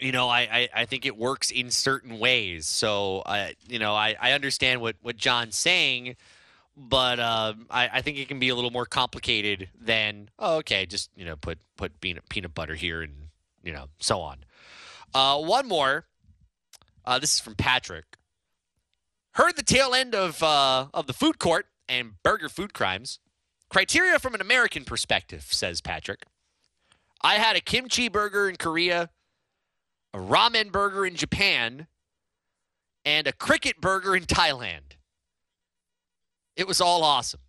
you 0.00 0.12
know, 0.12 0.30
I, 0.30 0.40
I, 0.40 0.68
I 0.74 0.84
think 0.86 1.04
it 1.04 1.16
works 1.16 1.50
in 1.50 1.70
certain 1.70 2.18
ways. 2.18 2.66
So, 2.66 3.22
I, 3.24 3.54
you 3.68 3.78
know, 3.78 3.94
I, 3.94 4.16
I 4.20 4.32
understand 4.32 4.80
what, 4.80 4.96
what 5.00 5.16
John's 5.16 5.56
saying, 5.56 6.16
but 6.76 7.18
um, 7.18 7.66
I, 7.70 7.88
I 7.94 8.02
think 8.02 8.18
it 8.18 8.28
can 8.28 8.38
be 8.38 8.50
a 8.50 8.54
little 8.54 8.70
more 8.70 8.86
complicated 8.86 9.70
than, 9.80 10.28
oh, 10.38 10.56
okay, 10.58 10.84
just, 10.84 11.10
you 11.16 11.24
know, 11.24 11.36
put, 11.36 11.58
put 11.76 12.00
peanut, 12.00 12.28
peanut 12.28 12.54
butter 12.54 12.74
here 12.74 13.00
and, 13.02 13.14
you 13.62 13.72
know, 13.72 13.86
so 13.98 14.20
on. 14.20 14.38
Uh, 15.14 15.40
one 15.40 15.66
more. 15.66 16.06
Uh, 17.04 17.18
this 17.18 17.34
is 17.34 17.40
from 17.40 17.54
Patrick. 17.54 18.04
Heard 19.32 19.56
the 19.56 19.62
tail 19.62 19.94
end 19.94 20.14
of, 20.14 20.42
uh, 20.42 20.86
of 20.92 21.06
the 21.06 21.12
food 21.12 21.38
court 21.38 21.66
and 21.88 22.22
burger 22.22 22.48
food 22.48 22.74
crimes. 22.74 23.20
Criteria 23.70 24.18
from 24.18 24.34
an 24.34 24.40
American 24.40 24.84
perspective, 24.84 25.46
says 25.50 25.80
Patrick. 25.80 26.24
I 27.22 27.34
had 27.34 27.56
a 27.56 27.60
kimchi 27.60 28.08
burger 28.08 28.48
in 28.48 28.56
Korea, 28.56 29.10
a 30.12 30.18
ramen 30.18 30.70
burger 30.70 31.06
in 31.06 31.16
Japan, 31.16 31.86
and 33.04 33.26
a 33.26 33.32
cricket 33.32 33.80
burger 33.80 34.14
in 34.14 34.24
Thailand. 34.24 34.96
It 36.56 36.66
was 36.66 36.80
all 36.80 37.04
awesome. 37.04 37.40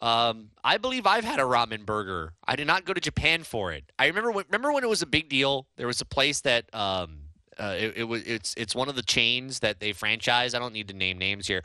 Um, 0.00 0.50
I 0.62 0.78
believe 0.78 1.06
I've 1.06 1.24
had 1.24 1.40
a 1.40 1.42
ramen 1.42 1.84
burger. 1.84 2.32
I 2.46 2.54
did 2.54 2.68
not 2.68 2.84
go 2.84 2.94
to 2.94 3.00
Japan 3.00 3.42
for 3.42 3.72
it. 3.72 3.90
I 3.98 4.06
remember 4.06 4.30
when, 4.30 4.44
remember 4.48 4.72
when 4.72 4.84
it 4.84 4.88
was 4.88 5.02
a 5.02 5.06
big 5.06 5.28
deal. 5.28 5.66
There 5.76 5.88
was 5.88 6.00
a 6.00 6.04
place 6.04 6.40
that 6.42 6.72
um, 6.72 7.22
uh, 7.58 7.74
it, 7.76 7.94
it 7.96 8.04
was 8.04 8.22
it's 8.22 8.54
it's 8.56 8.76
one 8.76 8.88
of 8.88 8.94
the 8.94 9.02
chains 9.02 9.58
that 9.60 9.80
they 9.80 9.92
franchise. 9.92 10.54
I 10.54 10.60
don't 10.60 10.72
need 10.72 10.88
to 10.88 10.94
name 10.94 11.18
names 11.18 11.48
here, 11.48 11.62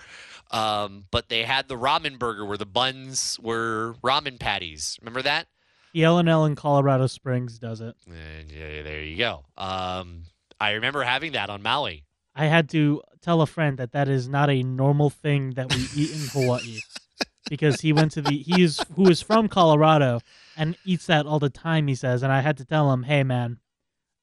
um, 0.49 1.06
but 1.11 1.30
they 1.30 1.44
had 1.44 1.68
the 1.68 1.78
ramen 1.78 2.18
burger 2.18 2.44
where 2.44 2.57
the 2.57 2.65
buns 2.65 3.40
were 3.40 3.94
ramen 4.03 4.40
patties. 4.40 4.98
Remember 5.02 5.22
that? 5.22 5.48
L 5.95 6.18
and 6.18 6.28
L 6.28 6.45
in 6.45 6.56
Colorado 6.56 7.06
Springs 7.06 7.60
does 7.60 7.82
it. 7.82 7.95
And, 8.07 8.52
yeah, 8.52 8.82
there 8.82 9.03
you 9.03 9.15
go. 9.15 9.45
Um, 9.60 10.24
I 10.60 10.72
remember 10.72 11.03
having 11.03 11.34
that 11.34 11.52
on 11.52 11.61
Maui. 11.61 12.03
I 12.35 12.45
had 12.45 12.69
to 12.69 13.01
tell 13.22 13.41
a 13.41 13.47
friend 13.47 13.77
that 13.77 13.91
that 13.91 14.07
is 14.07 14.27
not 14.27 14.49
a 14.49 14.64
normal 14.64 15.10
thing 15.10 15.51
that 15.51 15.73
we 15.73 15.88
eat 15.95 16.11
in 16.11 16.27
Hawaii 16.30 16.80
because 17.49 17.81
he 17.81 17.93
went 17.93 18.11
to 18.14 18.22
the 18.22 18.38
he 18.38 18.64
is 18.64 18.80
who 18.95 19.10
is 19.10 19.22
from 19.22 19.47
Colorado 19.47 20.19
and 20.57 20.76
eats 20.85 21.05
that 21.07 21.26
all 21.26 21.39
the 21.39 21.49
time. 21.49 21.88
He 21.88 21.95
says, 21.95 22.23
and 22.23 22.31
I 22.31 22.41
had 22.41 22.57
to 22.57 22.65
tell 22.65 22.91
him, 22.91 23.03
"Hey, 23.03 23.23
man, 23.23 23.60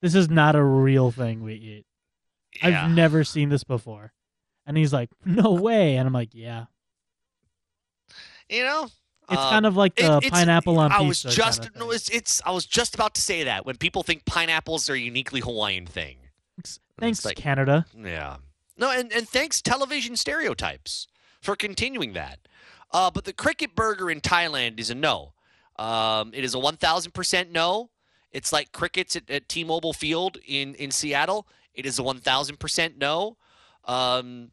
this 0.02 0.14
is 0.14 0.28
not 0.28 0.56
a 0.56 0.62
real 0.62 1.10
thing 1.10 1.42
we 1.42 1.54
eat. 1.54 1.86
Yeah. 2.62 2.84
I've 2.84 2.90
never 2.90 3.24
seen 3.24 3.48
this 3.48 3.64
before." 3.64 4.12
And 4.66 4.76
he's 4.76 4.92
like, 4.92 5.10
"No 5.24 5.52
way!" 5.52 5.96
And 5.96 6.06
I'm 6.06 6.12
like, 6.12 6.30
"Yeah, 6.32 6.66
you 8.48 8.62
know, 8.64 8.88
it's 9.30 9.40
um, 9.40 9.50
kind 9.50 9.66
of 9.66 9.76
like 9.76 9.94
the 9.94 10.20
pineapple 10.30 10.78
on 10.78 10.92
I 10.92 10.98
pizza." 10.98 11.28
was 11.28 11.36
kind 11.36 11.36
just 11.36 11.64
of 11.66 11.76
no, 11.76 11.90
it's, 11.90 12.08
it's 12.10 12.42
I 12.44 12.50
was 12.50 12.66
just 12.66 12.94
about 12.94 13.14
to 13.14 13.20
say 13.20 13.44
that 13.44 13.64
when 13.64 13.76
people 13.76 14.02
think 14.02 14.24
pineapples 14.24 14.90
are 14.90 14.94
a 14.94 14.98
uniquely 14.98 15.40
Hawaiian 15.40 15.86
thing. 15.86 16.16
Thanks, 17.00 17.24
like- 17.24 17.36
Canada. 17.36 17.86
Yeah. 17.96 18.36
No, 18.76 18.90
and, 18.90 19.12
and 19.12 19.28
thanks 19.28 19.60
television 19.60 20.16
stereotypes 20.16 21.06
for 21.40 21.54
continuing 21.56 22.14
that. 22.14 22.38
Uh, 22.92 23.10
but 23.10 23.24
the 23.24 23.32
cricket 23.32 23.74
burger 23.74 24.10
in 24.10 24.20
Thailand 24.20 24.80
is 24.80 24.90
a 24.90 24.94
no. 24.94 25.34
Um, 25.76 26.32
it 26.34 26.44
is 26.44 26.54
a 26.54 26.58
1,000% 26.58 27.50
no. 27.50 27.90
It's 28.32 28.52
like 28.52 28.72
crickets 28.72 29.16
at, 29.16 29.28
at 29.30 29.48
T-Mobile 29.48 29.92
Field 29.92 30.38
in, 30.46 30.74
in 30.76 30.90
Seattle. 30.90 31.46
It 31.74 31.86
is 31.86 31.98
a 31.98 32.02
1,000% 32.02 32.96
no. 32.98 33.36
Um, 33.84 34.50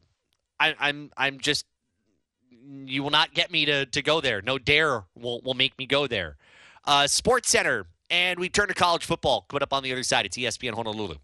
I, 0.60 0.74
I'm 0.78 1.10
I'm 1.16 1.38
just 1.38 1.66
you 2.84 3.02
will 3.02 3.10
not 3.10 3.34
get 3.34 3.50
me 3.50 3.64
to, 3.66 3.86
to 3.86 4.02
go 4.02 4.20
there. 4.20 4.42
No 4.42 4.58
dare 4.58 5.04
will, 5.14 5.40
will 5.42 5.54
make 5.54 5.78
me 5.78 5.86
go 5.86 6.06
there. 6.06 6.36
Uh, 6.84 7.06
Sports 7.06 7.48
Center, 7.48 7.86
and 8.10 8.38
we 8.38 8.48
turn 8.48 8.68
to 8.68 8.74
college 8.74 9.04
football. 9.04 9.46
Coming 9.48 9.62
up 9.62 9.72
on 9.72 9.82
the 9.82 9.92
other 9.92 10.02
side, 10.02 10.26
it's 10.26 10.36
ESPN 10.36 10.74
Honolulu. 10.74 11.16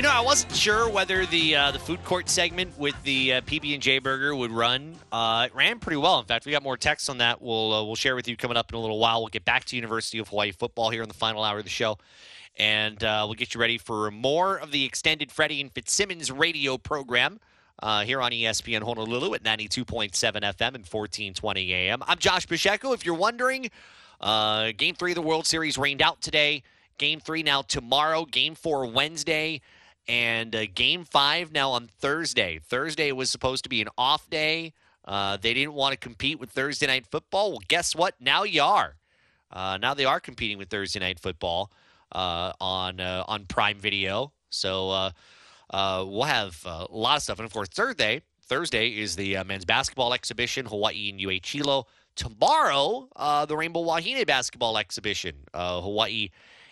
You 0.00 0.04
know, 0.04 0.12
I 0.12 0.22
wasn't 0.22 0.56
sure 0.56 0.88
whether 0.88 1.26
the 1.26 1.54
uh, 1.54 1.72
the 1.72 1.78
food 1.78 2.02
court 2.04 2.30
segment 2.30 2.78
with 2.78 2.94
the 3.02 3.34
uh, 3.34 3.40
PB 3.42 3.74
and 3.74 3.82
J 3.82 3.98
burger 3.98 4.34
would 4.34 4.50
run. 4.50 4.94
Uh, 5.12 5.48
it 5.50 5.54
ran 5.54 5.78
pretty 5.78 5.98
well. 5.98 6.18
In 6.18 6.24
fact, 6.24 6.46
we 6.46 6.52
got 6.52 6.62
more 6.62 6.78
texts 6.78 7.10
on 7.10 7.18
that. 7.18 7.42
We'll 7.42 7.70
uh, 7.70 7.84
we'll 7.84 7.96
share 7.96 8.16
with 8.16 8.26
you 8.26 8.34
coming 8.34 8.56
up 8.56 8.72
in 8.72 8.78
a 8.78 8.80
little 8.80 8.98
while. 8.98 9.20
We'll 9.20 9.28
get 9.28 9.44
back 9.44 9.66
to 9.66 9.76
University 9.76 10.18
of 10.18 10.28
Hawaii 10.28 10.52
football 10.52 10.88
here 10.88 11.02
in 11.02 11.08
the 11.08 11.14
final 11.14 11.44
hour 11.44 11.58
of 11.58 11.64
the 11.64 11.70
show, 11.70 11.98
and 12.56 13.04
uh, 13.04 13.24
we'll 13.26 13.34
get 13.34 13.52
you 13.52 13.60
ready 13.60 13.76
for 13.76 14.10
more 14.10 14.56
of 14.56 14.70
the 14.70 14.86
extended 14.86 15.30
Freddie 15.30 15.60
and 15.60 15.70
Fitzsimmons 15.70 16.32
radio 16.32 16.78
program 16.78 17.38
uh, 17.82 18.02
here 18.02 18.22
on 18.22 18.32
ESPN 18.32 18.82
Honolulu 18.82 19.34
at 19.34 19.42
92.7 19.42 19.84
FM 19.84 20.40
and 20.40 20.86
1420 20.86 21.74
AM. 21.74 22.02
I'm 22.06 22.16
Josh 22.16 22.46
Pacheco. 22.46 22.94
If 22.94 23.04
you're 23.04 23.14
wondering, 23.14 23.70
uh, 24.22 24.72
Game 24.78 24.94
Three 24.94 25.10
of 25.10 25.16
the 25.16 25.20
World 25.20 25.44
Series 25.44 25.76
rained 25.76 26.00
out 26.00 26.22
today. 26.22 26.62
Game 26.96 27.20
three 27.20 27.42
now 27.42 27.60
tomorrow. 27.60 28.24
Game 28.24 28.54
four 28.54 28.86
Wednesday. 28.86 29.60
And 30.08 30.54
uh, 30.54 30.66
game 30.74 31.04
five 31.04 31.52
now 31.52 31.70
on 31.70 31.88
Thursday. 32.00 32.58
Thursday 32.62 33.12
was 33.12 33.30
supposed 33.30 33.64
to 33.64 33.70
be 33.70 33.80
an 33.80 33.88
off 33.96 34.28
day. 34.28 34.72
Uh, 35.04 35.36
they 35.36 35.54
didn't 35.54 35.74
want 35.74 35.92
to 35.92 35.98
compete 35.98 36.38
with 36.38 36.50
Thursday 36.50 36.86
night 36.86 37.06
football. 37.06 37.50
Well, 37.50 37.60
guess 37.68 37.94
what? 37.94 38.14
Now 38.20 38.42
you 38.44 38.62
are. 38.62 38.96
Uh, 39.50 39.78
now 39.80 39.94
they 39.94 40.04
are 40.04 40.20
competing 40.20 40.58
with 40.58 40.68
Thursday 40.68 41.00
night 41.00 41.18
football 41.18 41.70
uh, 42.12 42.52
on 42.60 43.00
uh, 43.00 43.24
on 43.26 43.46
Prime 43.46 43.78
Video. 43.78 44.32
So 44.50 44.90
uh, 44.90 45.10
we'll 45.72 46.22
have 46.22 46.60
a 46.64 46.86
lot 46.90 47.16
of 47.16 47.22
stuff. 47.22 47.38
And 47.38 47.46
of 47.46 47.52
course, 47.52 47.68
Thursday 47.68 48.22
Thursday 48.42 48.88
is 48.88 49.16
the 49.16 49.42
men's 49.44 49.64
basketball 49.64 50.12
exhibition, 50.12 50.66
Hawaii 50.66 51.10
and 51.10 51.20
UH 51.20 51.46
Hilo. 51.46 51.86
Tomorrow, 52.16 53.08
the 53.48 53.56
Rainbow 53.56 53.80
Wahine 53.80 54.24
basketball 54.24 54.76
exhibition, 54.76 55.36
Hawaii 55.54 56.30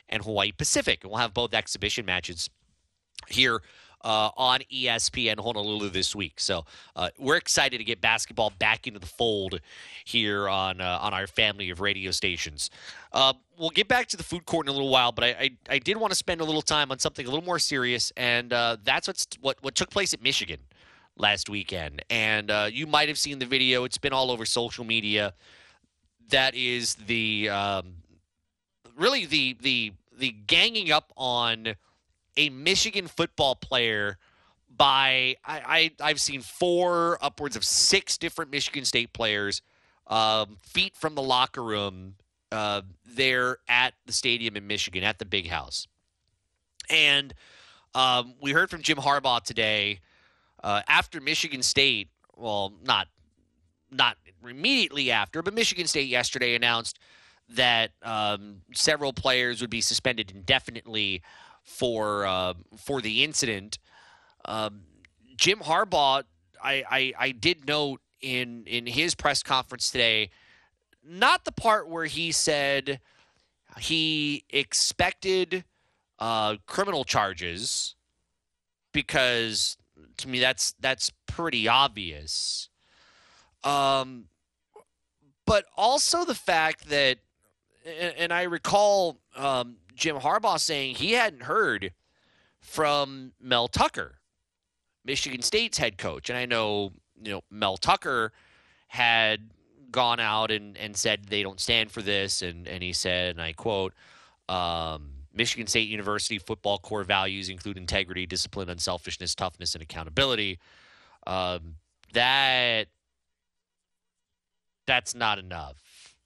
and 0.08 0.22
Hawaii 0.22 0.52
Pacific. 0.52 1.02
And 1.02 1.10
we'll 1.10 1.20
have 1.20 1.34
both 1.34 1.54
exhibition 1.54 2.04
matches 2.04 2.50
here 3.26 3.62
uh, 4.04 4.30
on 4.36 4.60
ESPN 4.72 5.38
Honolulu 5.38 5.90
this 5.90 6.14
week. 6.14 6.40
So 6.40 6.64
uh, 6.94 7.10
we're 7.18 7.36
excited 7.36 7.78
to 7.78 7.84
get 7.84 8.00
basketball 8.00 8.52
back 8.58 8.86
into 8.86 8.98
the 8.98 9.06
fold 9.06 9.60
here 10.04 10.48
on 10.48 10.80
uh, 10.80 10.98
on 11.00 11.14
our 11.14 11.26
family 11.26 11.70
of 11.70 11.80
radio 11.80 12.10
stations. 12.10 12.70
Uh, 13.12 13.32
we'll 13.58 13.70
get 13.70 13.88
back 13.88 14.06
to 14.08 14.16
the 14.16 14.22
food 14.22 14.46
court 14.46 14.66
in 14.66 14.70
a 14.70 14.72
little 14.72 14.90
while, 14.90 15.12
but 15.12 15.24
I 15.24 15.28
I, 15.28 15.50
I 15.68 15.78
did 15.78 15.96
want 15.96 16.12
to 16.12 16.16
spend 16.16 16.40
a 16.40 16.44
little 16.44 16.62
time 16.62 16.90
on 16.90 16.98
something 16.98 17.26
a 17.26 17.28
little 17.28 17.44
more 17.44 17.58
serious, 17.58 18.12
and 18.16 18.52
uh, 18.52 18.76
that's 18.84 19.08
what's 19.08 19.26
what 19.40 19.58
what 19.62 19.74
took 19.74 19.90
place 19.90 20.14
at 20.14 20.22
Michigan 20.22 20.60
last 21.16 21.48
weekend. 21.48 22.02
And 22.08 22.50
uh, 22.50 22.68
you 22.70 22.86
might 22.86 23.08
have 23.08 23.18
seen 23.18 23.38
the 23.38 23.46
video; 23.46 23.84
it's 23.84 23.98
been 23.98 24.12
all 24.12 24.30
over 24.30 24.46
social 24.46 24.84
media. 24.84 25.34
That 26.30 26.54
is 26.54 26.94
the 26.94 27.48
um, 27.48 27.94
really 28.96 29.26
the 29.26 29.56
the 29.60 29.92
the 30.16 30.32
ganging 30.46 30.90
up 30.90 31.12
on 31.16 31.74
a 32.38 32.48
Michigan 32.50 33.08
football 33.08 33.54
player 33.56 34.16
by 34.74 35.36
I, 35.44 35.90
I 36.00 36.08
I've 36.10 36.20
seen 36.20 36.40
four 36.40 37.18
upwards 37.20 37.56
of 37.56 37.64
six 37.64 38.16
different 38.16 38.50
Michigan 38.50 38.86
State 38.86 39.12
players 39.12 39.60
um, 40.06 40.56
feet 40.62 40.96
from 40.96 41.14
the 41.16 41.22
locker 41.22 41.62
room 41.62 42.14
uh, 42.52 42.82
there 43.04 43.58
at 43.68 43.92
the 44.06 44.12
stadium 44.14 44.56
in 44.56 44.66
Michigan 44.66 45.04
at 45.04 45.18
the 45.18 45.26
Big 45.26 45.48
House, 45.48 45.88
and 46.88 47.34
Um, 47.94 48.34
we 48.40 48.52
heard 48.52 48.70
from 48.70 48.82
Jim 48.82 48.98
Harbaugh 48.98 49.42
today 49.42 50.00
uh, 50.62 50.82
after 50.86 51.20
Michigan 51.20 51.62
State. 51.62 52.08
Well, 52.36 52.72
not 52.84 53.08
not 53.90 54.16
immediately 54.44 55.10
after, 55.10 55.42
but 55.42 55.54
Michigan 55.54 55.86
State 55.86 56.08
yesterday 56.08 56.54
announced 56.54 56.98
that 57.48 57.90
um, 58.02 58.60
several 58.74 59.12
players 59.12 59.60
would 59.62 59.70
be 59.70 59.80
suspended 59.80 60.30
indefinitely 60.30 61.22
for 61.68 62.26
uh, 62.26 62.54
for 62.76 63.00
the 63.00 63.22
incident. 63.22 63.78
Um, 64.44 64.80
Jim 65.36 65.60
Harbaugh, 65.60 66.24
I, 66.62 66.84
I 66.90 67.12
I 67.18 67.30
did 67.30 67.68
note 67.68 68.00
in 68.20 68.64
in 68.66 68.86
his 68.86 69.14
press 69.14 69.42
conference 69.42 69.90
today, 69.90 70.30
not 71.04 71.44
the 71.44 71.52
part 71.52 71.88
where 71.88 72.06
he 72.06 72.32
said 72.32 73.00
he 73.78 74.44
expected 74.50 75.64
uh, 76.18 76.56
criminal 76.66 77.04
charges 77.04 77.94
because 78.92 79.76
to 80.16 80.28
me 80.28 80.40
that's 80.40 80.74
that's 80.80 81.12
pretty 81.26 81.68
obvious. 81.68 82.70
Um, 83.62 84.24
but 85.44 85.64
also 85.76 86.24
the 86.24 86.34
fact 86.34 86.88
that, 86.90 87.18
and, 87.84 88.14
and 88.16 88.32
I 88.32 88.44
recall 88.44 89.18
um, 89.34 89.76
Jim 89.98 90.16
Harbaugh 90.16 90.60
saying 90.60 90.94
he 90.94 91.12
hadn't 91.12 91.42
heard 91.42 91.92
from 92.60 93.32
Mel 93.40 93.68
Tucker, 93.68 94.20
Michigan 95.04 95.42
State's 95.42 95.78
head 95.78 95.98
coach, 95.98 96.30
and 96.30 96.38
I 96.38 96.46
know 96.46 96.92
you 97.20 97.32
know 97.32 97.40
Mel 97.50 97.76
Tucker 97.76 98.32
had 98.86 99.50
gone 99.90 100.20
out 100.20 100.50
and, 100.50 100.76
and 100.78 100.96
said 100.96 101.24
they 101.24 101.42
don't 101.42 101.60
stand 101.60 101.90
for 101.90 102.00
this, 102.00 102.42
and 102.42 102.66
and 102.68 102.82
he 102.82 102.92
said, 102.92 103.32
and 103.32 103.42
I 103.42 103.52
quote. 103.52 103.92
Um, 104.48 105.10
Michigan 105.34 105.66
State 105.68 105.88
University 105.88 106.38
football 106.38 106.78
core 106.78 107.04
values 107.04 107.48
include 107.48 107.76
integrity, 107.76 108.26
discipline, 108.26 108.68
unselfishness, 108.70 109.36
toughness, 109.36 109.74
and 109.74 109.82
accountability. 109.82 110.58
Um, 111.26 111.76
that 112.12 112.88
that's 114.86 115.14
not 115.14 115.38
enough. 115.38 116.16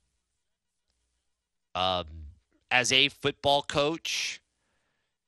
Um, 1.74 2.06
as 2.72 2.90
a 2.90 3.08
football 3.08 3.62
coach, 3.62 4.40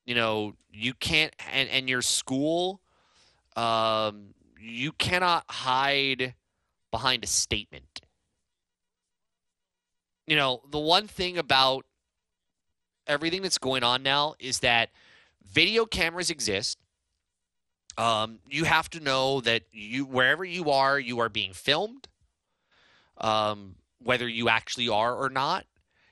you 0.06 0.14
know 0.14 0.54
you 0.72 0.94
can't, 0.94 1.32
and 1.52 1.68
and 1.68 1.88
your 1.88 2.02
school, 2.02 2.80
um, 3.54 4.34
you 4.58 4.90
cannot 4.92 5.44
hide 5.48 6.34
behind 6.90 7.22
a 7.22 7.26
statement. 7.26 8.00
You 10.26 10.36
know 10.36 10.62
the 10.68 10.78
one 10.78 11.06
thing 11.06 11.36
about 11.38 11.84
everything 13.06 13.42
that's 13.42 13.58
going 13.58 13.84
on 13.84 14.02
now 14.02 14.34
is 14.40 14.60
that 14.60 14.88
video 15.44 15.84
cameras 15.84 16.30
exist. 16.30 16.78
Um, 17.96 18.40
you 18.48 18.64
have 18.64 18.88
to 18.90 19.00
know 19.00 19.40
that 19.42 19.64
you 19.70 20.06
wherever 20.06 20.44
you 20.44 20.70
are, 20.70 20.98
you 20.98 21.20
are 21.20 21.28
being 21.28 21.52
filmed. 21.52 22.08
Um, 23.18 23.76
whether 24.02 24.26
you 24.26 24.48
actually 24.48 24.88
are 24.88 25.14
or 25.14 25.30
not, 25.30 25.66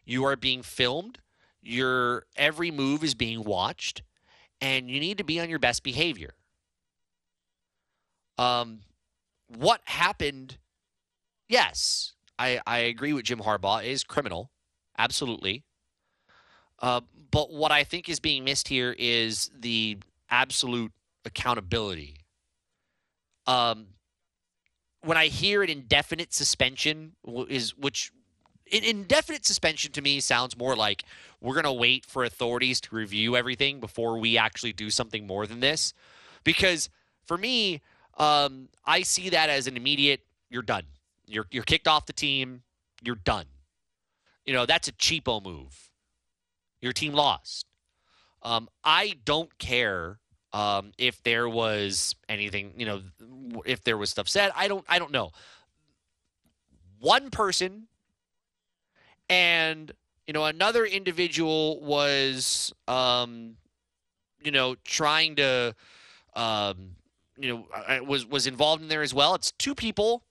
you 0.04 0.24
are 0.24 0.36
being 0.36 0.62
filmed. 0.62 1.18
Your 1.60 2.26
every 2.36 2.70
move 2.70 3.04
is 3.04 3.14
being 3.14 3.44
watched, 3.44 4.02
and 4.60 4.90
you 4.90 4.98
need 4.98 5.18
to 5.18 5.24
be 5.24 5.38
on 5.40 5.48
your 5.48 5.58
best 5.58 5.82
behavior. 5.82 6.34
Um, 8.38 8.80
what 9.46 9.80
happened? 9.84 10.58
Yes, 11.48 12.14
I 12.38 12.60
I 12.66 12.78
agree 12.78 13.12
with 13.12 13.24
Jim 13.24 13.40
Harbaugh 13.40 13.84
is 13.84 14.02
criminal, 14.02 14.50
absolutely. 14.98 15.64
Uh, 16.80 17.00
but 17.30 17.52
what 17.52 17.70
I 17.70 17.84
think 17.84 18.08
is 18.08 18.18
being 18.18 18.42
missed 18.44 18.66
here 18.68 18.94
is 18.98 19.50
the 19.56 19.98
absolute 20.30 20.92
accountability. 21.24 22.16
Um, 23.46 23.86
when 25.02 25.16
I 25.16 25.26
hear 25.26 25.62
an 25.62 25.70
indefinite 25.70 26.32
suspension, 26.32 27.12
is 27.48 27.76
which 27.76 28.10
an 28.72 28.84
indefinite 28.84 29.44
suspension 29.44 29.92
to 29.92 30.02
me 30.02 30.20
sounds 30.20 30.56
more 30.56 30.74
like 30.74 31.04
we're 31.40 31.54
going 31.54 31.64
to 31.64 31.72
wait 31.72 32.06
for 32.06 32.24
authorities 32.24 32.80
to 32.82 32.94
review 32.94 33.36
everything 33.36 33.80
before 33.80 34.18
we 34.18 34.38
actually 34.38 34.72
do 34.72 34.90
something 34.90 35.26
more 35.26 35.46
than 35.46 35.60
this. 35.60 35.92
Because 36.44 36.88
for 37.24 37.36
me, 37.36 37.82
um, 38.18 38.68
I 38.84 39.02
see 39.02 39.28
that 39.30 39.50
as 39.50 39.66
an 39.66 39.76
immediate. 39.76 40.20
You're 40.50 40.62
done. 40.62 40.84
You're 41.26 41.46
you're 41.50 41.62
kicked 41.62 41.88
off 41.88 42.06
the 42.06 42.12
team. 42.12 42.62
You're 43.02 43.14
done. 43.16 43.46
You 44.44 44.52
know 44.52 44.66
that's 44.66 44.88
a 44.88 44.92
cheapo 44.92 45.42
move 45.42 45.92
your 46.82 46.92
team 46.92 47.14
lost. 47.14 47.64
Um, 48.42 48.68
I 48.84 49.14
don't 49.24 49.56
care 49.58 50.18
um, 50.52 50.92
if 50.98 51.22
there 51.22 51.48
was 51.48 52.14
anything, 52.28 52.74
you 52.76 52.84
know, 52.84 53.02
if 53.64 53.84
there 53.84 53.96
was 53.96 54.10
stuff 54.10 54.28
said. 54.28 54.50
I 54.54 54.68
don't. 54.68 54.84
I 54.88 54.98
don't 54.98 55.12
know. 55.12 55.30
One 56.98 57.30
person 57.30 57.86
and 59.28 59.92
you 60.26 60.32
know 60.32 60.44
another 60.44 60.84
individual 60.84 61.80
was, 61.80 62.72
um, 62.88 63.56
you 64.42 64.50
know, 64.50 64.76
trying 64.84 65.36
to, 65.36 65.74
um, 66.34 66.96
you 67.36 67.48
know, 67.48 68.02
was 68.04 68.26
was 68.26 68.46
involved 68.46 68.82
in 68.82 68.88
there 68.88 69.02
as 69.02 69.14
well. 69.14 69.34
It's 69.34 69.52
two 69.52 69.74
people. 69.74 70.22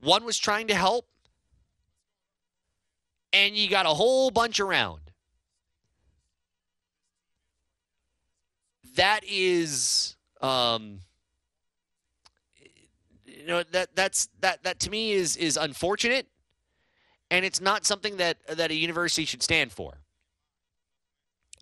One 0.00 0.24
was 0.24 0.38
trying 0.38 0.68
to 0.68 0.74
help, 0.74 1.06
and 3.32 3.54
you 3.54 3.68
got 3.68 3.86
a 3.86 3.90
whole 3.90 4.30
bunch 4.30 4.60
around. 4.60 5.00
That 8.96 9.20
is 9.26 10.16
um 10.40 11.00
you 13.26 13.46
know 13.46 13.62
that 13.62 13.94
that's 13.94 14.28
that 14.40 14.62
that 14.64 14.80
to 14.80 14.90
me 14.90 15.12
is 15.12 15.36
is 15.36 15.56
unfortunate 15.56 16.26
and 17.30 17.44
it's 17.44 17.60
not 17.60 17.86
something 17.86 18.16
that 18.16 18.38
that 18.48 18.70
a 18.70 18.74
university 18.74 19.24
should 19.24 19.42
stand 19.42 19.72
for. 19.72 19.94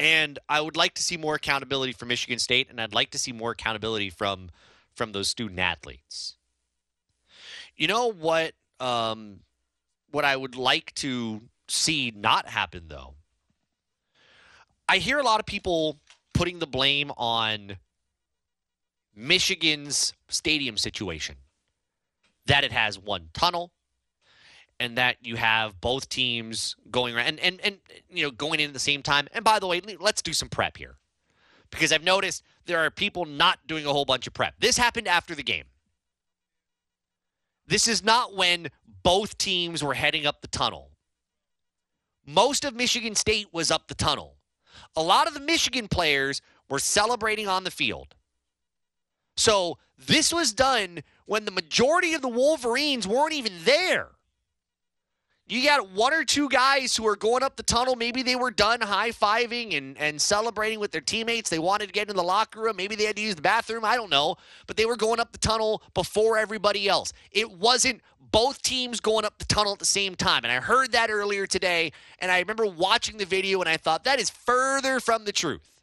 And 0.01 0.39
I 0.49 0.61
would 0.61 0.77
like 0.77 0.95
to 0.95 1.03
see 1.03 1.17
more 1.17 1.35
accountability 1.35 1.93
from 1.93 2.09
Michigan 2.09 2.39
State 2.39 2.71
and 2.71 2.81
I'd 2.81 2.95
like 2.95 3.11
to 3.11 3.19
see 3.19 3.33
more 3.33 3.51
accountability 3.51 4.11
from 4.11 4.51
from 4.95 5.13
those 5.13 5.29
student 5.29 5.59
athletes. 5.61 6.37
You 7.77 7.89
know 7.89 8.13
what 8.13 8.53
um 8.81 9.41
what 10.11 10.25
I 10.25 10.37
would 10.37 10.57
like 10.57 10.95
to 10.97 11.43
see 11.69 12.13
not 12.15 12.49
happen 12.49 12.85
though. 12.89 13.15
I 14.89 14.99
hear 14.99 15.19
a 15.19 15.23
lot 15.23 15.39
of 15.39 15.47
people 15.47 15.99
putting 16.33 16.61
the 16.61 16.67
blame 16.67 17.13
on 17.17 17.77
Michigan's 19.15 20.15
stadium 20.29 20.77
situation. 20.79 21.37
That 22.47 22.65
it 22.65 22.73
has 22.73 22.99
one 22.99 23.29
tunnel 23.35 23.73
and 24.81 24.97
that 24.97 25.17
you 25.23 25.37
have 25.37 25.81
both 25.81 26.09
teams 26.09 26.77
going 26.91 27.17
around 27.17 27.27
and, 27.29 27.41
and, 27.41 27.61
and 27.63 27.79
you 28.11 28.25
know 28.25 28.31
going 28.31 28.61
in 28.61 28.69
at 28.69 28.73
the 28.73 28.79
same 28.79 29.03
time. 29.03 29.29
And 29.33 29.45
by 29.45 29.59
the 29.59 29.67
way, 29.67 29.81
let's 30.01 30.23
do 30.23 30.33
some 30.33 30.49
prep 30.49 30.77
here. 30.77 30.97
Because 31.71 31.93
I've 31.93 32.05
noticed 32.05 32.43
there 32.67 32.79
are 32.79 32.91
people 32.91 33.25
not 33.27 33.59
doing 33.67 33.85
a 33.85 33.93
whole 33.93 34.05
bunch 34.05 34.27
of 34.27 34.33
prep. 34.33 34.55
This 34.59 34.79
happened 34.79 35.07
after 35.07 35.35
the 35.35 35.43
game. 35.43 35.65
This 37.67 37.87
is 37.87 38.03
not 38.03 38.35
when 38.35 38.69
both 39.03 39.37
teams 39.37 39.85
were 39.85 39.95
heading 39.95 40.25
up 40.25 40.41
the 40.41 40.49
tunnel. 40.49 40.91
Most 42.27 42.65
of 42.65 42.75
Michigan 42.75 43.15
State 43.15 43.49
was 43.53 43.71
up 43.71 43.89
the 43.89 43.95
tunnel. 43.95 44.37
A 44.97 45.03
lot 45.03 45.27
of 45.27 45.35
the 45.35 45.41
Michigan 45.41 45.89
players 45.89 46.41
were 46.71 46.79
celebrating 46.79 47.49
on 47.49 47.65
the 47.65 47.71
field. 47.71 48.15
So 49.37 49.79
this 49.99 50.33
was 50.33 50.53
done 50.53 51.01
when 51.27 51.45
the 51.45 51.51
majority 51.51 52.15
of 52.15 52.23
the 52.23 52.29
Wolverines 52.29 53.07
weren't 53.07 53.33
even 53.33 53.53
there. 53.65 54.09
You 55.49 55.65
got 55.65 55.91
one 55.93 56.13
or 56.13 56.25
two 56.25 56.51
guys 56.51 56.95
who 56.95 57.07
are 57.07 57.17
going 57.17 57.43
up 57.43 57.57
the 57.57 57.63
tunnel. 57.63 57.97
Maybe 57.97 58.23
they 58.23 58.37
were 58.37 58.51
done 58.51 58.83
high 58.83 59.13
fiving 59.13 59.79
and, 59.79 59.97
and 59.97 60.21
celebrating 60.21 60.79
with 60.79 60.91
their 60.91 61.01
teammates. 61.01 61.49
They 61.49 61.59
wanted 61.59 61.87
to 61.87 61.93
get 61.93 62.11
in 62.11 62.17
the 62.17 62.23
locker 62.23 62.61
room. 62.61 62.77
Maybe 62.77 62.97
they 62.97 63.05
had 63.05 63.17
to 63.17 63.23
use 63.23 63.35
the 63.35 63.41
bathroom. 63.41 63.83
I 63.83 63.97
don't 63.97 64.11
know. 64.11 64.37
But 64.67 64.77
they 64.77 64.85
were 64.85 64.97
going 64.97 65.21
up 65.21 65.33
the 65.33 65.39
tunnel 65.39 65.83
before 65.95 66.37
everybody 66.37 66.87
else. 66.87 67.15
It 67.33 67.51
wasn't 67.51 68.03
both 68.31 68.61
teams 68.61 69.01
going 69.01 69.25
up 69.25 69.39
the 69.39 69.47
tunnel 69.47 69.73
at 69.73 69.79
the 69.79 69.87
same 69.87 70.15
time. 70.15 70.45
And 70.45 70.53
I 70.53 70.57
heard 70.57 70.93
that 70.93 71.09
earlier 71.09 71.47
today. 71.47 71.93
And 72.19 72.31
I 72.31 72.41
remember 72.41 72.67
watching 72.67 73.17
the 73.17 73.25
video 73.25 73.61
and 73.61 73.71
I 73.71 73.79
thought 73.79 74.05
that 74.05 74.21
is 74.21 74.29
further 74.29 75.01
from 75.01 75.25
the 75.25 75.33
truth. 75.33 75.81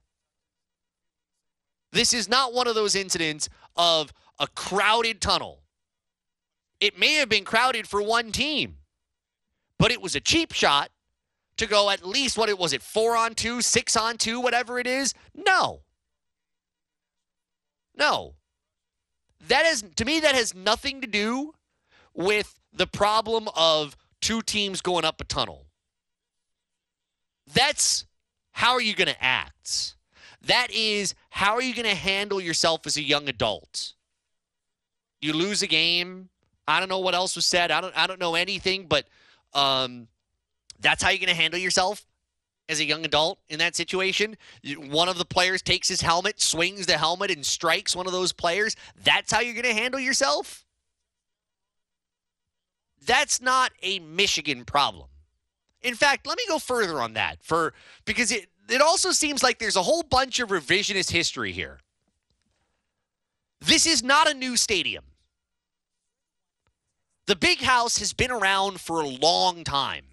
This 1.91 2.13
is 2.13 2.29
not 2.29 2.53
one 2.53 2.67
of 2.67 2.75
those 2.75 2.93
incidents 2.93 3.49
of 3.75 4.13
a 4.37 4.45
crowded 4.45 5.21
tunnel. 5.21 5.61
It 6.79 6.99
may 6.99 7.13
have 7.13 7.29
been 7.29 7.45
crowded 7.45 7.87
for 7.87 8.03
one 8.03 8.31
team 8.31 8.75
but 9.77 9.91
it 9.91 10.01
was 10.01 10.15
a 10.15 10.19
cheap 10.19 10.53
shot 10.53 10.89
to 11.57 11.65
go 11.65 11.89
at 11.89 12.05
least 12.05 12.37
what 12.37 12.49
it 12.49 12.57
was 12.57 12.73
it 12.73 12.81
four 12.81 13.15
on 13.15 13.33
two, 13.33 13.61
six 13.61 13.95
on 13.95 14.17
two, 14.17 14.39
whatever 14.39 14.79
it 14.79 14.87
is. 14.87 15.13
No, 15.33 15.81
no, 17.97 18.35
that 19.47 19.65
is 19.65 19.83
to 19.95 20.05
me 20.05 20.19
that 20.19 20.35
has 20.35 20.53
nothing 20.53 21.01
to 21.01 21.07
do 21.07 21.53
with 22.13 22.59
the 22.73 22.87
problem 22.87 23.47
of 23.55 23.95
two 24.21 24.41
teams 24.41 24.81
going 24.81 25.05
up 25.05 25.21
a 25.21 25.23
tunnel. 25.23 25.65
That's 27.51 28.05
how 28.53 28.73
are 28.73 28.81
you 28.81 28.95
going 28.95 29.07
to 29.07 29.23
act? 29.23 29.95
That 30.41 30.67
is, 30.71 31.15
how 31.29 31.55
are 31.55 31.61
you 31.61 31.73
going 31.73 31.87
to 31.87 31.95
handle 31.95 32.39
yourself 32.39 32.85
as 32.85 32.97
a 32.97 33.03
young 33.03 33.27
adult? 33.27 33.93
You 35.21 35.33
lose 35.33 35.61
a 35.61 35.67
game. 35.67 36.29
I 36.67 36.79
don't 36.79 36.89
know 36.89 36.99
what 36.99 37.15
else 37.15 37.35
was 37.35 37.45
said. 37.45 37.71
I 37.71 37.81
don't. 37.81 37.95
I 37.97 38.07
don't 38.07 38.19
know 38.19 38.35
anything, 38.35 38.85
but 38.87 39.07
um, 39.55 40.07
that's 40.79 41.01
how 41.01 41.09
you're 41.09 41.19
going 41.19 41.29
to 41.29 41.41
handle 41.41 41.59
yourself 41.59 42.05
as 42.67 42.79
a 42.79 42.85
young 42.85 43.05
adult 43.05 43.39
in 43.49 43.59
that 43.59 43.75
situation. 43.75 44.37
One 44.77 45.09
of 45.09 45.17
the 45.17 45.25
players 45.25 45.61
takes 45.61 45.87
his 45.87 46.01
helmet, 46.01 46.41
swings 46.41 46.85
the 46.85 46.97
helmet, 46.97 47.31
and 47.31 47.45
strikes 47.45 47.95
one 47.95 48.05
of 48.05 48.11
those 48.11 48.33
players. 48.33 48.75
That's 49.03 49.31
how 49.31 49.39
you're 49.39 49.53
going 49.53 49.75
to 49.75 49.81
handle 49.81 49.99
yourself. 49.99 50.65
That's 53.05 53.41
not 53.41 53.71
a 53.83 53.99
Michigan 53.99 54.65
problem. 54.65 55.09
In 55.81 55.93
fact, 55.93 56.25
let 56.25 56.37
me 56.37 56.43
go 56.47 56.57
further 56.57 56.99
on 56.99 57.13
that 57.13 57.37
for 57.43 57.73
because 58.05 58.31
it 58.31 58.47
it 58.67 58.81
also 58.81 59.11
seems 59.11 59.43
like 59.43 59.59
there's 59.59 59.75
a 59.75 59.83
whole 59.83 60.01
bunch 60.01 60.39
of 60.39 60.49
revisionist 60.49 61.11
history 61.11 61.51
here. 61.51 61.79
This 63.61 63.85
is 63.85 64.01
not 64.01 64.27
a 64.27 64.33
new 64.33 64.57
stadium. 64.57 65.03
The 67.27 67.35
big 67.35 67.61
house 67.61 67.97
has 67.97 68.13
been 68.13 68.31
around 68.31 68.79
for 68.79 69.01
a 69.01 69.07
long 69.07 69.63
time. 69.63 70.05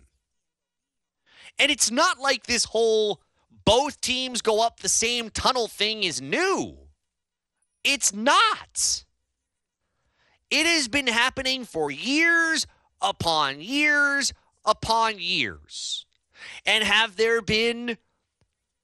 And 1.59 1.70
it's 1.70 1.90
not 1.90 2.18
like 2.18 2.47
this 2.47 2.64
whole 2.64 3.20
both 3.64 4.01
teams 4.01 4.40
go 4.40 4.62
up 4.62 4.80
the 4.80 4.89
same 4.89 5.30
tunnel 5.30 5.68
thing 5.68 6.05
is 6.05 6.20
new. 6.20 6.76
It's 7.84 8.14
not. 8.14 9.05
It 10.51 10.66
has 10.66 10.89
been 10.89 11.06
happening 11.06 11.64
for 11.64 11.90
years 11.90 12.66
upon 13.01 13.60
years 13.60 14.32
upon 14.64 15.18
years. 15.18 16.06
And 16.64 16.82
have 16.82 17.16
there 17.16 17.43
been 17.43 17.98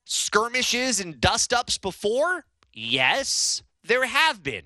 skirmishes 0.05 1.01
and 1.01 1.21
dust 1.21 1.53
ups 1.53 1.79
before? 1.79 2.45
Yes, 2.73 3.63
there 3.85 4.07
have 4.07 4.43
been. 4.43 4.65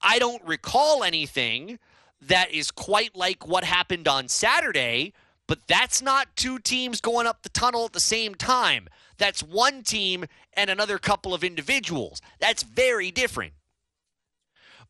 I 0.00 0.18
don't 0.18 0.44
recall 0.44 1.04
anything 1.04 1.78
that 2.26 2.52
is 2.52 2.70
quite 2.70 3.16
like 3.16 3.46
what 3.46 3.64
happened 3.64 4.06
on 4.06 4.28
Saturday, 4.28 5.12
but 5.46 5.66
that's 5.66 6.00
not 6.00 6.34
two 6.36 6.58
teams 6.58 7.00
going 7.00 7.26
up 7.26 7.42
the 7.42 7.48
tunnel 7.48 7.84
at 7.84 7.92
the 7.92 8.00
same 8.00 8.34
time. 8.34 8.88
That's 9.18 9.42
one 9.42 9.82
team 9.82 10.24
and 10.54 10.70
another 10.70 10.98
couple 10.98 11.34
of 11.34 11.42
individuals. 11.42 12.20
That's 12.40 12.62
very 12.62 13.10
different. 13.10 13.52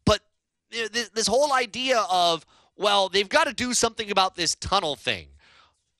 But 0.05 0.21
this, 0.71 1.27
whole 1.27 1.53
idea 1.53 2.05
of, 2.11 2.47
well, 2.77 3.09
they've 3.09 3.29
got 3.29 3.47
to 3.47 3.55
do 3.55 3.75
something 3.75 4.11
about 4.11 4.37
this 4.37 4.55
tunnel 4.55 4.97
thing. 4.97 5.29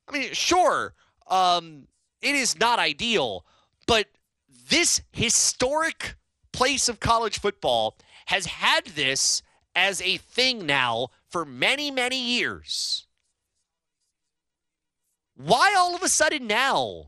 I 0.09 0.13
mean, 0.13 0.33
sure, 0.33 0.95
um, 1.29 1.87
it 2.21 2.35
is 2.35 2.59
not 2.59 2.79
ideal, 2.79 3.45
but 3.87 4.07
this 4.69 5.03
historic 5.13 6.15
place 6.53 6.89
of 6.89 7.01
college 7.01 7.41
football 7.41 7.97
has 8.27 8.47
had 8.47 8.87
this 8.87 9.43
as 9.75 10.01
a 10.03 10.19
thing 10.19 10.67
now 10.67 11.09
for 11.33 11.47
many, 11.47 11.91
many 11.91 12.23
years. 12.23 13.07
Why 15.35 15.75
all 15.77 15.97
of 15.97 16.03
a 16.03 16.09
sudden 16.09 16.47
now 16.47 17.07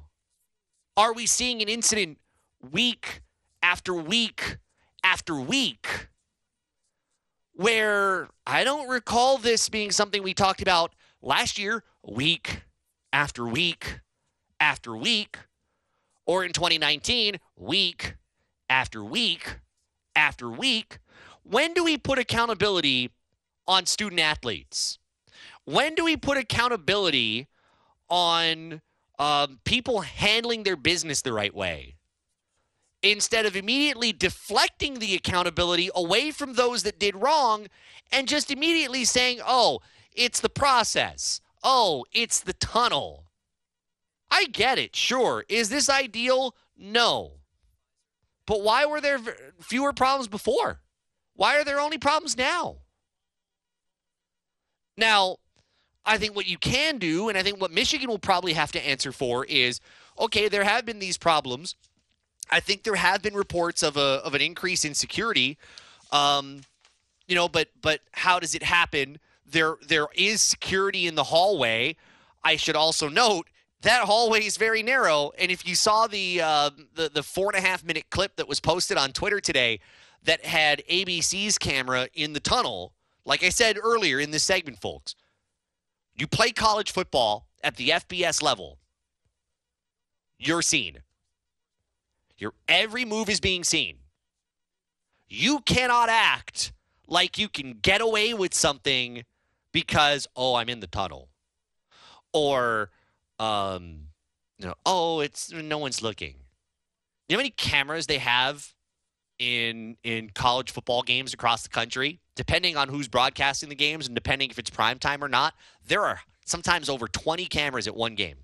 are 0.96 1.12
we 1.12 1.26
seeing 1.26 1.60
an 1.60 1.68
incident 1.68 2.18
week 2.72 3.20
after 3.62 3.94
week 3.94 4.56
after 5.04 5.38
week 5.38 6.08
where 7.52 8.28
I 8.46 8.64
don't 8.64 8.88
recall 8.88 9.38
this 9.38 9.68
being 9.68 9.90
something 9.90 10.22
we 10.22 10.34
talked 10.34 10.62
about 10.62 10.94
last 11.22 11.58
year, 11.58 11.84
week 12.02 12.62
after 13.12 13.46
week 13.46 14.00
after 14.58 14.96
week, 14.96 15.38
or 16.26 16.44
in 16.44 16.52
2019, 16.52 17.36
week 17.56 18.16
after 18.68 19.04
week 19.04 19.60
after 20.16 20.48
week. 20.48 20.98
When 21.42 21.74
do 21.74 21.84
we 21.84 21.98
put 21.98 22.18
accountability 22.18 23.10
on 23.66 23.86
student 23.86 24.20
athletes? 24.20 24.98
When 25.64 25.94
do 25.94 26.04
we 26.04 26.16
put 26.16 26.36
accountability 26.36 27.48
on 28.08 28.82
um, 29.18 29.60
people 29.64 30.02
handling 30.02 30.62
their 30.62 30.76
business 30.76 31.22
the 31.22 31.32
right 31.32 31.54
way? 31.54 31.96
Instead 33.02 33.44
of 33.44 33.54
immediately 33.54 34.12
deflecting 34.12 34.98
the 34.98 35.14
accountability 35.14 35.90
away 35.94 36.30
from 36.30 36.54
those 36.54 36.82
that 36.84 36.98
did 36.98 37.14
wrong 37.14 37.66
and 38.10 38.28
just 38.28 38.50
immediately 38.50 39.04
saying, 39.04 39.40
oh, 39.46 39.80
it's 40.14 40.40
the 40.40 40.48
process. 40.48 41.40
Oh, 41.62 42.04
it's 42.12 42.40
the 42.40 42.54
tunnel. 42.54 43.24
I 44.30 44.46
get 44.46 44.78
it, 44.78 44.96
sure. 44.96 45.44
Is 45.48 45.68
this 45.68 45.88
ideal? 45.88 46.56
No. 46.76 47.32
But 48.46 48.62
why 48.62 48.84
were 48.86 49.00
there 49.00 49.18
fewer 49.60 49.92
problems 49.92 50.28
before? 50.28 50.80
Why 51.34 51.58
are 51.58 51.64
there 51.64 51.80
only 51.80 51.98
problems 51.98 52.36
now? 52.36 52.78
Now, 54.96 55.38
I 56.06 56.18
think 56.18 56.36
what 56.36 56.46
you 56.46 56.58
can 56.58 56.98
do, 56.98 57.28
and 57.28 57.38
I 57.38 57.42
think 57.42 57.60
what 57.60 57.70
Michigan 57.70 58.08
will 58.08 58.18
probably 58.18 58.52
have 58.52 58.72
to 58.72 58.86
answer 58.86 59.12
for 59.12 59.44
is 59.46 59.80
okay, 60.18 60.48
there 60.48 60.64
have 60.64 60.84
been 60.84 60.98
these 60.98 61.18
problems. 61.18 61.74
I 62.50 62.60
think 62.60 62.82
there 62.82 62.94
have 62.94 63.22
been 63.22 63.34
reports 63.34 63.82
of 63.82 63.96
a 63.96 64.20
of 64.24 64.34
an 64.34 64.40
increase 64.40 64.84
in 64.84 64.94
security. 64.94 65.58
Um, 66.12 66.62
you 67.26 67.34
know, 67.34 67.48
but 67.48 67.68
but 67.80 68.00
how 68.12 68.38
does 68.38 68.54
it 68.54 68.62
happen? 68.62 69.18
There 69.46 69.76
there 69.86 70.06
is 70.14 70.40
security 70.42 71.06
in 71.06 71.14
the 71.14 71.24
hallway. 71.24 71.96
I 72.42 72.56
should 72.56 72.76
also 72.76 73.08
note 73.08 73.48
that 73.80 74.04
hallway 74.04 74.44
is 74.44 74.56
very 74.56 74.82
narrow. 74.82 75.32
And 75.38 75.50
if 75.50 75.66
you 75.66 75.74
saw 75.74 76.06
the 76.06 76.40
uh, 76.42 76.70
the 76.94 77.08
the 77.08 77.22
four 77.22 77.50
and 77.54 77.64
a 77.64 77.66
half 77.66 77.82
minute 77.82 78.10
clip 78.10 78.36
that 78.36 78.48
was 78.48 78.60
posted 78.60 78.98
on 78.98 79.12
Twitter 79.12 79.40
today, 79.40 79.80
that 80.24 80.44
had 80.44 80.82
ABC's 80.90 81.58
camera 81.58 82.08
in 82.14 82.34
the 82.34 82.40
tunnel, 82.40 82.92
like 83.24 83.42
I 83.42 83.48
said 83.48 83.78
earlier 83.82 84.20
in 84.20 84.30
this 84.30 84.42
segment, 84.42 84.80
folks, 84.80 85.14
you 86.14 86.26
play 86.26 86.50
college 86.50 86.92
football 86.92 87.46
at 87.62 87.76
the 87.76 87.88
FBS 87.90 88.42
level, 88.42 88.78
you're 90.38 90.62
seen. 90.62 90.98
Your 92.36 92.52
every 92.68 93.04
move 93.04 93.28
is 93.28 93.40
being 93.40 93.64
seen. 93.64 93.98
You 95.28 95.60
cannot 95.60 96.08
act 96.08 96.72
like 97.06 97.38
you 97.38 97.48
can 97.48 97.78
get 97.80 98.00
away 98.00 98.34
with 98.34 98.54
something 98.54 99.24
because 99.72 100.26
oh, 100.36 100.54
I'm 100.56 100.68
in 100.68 100.80
the 100.80 100.86
tunnel. 100.86 101.28
Or 102.32 102.90
um 103.38 104.08
you 104.58 104.66
know, 104.66 104.74
oh, 104.84 105.20
it's 105.20 105.52
no 105.52 105.78
one's 105.78 106.02
looking. 106.02 106.34
You 107.28 107.36
know 107.36 107.38
how 107.38 107.38
many 107.38 107.50
cameras 107.50 108.06
they 108.06 108.18
have 108.18 108.73
in 109.38 109.96
in 110.02 110.30
college 110.34 110.70
football 110.70 111.02
games 111.02 111.34
across 111.34 111.62
the 111.62 111.68
country? 111.68 112.20
Depending 112.36 112.76
on 112.76 112.88
who's 112.88 113.08
broadcasting 113.08 113.68
the 113.68 113.74
games 113.74 114.06
and 114.06 114.14
depending 114.14 114.50
if 114.50 114.58
it's 114.58 114.70
prime 114.70 114.98
time 114.98 115.22
or 115.22 115.28
not, 115.28 115.54
there 115.86 116.02
are 116.02 116.20
sometimes 116.44 116.88
over 116.88 117.06
20 117.06 117.46
cameras 117.46 117.86
at 117.86 117.94
one 117.94 118.14
game. 118.14 118.36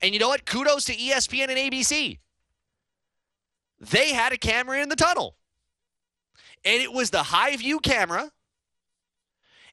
And 0.00 0.12
you 0.12 0.20
know 0.20 0.28
what? 0.28 0.44
Kudos 0.44 0.84
to 0.86 0.96
ESPN 0.96 1.48
and 1.48 1.72
ABC. 1.72 2.18
They 3.80 4.12
had 4.12 4.32
a 4.32 4.36
camera 4.36 4.80
in 4.80 4.88
the 4.88 4.96
tunnel. 4.96 5.36
And 6.64 6.80
it 6.80 6.92
was 6.92 7.10
the 7.10 7.24
high 7.24 7.56
view 7.56 7.80
camera. 7.80 8.30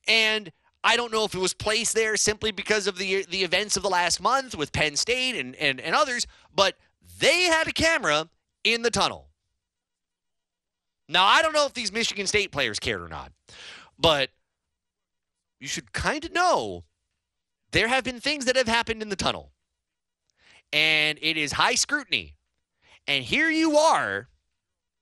And 0.07 0.51
I 0.83 0.95
don't 0.95 1.11
know 1.11 1.25
if 1.25 1.35
it 1.35 1.39
was 1.39 1.53
placed 1.53 1.93
there 1.93 2.15
simply 2.15 2.51
because 2.51 2.87
of 2.87 2.97
the 2.97 3.25
the 3.29 3.43
events 3.43 3.75
of 3.75 3.83
the 3.83 3.89
last 3.89 4.21
month 4.21 4.55
with 4.55 4.71
Penn 4.71 4.95
State 4.95 5.35
and, 5.35 5.55
and, 5.55 5.79
and 5.79 5.93
others, 5.93 6.25
but 6.55 6.75
they 7.19 7.43
had 7.43 7.67
a 7.67 7.73
camera 7.73 8.29
in 8.63 8.81
the 8.81 8.91
tunnel. 8.91 9.28
Now, 11.09 11.25
I 11.25 11.41
don't 11.41 11.53
know 11.53 11.65
if 11.65 11.73
these 11.73 11.91
Michigan 11.91 12.27
State 12.27 12.51
players 12.51 12.79
cared 12.79 13.01
or 13.01 13.07
not, 13.07 13.31
but 13.97 14.29
you 15.59 15.67
should 15.67 15.91
kind 15.91 16.23
of 16.23 16.31
know 16.31 16.83
there 17.71 17.87
have 17.87 18.03
been 18.03 18.19
things 18.19 18.45
that 18.45 18.55
have 18.55 18.67
happened 18.67 19.01
in 19.01 19.09
the 19.09 19.15
tunnel. 19.15 19.51
And 20.71 21.17
it 21.19 21.35
is 21.35 21.53
high 21.53 21.73
scrutiny. 21.73 22.35
And 23.07 23.23
here 23.23 23.49
you 23.49 23.75
are 23.75 24.29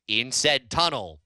in 0.07 0.31
said 0.31 0.69
tunnel 0.69 1.19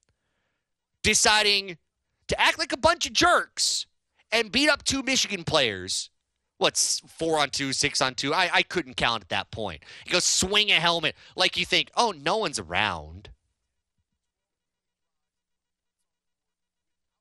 deciding 1.04 1.78
to 2.26 2.40
act 2.40 2.58
like 2.58 2.72
a 2.72 2.76
bunch 2.76 3.06
of 3.06 3.12
jerks 3.12 3.86
and 4.32 4.50
beat 4.50 4.68
up 4.68 4.82
two 4.82 5.04
Michigan 5.04 5.44
players. 5.44 6.10
What's 6.58 7.00
four 7.06 7.38
on 7.38 7.50
two, 7.50 7.72
six 7.72 8.00
on 8.00 8.14
two? 8.14 8.34
I, 8.34 8.50
I 8.52 8.62
couldn't 8.62 8.96
count 8.96 9.22
at 9.22 9.28
that 9.28 9.52
point. 9.52 9.84
You 10.06 10.12
go 10.12 10.18
swing 10.18 10.70
a 10.70 10.74
helmet 10.74 11.14
like 11.36 11.56
you 11.56 11.64
think, 11.64 11.90
oh, 11.96 12.12
no 12.16 12.36
one's 12.36 12.58
around. 12.58 13.30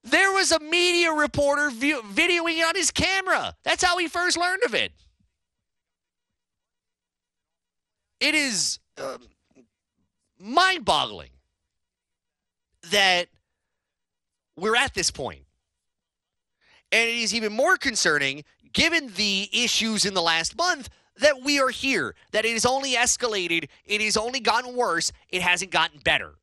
There 0.03 0.31
was 0.31 0.51
a 0.51 0.59
media 0.59 1.11
reporter 1.11 1.69
view, 1.69 2.01
videoing 2.01 2.67
on 2.67 2.75
his 2.75 2.91
camera. 2.91 3.55
That's 3.63 3.83
how 3.83 3.97
he 3.97 4.07
first 4.07 4.37
learned 4.37 4.63
of 4.65 4.73
it. 4.73 4.91
It 8.19 8.35
is 8.35 8.79
um, 8.97 9.17
mind 10.39 10.85
boggling 10.85 11.29
that 12.91 13.27
we're 14.55 14.75
at 14.75 14.93
this 14.93 15.11
point. 15.11 15.43
And 16.91 17.09
it 17.09 17.15
is 17.15 17.33
even 17.33 17.53
more 17.53 17.77
concerning, 17.77 18.43
given 18.73 19.11
the 19.15 19.49
issues 19.53 20.05
in 20.05 20.13
the 20.13 20.21
last 20.21 20.57
month, 20.57 20.89
that 21.17 21.41
we 21.43 21.59
are 21.59 21.69
here, 21.69 22.15
that 22.31 22.45
it 22.45 22.53
has 22.53 22.65
only 22.65 22.93
escalated, 22.93 23.69
it 23.85 24.01
has 24.01 24.17
only 24.17 24.39
gotten 24.39 24.75
worse, 24.75 25.11
it 25.29 25.41
hasn't 25.41 25.71
gotten 25.71 25.99
better. 25.99 26.33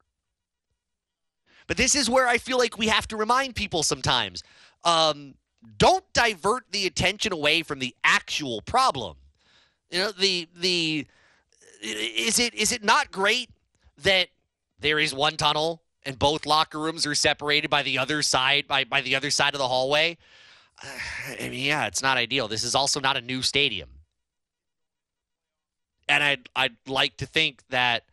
But 1.69 1.77
this 1.77 1.95
is 1.95 2.11
where 2.11 2.27
I 2.27 2.39
feel 2.39 2.59
like 2.59 2.77
we 2.77 2.89
have 2.89 3.07
to 3.09 3.17
remind 3.17 3.55
people 3.55 3.85
sometimes. 3.85 4.43
Um, 4.85 5.35
don't 5.77 6.05
divert 6.13 6.65
the 6.73 6.87
attention 6.87 7.33
away 7.33 7.63
from 7.63 7.79
the 7.79 7.95
actual 8.03 8.63
problem. 8.63 9.17
You 9.91 9.99
know, 9.99 10.13
the 10.13 10.49
the 10.57 11.07
is 11.83 12.39
it 12.39 12.55
is 12.55 12.73
it 12.73 12.83
not 12.83 13.13
great 13.13 13.51
that 14.03 14.29
there 14.81 14.99
is 14.99 15.15
one 15.15 15.37
tunnel 15.37 15.83
and 16.05 16.19
both 16.19 16.47
locker 16.47 16.79
rooms 16.79 17.07
are 17.07 17.15
separated 17.15 17.69
by 17.69 17.83
the 17.83 17.99
other 17.99 18.23
side 18.23 18.67
by 18.67 18.85
by 18.85 19.03
the 19.03 19.15
other 19.15 19.31
side 19.31 19.55
of 19.55 19.59
the 19.59 19.69
hallway? 19.69 20.17
I 20.83 21.49
mean, 21.51 21.65
yeah, 21.65 21.87
it's 21.87 22.03
not 22.03 22.17
ideal. 22.17 22.49
This 22.49 22.65
is 22.65 22.75
also 22.75 22.99
not 22.99 23.17
a 23.19 23.21
new 23.21 23.43
stadium, 23.43 23.91
and 26.09 26.25
I'd 26.25 26.49
I'd 26.57 26.77
like 26.87 27.19
to 27.19 27.27
think 27.27 27.63
that 27.69 28.05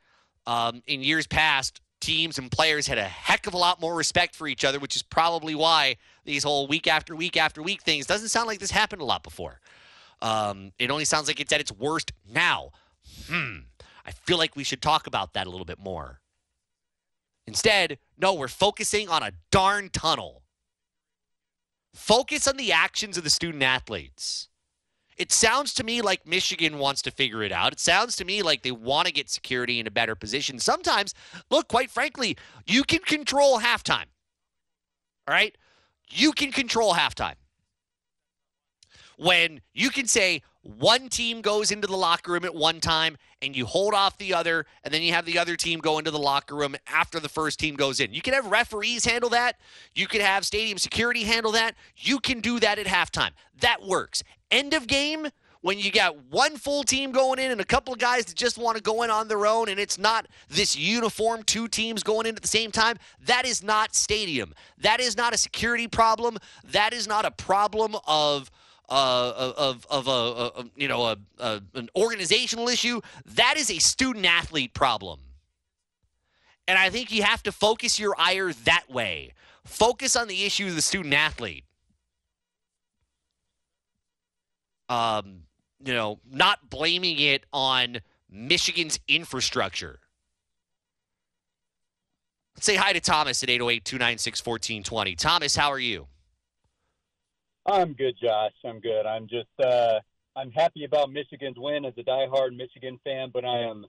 um, 0.45 0.83
in 0.87 1.01
years 1.01 1.27
past, 1.27 1.79
teams 2.01 2.37
and 2.37 2.51
players 2.51 2.87
had 2.87 2.97
a 2.97 3.03
heck 3.03 3.47
of 3.47 3.53
a 3.53 3.57
lot 3.57 3.81
more 3.81 3.95
respect 3.95 4.35
for 4.35 4.47
each 4.47 4.63
other, 4.63 4.79
which 4.79 4.95
is 4.95 5.01
probably 5.01 5.55
why 5.55 5.97
these 6.23 6.43
whole 6.43 6.67
week 6.67 6.87
after 6.87 7.15
week 7.15 7.37
after 7.37 7.61
week 7.61 7.81
things 7.81 8.05
doesn't 8.05 8.29
sound 8.29 8.47
like 8.47 8.59
this 8.59 8.71
happened 8.71 9.01
a 9.01 9.05
lot 9.05 9.23
before. 9.23 9.59
Um, 10.21 10.71
it 10.79 10.91
only 10.91 11.05
sounds 11.05 11.27
like 11.27 11.39
it's 11.39 11.51
at 11.53 11.61
its 11.61 11.71
worst 11.71 12.11
now. 12.31 12.71
Hmm. 13.27 13.57
I 14.05 14.11
feel 14.11 14.37
like 14.37 14.55
we 14.55 14.63
should 14.63 14.81
talk 14.81 15.07
about 15.07 15.33
that 15.33 15.47
a 15.47 15.49
little 15.49 15.65
bit 15.65 15.79
more. 15.79 16.21
Instead, 17.47 17.97
no, 18.17 18.33
we're 18.33 18.47
focusing 18.47 19.09
on 19.09 19.23
a 19.23 19.31
darn 19.51 19.89
tunnel. 19.89 20.43
Focus 21.93 22.47
on 22.47 22.57
the 22.57 22.71
actions 22.71 23.17
of 23.17 23.23
the 23.23 23.29
student 23.29 23.63
athletes. 23.63 24.49
It 25.17 25.31
sounds 25.31 25.73
to 25.75 25.83
me 25.83 26.01
like 26.01 26.27
Michigan 26.27 26.77
wants 26.77 27.01
to 27.03 27.11
figure 27.11 27.41
it 27.41 27.51
out. 27.51 27.71
It 27.71 27.79
sounds 27.79 28.15
to 28.17 28.25
me 28.25 28.41
like 28.41 28.63
they 28.63 28.71
want 28.71 29.07
to 29.07 29.13
get 29.13 29.29
security 29.29 29.79
in 29.79 29.87
a 29.87 29.91
better 29.91 30.15
position. 30.15 30.59
Sometimes, 30.59 31.13
look, 31.49 31.67
quite 31.69 31.89
frankly, 31.89 32.37
you 32.65 32.83
can 32.83 32.99
control 32.99 33.59
halftime. 33.59 34.07
All 35.27 35.33
right? 35.33 35.57
You 36.09 36.33
can 36.33 36.51
control 36.51 36.93
halftime. 36.93 37.35
When 39.17 39.61
you 39.73 39.89
can 39.89 40.07
say 40.07 40.41
one 40.61 41.07
team 41.07 41.41
goes 41.41 41.71
into 41.71 41.87
the 41.87 41.95
locker 41.95 42.33
room 42.33 42.43
at 42.43 42.53
one 42.53 42.81
time 42.81 43.17
and 43.45 43.55
you 43.55 43.65
hold 43.65 43.93
off 43.93 44.17
the 44.17 44.33
other, 44.33 44.65
and 44.83 44.93
then 44.93 45.01
you 45.01 45.13
have 45.13 45.25
the 45.25 45.37
other 45.37 45.55
team 45.55 45.79
go 45.79 45.99
into 45.99 46.11
the 46.11 46.19
locker 46.19 46.55
room 46.55 46.75
after 46.87 47.19
the 47.19 47.29
first 47.29 47.59
team 47.59 47.75
goes 47.75 47.99
in. 47.99 48.13
You 48.13 48.21
can 48.21 48.33
have 48.33 48.47
referees 48.47 49.05
handle 49.05 49.29
that. 49.31 49.59
You 49.93 50.07
can 50.07 50.21
have 50.21 50.45
stadium 50.45 50.77
security 50.77 51.23
handle 51.23 51.51
that. 51.53 51.75
You 51.95 52.19
can 52.19 52.39
do 52.39 52.59
that 52.59 52.79
at 52.79 52.87
halftime. 52.87 53.31
That 53.61 53.83
works. 53.83 54.23
End 54.51 54.73
of 54.73 54.87
game, 54.87 55.29
when 55.65 55.79
you 55.79 55.91
got 55.91 56.15
one 56.29 56.57
full 56.57 56.83
team 56.83 57.11
going 57.11 57.39
in 57.39 57.49
and 57.49 57.59
a 57.59 57.65
couple 57.65 57.91
of 57.91 57.97
guys 57.97 58.25
that 58.25 58.35
just 58.35 58.55
want 58.55 58.77
to 58.77 58.83
go 58.83 59.01
in 59.01 59.09
on 59.09 59.27
their 59.27 59.47
own 59.47 59.67
and 59.67 59.79
it's 59.79 59.97
not 59.97 60.27
this 60.47 60.75
uniform 60.77 61.41
two 61.41 61.67
teams 61.67 62.03
going 62.03 62.27
in 62.27 62.35
at 62.35 62.41
the 62.43 62.47
same 62.47 62.69
time 62.69 62.99
that 63.25 63.47
is 63.47 63.63
not 63.63 63.95
stadium 63.95 64.53
that 64.77 64.99
is 64.99 65.17
not 65.17 65.33
a 65.33 65.37
security 65.37 65.87
problem 65.87 66.37
that 66.63 66.93
is 66.93 67.07
not 67.07 67.25
a 67.25 67.31
problem 67.31 67.95
of 68.05 68.51
uh, 68.89 69.53
of 69.57 69.85
of 69.89 70.07
a, 70.07 70.11
a, 70.61 70.65
you 70.75 70.87
know 70.87 71.05
a, 71.05 71.17
a 71.39 71.61
an 71.73 71.89
organizational 71.95 72.67
issue 72.67 73.01
that 73.25 73.55
is 73.57 73.71
a 73.71 73.79
student 73.79 74.25
athlete 74.25 74.73
problem 74.73 75.19
and 76.67 76.77
i 76.77 76.89
think 76.89 77.11
you 77.11 77.23
have 77.23 77.41
to 77.43 77.51
focus 77.51 77.99
your 77.99 78.15
ire 78.17 78.53
that 78.53 78.83
way 78.89 79.33
focus 79.63 80.15
on 80.15 80.27
the 80.27 80.43
issue 80.43 80.67
of 80.67 80.75
the 80.75 80.81
student 80.81 81.13
athlete 81.13 81.65
um, 84.89 85.41
you 85.83 85.93
know, 85.93 86.19
not 86.29 86.69
blaming 86.69 87.19
it 87.19 87.45
on 87.53 87.99
Michigan's 88.29 88.99
infrastructure. 89.07 89.99
Say 92.59 92.75
hi 92.75 92.93
to 92.93 92.99
Thomas 92.99 93.43
at 93.43 93.49
808 93.49 93.83
296 93.83 94.45
1420. 94.45 95.15
Thomas, 95.15 95.55
how 95.55 95.69
are 95.69 95.79
you? 95.79 96.07
I'm 97.65 97.93
good, 97.93 98.15
Josh. 98.21 98.53
I'm 98.63 98.79
good. 98.79 99.05
I'm 99.05 99.27
just 99.27 99.49
uh, 99.59 99.99
I'm 100.35 100.51
happy 100.51 100.83
about 100.83 101.11
Michigan's 101.11 101.57
win 101.57 101.85
as 101.85 101.93
a 101.97 102.03
diehard 102.03 102.55
Michigan 102.55 102.99
fan, 103.03 103.31
but 103.33 103.43
I 103.43 103.59
am 103.61 103.85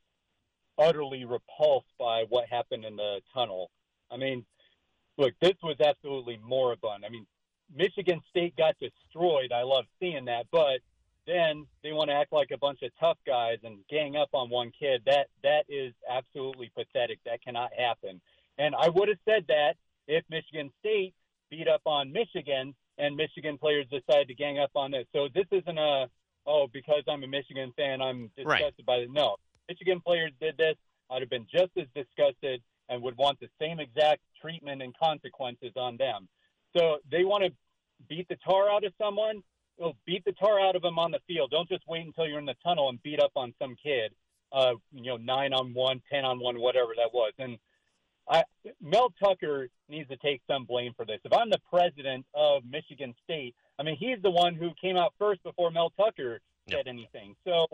utterly 0.78 1.24
repulsed 1.24 1.93
by 1.98 2.24
what 2.28 2.48
happened 2.48 2.85
in 2.85 2.97
the 2.97 3.20
tunnel. 3.35 3.70
I 4.11 4.16
mean, 4.16 4.44
look, 5.19 5.35
this 5.40 5.55
was 5.62 5.77
absolutely 5.81 6.39
moribund. 6.43 7.05
I 7.05 7.11
mean, 7.11 7.27
Michigan 7.74 8.20
State 8.31 8.57
got 8.57 8.77
destroyed. 8.78 9.53
I 9.53 9.62
love 9.62 9.85
seeing 10.01 10.24
that, 10.27 10.47
but 10.51 10.81
then 11.27 11.66
they 11.82 11.93
want 11.93 12.09
to 12.09 12.15
act 12.15 12.32
like 12.32 12.53
a 12.53 12.59
bunch 12.59 12.82
of 12.82 12.90
tough 12.98 13.19
guys 13.27 13.59
and 13.65 13.78
gang 13.90 14.16
up 14.16 14.31
on 14.32 14.48
one 14.48 14.73
kid. 14.78 15.03
That 15.05 15.27
that 15.43 15.65
is 15.69 15.93
absolutely 16.09 16.70
pathetic. 16.74 17.19
That 17.27 17.43
cannot 17.43 17.73
happen. 17.77 18.23
And 18.57 18.74
I 18.74 18.89
would 18.89 19.09
have 19.09 19.19
said 19.27 19.44
that 19.48 19.74
if 20.09 20.24
Michigan 20.31 20.70
State 20.81 21.15
beat 21.51 21.69
up 21.69 21.82
on 21.85 22.12
Michigan 22.12 22.74
and 22.98 23.16
Michigan 23.16 23.59
players 23.59 23.86
decided 23.90 24.28
to 24.28 24.35
gang 24.35 24.59
up 24.59 24.70
on 24.74 24.90
this. 24.90 25.06
So 25.14 25.28
this 25.35 25.47
isn't 25.51 25.78
a 25.78 26.06
oh 26.47 26.66
because 26.73 27.02
I'm 27.09 27.23
a 27.24 27.27
Michigan 27.27 27.73
fan 27.77 28.01
I'm 28.01 28.31
disgusted 28.36 28.74
Right. 28.78 28.86
by 28.86 28.94
it. 28.97 29.10
No, 29.10 29.36
Michigan 29.68 30.01
players 30.01 30.32
did 30.40 30.56
this. 30.56 30.77
I'd 31.10 31.23
have 31.23 31.31
been 31.31 31.47
just 31.51 31.70
as 31.77 31.86
disgusted 31.94 32.62
and 32.89 33.02
would 33.02 33.16
want 33.16 33.39
the 33.40 33.48
same 33.60 33.81
exact 33.81 34.23
treatment 34.40 34.82
and 34.82 34.97
consequences 34.97 35.73
on 35.77 35.97
them. 35.97 36.28
So 36.77 36.98
they 37.10 37.24
want 37.24 37.44
to 37.44 37.52
beat 38.09 38.28
the 38.28 38.36
tar 38.36 38.70
out 38.70 38.85
of 38.85 38.93
someone. 39.01 39.43
Well, 39.78 39.94
beat 40.06 40.24
the 40.24 40.32
tar 40.32 40.60
out 40.60 40.74
of 40.77 40.82
them 40.82 40.98
on 40.98 41.10
the 41.10 41.20
field. 41.27 41.51
Don't 41.51 41.68
just 41.68 41.82
wait 41.86 42.06
until 42.06 42.27
you're 42.27 42.39
in 42.39 42.47
the 42.47 42.56
tunnel 42.64 42.89
and 42.89 43.02
beat 43.02 43.20
up 43.20 43.32
on 43.36 43.52
some 43.60 43.77
kid. 43.82 44.12
Uh, 44.52 44.74
you 44.93 45.05
know, 45.05 45.16
nine 45.16 45.52
on 45.52 45.74
one, 45.74 46.01
ten 46.10 46.24
on 46.24 46.39
one, 46.39 46.59
whatever 46.60 46.93
that 46.97 47.12
was. 47.12 47.32
And 47.39 47.59
I, 48.28 48.43
Mel 48.82 49.12
Tucker 49.23 49.69
needs 49.89 50.09
to 50.09 50.16
take 50.16 50.40
some 50.47 50.65
blame 50.65 50.93
for 50.97 51.05
this. 51.05 51.20
If 51.24 51.32
I'm 51.32 51.51
the 51.51 51.61
president 51.70 52.27
of 52.35 52.62
Michigan 52.69 53.15
State, 53.24 53.55
I 53.78 53.82
mean, 53.82 53.97
he's 53.97 54.20
the 54.23 54.31
one 54.31 54.55
who 54.55 54.70
came 54.81 54.97
out 54.97 55.15
first 55.19 55.43
before 55.43 55.70
Mel 55.70 55.93
Tucker 55.97 56.40
said 56.69 56.89
anything. 56.89 57.36
So, 57.44 57.66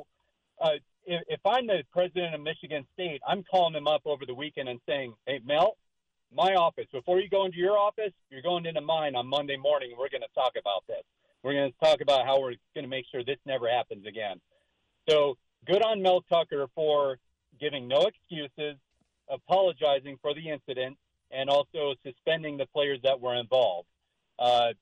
uh, 0.60 0.72
if, 1.04 1.22
if 1.28 1.40
I'm 1.44 1.66
the 1.66 1.82
president 1.92 2.34
of 2.34 2.40
Michigan 2.40 2.84
State, 2.94 3.22
I'm 3.26 3.42
calling 3.50 3.74
him 3.74 3.88
up 3.88 4.02
over 4.04 4.26
the 4.26 4.34
weekend 4.34 4.68
and 4.68 4.80
saying, 4.86 5.14
"Hey, 5.26 5.40
Mel, 5.44 5.76
my 6.34 6.54
office. 6.54 6.86
Before 6.92 7.18
you 7.18 7.28
go 7.28 7.44
into 7.44 7.58
your 7.58 7.78
office, 7.78 8.12
you're 8.30 8.42
going 8.42 8.66
into 8.66 8.80
mine 8.80 9.16
on 9.16 9.26
Monday 9.26 9.56
morning. 9.56 9.90
and 9.90 9.98
We're 9.98 10.10
going 10.10 10.22
to 10.22 10.34
talk 10.34 10.52
about 10.58 10.86
this. 10.86 11.02
We're 11.42 11.54
going 11.54 11.72
to 11.72 11.78
talk 11.84 12.00
about 12.00 12.24
how 12.26 12.40
we're 12.40 12.54
going 12.74 12.84
to 12.84 12.88
make 12.88 13.06
sure 13.10 13.24
this 13.24 13.38
never 13.46 13.68
happens 13.68 14.06
again." 14.06 14.40
So, 15.08 15.36
good 15.66 15.82
on 15.82 16.02
Mel 16.02 16.22
Tucker 16.30 16.66
for 16.74 17.18
giving 17.58 17.88
no 17.88 18.06
excuses, 18.06 18.76
apologizing 19.32 20.18
for 20.22 20.34
the 20.34 20.50
incident, 20.50 20.96
and 21.30 21.48
also 21.48 21.94
suspending 22.04 22.56
the 22.58 22.66
players 22.66 23.00
that 23.02 23.20
were 23.20 23.34
involved. 23.34 23.88
Uh, 24.38 24.72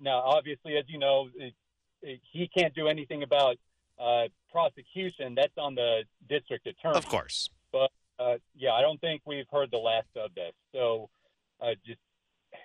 now, 0.00 0.18
obviously, 0.18 0.76
as 0.76 0.84
you 0.88 0.98
know, 0.98 1.28
it, 1.36 1.54
it, 2.02 2.20
he 2.32 2.48
can't 2.48 2.74
do 2.74 2.88
anything 2.88 3.22
about 3.22 3.56
uh, 3.98 4.24
prosecution. 4.50 5.34
That's 5.34 5.56
on 5.56 5.74
the 5.74 6.02
district 6.28 6.66
attorney. 6.66 6.96
Of 6.96 7.06
course. 7.06 7.50
But 7.72 7.90
uh, 8.18 8.36
yeah, 8.56 8.72
I 8.72 8.82
don't 8.82 9.00
think 9.00 9.22
we've 9.24 9.46
heard 9.52 9.70
the 9.70 9.78
last 9.78 10.08
of 10.16 10.34
this. 10.34 10.52
So, 10.74 11.08
uh, 11.60 11.74
just 11.86 12.00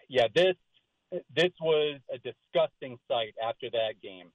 yeah, 0.09 0.27
this 0.33 0.55
this 1.35 1.51
was 1.61 1.99
a 2.13 2.17
disgusting 2.17 2.97
sight 3.07 3.35
after 3.43 3.69
that 3.71 4.01
game. 4.01 4.31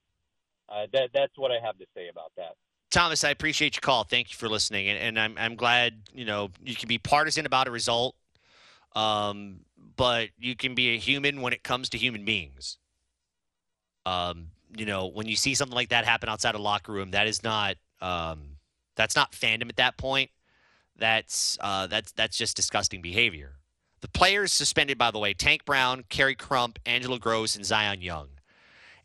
Uh, 0.69 0.87
that 0.93 1.09
that's 1.13 1.33
what 1.35 1.51
I 1.51 1.57
have 1.63 1.77
to 1.79 1.85
say 1.95 2.07
about 2.07 2.31
that. 2.37 2.55
Thomas, 2.91 3.23
I 3.23 3.29
appreciate 3.29 3.75
your 3.75 3.81
call. 3.81 4.03
Thank 4.03 4.31
you 4.31 4.37
for 4.37 4.49
listening, 4.49 4.89
and, 4.89 4.99
and 4.99 5.19
I'm 5.19 5.35
I'm 5.37 5.55
glad 5.55 5.93
you 6.13 6.25
know 6.25 6.51
you 6.63 6.75
can 6.75 6.87
be 6.87 6.97
partisan 6.97 7.45
about 7.45 7.67
a 7.67 7.71
result, 7.71 8.15
um, 8.95 9.61
but 9.95 10.29
you 10.37 10.55
can 10.55 10.75
be 10.75 10.89
a 10.93 10.97
human 10.97 11.41
when 11.41 11.53
it 11.53 11.63
comes 11.63 11.89
to 11.89 11.97
human 11.97 12.25
beings. 12.25 12.77
Um, 14.05 14.47
you 14.75 14.85
know, 14.85 15.07
when 15.07 15.27
you 15.27 15.35
see 15.37 15.55
something 15.55 15.75
like 15.75 15.89
that 15.89 16.05
happen 16.05 16.27
outside 16.27 16.53
a 16.53 16.59
locker 16.59 16.91
room, 16.91 17.11
that 17.11 17.27
is 17.27 17.43
not 17.43 17.75
um, 18.01 18.57
that's 18.95 19.15
not 19.15 19.31
fandom 19.31 19.69
at 19.69 19.77
that 19.77 19.97
point. 19.97 20.29
That's 20.97 21.57
uh, 21.61 21.87
that's 21.87 22.11
that's 22.11 22.37
just 22.37 22.57
disgusting 22.57 23.01
behavior. 23.01 23.55
The 24.01 24.09
players 24.09 24.51
suspended, 24.51 24.97
by 24.97 25.11
the 25.11 25.19
way, 25.19 25.33
Tank 25.33 25.63
Brown, 25.63 26.03
Khary 26.09 26.37
Crump, 26.37 26.77
Angelo 26.85 27.17
Grose, 27.17 27.55
and 27.55 27.65
Zion 27.65 28.01
Young. 28.01 28.27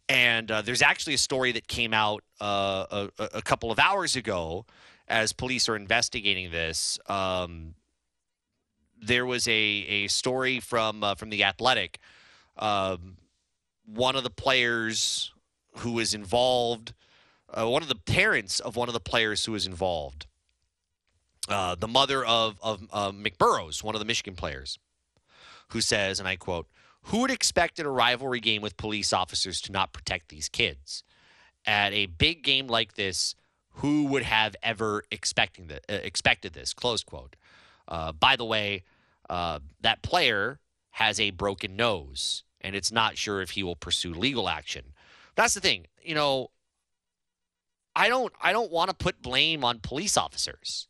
And 0.09 0.51
uh, 0.51 0.63
there's 0.63 0.83
actually 0.83 1.15
a 1.15 1.19
story 1.19 1.53
that 1.53 1.69
came 1.69 1.93
out 1.93 2.23
uh, 2.41 3.09
a, 3.19 3.29
a 3.35 3.43
couple 3.43 3.71
of 3.71 3.79
hours 3.79 4.17
ago 4.17 4.67
as 5.09 5.33
police 5.33 5.69
are 5.69 5.77
investigating 5.77 6.51
this. 6.51 6.99
Um, 7.09 7.75
there 9.01 9.27
was 9.27 9.47
a, 9.47 9.53
a 9.53 10.07
story 10.09 10.61
from 10.61 11.05
uh, 11.05 11.15
from 11.15 11.31
the 11.31 11.45
Athletic. 11.45 11.99
Um, 12.59 13.17
one 13.85 14.17
of 14.17 14.25
the 14.25 14.31
players 14.31 15.33
who 15.79 15.93
was 15.93 16.15
involved, 16.15 16.95
uh, 17.53 17.69
one 17.69 17.83
of 17.83 17.89
the 17.89 17.95
parents 17.95 18.59
of 18.61 18.77
one 18.77 18.89
of 18.89 18.95
the 18.95 19.01
players 19.01 19.45
who 19.45 19.53
was 19.53 19.67
involved, 19.67 20.27
uh, 21.49 21.75
the 21.75 21.89
mother 21.89 22.25
of 22.25 22.59
of 22.63 22.81
McBurrows, 23.15 23.83
one 23.83 23.95
of 23.95 23.99
the 23.99 24.07
Michigan 24.07 24.35
players, 24.35 24.79
who 25.69 25.81
says, 25.81 26.19
and 26.19 26.27
I 26.27 26.37
quote, 26.37 26.67
"Who 27.03 27.21
would 27.21 27.31
expect 27.31 27.79
in 27.79 27.87
a 27.87 27.91
rivalry 27.91 28.41
game 28.41 28.63
with 28.63 28.77
police 28.77 29.13
officers 29.13 29.61
to 29.63 29.73
not 29.73 29.93
protect 29.93 30.31
these 30.31 30.49
kids? 30.49 31.05
At 31.67 31.93
a 31.93 32.07
big 32.07 32.43
game 32.45 32.69
like 32.69 32.95
this, 32.95 33.35
Who 33.81 34.07
would 34.07 34.23
have 34.23 34.57
ever 34.63 35.03
expecting 35.11 35.67
the, 35.67 35.77
uh, 35.89 36.01
expected 36.03 36.55
this? 36.55 36.73
Close 36.73 37.03
quote. 37.03 37.37
Uh, 37.87 38.13
by 38.13 38.35
the 38.37 38.45
way, 38.45 38.85
uh, 39.29 39.59
that 39.81 40.01
player 40.03 40.61
has 40.93 41.21
a 41.21 41.31
broken 41.31 41.77
nose, 41.77 42.43
and 42.63 42.75
it's 42.75 42.91
not 42.91 43.19
sure 43.19 43.43
if 43.43 43.51
he 43.51 43.63
will 43.63 43.77
pursue 43.77 44.15
legal 44.15 44.49
action. 44.49 44.95
That's 45.35 45.53
the 45.53 45.61
thing. 45.61 45.87
You 46.03 46.15
know, 46.15 46.51
I 47.95 48.09
don't 48.09 48.33
I 48.41 48.53
don't 48.53 48.73
want 48.73 48.89
to 48.91 48.97
put 48.97 49.21
blame 49.21 49.63
on 49.63 49.81
police 49.81 50.17
officers. 50.17 50.89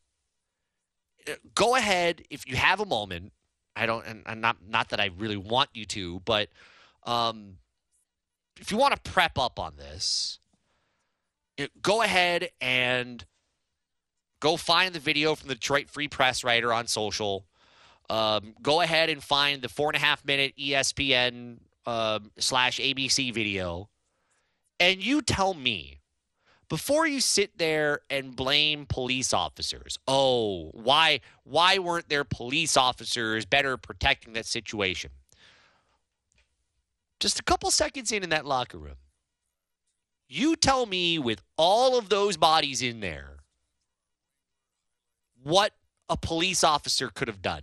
Uh, 1.28 1.32
Go 1.54 1.74
ahead 1.74 2.22
if 2.30 2.46
you 2.48 2.54
have 2.56 2.80
a 2.80 2.86
moment. 2.86 3.32
I 3.74 3.86
don't 3.86 4.06
and, 4.06 4.22
and 4.26 4.40
not 4.40 4.58
not 4.66 4.90
that 4.90 5.00
I 5.00 5.10
really 5.18 5.36
want 5.36 5.70
you 5.74 5.84
to, 5.86 6.20
but 6.24 6.48
um, 7.04 7.58
if 8.60 8.70
you 8.70 8.78
want 8.78 8.94
to 8.94 9.10
prep 9.10 9.38
up 9.38 9.58
on 9.58 9.74
this, 9.76 10.38
go 11.82 12.02
ahead 12.02 12.50
and 12.60 13.24
go 14.40 14.56
find 14.56 14.94
the 14.94 15.00
video 15.00 15.34
from 15.34 15.48
the 15.48 15.54
Detroit 15.54 15.88
Free 15.88 16.08
Press 16.08 16.44
writer 16.44 16.72
on 16.72 16.86
social. 16.86 17.46
Um, 18.08 18.54
go 18.62 18.80
ahead 18.80 19.10
and 19.10 19.22
find 19.22 19.62
the 19.62 19.68
four 19.68 19.88
and 19.88 19.96
a 19.96 20.00
half 20.00 20.24
minute 20.24 20.54
ESPN 20.58 21.58
um, 21.86 22.30
slash 22.38 22.78
ABC 22.78 23.32
video, 23.32 23.88
and 24.78 25.02
you 25.02 25.22
tell 25.22 25.54
me 25.54 26.00
before 26.68 27.06
you 27.06 27.20
sit 27.20 27.58
there 27.58 28.00
and 28.10 28.34
blame 28.34 28.86
police 28.86 29.32
officers. 29.32 29.98
Oh, 30.06 30.70
why 30.72 31.20
why 31.44 31.78
weren't 31.78 32.08
there 32.08 32.24
police 32.24 32.76
officers 32.76 33.44
better 33.44 33.76
protecting 33.76 34.34
that 34.34 34.46
situation? 34.46 35.10
Just 37.18 37.40
a 37.40 37.42
couple 37.42 37.70
seconds 37.70 38.12
in 38.12 38.22
in 38.22 38.30
that 38.30 38.46
locker 38.46 38.78
room. 38.78 38.96
You 40.28 40.56
tell 40.56 40.86
me 40.86 41.18
with 41.18 41.40
all 41.56 41.98
of 41.98 42.08
those 42.08 42.36
bodies 42.36 42.82
in 42.82 43.00
there 43.00 43.36
what 45.42 45.72
a 46.08 46.16
police 46.16 46.64
officer 46.64 47.08
could 47.08 47.28
have 47.28 47.42
done 47.42 47.62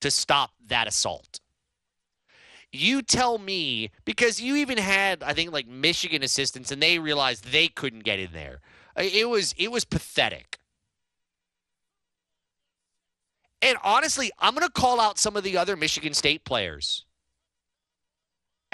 to 0.00 0.10
stop 0.10 0.50
that 0.66 0.86
assault. 0.86 1.40
You 2.72 3.02
tell 3.02 3.38
me 3.38 3.90
because 4.04 4.40
you 4.40 4.56
even 4.56 4.78
had 4.78 5.22
I 5.22 5.32
think 5.32 5.52
like 5.52 5.68
Michigan 5.68 6.22
assistants 6.22 6.72
and 6.72 6.82
they 6.82 6.98
realized 6.98 7.44
they 7.44 7.68
couldn't 7.68 8.04
get 8.04 8.18
in 8.18 8.32
there. 8.32 8.60
It 8.96 9.28
was 9.28 9.54
it 9.58 9.70
was 9.70 9.84
pathetic. 9.84 10.58
And 13.62 13.78
honestly, 13.82 14.30
I'm 14.38 14.54
going 14.54 14.66
to 14.66 14.72
call 14.72 15.00
out 15.00 15.18
some 15.18 15.36
of 15.36 15.42
the 15.42 15.56
other 15.56 15.74
Michigan 15.74 16.12
State 16.12 16.44
players. 16.44 17.06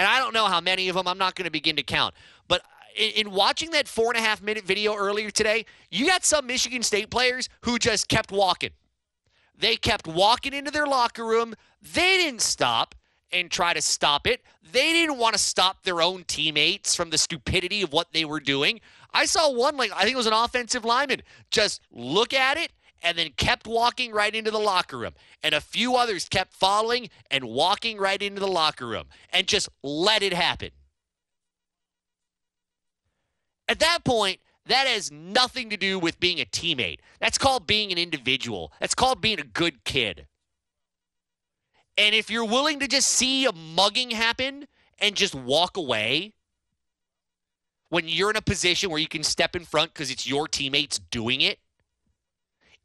And 0.00 0.08
I 0.08 0.18
don't 0.18 0.32
know 0.32 0.46
how 0.46 0.62
many 0.62 0.88
of 0.88 0.96
them. 0.96 1.06
I'm 1.06 1.18
not 1.18 1.34
going 1.34 1.44
to 1.44 1.50
begin 1.50 1.76
to 1.76 1.82
count. 1.82 2.14
But 2.48 2.62
in, 2.96 3.10
in 3.26 3.30
watching 3.32 3.72
that 3.72 3.86
four 3.86 4.06
and 4.06 4.16
a 4.16 4.26
half 4.26 4.40
minute 4.40 4.64
video 4.64 4.96
earlier 4.96 5.30
today, 5.30 5.66
you 5.90 6.06
got 6.06 6.24
some 6.24 6.46
Michigan 6.46 6.82
State 6.82 7.10
players 7.10 7.50
who 7.64 7.78
just 7.78 8.08
kept 8.08 8.32
walking. 8.32 8.70
They 9.58 9.76
kept 9.76 10.06
walking 10.06 10.54
into 10.54 10.70
their 10.70 10.86
locker 10.86 11.26
room. 11.26 11.54
They 11.82 12.16
didn't 12.16 12.40
stop 12.40 12.94
and 13.30 13.50
try 13.50 13.74
to 13.74 13.82
stop 13.82 14.26
it. 14.26 14.40
They 14.72 14.94
didn't 14.94 15.18
want 15.18 15.34
to 15.34 15.38
stop 15.38 15.82
their 15.82 16.00
own 16.00 16.24
teammates 16.24 16.94
from 16.94 17.10
the 17.10 17.18
stupidity 17.18 17.82
of 17.82 17.92
what 17.92 18.14
they 18.14 18.24
were 18.24 18.40
doing. 18.40 18.80
I 19.12 19.26
saw 19.26 19.52
one, 19.52 19.76
like, 19.76 19.92
I 19.94 20.04
think 20.04 20.14
it 20.14 20.16
was 20.16 20.26
an 20.26 20.32
offensive 20.32 20.86
lineman, 20.86 21.20
just 21.50 21.82
look 21.92 22.32
at 22.32 22.56
it 22.56 22.72
and 23.02 23.16
then 23.16 23.30
kept 23.36 23.66
walking 23.66 24.12
right 24.12 24.34
into 24.34 24.50
the 24.50 24.58
locker 24.58 24.98
room. 24.98 25.14
And 25.42 25.54
a 25.54 25.60
few 25.60 25.96
others 25.96 26.28
kept 26.28 26.52
following 26.52 27.08
and 27.30 27.44
walking 27.44 27.98
right 27.98 28.20
into 28.20 28.40
the 28.40 28.48
locker 28.48 28.86
room 28.86 29.04
and 29.32 29.46
just 29.46 29.68
let 29.82 30.22
it 30.22 30.32
happen. 30.32 30.70
At 33.68 33.78
that 33.78 34.04
point, 34.04 34.40
that 34.66 34.86
has 34.86 35.10
nothing 35.10 35.70
to 35.70 35.76
do 35.76 35.98
with 35.98 36.20
being 36.20 36.40
a 36.40 36.44
teammate. 36.44 36.98
That's 37.20 37.38
called 37.38 37.66
being 37.66 37.92
an 37.92 37.98
individual. 37.98 38.72
That's 38.80 38.94
called 38.94 39.20
being 39.20 39.40
a 39.40 39.44
good 39.44 39.84
kid. 39.84 40.26
And 41.96 42.14
if 42.14 42.30
you're 42.30 42.44
willing 42.44 42.80
to 42.80 42.88
just 42.88 43.08
see 43.08 43.46
a 43.46 43.52
mugging 43.52 44.10
happen 44.10 44.66
and 44.98 45.14
just 45.14 45.34
walk 45.34 45.76
away 45.76 46.34
when 47.88 48.08
you're 48.08 48.30
in 48.30 48.36
a 48.36 48.42
position 48.42 48.90
where 48.90 49.00
you 49.00 49.08
can 49.08 49.22
step 49.22 49.54
in 49.54 49.64
front 49.64 49.92
because 49.92 50.10
it's 50.10 50.26
your 50.26 50.48
teammates 50.48 50.98
doing 50.98 51.40
it, 51.40 51.58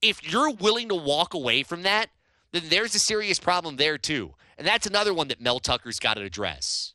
if 0.02 0.32
you're 0.32 0.52
willing 0.52 0.90
to 0.90 0.96
walk 0.96 1.34
away 1.34 1.64
from 1.64 1.84
that, 1.84 2.10
then 2.52 2.64
there's 2.70 2.96
a 2.96 3.00
serious 3.00 3.40
problem 3.40 3.76
there 3.76 3.98
too. 3.98 4.34
And 4.58 4.66
that's 4.66 4.88
another 4.88 5.14
one 5.14 5.28
that 5.28 5.42
Mel 5.42 5.60
Tucker's 5.60 6.00
got 6.00 6.16
to 6.16 6.24
address. 6.24 6.94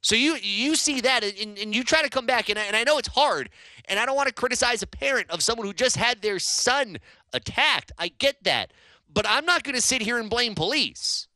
So 0.00 0.14
you 0.14 0.36
you 0.36 0.76
see 0.76 1.00
that 1.00 1.24
and, 1.24 1.58
and 1.58 1.74
you 1.74 1.82
try 1.82 2.02
to 2.02 2.08
come 2.08 2.26
back, 2.26 2.48
and 2.48 2.58
I, 2.58 2.64
and 2.64 2.76
I 2.76 2.84
know 2.84 2.98
it's 2.98 3.08
hard, 3.08 3.50
and 3.86 3.98
I 3.98 4.06
don't 4.06 4.16
want 4.16 4.28
to 4.28 4.34
criticize 4.34 4.82
a 4.82 4.86
parent 4.86 5.28
of 5.30 5.42
someone 5.42 5.66
who 5.66 5.72
just 5.72 5.96
had 5.96 6.22
their 6.22 6.38
son 6.38 6.98
attacked. 7.32 7.92
I 7.98 8.08
get 8.08 8.42
that, 8.44 8.72
but 9.12 9.26
I'm 9.28 9.44
not 9.44 9.64
going 9.64 9.74
to 9.74 9.82
sit 9.82 10.02
here 10.02 10.18
and 10.18 10.30
blame 10.30 10.54
police. 10.54 11.26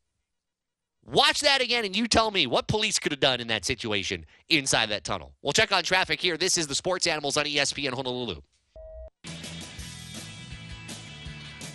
Watch 1.04 1.40
that 1.40 1.60
again, 1.60 1.84
and 1.84 1.96
you 1.96 2.06
tell 2.06 2.30
me 2.30 2.46
what 2.46 2.68
police 2.68 3.00
could 3.00 3.10
have 3.10 3.20
done 3.20 3.40
in 3.40 3.48
that 3.48 3.64
situation 3.64 4.24
inside 4.48 4.88
that 4.90 5.02
tunnel. 5.02 5.34
We'll 5.42 5.52
check 5.52 5.72
on 5.72 5.82
traffic 5.82 6.20
here. 6.20 6.36
This 6.36 6.56
is 6.56 6.68
the 6.68 6.76
Sports 6.76 7.08
Animals 7.08 7.36
on 7.36 7.44
ESPN 7.44 7.92
Honolulu. 7.92 8.40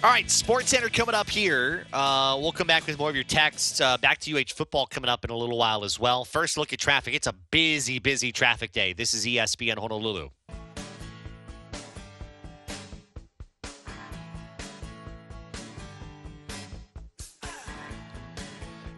All 0.03 0.11
right, 0.11 0.29
Sports 0.29 0.69
Center 0.69 0.89
coming 0.89 1.15
up 1.15 1.27
here. 1.27 1.87
Uh, 1.91 2.37
we'll 2.39 2.51
come 2.51 2.67
back 2.67 2.85
with 2.85 2.99
more 2.99 3.09
of 3.09 3.15
your 3.15 3.23
texts. 3.23 3.81
Uh, 3.81 3.97
back 3.97 4.19
to 4.19 4.39
UH 4.39 4.53
football 4.53 4.85
coming 4.85 5.09
up 5.09 5.25
in 5.25 5.31
a 5.31 5.35
little 5.35 5.57
while 5.57 5.83
as 5.83 5.99
well. 5.99 6.23
First, 6.23 6.55
look 6.55 6.71
at 6.71 6.77
traffic. 6.77 7.15
It's 7.15 7.25
a 7.25 7.33
busy, 7.49 7.97
busy 7.97 8.31
traffic 8.31 8.71
day. 8.71 8.93
This 8.93 9.15
is 9.15 9.25
ESPN 9.25 9.79
Honolulu. 9.79 10.29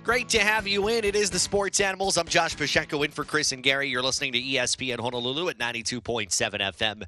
Great 0.04 0.28
to 0.28 0.40
have 0.40 0.68
you 0.68 0.90
in. 0.90 1.06
It 1.06 1.16
is 1.16 1.30
the 1.30 1.40
Sports 1.40 1.80
Animals. 1.80 2.18
I'm 2.18 2.28
Josh 2.28 2.58
Pacheco 2.58 3.04
in 3.04 3.12
for 3.12 3.24
Chris 3.24 3.54
and 3.54 3.64
Gary. 3.64 3.88
You're 3.88 4.04
listening 4.04 4.34
to 4.34 4.42
ESPN 4.42 5.00
Honolulu 5.00 5.48
at 5.48 5.58
92.7 5.58 6.30
FM 6.30 7.04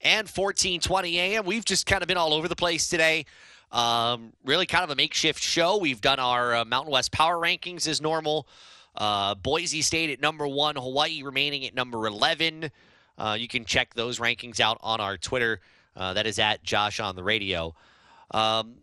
and 0.00 0.28
1420 0.28 1.18
AM. 1.18 1.44
We've 1.44 1.64
just 1.64 1.86
kind 1.86 2.02
of 2.02 2.08
been 2.08 2.16
all 2.16 2.32
over 2.32 2.48
the 2.48 2.56
place 2.56 2.88
today. 2.88 3.26
Um, 3.70 4.32
really 4.44 4.66
kind 4.66 4.84
of 4.84 4.90
a 4.90 4.96
makeshift 4.96 5.42
show. 5.42 5.76
We've 5.78 6.00
done 6.00 6.18
our 6.18 6.56
uh, 6.56 6.64
Mountain 6.64 6.92
West 6.92 7.12
Power 7.12 7.36
Rankings 7.36 7.86
as 7.86 8.00
normal. 8.00 8.48
Uh, 8.96 9.34
Boise 9.34 9.82
State 9.82 10.10
at 10.10 10.20
number 10.20 10.46
one, 10.46 10.76
Hawaii 10.76 11.22
remaining 11.22 11.64
at 11.64 11.74
number 11.74 12.06
11. 12.06 12.70
Uh, 13.16 13.36
you 13.38 13.48
can 13.48 13.64
check 13.64 13.94
those 13.94 14.18
rankings 14.18 14.60
out 14.60 14.78
on 14.80 15.00
our 15.00 15.16
Twitter. 15.16 15.60
Uh, 15.96 16.14
that 16.14 16.26
is 16.26 16.38
at 16.38 16.62
Josh 16.62 17.00
on 17.00 17.16
the 17.16 17.22
radio. 17.22 17.74
Um, 18.30 18.76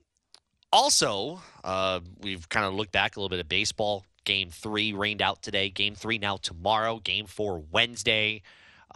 also, 0.71 1.41
uh, 1.63 2.01
we've 2.21 2.47
kind 2.49 2.65
of 2.65 2.73
looked 2.73 2.91
back 2.91 3.15
a 3.15 3.19
little 3.19 3.29
bit 3.29 3.39
at 3.39 3.47
baseball. 3.47 4.05
Game 4.25 4.49
three 4.49 4.91
rained 4.93 5.21
out 5.21 5.41
today. 5.41 5.69
Game 5.69 5.95
three 5.95 6.17
now 6.17 6.37
tomorrow. 6.37 6.99
Game 6.99 7.25
four 7.25 7.63
Wednesday. 7.71 8.41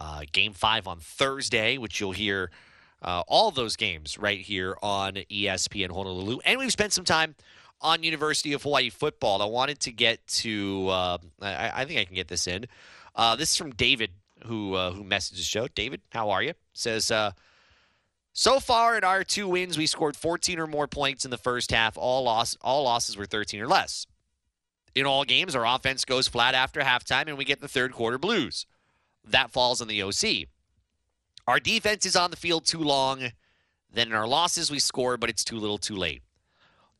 Uh, 0.00 0.22
game 0.32 0.54
five 0.54 0.86
on 0.88 0.98
Thursday, 0.98 1.76
which 1.76 2.00
you'll 2.00 2.12
hear 2.12 2.50
uh, 3.02 3.22
all 3.28 3.50
those 3.50 3.76
games 3.76 4.18
right 4.18 4.40
here 4.40 4.76
on 4.82 5.14
ESPN 5.14 5.90
Honolulu. 5.90 6.38
And 6.44 6.58
we've 6.58 6.72
spent 6.72 6.94
some 6.94 7.04
time 7.04 7.34
on 7.82 8.02
University 8.02 8.54
of 8.54 8.62
Hawaii 8.62 8.88
football. 8.88 9.42
I 9.42 9.46
wanted 9.46 9.80
to 9.80 9.92
get 9.92 10.26
to, 10.28 10.88
uh, 10.88 11.18
I, 11.42 11.82
I 11.82 11.84
think 11.84 12.00
I 12.00 12.04
can 12.04 12.14
get 12.14 12.28
this 12.28 12.46
in. 12.46 12.66
Uh, 13.14 13.36
this 13.36 13.50
is 13.50 13.56
from 13.56 13.72
David, 13.72 14.10
who 14.46 14.74
uh, 14.74 14.92
who 14.92 15.04
messaged 15.04 15.36
the 15.36 15.42
show. 15.42 15.68
David, 15.68 16.00
how 16.12 16.30
are 16.30 16.42
you? 16.42 16.54
Says, 16.72 17.10
uh, 17.10 17.32
so 18.32 18.60
far 18.60 18.96
in 18.96 19.04
our 19.04 19.24
two 19.24 19.48
wins, 19.48 19.76
we 19.76 19.86
scored 19.86 20.16
14 20.16 20.58
or 20.58 20.66
more 20.66 20.86
points 20.86 21.24
in 21.24 21.30
the 21.30 21.36
first 21.36 21.72
half. 21.72 21.98
All 21.98 22.22
loss, 22.22 22.56
all 22.62 22.84
losses 22.84 23.16
were 23.16 23.26
13 23.26 23.60
or 23.60 23.66
less. 23.66 24.06
In 24.94 25.04
all 25.04 25.24
games, 25.24 25.54
our 25.54 25.66
offense 25.66 26.04
goes 26.04 26.28
flat 26.28 26.54
after 26.54 26.80
halftime, 26.80 27.26
and 27.26 27.36
we 27.36 27.44
get 27.44 27.60
the 27.60 27.68
third 27.68 27.92
quarter 27.92 28.18
blues. 28.18 28.66
That 29.30 29.50
falls 29.50 29.80
on 29.80 29.88
the 29.88 30.02
OC. 30.02 30.48
Our 31.46 31.60
defense 31.60 32.06
is 32.06 32.16
on 32.16 32.30
the 32.30 32.36
field 32.36 32.64
too 32.64 32.78
long. 32.78 33.32
Then 33.92 34.08
in 34.08 34.14
our 34.14 34.28
losses, 34.28 34.70
we 34.70 34.78
score, 34.78 35.16
but 35.16 35.30
it's 35.30 35.44
too 35.44 35.58
little, 35.58 35.78
too 35.78 35.96
late. 35.96 36.22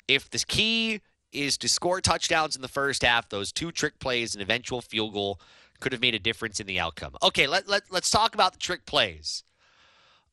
If 0.09 0.29
the 0.29 0.39
key 0.39 1.01
is 1.33 1.57
to 1.59 1.69
score 1.69 2.01
touchdowns 2.01 2.57
in 2.57 2.63
the 2.63 2.69
first 2.69 3.03
half, 3.03 3.29
those 3.29 3.53
two 3.53 3.71
trick 3.71 3.99
plays 4.01 4.35
and 4.35 4.43
eventual 4.43 4.81
field 4.81 5.13
goal 5.13 5.41
could 5.79 5.93
have 5.93 6.01
made 6.01 6.15
a 6.15 6.19
difference 6.19 6.59
in 6.61 6.67
the 6.67 6.81
outcome. 6.81 7.15
Okay, 7.23 7.47
let, 7.47 7.69
let, 7.69 7.83
let's 7.91 8.11
talk 8.11 8.35
about 8.35 8.53
the 8.53 8.59
trick 8.59 8.85
plays. 8.87 9.45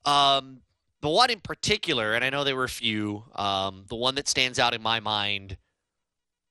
Um, 0.06 0.62
the 1.02 1.10
one 1.10 1.30
in 1.30 1.40
particular, 1.40 2.14
and 2.14 2.26
I 2.26 2.30
know 2.30 2.44
there 2.44 2.56
were 2.56 2.64
a 2.64 2.70
few, 2.70 3.24
um, 3.36 3.86
the 3.88 3.96
one 3.96 4.16
that 4.16 4.28
stands 4.28 4.58
out 4.58 4.74
in 4.74 4.82
my 4.82 5.00
mind 5.00 5.58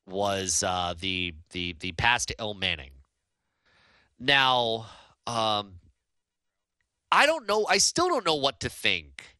was 0.07 0.63
uh, 0.63 0.95
the 1.01 1.35
the 1.51 1.75
the 1.81 1.93
pass 1.93 2.27
to 2.27 2.35
Ilm 2.37 2.61
Manning. 2.61 2.93
Now, 4.21 4.87
um, 5.27 5.81
I 7.11 7.27
don't 7.27 7.47
know. 7.49 7.67
I 7.67 7.79
still 7.79 8.09
don't 8.09 8.25
know 8.25 8.35
what 8.35 8.61
to 8.61 8.69
think. 8.69 9.37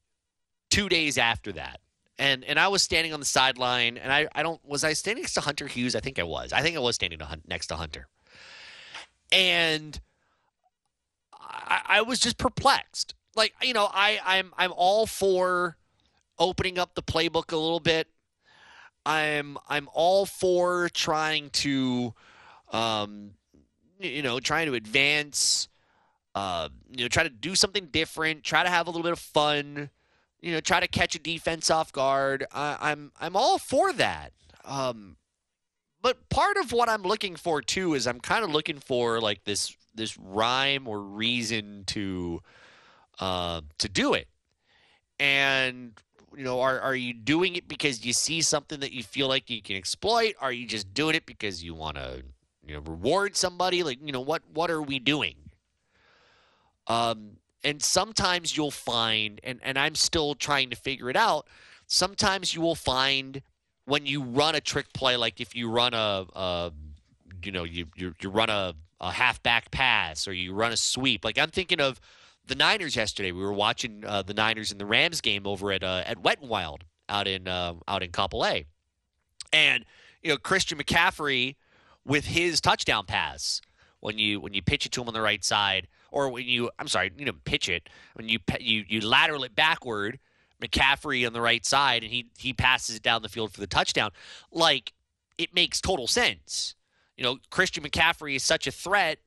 Two 0.69 0.89
days 0.89 1.17
after 1.17 1.53
that, 1.53 1.81
and 2.19 2.45
and 2.45 2.59
I 2.59 2.69
was 2.69 2.83
standing 2.83 3.15
on 3.15 3.21
the 3.21 3.27
sideline, 3.27 3.97
and 3.97 4.13
I 4.13 4.29
I 4.35 4.43
don't 4.43 4.61
was 4.65 4.85
I 4.85 4.93
standing 4.93 5.23
next 5.23 5.35
to 5.35 5.41
Hunter 5.41 5.67
Hughes? 5.67 5.95
I 5.95 6.01
think 6.01 6.19
I 6.19 6.25
was. 6.25 6.53
I 6.53 6.61
think 6.61 6.77
I 6.77 6.81
was 6.81 6.97
standing 6.97 7.19
to 7.21 7.41
next 7.47 7.69
to 7.69 7.77
Hunter, 7.77 8.09
and 9.33 9.99
I, 11.33 11.83
I 11.87 12.03
was 12.03 12.19
just 12.19 12.37
perplexed. 12.37 13.15
Like 13.37 13.55
you 13.63 13.73
know, 13.73 13.89
I 13.91 14.19
I'm 14.25 14.53
I'm 14.59 14.73
all 14.75 15.07
for 15.07 15.77
opening 16.39 16.79
up 16.79 16.95
the 16.95 17.03
playbook 17.03 17.53
a 17.53 17.57
little 17.57 17.81
bit. 17.81 18.09
I'm 19.05 19.57
I'm 19.69 19.89
all 19.93 20.27
for 20.27 20.89
trying 20.89 21.51
to, 21.51 22.13
um, 22.73 23.31
you 24.01 24.23
know, 24.23 24.41
trying 24.41 24.67
to 24.67 24.75
advance. 24.75 25.69
Uh, 26.37 26.69
you 26.95 27.03
know, 27.03 27.09
try 27.09 27.23
to 27.23 27.31
do 27.31 27.55
something 27.55 27.87
different. 27.87 28.45
Try 28.45 28.63
to 28.63 28.69
have 28.69 28.87
a 28.87 28.91
little 28.91 29.03
bit 29.03 29.13
of 29.13 29.19
fun. 29.19 29.89
You 30.43 30.53
know, 30.53 30.61
try 30.61 30.81
to 30.81 30.87
catch 30.87 31.15
a 31.15 31.19
defense 31.19 31.71
off 31.71 31.93
guard. 31.93 32.45
I, 32.53 32.77
I'm 32.79 33.11
I'm 33.19 33.37
all 33.37 33.57
for 33.57 33.91
that. 33.95 34.35
Um, 34.67 35.17
but 36.03 36.29
part 36.29 36.59
of 36.59 36.73
what 36.73 36.91
I'm 36.91 37.05
looking 37.05 37.37
for 37.37 37.63
too 37.63 37.95
is 37.95 38.07
I'm 38.07 38.21
kind 38.21 38.45
of 38.45 38.51
looking 38.51 38.79
for 38.81 39.19
like 39.19 39.45
this 39.45 39.75
this 39.95 40.19
rhyme 40.19 40.87
or 40.87 41.01
reason 41.01 41.85
to 41.87 42.43
uh, 43.19 43.63
to 43.79 43.89
do 43.89 44.13
it. 44.13 44.29
And 45.19 45.99
you 46.37 46.45
know, 46.45 46.61
are 46.61 46.79
are 46.81 46.95
you 46.95 47.15
doing 47.15 47.57
it 47.57 47.67
because 47.67 48.05
you 48.05 48.13
see 48.13 48.43
something 48.43 48.81
that 48.81 48.93
you 48.93 49.03
feel 49.03 49.27
like 49.27 49.49
you 49.49 49.63
can 49.63 49.77
exploit? 49.77 50.35
Are 50.39 50.53
you 50.53 50.67
just 50.67 50.93
doing 50.93 51.15
it 51.15 51.25
because 51.25 51.65
you 51.65 51.75
want 51.75 51.97
to 51.97 52.23
you 52.67 52.75
know 52.75 52.81
reward 52.81 53.37
somebody? 53.37 53.83
Like 53.83 54.01
you 54.05 54.13
know 54.13 54.21
what 54.21 54.43
what 54.53 54.71
are 54.71 54.83
we 54.83 54.99
doing? 54.99 55.37
Um, 56.87 57.39
and 57.65 57.83
sometimes 57.83 58.57
you'll 58.57 58.71
find, 58.71 59.41
and 59.43 59.61
and 59.63 59.79
I'm 59.79 59.95
still 59.95 60.35
trying 60.35 60.71
to 60.71 60.77
figure 60.77 61.11
it 61.11 61.17
out. 61.17 61.49
Sometimes 61.87 62.55
you 62.55 62.61
will 62.61 62.75
find 62.75 63.43
when 63.85 64.07
you 64.07 64.23
run 64.23 64.55
a 64.55 64.61
trick 64.61 64.93
play, 64.93 65.17
like 65.17 65.41
if 65.41 65.55
you 65.55 65.71
run 65.71 65.95
a, 65.95 66.27
a 66.35 66.73
you 67.43 67.53
know, 67.53 67.65
you 67.65 67.87
you, 67.97 68.15
you 68.21 68.31
run 68.31 68.51
a, 68.51 68.75
a 69.01 69.11
halfback 69.11 69.71
pass 69.71 70.29
or 70.29 70.33
you 70.33 70.53
run 70.53 70.73
a 70.73 70.77
sweep. 70.77 71.25
Like 71.25 71.39
I'm 71.39 71.51
thinking 71.51 71.81
of 71.81 72.01
the 72.47 72.55
Niners 72.55 72.95
yesterday. 72.95 73.33
We 73.33 73.43
were 73.43 73.53
watching 73.53 74.05
uh, 74.07 74.23
the 74.23 74.35
Niners 74.35 74.71
and 74.71 74.81
the 74.81 74.87
Rams 74.87 75.21
game 75.21 75.47
over 75.47 75.73
at 75.73 75.83
uh, 75.83 76.03
at 76.07 76.23
Wet 76.23 76.41
and 76.41 76.49
Wild 76.49 76.85
out 77.09 77.27
in 77.27 77.49
uh, 77.49 77.75
out 77.89 78.03
in 78.03 78.11
A, 78.17 78.65
and 79.53 79.85
you 80.23 80.31
know 80.31 80.37
Christian 80.37 80.79
McCaffrey 80.79 81.57
with 82.05 82.27
his 82.27 82.61
touchdown 82.61 83.07
pass 83.07 83.61
when 84.01 84.19
you 84.19 84.41
when 84.41 84.55
you 84.55 84.63
pitch 84.63 84.87
it 84.87 84.93
to 84.93 85.03
him 85.03 85.09
on 85.09 85.15
the 85.15 85.21
right 85.21 85.45
side 85.45 85.89
or 86.11 86.29
when 86.29 86.45
you 86.45 86.71
I'm 86.79 86.89
sorry 86.89 87.13
you 87.17 87.25
know 87.25 87.33
pitch 87.45 87.69
it. 87.69 87.89
When 88.15 88.29
you 88.29 88.39
you 88.61 88.85
you 88.89 89.01
lateral 89.01 89.45
it 89.45 89.55
backward 89.55 90.19
McCaffrey 90.63 91.27
on 91.27 91.33
the 91.33 91.41
right 91.41 91.65
side 91.65 92.03
and 92.03 92.13
he 92.13 92.27
he 92.39 92.53
passes 92.53 92.97
it 92.97 93.03
down 93.03 93.23
the 93.23 93.29
field 93.29 93.53
for 93.53 93.61
the 93.61 93.67
touchdown. 93.67 94.11
Like 94.51 94.93
it 95.39 95.55
makes 95.55 95.81
total 95.81 96.07
sense. 96.07 96.75
You 97.17 97.25
know 97.25 97.39
Christian 97.51 97.85
McCaffrey 97.85 98.37
is 98.37 98.43
such 98.43 98.67
a 98.67 98.73
threat 98.73 99.19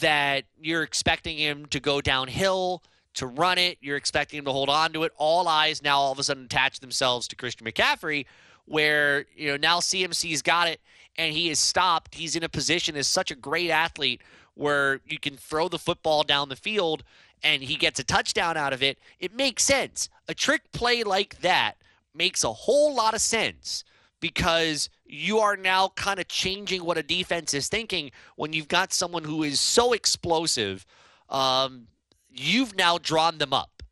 that 0.00 0.44
you're 0.60 0.82
expecting 0.82 1.38
him 1.38 1.66
to 1.66 1.80
go 1.80 2.00
downhill 2.00 2.82
to 3.14 3.26
run 3.26 3.58
it. 3.58 3.78
You're 3.80 3.96
expecting 3.96 4.38
him 4.38 4.44
to 4.44 4.52
hold 4.52 4.68
on 4.68 4.92
to 4.92 5.02
it. 5.04 5.12
All 5.16 5.48
eyes 5.48 5.82
now 5.82 5.98
all 5.98 6.12
of 6.12 6.18
a 6.18 6.22
sudden 6.22 6.44
attach 6.44 6.80
themselves 6.80 7.26
to 7.28 7.36
Christian 7.36 7.66
McCaffrey 7.66 8.26
where 8.68 9.24
you 9.34 9.48
know 9.48 9.56
now 9.56 9.80
CMC's 9.80 10.42
got 10.42 10.68
it 10.68 10.80
and 11.16 11.34
he 11.34 11.50
is 11.50 11.58
stopped. 11.58 12.14
He's 12.14 12.36
in 12.36 12.42
a 12.42 12.48
position 12.48 12.96
as 12.96 13.08
such 13.08 13.30
a 13.30 13.34
great 13.34 13.70
athlete 13.70 14.22
where 14.58 15.00
you 15.06 15.18
can 15.20 15.36
throw 15.36 15.68
the 15.68 15.78
football 15.78 16.24
down 16.24 16.48
the 16.48 16.56
field 16.56 17.04
and 17.44 17.62
he 17.62 17.76
gets 17.76 18.00
a 18.00 18.04
touchdown 18.04 18.56
out 18.56 18.72
of 18.72 18.82
it, 18.82 18.98
it 19.20 19.32
makes 19.32 19.62
sense. 19.62 20.08
A 20.26 20.34
trick 20.34 20.72
play 20.72 21.04
like 21.04 21.40
that 21.42 21.74
makes 22.12 22.42
a 22.42 22.52
whole 22.52 22.92
lot 22.92 23.14
of 23.14 23.20
sense 23.20 23.84
because 24.18 24.90
you 25.04 25.38
are 25.38 25.56
now 25.56 25.92
kind 25.94 26.18
of 26.18 26.26
changing 26.26 26.84
what 26.84 26.98
a 26.98 27.04
defense 27.04 27.54
is 27.54 27.68
thinking 27.68 28.10
when 28.34 28.52
you've 28.52 28.66
got 28.66 28.92
someone 28.92 29.22
who 29.22 29.44
is 29.44 29.60
so 29.60 29.92
explosive. 29.92 30.84
Um, 31.28 31.86
you've 32.28 32.74
now 32.74 32.98
drawn 32.98 33.38
them 33.38 33.52
up. 33.52 33.84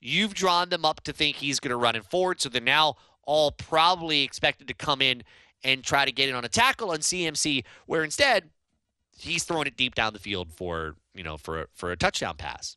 You've 0.00 0.34
drawn 0.34 0.70
them 0.70 0.84
up 0.84 1.02
to 1.02 1.12
think 1.12 1.36
he's 1.36 1.60
going 1.60 1.70
to 1.70 1.76
run 1.76 1.94
it 1.94 2.04
forward, 2.04 2.40
so 2.40 2.48
they're 2.48 2.60
now 2.60 2.96
all 3.22 3.52
probably 3.52 4.22
expected 4.22 4.66
to 4.66 4.74
come 4.74 5.00
in 5.00 5.22
and 5.62 5.84
try 5.84 6.04
to 6.04 6.10
get 6.10 6.28
in 6.28 6.34
on 6.34 6.44
a 6.44 6.48
tackle 6.48 6.90
on 6.90 6.98
CMC, 6.98 7.62
where 7.86 8.02
instead 8.02 8.50
he's 9.18 9.44
throwing 9.44 9.66
it 9.66 9.76
deep 9.76 9.94
down 9.94 10.12
the 10.12 10.18
field 10.18 10.52
for 10.52 10.96
you 11.14 11.22
know 11.22 11.36
for 11.36 11.68
for 11.74 11.92
a 11.92 11.96
touchdown 11.96 12.36
pass. 12.36 12.76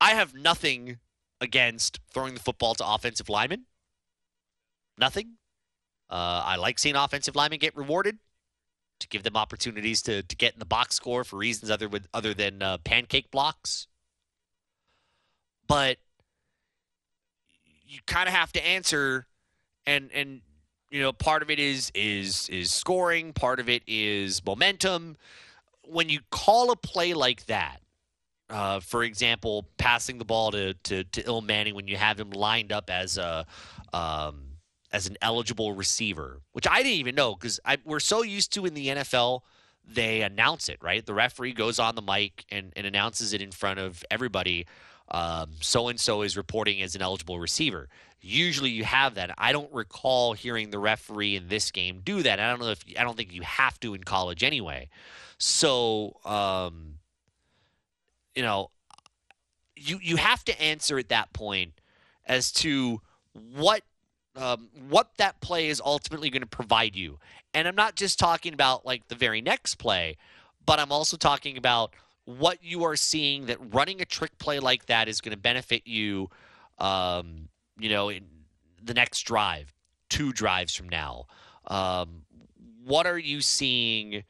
I 0.00 0.10
have 0.10 0.34
nothing 0.34 0.98
against 1.40 2.00
throwing 2.12 2.34
the 2.34 2.40
football 2.40 2.74
to 2.74 2.86
offensive 2.86 3.28
linemen. 3.28 3.64
Nothing. 4.96 5.34
Uh, 6.10 6.42
I 6.44 6.56
like 6.56 6.78
seeing 6.78 6.96
offensive 6.96 7.36
linemen 7.36 7.58
get 7.58 7.76
rewarded 7.76 8.18
to 9.00 9.08
give 9.08 9.22
them 9.22 9.36
opportunities 9.36 10.02
to, 10.02 10.22
to 10.22 10.36
get 10.36 10.54
in 10.54 10.58
the 10.58 10.64
box 10.64 10.96
score 10.96 11.22
for 11.24 11.36
reasons 11.36 11.70
other 11.70 11.88
with 11.88 12.08
other 12.12 12.34
than 12.34 12.62
uh, 12.62 12.78
pancake 12.78 13.30
blocks. 13.30 13.86
But 15.66 15.98
you 17.86 18.00
kind 18.06 18.28
of 18.28 18.34
have 18.34 18.52
to 18.52 18.66
answer, 18.66 19.26
and 19.86 20.10
and 20.12 20.40
you 20.90 21.00
know 21.00 21.12
part 21.12 21.42
of 21.42 21.50
it 21.50 21.58
is 21.58 21.90
is 21.94 22.48
is 22.48 22.70
scoring, 22.70 23.32
part 23.32 23.60
of 23.60 23.68
it 23.68 23.82
is 23.86 24.44
momentum. 24.44 25.16
When 25.84 26.08
you 26.08 26.20
call 26.30 26.70
a 26.70 26.76
play 26.76 27.14
like 27.14 27.46
that, 27.46 27.80
uh, 28.50 28.80
for 28.80 29.02
example, 29.02 29.66
passing 29.78 30.18
the 30.18 30.24
ball 30.24 30.50
to, 30.52 30.74
to 30.74 31.04
to 31.04 31.22
Ilm 31.22 31.46
Manning 31.46 31.74
when 31.74 31.88
you 31.88 31.96
have 31.96 32.18
him 32.18 32.30
lined 32.30 32.72
up 32.72 32.90
as 32.90 33.18
a 33.18 33.46
um, 33.92 34.44
as 34.92 35.06
an 35.06 35.16
eligible 35.20 35.72
receiver, 35.72 36.40
which 36.52 36.66
I 36.68 36.78
didn't 36.78 36.98
even 36.98 37.14
know 37.14 37.34
because 37.34 37.60
we're 37.84 38.00
so 38.00 38.22
used 38.22 38.52
to 38.54 38.66
in 38.66 38.74
the 38.74 38.88
NFL 38.88 39.42
they 39.90 40.22
announce 40.22 40.68
it 40.68 40.78
right. 40.82 41.04
The 41.04 41.14
referee 41.14 41.54
goes 41.54 41.78
on 41.78 41.94
the 41.94 42.02
mic 42.02 42.44
and, 42.50 42.72
and 42.76 42.86
announces 42.86 43.32
it 43.32 43.40
in 43.40 43.50
front 43.50 43.80
of 43.80 44.04
everybody. 44.10 44.66
So 45.60 45.88
and 45.88 45.98
so 45.98 46.22
is 46.22 46.36
reporting 46.36 46.82
as 46.82 46.94
an 46.94 47.02
eligible 47.02 47.38
receiver. 47.38 47.88
Usually 48.20 48.70
you 48.70 48.84
have 48.84 49.14
that. 49.14 49.32
I 49.38 49.52
don't 49.52 49.72
recall 49.72 50.32
hearing 50.32 50.70
the 50.70 50.78
referee 50.78 51.36
in 51.36 51.48
this 51.48 51.70
game 51.70 52.00
do 52.04 52.22
that. 52.22 52.40
I 52.40 52.50
don't 52.50 52.60
know 52.60 52.70
if 52.70 52.84
I 52.98 53.04
don't 53.04 53.16
think 53.16 53.32
you 53.32 53.42
have 53.42 53.78
to 53.80 53.94
in 53.94 54.04
college 54.04 54.42
anyway. 54.42 54.88
So 55.38 56.16
um, 56.24 56.94
you 58.34 58.42
know, 58.42 58.70
you 59.76 59.98
you 60.02 60.16
have 60.16 60.44
to 60.44 60.60
answer 60.60 60.98
at 60.98 61.08
that 61.08 61.32
point 61.32 61.72
as 62.26 62.52
to 62.52 63.00
what 63.54 63.82
um, 64.36 64.68
what 64.88 65.10
that 65.18 65.40
play 65.40 65.68
is 65.68 65.80
ultimately 65.84 66.30
going 66.30 66.42
to 66.42 66.46
provide 66.46 66.94
you. 66.94 67.18
And 67.54 67.66
I'm 67.66 67.74
not 67.74 67.96
just 67.96 68.18
talking 68.18 68.54
about 68.54 68.86
like 68.86 69.08
the 69.08 69.14
very 69.14 69.40
next 69.40 69.76
play, 69.76 70.16
but 70.64 70.78
I'm 70.78 70.92
also 70.92 71.16
talking 71.16 71.56
about 71.56 71.94
what 72.28 72.62
you 72.62 72.84
are 72.84 72.96
seeing 72.96 73.46
that 73.46 73.58
running 73.72 74.00
a 74.00 74.04
trick 74.04 74.36
play 74.38 74.58
like 74.58 74.86
that 74.86 75.08
is 75.08 75.20
going 75.20 75.32
to 75.32 75.38
benefit 75.38 75.86
you. 75.86 76.28
Um, 76.78 77.48
you 77.78 77.88
know, 77.88 78.08
in 78.08 78.24
the 78.82 78.94
next 78.94 79.22
drive, 79.22 79.74
two 80.08 80.32
drives 80.32 80.74
from 80.74 80.88
now. 80.88 81.26
Um, 81.66 82.22
what 82.84 83.06
are 83.06 83.18
you 83.18 83.40
seeing 83.40 84.24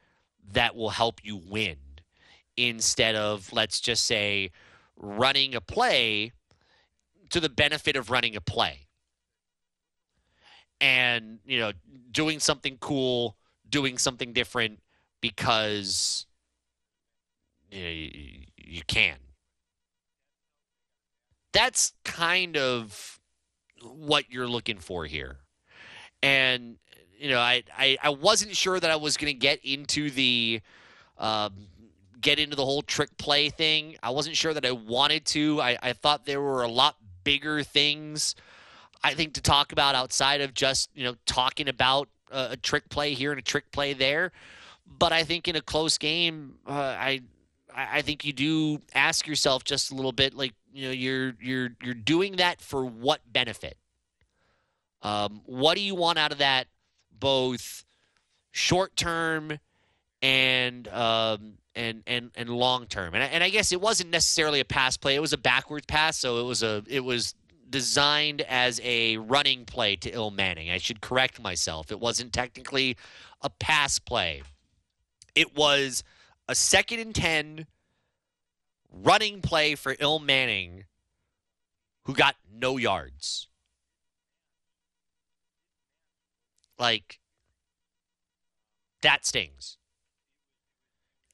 that 0.53 0.75
will 0.75 0.89
help 0.89 1.23
you 1.23 1.37
win? 1.37 1.77
instead 2.67 3.15
of, 3.15 3.51
let's 3.53 3.79
just 3.79 4.05
say, 4.05 4.51
running 4.97 5.55
a 5.55 5.61
play 5.61 6.33
to 7.29 7.39
the 7.39 7.49
benefit 7.49 7.95
of 7.95 8.11
running 8.11 8.35
a 8.35 8.41
play. 8.41 8.87
And, 10.81 11.39
you 11.45 11.59
know, 11.59 11.71
doing 12.11 12.39
something 12.39 12.77
cool, 12.79 13.37
doing 13.69 13.97
something 13.97 14.33
different 14.33 14.79
because 15.21 16.25
you, 17.71 17.83
know, 17.83 17.89
you, 17.89 18.45
you 18.57 18.81
can. 18.87 19.17
That's 21.53 21.93
kind 22.03 22.57
of 22.57 23.19
what 23.81 24.25
you're 24.29 24.47
looking 24.47 24.77
for 24.77 25.05
here. 25.05 25.37
And, 26.21 26.77
you 27.17 27.29
know, 27.29 27.39
I, 27.39 27.63
I, 27.77 27.97
I 28.03 28.09
wasn't 28.09 28.55
sure 28.55 28.79
that 28.79 28.91
I 28.91 28.97
was 28.97 29.17
going 29.17 29.33
to 29.33 29.39
get 29.39 29.59
into 29.63 30.09
the 30.09 30.61
um, 31.17 31.53
get 32.21 32.39
into 32.39 32.55
the 32.55 32.65
whole 32.65 32.81
trick 32.81 33.17
play 33.17 33.49
thing. 33.49 33.95
I 34.03 34.11
wasn't 34.11 34.35
sure 34.35 34.53
that 34.53 34.65
I 34.65 34.71
wanted 34.71 35.25
to. 35.27 35.61
I, 35.61 35.77
I 35.81 35.93
thought 35.93 36.25
there 36.25 36.41
were 36.41 36.63
a 36.63 36.67
lot 36.67 36.95
bigger 37.23 37.63
things 37.63 38.35
I 39.03 39.13
think 39.13 39.33
to 39.33 39.41
talk 39.41 39.71
about 39.71 39.95
outside 39.95 40.41
of 40.41 40.53
just 40.53 40.89
you 40.93 41.03
know 41.03 41.15
talking 41.25 41.67
about 41.67 42.09
a, 42.31 42.57
trick 42.57 42.89
play 42.89 43.13
here 43.13 43.31
and 43.31 43.39
a 43.39 43.43
trick 43.43 43.71
play 43.71 43.93
there. 43.93 44.31
But 44.97 45.13
I 45.13 45.23
think 45.23 45.47
in 45.47 45.55
a 45.55 45.61
close 45.61 45.97
game, 45.97 46.55
uh, 46.67 46.73
I 46.73 47.21
I 47.91 48.01
think 48.01 48.25
you 48.25 48.33
do 48.33 48.81
ask 48.93 49.27
yourself 49.27 49.63
just 49.63 49.91
a 49.91 49.95
little 49.95 50.11
bit 50.11 50.33
like 50.33 50.53
you 50.73 50.85
know 50.85 50.91
you're 50.91 51.33
you're 51.41 51.69
you're 51.83 51.93
doing 51.93 52.37
that 52.37 52.61
for 52.61 52.85
what 52.85 53.21
benefit? 53.31 53.77
Um, 55.01 55.41
what 55.45 55.75
do 55.75 55.81
you 55.81 55.95
want 55.95 56.17
out 56.17 56.31
of 56.31 56.39
that, 56.39 56.67
both 57.17 57.85
short 58.51 58.95
term 58.95 59.59
and 60.21 60.87
um, 60.89 61.53
and 61.75 62.03
and 62.07 62.31
and 62.35 62.49
long 62.49 62.85
term. 62.87 63.13
And 63.15 63.23
and 63.23 63.43
I 63.43 63.49
guess 63.49 63.71
it 63.71 63.81
wasn't 63.81 64.09
necessarily 64.11 64.59
a 64.59 64.65
pass 64.65 64.97
play; 64.97 65.15
it 65.15 65.21
was 65.21 65.33
a 65.33 65.37
backwards 65.37 65.85
pass. 65.85 66.17
So 66.17 66.39
it 66.39 66.43
was 66.43 66.63
a 66.63 66.83
it 66.87 67.03
was 67.03 67.35
designed 67.69 68.41
as 68.41 68.81
a 68.83 69.17
running 69.17 69.65
play 69.65 69.95
to 69.95 70.11
Ilm 70.11 70.33
Manning. 70.35 70.69
I 70.69 70.77
should 70.77 71.01
correct 71.01 71.41
myself. 71.41 71.91
It 71.91 71.99
wasn't 71.99 72.33
technically 72.33 72.97
a 73.41 73.49
pass 73.49 73.99
play. 73.99 74.43
It 75.35 75.55
was 75.55 76.03
a 76.49 76.55
second 76.55 76.99
and 76.99 77.13
10 77.13 77.67
running 78.91 79.39
play 79.39 79.75
for 79.75 79.93
Ilm 79.95 80.23
Manning 80.25 80.85
who 82.05 82.13
got 82.15 82.35
no 82.51 82.77
yards. 82.77 83.47
Like, 86.79 87.19
that 89.03 89.27
stings. 89.27 89.77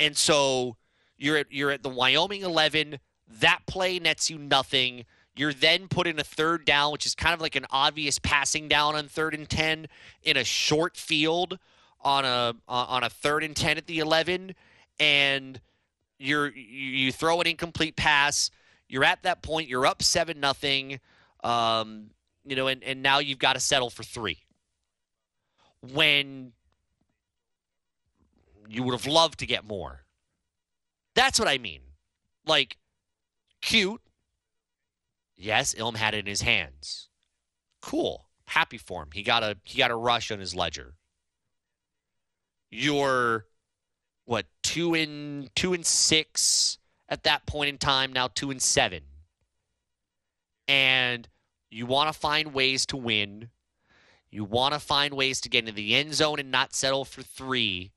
And 0.02 0.18
so 0.18 0.76
you're 1.18 1.38
at, 1.38 1.48
you're 1.50 1.72
at 1.72 1.82
the 1.82 1.90
Wyoming 1.90 2.42
11. 2.42 3.00
That 3.40 3.62
play 3.68 4.00
nets 4.00 4.30
you 4.30 4.38
nothing. 4.38 5.06
You're 5.34 5.54
then 5.54 5.88
put 5.88 6.08
in 6.08 6.20
a 6.20 6.26
third 6.26 6.66
down, 6.66 6.92
which 6.92 7.06
is 7.06 7.16
kind 7.16 7.34
of 7.34 7.40
like 7.40 7.56
an 7.56 7.68
obvious 7.70 8.20
passing 8.20 8.68
down 8.68 8.96
on 8.96 9.08
third 9.08 9.34
and 9.34 9.48
10 9.48 9.88
in 10.24 10.36
a 10.36 10.44
short 10.44 10.98
field 10.98 11.58
on 12.02 12.26
a 12.26 12.56
on 12.68 13.04
a 13.04 13.10
third 13.10 13.46
and 13.46 13.56
10 13.56 13.78
at 13.78 13.88
the 13.88 14.00
11 14.00 14.56
and 15.00 15.60
you're 16.18 16.50
you 16.56 17.12
throw 17.12 17.42
an 17.42 17.48
incomplete 17.48 17.96
pass. 17.96 18.50
You're 18.88 19.04
at 19.04 19.24
that 19.24 19.42
point 19.42 19.68
you're 19.68 19.86
up 19.86 20.04
7 20.04 20.40
nothing 20.40 21.00
um, 21.44 22.12
you 22.46 22.56
know 22.56 22.68
and, 22.68 22.84
and 22.84 23.02
now 23.02 23.20
you've 23.20 23.40
got 23.40 23.54
to 23.54 23.60
settle 23.60 23.90
for 23.90 24.04
3 24.04 24.38
when 25.94 26.54
you 28.68 28.84
would 28.84 28.94
have 28.94 29.08
loved 29.08 29.40
to 29.40 29.46
get 29.46 29.66
more. 29.66 30.06
That's 31.14 31.40
what 31.40 31.48
i 31.48 31.58
mean. 31.58 31.82
Like 32.46 32.78
cute. 33.62 34.02
Yes 35.36 35.74
ilm 35.76 35.96
had 35.96 36.14
it 36.14 36.20
in 36.20 36.26
his 36.28 36.42
hands. 36.42 37.10
Cool. 37.82 38.28
Happy 38.48 38.78
for 38.78 39.04
him. 39.04 39.10
He 39.14 39.24
got 39.24 39.44
a 39.44 39.58
he 39.64 39.78
got 39.78 39.92
a 39.92 39.96
rush 39.96 40.32
on 40.32 40.40
his 40.40 40.56
ledger. 40.56 40.96
You're 42.70 43.46
what 44.26 44.46
two 44.64 44.94
and 44.94 45.54
two 45.56 45.74
and 45.74 45.86
six 45.86 46.78
at 47.08 47.24
that 47.24 47.46
point 47.46 47.70
in 47.70 47.78
time 47.78 48.12
now 48.12 48.28
two 48.28 48.52
and 48.52 48.62
seven. 48.62 49.02
And 50.68 51.28
you 51.70 51.86
want 51.86 52.12
to 52.12 52.20
find 52.20 52.54
ways 52.54 52.86
to 52.88 52.98
win. 52.98 53.50
You 54.32 54.44
want 54.44 54.74
to 54.74 54.80
find 54.80 55.14
ways 55.14 55.40
to 55.42 55.50
get 55.50 55.60
into 55.60 55.72
the 55.72 55.96
end 55.96 56.14
zone 56.14 56.40
and 56.40 56.52
not 56.52 56.74
settle 56.74 57.06
for 57.06 57.22
three. 57.22 57.92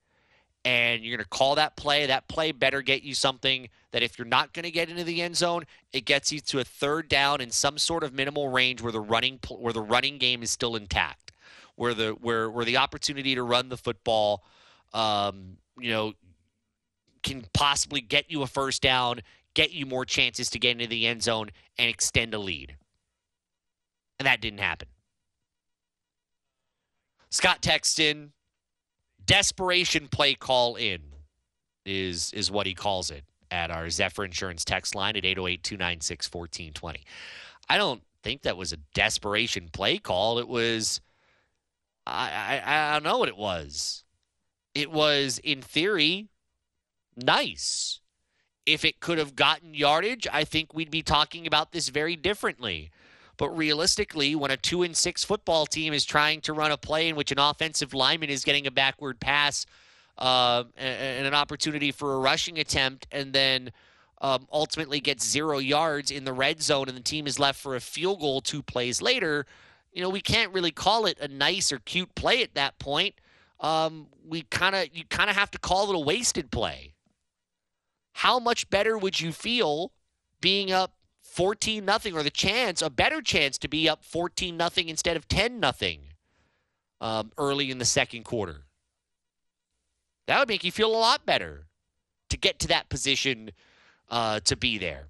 And 0.64 1.02
you're 1.02 1.16
going 1.16 1.24
to 1.24 1.28
call 1.28 1.54
that 1.54 1.76
play. 1.76 2.06
That 2.06 2.28
play 2.28 2.52
better 2.52 2.82
get 2.82 3.02
you 3.02 3.14
something 3.14 3.68
that 3.92 4.02
if 4.02 4.18
you're 4.18 4.26
not 4.26 4.52
going 4.52 4.64
to 4.64 4.70
get 4.70 4.88
into 4.88 5.04
the 5.04 5.22
end 5.22 5.36
zone 5.36 5.64
it 5.92 6.04
gets 6.04 6.32
you 6.32 6.40
to 6.40 6.60
a 6.60 6.64
third 6.64 7.08
down 7.08 7.40
in 7.40 7.50
some 7.50 7.78
sort 7.78 8.04
of 8.04 8.12
minimal 8.12 8.48
range 8.48 8.82
where 8.82 8.92
the 8.92 9.00
running 9.00 9.38
where 9.50 9.72
the 9.72 9.80
running 9.80 10.18
game 10.18 10.42
is 10.42 10.50
still 10.50 10.76
intact 10.76 11.32
where 11.76 11.94
the 11.94 12.10
where 12.10 12.50
where 12.50 12.64
the 12.64 12.76
opportunity 12.76 13.34
to 13.34 13.42
run 13.42 13.68
the 13.68 13.76
football 13.76 14.44
um, 14.92 15.56
you 15.80 15.90
know, 15.90 16.12
can 17.22 17.44
possibly 17.52 18.00
get 18.00 18.30
you 18.30 18.42
a 18.42 18.46
first 18.46 18.82
down, 18.82 19.20
get 19.54 19.72
you 19.72 19.86
more 19.86 20.04
chances 20.04 20.50
to 20.50 20.58
get 20.58 20.72
into 20.72 20.86
the 20.86 21.06
end 21.06 21.22
zone, 21.22 21.50
and 21.78 21.88
extend 21.88 22.34
a 22.34 22.38
lead. 22.38 22.76
And 24.18 24.26
that 24.26 24.40
didn't 24.40 24.60
happen. 24.60 24.88
Scott 27.30 27.60
Texton, 27.60 28.30
desperation 29.26 30.08
play 30.08 30.34
call 30.34 30.76
in 30.76 31.00
is 31.84 32.32
is 32.32 32.50
what 32.50 32.66
he 32.66 32.74
calls 32.74 33.10
it 33.10 33.24
at 33.50 33.70
our 33.70 33.88
Zephyr 33.90 34.24
Insurance 34.24 34.64
text 34.64 34.94
line 34.94 35.16
at 35.16 35.24
808-296-1420. 35.24 36.96
I 37.68 37.78
don't 37.78 38.02
think 38.22 38.42
that 38.42 38.56
was 38.56 38.72
a 38.72 38.78
desperation 38.94 39.68
play 39.72 39.98
call. 39.98 40.38
It 40.38 40.48
was 40.48 41.00
I, 42.06 42.60
I 42.64 42.90
I 42.90 42.92
don't 42.94 43.04
know 43.04 43.18
what 43.18 43.28
it 43.28 43.36
was 43.36 44.04
it 44.78 44.92
was, 44.92 45.40
in 45.42 45.60
theory, 45.60 46.28
nice. 47.16 47.98
If 48.64 48.84
it 48.84 49.00
could 49.00 49.18
have 49.18 49.34
gotten 49.34 49.74
yardage, 49.74 50.28
I 50.32 50.44
think 50.44 50.72
we'd 50.72 50.90
be 50.90 51.02
talking 51.02 51.48
about 51.48 51.72
this 51.72 51.88
very 51.88 52.14
differently. 52.14 52.92
But 53.36 53.50
realistically, 53.50 54.36
when 54.36 54.52
a 54.52 54.56
two 54.56 54.84
and 54.84 54.96
six 54.96 55.24
football 55.24 55.66
team 55.66 55.92
is 55.92 56.04
trying 56.04 56.42
to 56.42 56.52
run 56.52 56.70
a 56.70 56.76
play 56.76 57.08
in 57.08 57.16
which 57.16 57.32
an 57.32 57.40
offensive 57.40 57.92
lineman 57.92 58.30
is 58.30 58.44
getting 58.44 58.68
a 58.68 58.70
backward 58.70 59.18
pass 59.18 59.66
uh, 60.16 60.62
and 60.76 61.26
an 61.26 61.34
opportunity 61.34 61.90
for 61.90 62.14
a 62.14 62.18
rushing 62.20 62.60
attempt, 62.60 63.08
and 63.10 63.32
then 63.32 63.72
um, 64.20 64.46
ultimately 64.52 65.00
gets 65.00 65.28
zero 65.28 65.58
yards 65.58 66.12
in 66.12 66.24
the 66.24 66.32
red 66.32 66.62
zone, 66.62 66.88
and 66.88 66.96
the 66.96 67.02
team 67.02 67.26
is 67.26 67.40
left 67.40 67.60
for 67.60 67.74
a 67.74 67.80
field 67.80 68.20
goal 68.20 68.40
two 68.40 68.62
plays 68.62 69.02
later, 69.02 69.44
you 69.92 70.02
know, 70.02 70.10
we 70.10 70.20
can't 70.20 70.52
really 70.52 70.70
call 70.70 71.06
it 71.06 71.18
a 71.20 71.26
nice 71.26 71.72
or 71.72 71.80
cute 71.80 72.14
play 72.14 72.44
at 72.44 72.54
that 72.54 72.78
point 72.78 73.16
um, 73.60 74.06
we 74.26 74.42
kind 74.42 74.74
of 74.74 74.88
you 74.92 75.04
kind 75.04 75.30
of 75.30 75.36
have 75.36 75.50
to 75.52 75.58
call 75.58 75.90
it 75.90 75.96
a 75.96 75.98
wasted 75.98 76.50
play. 76.50 76.94
How 78.12 78.38
much 78.38 78.68
better 78.70 78.96
would 78.98 79.20
you 79.20 79.32
feel 79.32 79.92
being 80.40 80.72
up 80.72 80.94
14 81.22 81.84
nothing 81.84 82.14
or 82.14 82.22
the 82.22 82.30
chance, 82.30 82.82
a 82.82 82.90
better 82.90 83.20
chance 83.20 83.58
to 83.58 83.68
be 83.68 83.88
up 83.88 84.04
14 84.04 84.56
nothing 84.56 84.88
instead 84.88 85.16
of 85.16 85.28
10 85.28 85.60
nothing 85.60 86.00
um, 87.00 87.32
early 87.38 87.70
in 87.70 87.78
the 87.78 87.84
second 87.84 88.24
quarter? 88.24 88.64
That 90.26 90.38
would 90.38 90.48
make 90.48 90.64
you 90.64 90.72
feel 90.72 90.90
a 90.90 90.98
lot 90.98 91.24
better 91.24 91.66
to 92.30 92.36
get 92.36 92.58
to 92.60 92.68
that 92.68 92.88
position 92.88 93.50
uh, 94.10 94.40
to 94.40 94.56
be 94.56 94.78
there. 94.78 95.08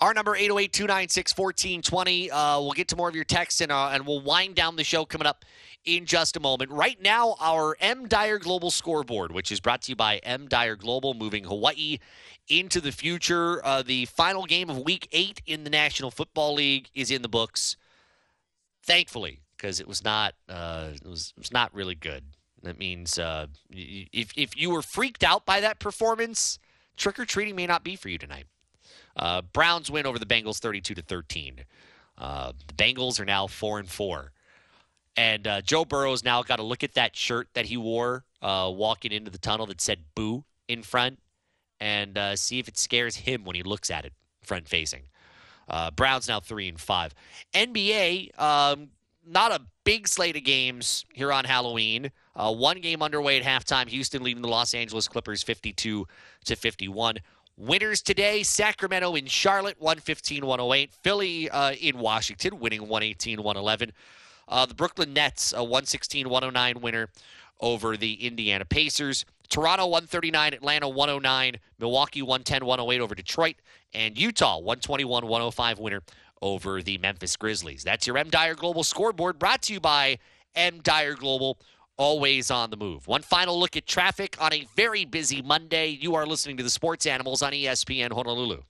Our 0.00 0.14
number 0.14 0.34
808-296-1420. 0.34 2.30
Uh, 2.32 2.58
we'll 2.62 2.72
get 2.72 2.88
to 2.88 2.96
more 2.96 3.10
of 3.10 3.14
your 3.14 3.24
texts 3.24 3.60
and, 3.60 3.70
uh, 3.70 3.90
and 3.92 4.06
we'll 4.06 4.22
wind 4.22 4.54
down 4.54 4.76
the 4.76 4.84
show 4.84 5.04
coming 5.04 5.26
up 5.26 5.44
in 5.84 6.06
just 6.06 6.38
a 6.38 6.40
moment. 6.40 6.70
Right 6.70 7.00
now, 7.02 7.36
our 7.38 7.76
M 7.80 8.08
Dyer 8.08 8.38
Global 8.38 8.70
Scoreboard, 8.70 9.30
which 9.30 9.52
is 9.52 9.60
brought 9.60 9.82
to 9.82 9.92
you 9.92 9.96
by 9.96 10.16
M 10.18 10.48
Dyer 10.48 10.74
Global, 10.76 11.12
moving 11.12 11.44
Hawaii 11.44 11.98
into 12.48 12.80
the 12.80 12.92
future. 12.92 13.64
Uh, 13.64 13.82
the 13.82 14.06
final 14.06 14.46
game 14.46 14.70
of 14.70 14.78
Week 14.78 15.06
Eight 15.12 15.42
in 15.46 15.64
the 15.64 15.70
National 15.70 16.10
Football 16.10 16.54
League 16.54 16.88
is 16.94 17.10
in 17.10 17.20
the 17.20 17.28
books. 17.28 17.76
Thankfully, 18.82 19.40
because 19.56 19.80
it 19.80 19.88
was 19.88 20.02
not 20.02 20.34
uh, 20.48 20.88
it 20.94 21.06
was 21.06 21.34
it 21.36 21.40
was 21.40 21.52
not 21.52 21.74
really 21.74 21.94
good. 21.94 22.24
That 22.62 22.78
means 22.78 23.18
uh, 23.18 23.48
if 23.70 24.32
if 24.36 24.56
you 24.56 24.70
were 24.70 24.82
freaked 24.82 25.24
out 25.24 25.44
by 25.44 25.60
that 25.60 25.78
performance, 25.78 26.58
trick 26.96 27.18
or 27.18 27.26
treating 27.26 27.54
may 27.54 27.66
not 27.66 27.84
be 27.84 27.96
for 27.96 28.08
you 28.08 28.16
tonight. 28.16 28.46
Uh, 29.16 29.42
Browns 29.42 29.90
win 29.90 30.06
over 30.06 30.18
the 30.18 30.26
Bengals, 30.26 30.58
thirty-two 30.58 30.94
to 30.94 31.02
thirteen. 31.02 31.64
Uh, 32.18 32.52
the 32.66 32.74
Bengals 32.74 33.20
are 33.20 33.24
now 33.24 33.46
four 33.46 33.78
and 33.78 33.88
four. 33.88 34.32
And 35.16 35.46
uh, 35.46 35.60
Joe 35.62 35.84
Burrow's 35.84 36.24
now 36.24 36.42
got 36.42 36.56
to 36.56 36.62
look 36.62 36.84
at 36.84 36.94
that 36.94 37.16
shirt 37.16 37.48
that 37.54 37.66
he 37.66 37.76
wore 37.76 38.24
uh, 38.42 38.70
walking 38.72 39.12
into 39.12 39.30
the 39.30 39.38
tunnel 39.38 39.66
that 39.66 39.80
said 39.80 40.00
"boo" 40.14 40.44
in 40.68 40.82
front, 40.82 41.18
and 41.80 42.18
see 42.38 42.58
if 42.58 42.68
it 42.68 42.78
scares 42.78 43.16
him 43.16 43.44
when 43.44 43.56
he 43.56 43.62
looks 43.62 43.90
at 43.90 44.04
it 44.04 44.12
front 44.42 44.68
facing. 44.68 45.02
Browns 45.96 46.28
now 46.28 46.40
three 46.40 46.68
and 46.68 46.80
five. 46.80 47.14
NBA, 47.54 48.38
um, 48.40 48.90
not 49.26 49.52
a 49.52 49.60
big 49.84 50.08
slate 50.08 50.36
of 50.36 50.44
games 50.44 51.04
here 51.12 51.32
on 51.32 51.44
Halloween. 51.44 52.10
Uh, 52.34 52.52
one 52.52 52.80
game 52.80 53.02
underway 53.02 53.40
at 53.40 53.44
halftime. 53.44 53.88
Houston 53.88 54.22
leading 54.22 54.42
the 54.42 54.48
Los 54.48 54.74
Angeles 54.74 55.08
Clippers 55.08 55.42
52 55.42 56.06
to 56.44 56.56
51. 56.56 57.16
Winners 57.60 58.00
today 58.00 58.42
Sacramento 58.42 59.14
in 59.16 59.26
Charlotte, 59.26 59.76
115 59.78 60.46
108. 60.46 60.94
Philly 61.02 61.50
uh, 61.50 61.72
in 61.72 61.98
Washington, 61.98 62.58
winning 62.58 62.80
118 62.80 63.42
111. 63.42 63.92
Uh, 64.48 64.64
the 64.64 64.72
Brooklyn 64.72 65.12
Nets, 65.12 65.52
a 65.52 65.62
116 65.62 66.30
109 66.30 66.80
winner 66.80 67.10
over 67.60 67.98
the 67.98 68.14
Indiana 68.26 68.64
Pacers. 68.64 69.26
Toronto 69.50 69.84
139, 69.84 70.54
Atlanta 70.54 70.88
109, 70.88 71.56
Milwaukee 71.78 72.22
110 72.22 72.64
108 72.64 73.00
over 73.02 73.14
Detroit, 73.14 73.56
and 73.92 74.16
Utah 74.18 74.56
121 74.56 75.26
105 75.26 75.78
winner 75.78 76.00
over 76.40 76.80
the 76.80 76.96
Memphis 76.96 77.36
Grizzlies. 77.36 77.84
That's 77.84 78.06
your 78.06 78.16
M 78.16 78.30
Dyer 78.30 78.54
Global 78.54 78.84
scoreboard 78.84 79.38
brought 79.38 79.60
to 79.64 79.74
you 79.74 79.80
by 79.80 80.18
M 80.54 80.80
Dyer 80.82 81.12
Global, 81.12 81.58
always 82.00 82.50
on 82.50 82.70
the 82.70 82.78
move. 82.78 83.06
One 83.06 83.20
final 83.20 83.60
look 83.60 83.76
at 83.76 83.86
traffic 83.86 84.34
on 84.40 84.54
a 84.54 84.66
very 84.74 85.04
busy 85.04 85.42
Monday. 85.42 85.88
You 85.88 86.14
are 86.14 86.24
listening 86.24 86.56
to 86.56 86.62
the 86.62 86.70
Sports 86.70 87.04
Animals 87.04 87.42
on 87.42 87.52
ESPN 87.52 88.10
Honolulu. 88.10 88.62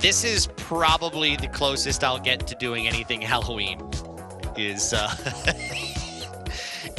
This 0.00 0.22
is 0.24 0.46
probably 0.56 1.34
the 1.34 1.48
closest 1.48 2.04
I'll 2.04 2.20
get 2.20 2.46
to 2.46 2.54
doing 2.54 2.86
anything 2.86 3.20
Halloween. 3.20 3.80
Is 4.56 4.92
uh, 4.92 5.12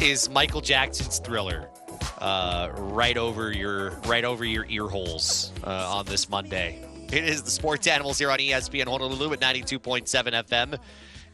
is 0.01 0.29
Michael 0.29 0.61
Jackson's 0.61 1.19
Thriller 1.19 1.69
uh, 2.17 2.69
right 2.75 3.17
over 3.17 3.51
your 3.51 3.91
right 4.07 4.25
over 4.25 4.43
your 4.43 4.65
ear 4.67 4.87
holes 4.87 5.51
uh, 5.63 5.95
on 5.95 6.05
this 6.05 6.27
Monday? 6.27 6.83
It 7.11 7.23
is 7.23 7.43
the 7.43 7.51
Sports 7.51 7.85
Animals 7.87 8.17
here 8.17 8.31
on 8.31 8.39
ESPN 8.39 8.87
Honolulu 8.87 9.33
at 9.33 9.41
92.7 9.41 10.03
FM 10.47 10.79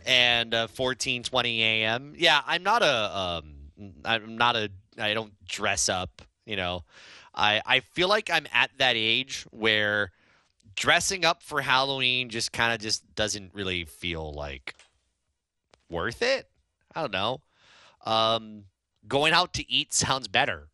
and 0.05 0.53
uh, 0.53 0.67
14:20 0.67 1.59
a.m. 1.59 2.13
Yeah, 2.17 2.41
I'm 2.45 2.63
not 2.63 2.83
a 2.83 3.17
um, 3.17 3.53
I'm 4.03 4.37
not 4.37 4.57
a 4.57 4.69
I 4.99 5.13
don't 5.13 5.33
dress 5.47 5.87
up 5.87 6.21
You 6.45 6.57
know, 6.57 6.83
I 7.33 7.61
I 7.65 7.79
feel 7.79 8.09
like 8.09 8.29
I'm 8.29 8.47
at 8.51 8.71
that 8.79 8.97
age 8.97 9.45
where 9.51 10.11
dressing 10.75 11.23
up 11.23 11.41
for 11.41 11.61
Halloween 11.61 12.29
just 12.29 12.51
kind 12.51 12.73
of 12.73 12.79
just 12.79 13.03
doesn't 13.15 13.53
really 13.53 13.85
feel 13.85 14.33
like 14.33 14.75
worth 15.89 16.21
it. 16.21 16.49
I 16.93 17.01
don't 17.01 17.13
know. 17.13 17.41
Um, 18.07 18.63
going 19.07 19.33
out 19.33 19.53
to 19.53 19.69
eat 19.71 19.93
sounds 19.93 20.27
better. 20.27 20.69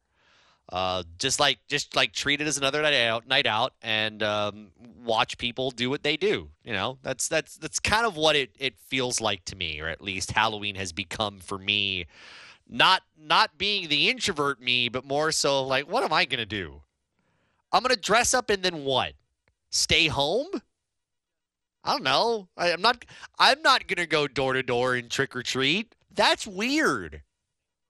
Uh, 0.72 1.04
just 1.20 1.40
like 1.40 1.60
just 1.68 1.96
like 1.96 2.14
treat 2.14 2.42
it 2.42 2.48
as 2.48 2.58
another 2.58 2.82
night 2.82 2.94
out, 2.94 3.28
night 3.28 3.46
out, 3.46 3.74
and 3.82 4.24
um, 4.24 4.72
watch 5.04 5.38
people 5.38 5.72
do 5.72 5.90
what 5.90 6.04
they 6.04 6.16
do. 6.16 6.50
You 6.64 6.74
know, 6.74 6.98
that's 7.04 7.28
that's 7.28 7.58
that's 7.58 7.80
kind 7.80 8.06
of 8.06 8.16
what 8.16 8.36
it 8.36 8.56
it 8.58 8.80
feels 8.80 9.20
like 9.20 9.44
to 9.46 9.56
me, 9.56 9.82
or 9.82 9.88
at 9.88 10.02
least 10.02 10.32
Halloween 10.32 10.76
has 10.76 10.94
become 10.94 11.40
for 11.40 11.58
me. 11.58 12.06
Not 12.70 13.04
not 13.18 13.58
being 13.58 13.90
the 13.90 14.10
introvert 14.10 14.62
me, 14.62 14.88
but 14.88 15.06
more 15.06 15.32
so 15.32 15.64
like, 15.64 15.92
what 15.92 16.04
am 16.04 16.14
I 16.14 16.26
gonna 16.26 16.46
do? 16.46 16.82
I'm 17.72 17.84
gonna 17.84 17.96
dress 17.96 18.34
up 18.34 18.50
and 18.50 18.64
then 18.64 18.86
what? 18.86 19.14
Stay 19.70 20.08
home? 20.08 20.48
I 21.84 21.92
don't 21.92 22.04
know. 22.04 22.48
I, 22.56 22.72
I'm 22.72 22.82
not. 22.82 23.04
I'm 23.38 23.62
not 23.62 23.88
gonna 23.88 24.08
go 24.08 24.28
door 24.28 24.54
to 24.54 24.64
door 24.64 24.96
and 24.96 25.12
trick 25.12 25.36
or 25.36 25.44
treat. 25.44 25.94
That's 26.14 26.46
weird. 26.46 27.22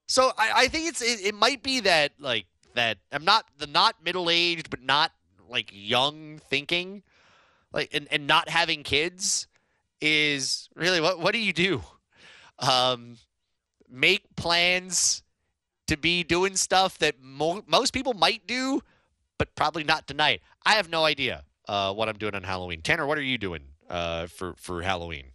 So 0.08 0.32
I, 0.38 0.52
I 0.56 0.68
think 0.68 0.88
it's 0.88 1.02
it, 1.02 1.26
it 1.26 1.36
might 1.36 1.64
be 1.64 1.82
that 1.82 2.14
like 2.20 2.46
that 2.76 2.98
I'm 3.12 3.26
not 3.26 3.46
the 3.58 3.68
not 3.68 3.96
middle 4.04 4.30
aged 4.30 4.70
but 4.70 4.82
not 4.82 5.12
like 5.50 5.70
young 5.72 6.40
thinking, 6.50 7.04
like 7.72 7.90
and, 7.94 8.08
and 8.12 8.28
not 8.28 8.50
having 8.50 8.84
kids 8.84 9.48
is 10.02 10.70
really 10.76 11.02
what 11.02 11.20
what 11.20 11.34
do 11.34 11.40
you 11.40 11.54
do? 11.54 11.82
Um, 12.60 13.18
make 13.90 14.36
plans 14.36 15.24
to 15.88 15.98
be 15.98 16.24
doing 16.24 16.56
stuff 16.56 16.98
that 17.00 17.16
mo- 17.22 17.64
most 17.68 17.94
people 17.94 18.14
might 18.14 18.48
do, 18.48 18.82
but 19.38 19.54
probably 19.56 19.84
not 19.84 20.08
tonight. 20.08 20.42
I 20.66 20.76
have 20.76 20.90
no 20.90 21.04
idea 21.06 21.44
uh, 21.68 21.94
what 21.94 22.10
I'm 22.10 22.18
doing 22.18 22.36
on 22.36 22.44
Halloween. 22.44 22.82
Tanner, 22.82 23.06
what 23.06 23.18
are 23.18 23.24
you 23.24 23.38
doing 23.38 23.64
uh, 23.90 24.28
for 24.28 24.54
for 24.58 24.82
Halloween? 24.82 25.32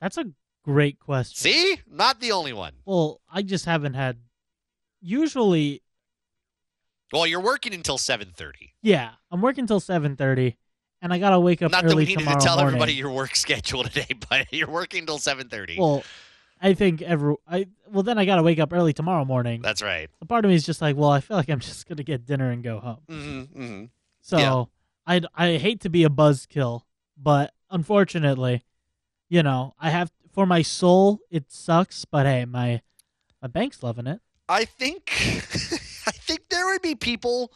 That's 0.00 0.18
a 0.18 0.26
great 0.64 0.98
question. 0.98 1.36
See, 1.36 1.80
not 1.90 2.20
the 2.20 2.32
only 2.32 2.52
one. 2.52 2.72
Well, 2.84 3.20
I 3.32 3.42
just 3.42 3.64
haven't 3.66 3.94
had. 3.94 4.18
Usually, 5.00 5.82
Well, 7.12 7.26
you're 7.26 7.40
working 7.40 7.74
until 7.74 7.98
seven 7.98 8.32
thirty. 8.34 8.74
yeah, 8.82 9.10
I'm 9.30 9.40
working 9.42 9.66
till 9.66 9.80
seven 9.80 10.16
thirty, 10.16 10.56
and 11.02 11.12
I 11.12 11.18
gotta 11.18 11.38
wake 11.38 11.62
up 11.62 11.70
Not 11.70 11.84
that 11.84 11.94
we 11.94 12.04
needed 12.06 12.26
to 12.26 12.36
tell 12.36 12.56
morning. 12.56 12.66
everybody 12.66 12.94
your 12.94 13.10
work 13.10 13.36
schedule 13.44 13.84
today, 13.84 14.08
but 14.30 14.52
you're 14.52 14.70
working 14.70 15.00
until 15.00 15.18
seven 15.18 15.48
thirty. 15.48 15.76
Well, 15.78 16.02
I 16.60 16.72
think 16.74 17.02
every 17.02 17.34
I 17.46 17.66
well 17.90 18.02
then 18.02 18.18
I 18.18 18.24
gotta 18.24 18.42
wake 18.42 18.58
up 18.58 18.72
early 18.72 18.92
tomorrow 18.94 19.24
morning. 19.26 19.60
That's 19.60 19.82
right. 19.82 20.08
A 20.22 20.24
part 20.24 20.44
of 20.46 20.48
me 20.48 20.54
is 20.54 20.64
just 20.64 20.80
like, 20.80 20.96
well, 20.96 21.10
I 21.10 21.20
feel 21.20 21.36
like 21.36 21.50
I'm 21.50 21.60
just 21.60 21.86
gonna 21.86 22.02
get 22.02 22.24
dinner 22.24 22.50
and 22.50 22.64
go 22.64 22.78
home. 22.80 22.98
Mm-hmm, 23.10 23.62
mm-hmm. 23.62 23.84
So 24.22 24.38
Yeah. 24.38 24.64
I 25.06 25.20
I 25.34 25.56
hate 25.58 25.80
to 25.82 25.90
be 25.90 26.04
a 26.04 26.08
buzzkill, 26.08 26.80
but 27.20 27.52
unfortunately, 27.70 28.64
you 29.28 29.42
know, 29.42 29.74
I 29.78 29.90
have 29.90 30.10
for 30.34 30.46
my 30.46 30.62
soul 30.62 31.20
it 31.30 31.50
sucks, 31.50 32.04
but 32.04 32.26
hey, 32.26 32.44
my 32.44 32.82
my 33.40 33.48
bank's 33.48 33.82
loving 33.82 34.06
it. 34.06 34.20
I 34.48 34.64
think 34.64 35.10
I 36.06 36.10
think 36.10 36.48
there 36.50 36.66
would 36.66 36.82
be 36.82 36.94
people 36.94 37.52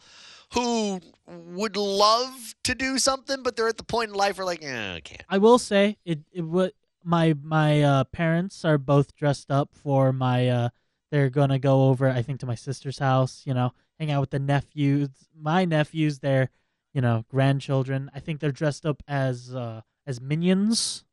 who 0.53 0.99
would 1.27 1.77
love 1.77 2.55
to 2.63 2.73
do 2.73 2.97
something, 2.97 3.43
but 3.43 3.55
they're 3.55 3.67
at 3.67 3.77
the 3.77 3.83
point 3.83 4.09
in 4.09 4.15
life 4.15 4.37
where 4.37 4.45
like, 4.45 4.63
eh, 4.63 4.95
I 4.95 4.99
can't. 5.01 5.23
I 5.29 5.37
will 5.37 5.59
say 5.59 5.97
it 6.05 6.19
it 6.31 6.41
would 6.41 6.73
my 7.03 7.35
my 7.41 7.81
uh, 7.83 8.03
parents 8.05 8.65
are 8.65 8.77
both 8.77 9.15
dressed 9.15 9.51
up 9.51 9.69
for 9.73 10.11
my 10.11 10.47
uh 10.49 10.69
they're 11.11 11.29
gonna 11.29 11.59
go 11.59 11.89
over 11.89 12.09
I 12.09 12.21
think 12.21 12.39
to 12.39 12.45
my 12.45 12.55
sister's 12.55 12.99
house, 12.99 13.43
you 13.45 13.53
know, 13.53 13.73
hang 13.99 14.11
out 14.11 14.21
with 14.21 14.31
the 14.31 14.39
nephews 14.39 15.09
my 15.35 15.65
nephews, 15.65 16.19
their, 16.19 16.49
you 16.93 17.01
know, 17.01 17.25
grandchildren. 17.29 18.11
I 18.13 18.19
think 18.19 18.39
they're 18.39 18.51
dressed 18.51 18.85
up 18.85 19.03
as 19.07 19.53
uh 19.53 19.81
as 20.05 20.19
minions. 20.19 21.03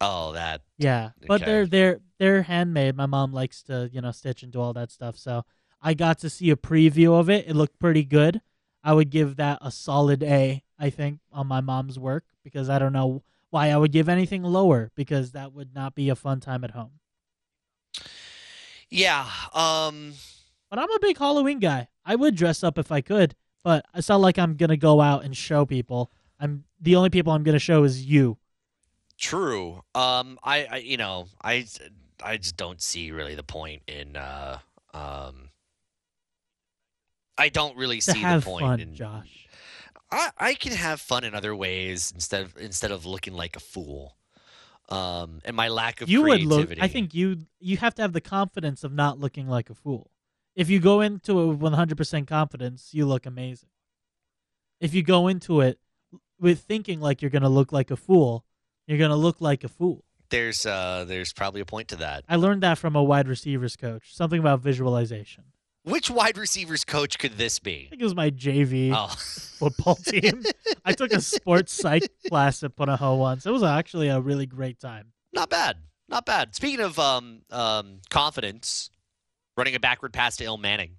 Oh, 0.00 0.32
that 0.32 0.62
Yeah. 0.78 1.10
But 1.26 1.42
Okay. 1.42 1.44
they're 1.50 1.66
they're 1.66 2.00
they're 2.18 2.42
handmade. 2.42 2.96
My 2.96 3.06
mom 3.06 3.32
likes 3.32 3.62
to, 3.64 3.88
you 3.92 4.00
know, 4.00 4.10
stitch 4.12 4.42
and 4.42 4.52
do 4.52 4.60
all 4.60 4.72
that 4.74 4.90
stuff. 4.90 5.16
So 5.16 5.44
I 5.82 5.94
got 5.94 6.18
to 6.20 6.30
see 6.30 6.50
a 6.50 6.56
preview 6.56 7.18
of 7.18 7.28
it. 7.30 7.46
It 7.48 7.54
looked 7.54 7.78
pretty 7.78 8.04
good. 8.04 8.40
I 8.82 8.92
would 8.92 9.10
give 9.10 9.36
that 9.36 9.58
a 9.60 9.70
solid 9.70 10.22
A, 10.22 10.62
I 10.78 10.90
think, 10.90 11.20
on 11.32 11.46
my 11.46 11.60
mom's 11.60 11.98
work 11.98 12.24
because 12.44 12.68
I 12.70 12.78
don't 12.78 12.92
know 12.92 13.22
why 13.50 13.70
I 13.70 13.76
would 13.76 13.92
give 13.92 14.08
anything 14.08 14.42
lower 14.42 14.90
because 14.94 15.32
that 15.32 15.52
would 15.52 15.74
not 15.74 15.94
be 15.94 16.08
a 16.08 16.14
fun 16.16 16.40
time 16.40 16.64
at 16.64 16.72
home. 16.72 16.92
yeah. 18.90 19.26
Um, 19.52 20.14
But 20.70 20.78
I'm 20.78 20.90
a 20.90 20.98
big 21.00 21.18
Halloween 21.18 21.58
guy. 21.60 21.88
I 22.04 22.14
would 22.16 22.34
dress 22.36 22.62
up 22.62 22.78
if 22.78 22.90
I 22.92 23.00
could, 23.00 23.34
but 23.64 23.84
it's 23.94 24.08
not 24.08 24.20
like 24.20 24.38
I'm 24.38 24.54
gonna 24.56 24.76
go 24.76 25.00
out 25.00 25.24
and 25.24 25.36
show 25.36 25.64
people. 25.66 26.10
I'm 26.40 26.64
the 26.80 26.96
only 26.96 27.10
people 27.10 27.32
I'm 27.32 27.42
gonna 27.42 27.58
show 27.58 27.84
is 27.84 28.04
you. 28.04 28.38
True. 29.18 29.82
Um, 29.94 30.38
I, 30.42 30.64
I 30.70 30.76
you 30.78 30.96
know, 30.96 31.28
I 31.42 31.66
I 32.22 32.36
just 32.36 32.56
don't 32.56 32.80
see 32.80 33.10
really 33.10 33.34
the 33.34 33.42
point 33.42 33.82
in 33.86 34.16
uh 34.16 34.58
um. 34.94 35.50
I 37.36 37.50
don't 37.50 37.76
really 37.76 38.00
see 38.00 38.24
the 38.24 38.40
point 38.44 38.64
fun, 38.64 38.80
in 38.80 38.94
Josh. 38.94 39.48
I, 40.10 40.30
I 40.38 40.54
can 40.54 40.72
have 40.72 41.00
fun 41.00 41.24
in 41.24 41.34
other 41.34 41.54
ways 41.54 42.12
instead 42.14 42.42
of 42.42 42.56
instead 42.56 42.90
of 42.90 43.06
looking 43.06 43.34
like 43.34 43.56
a 43.56 43.60
fool. 43.60 44.16
Um, 44.88 45.40
and 45.44 45.54
my 45.54 45.68
lack 45.68 46.00
of 46.00 46.08
you 46.08 46.22
would 46.22 46.42
look. 46.42 46.72
I 46.80 46.88
think 46.88 47.14
you 47.14 47.38
you 47.60 47.76
have 47.76 47.94
to 47.96 48.02
have 48.02 48.12
the 48.12 48.20
confidence 48.20 48.84
of 48.84 48.92
not 48.92 49.18
looking 49.18 49.46
like 49.46 49.68
a 49.68 49.74
fool. 49.74 50.10
If 50.56 50.70
you 50.70 50.80
go 50.80 51.02
into 51.02 51.40
it 51.40 51.46
with 51.46 51.60
100% 51.60 52.26
confidence, 52.26 52.88
you 52.92 53.06
look 53.06 53.26
amazing. 53.26 53.68
If 54.80 54.92
you 54.92 55.04
go 55.04 55.28
into 55.28 55.60
it 55.60 55.78
with 56.40 56.60
thinking 56.60 57.00
like 57.00 57.20
you're 57.20 57.30
gonna 57.30 57.48
look 57.48 57.70
like 57.70 57.90
a 57.90 57.96
fool, 57.96 58.44
you're 58.88 58.98
gonna 58.98 59.16
look 59.16 59.40
like 59.40 59.62
a 59.64 59.68
fool. 59.68 60.04
there's 60.30 60.66
uh 60.66 61.04
there's 61.06 61.32
probably 61.32 61.60
a 61.60 61.64
point 61.64 61.88
to 61.88 61.96
that. 61.96 62.24
I 62.28 62.36
learned 62.36 62.62
that 62.62 62.78
from 62.78 62.96
a 62.96 63.02
wide 63.02 63.28
receivers 63.28 63.76
coach. 63.76 64.14
Something 64.14 64.40
about 64.40 64.60
visualization. 64.60 65.44
Which 65.84 66.10
wide 66.10 66.36
receivers 66.36 66.84
coach 66.84 67.18
could 67.18 67.38
this 67.38 67.58
be? 67.60 67.84
I 67.86 67.90
think 67.90 68.02
it 68.02 68.04
was 68.04 68.14
my 68.14 68.30
JV 68.30 68.92
Oh, 68.94 69.06
football 69.58 69.94
team. 69.94 70.42
I 70.84 70.92
took 70.92 71.12
a 71.12 71.20
sports 71.20 71.72
psych 71.72 72.08
class 72.28 72.62
at 72.62 72.76
Punahou 72.76 73.16
once. 73.18 73.46
It 73.46 73.50
was 73.52 73.62
actually 73.62 74.08
a 74.08 74.20
really 74.20 74.44
great 74.46 74.78
time. 74.80 75.12
not 75.32 75.48
bad, 75.48 75.76
not 76.08 76.26
bad. 76.26 76.54
Speaking 76.54 76.80
of 76.80 76.98
um 76.98 77.42
um 77.50 78.00
confidence, 78.10 78.90
running 79.56 79.74
a 79.74 79.80
backward 79.80 80.12
pass 80.12 80.36
to 80.38 80.44
Ilm 80.44 80.60
Manning. 80.60 80.96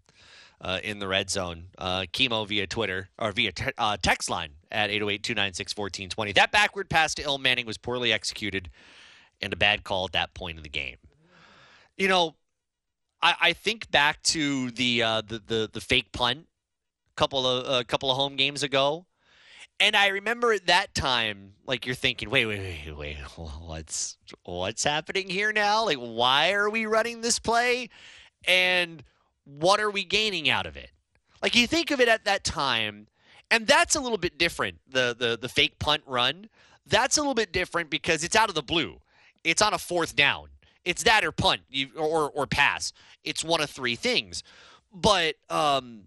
Uh, 0.62 0.78
in 0.84 1.00
the 1.00 1.08
red 1.08 1.30
zone, 1.30 1.68
uh, 1.78 2.02
chemo 2.12 2.46
via 2.46 2.68
Twitter 2.68 3.08
or 3.18 3.32
via 3.32 3.54
te- 3.54 3.72
uh, 3.78 3.96
text 4.02 4.30
line 4.30 4.50
at 4.70 4.90
808-296-1420. 4.90 6.36
That 6.36 6.52
backward 6.52 6.90
pass 6.90 7.16
to 7.16 7.24
Ilm 7.24 7.40
Manning 7.40 7.66
was 7.66 7.78
poorly 7.78 8.12
executed 8.12 8.70
and 9.42 9.54
a 9.54 9.56
bad 9.56 9.86
call 9.86 10.06
at 10.06 10.12
that 10.12 10.34
point 10.34 10.58
in 10.58 10.64
the 10.64 10.70
game. 10.70 10.98
You 11.98 12.08
know, 12.08 12.36
I, 13.22 13.36
I 13.42 13.54
think 13.54 13.90
back 13.92 14.22
to 14.24 14.72
the 14.72 15.04
uh, 15.04 15.22
the, 15.22 15.42
the 15.46 15.70
the 15.72 15.82
fake 15.82 16.12
punt 16.12 16.48
a 17.12 17.16
couple 17.16 17.46
of 17.46 17.82
a 17.82 17.84
couple 17.84 18.10
of 18.10 18.18
home 18.18 18.36
games 18.36 18.64
ago, 18.64 19.06
and 19.80 19.96
I 19.96 20.08
remember 20.08 20.54
at 20.54 20.68
that 20.68 20.94
time, 20.94 21.54
like 21.66 21.86
you're 21.86 21.96
thinking, 21.96 22.30
wait, 22.30 22.46
wait, 22.46 22.60
wait, 22.60 22.98
wait, 22.98 23.18
what's 23.36 24.18
what's 24.44 24.84
happening 24.84 25.30
here 25.30 25.52
now? 25.52 25.86
Like, 25.86 25.98
why 25.98 26.54
are 26.54 26.70
we 26.70 26.86
running 26.86 27.22
this 27.22 27.40
play, 27.40 27.90
and 28.46 29.04
what 29.58 29.80
are 29.80 29.90
we 29.90 30.04
gaining 30.04 30.50
out 30.50 30.66
of 30.66 30.78
it? 30.78 30.92
Like 31.42 31.56
you 31.56 31.68
think 31.68 31.92
of 31.92 32.00
it 32.00 32.08
at 32.08 32.26
that 32.26 32.44
time, 32.44 33.08
and 33.50 33.66
that's 33.66 33.96
a 33.96 34.02
little 34.02 34.18
bit 34.18 34.38
different. 34.38 34.80
The 34.90 35.16
the 35.18 35.38
the 35.40 35.50
fake 35.50 35.80
punt 35.80 36.04
run, 36.06 36.50
that's 36.86 37.18
a 37.18 37.22
little 37.22 37.34
bit 37.34 37.52
different 37.52 37.90
because 37.90 38.24
it's 38.24 38.36
out 38.36 38.50
of 38.50 38.56
the 38.56 38.64
blue. 38.64 39.00
It's 39.44 39.62
on 39.62 39.74
a 39.74 39.78
fourth 39.78 40.16
down. 40.16 40.50
It's 40.86 41.04
that 41.04 41.24
or 41.24 41.32
punt, 41.32 41.62
you, 41.70 41.90
or 41.96 42.30
or 42.30 42.48
pass. 42.48 42.94
It's 43.24 43.44
one 43.44 43.62
of 43.62 43.70
three 43.70 43.96
things. 43.96 44.44
But 44.94 45.36
um, 45.50 46.04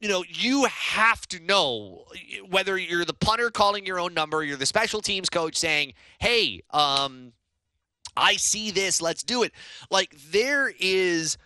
you 0.00 0.08
know, 0.08 0.24
you 0.28 0.64
have 0.64 1.26
to 1.28 1.40
know 1.40 2.04
whether 2.48 2.76
you're 2.76 3.04
the 3.04 3.14
punter 3.14 3.50
calling 3.50 3.86
your 3.86 3.98
own 3.98 4.12
number, 4.14 4.44
you're 4.44 4.56
the 4.56 4.66
special 4.66 5.00
teams 5.00 5.30
coach 5.30 5.56
saying, 5.56 5.94
"Hey, 6.18 6.62
um, 6.70 7.32
I 8.16 8.36
see 8.36 8.70
this. 8.70 9.00
Let's 9.00 9.22
do 9.22 9.42
it." 9.42 9.52
Like 9.90 10.14
there 10.30 10.72
is, 10.78 11.38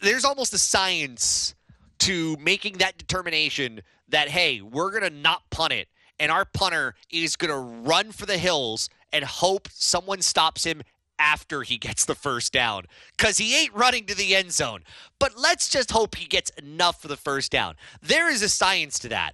there's 0.00 0.24
almost 0.24 0.52
a 0.54 0.58
science 0.58 1.54
to 2.00 2.36
making 2.40 2.78
that 2.78 2.98
determination 2.98 3.80
that 4.08 4.28
hey, 4.28 4.60
we're 4.60 4.90
gonna 4.90 5.10
not 5.10 5.48
punt 5.50 5.72
it, 5.72 5.88
and 6.18 6.30
our 6.30 6.44
punter 6.44 6.94
is 7.10 7.36
gonna 7.36 7.58
run 7.58 8.12
for 8.12 8.26
the 8.26 8.38
hills 8.38 8.88
and 9.12 9.24
hope 9.24 9.68
someone 9.72 10.22
stops 10.22 10.64
him 10.64 10.82
after 11.18 11.62
he 11.62 11.78
gets 11.78 12.04
the 12.04 12.14
first 12.14 12.52
down 12.52 12.84
because 13.16 13.38
he 13.38 13.56
ain't 13.56 13.74
running 13.74 14.04
to 14.06 14.14
the 14.14 14.34
end 14.34 14.52
zone. 14.52 14.82
But 15.18 15.38
let's 15.38 15.68
just 15.68 15.90
hope 15.90 16.14
he 16.14 16.26
gets 16.26 16.50
enough 16.50 17.00
for 17.00 17.08
the 17.08 17.16
first 17.16 17.50
down. 17.50 17.76
There 18.02 18.30
is 18.30 18.42
a 18.42 18.48
science 18.48 18.98
to 19.00 19.08
that. 19.08 19.32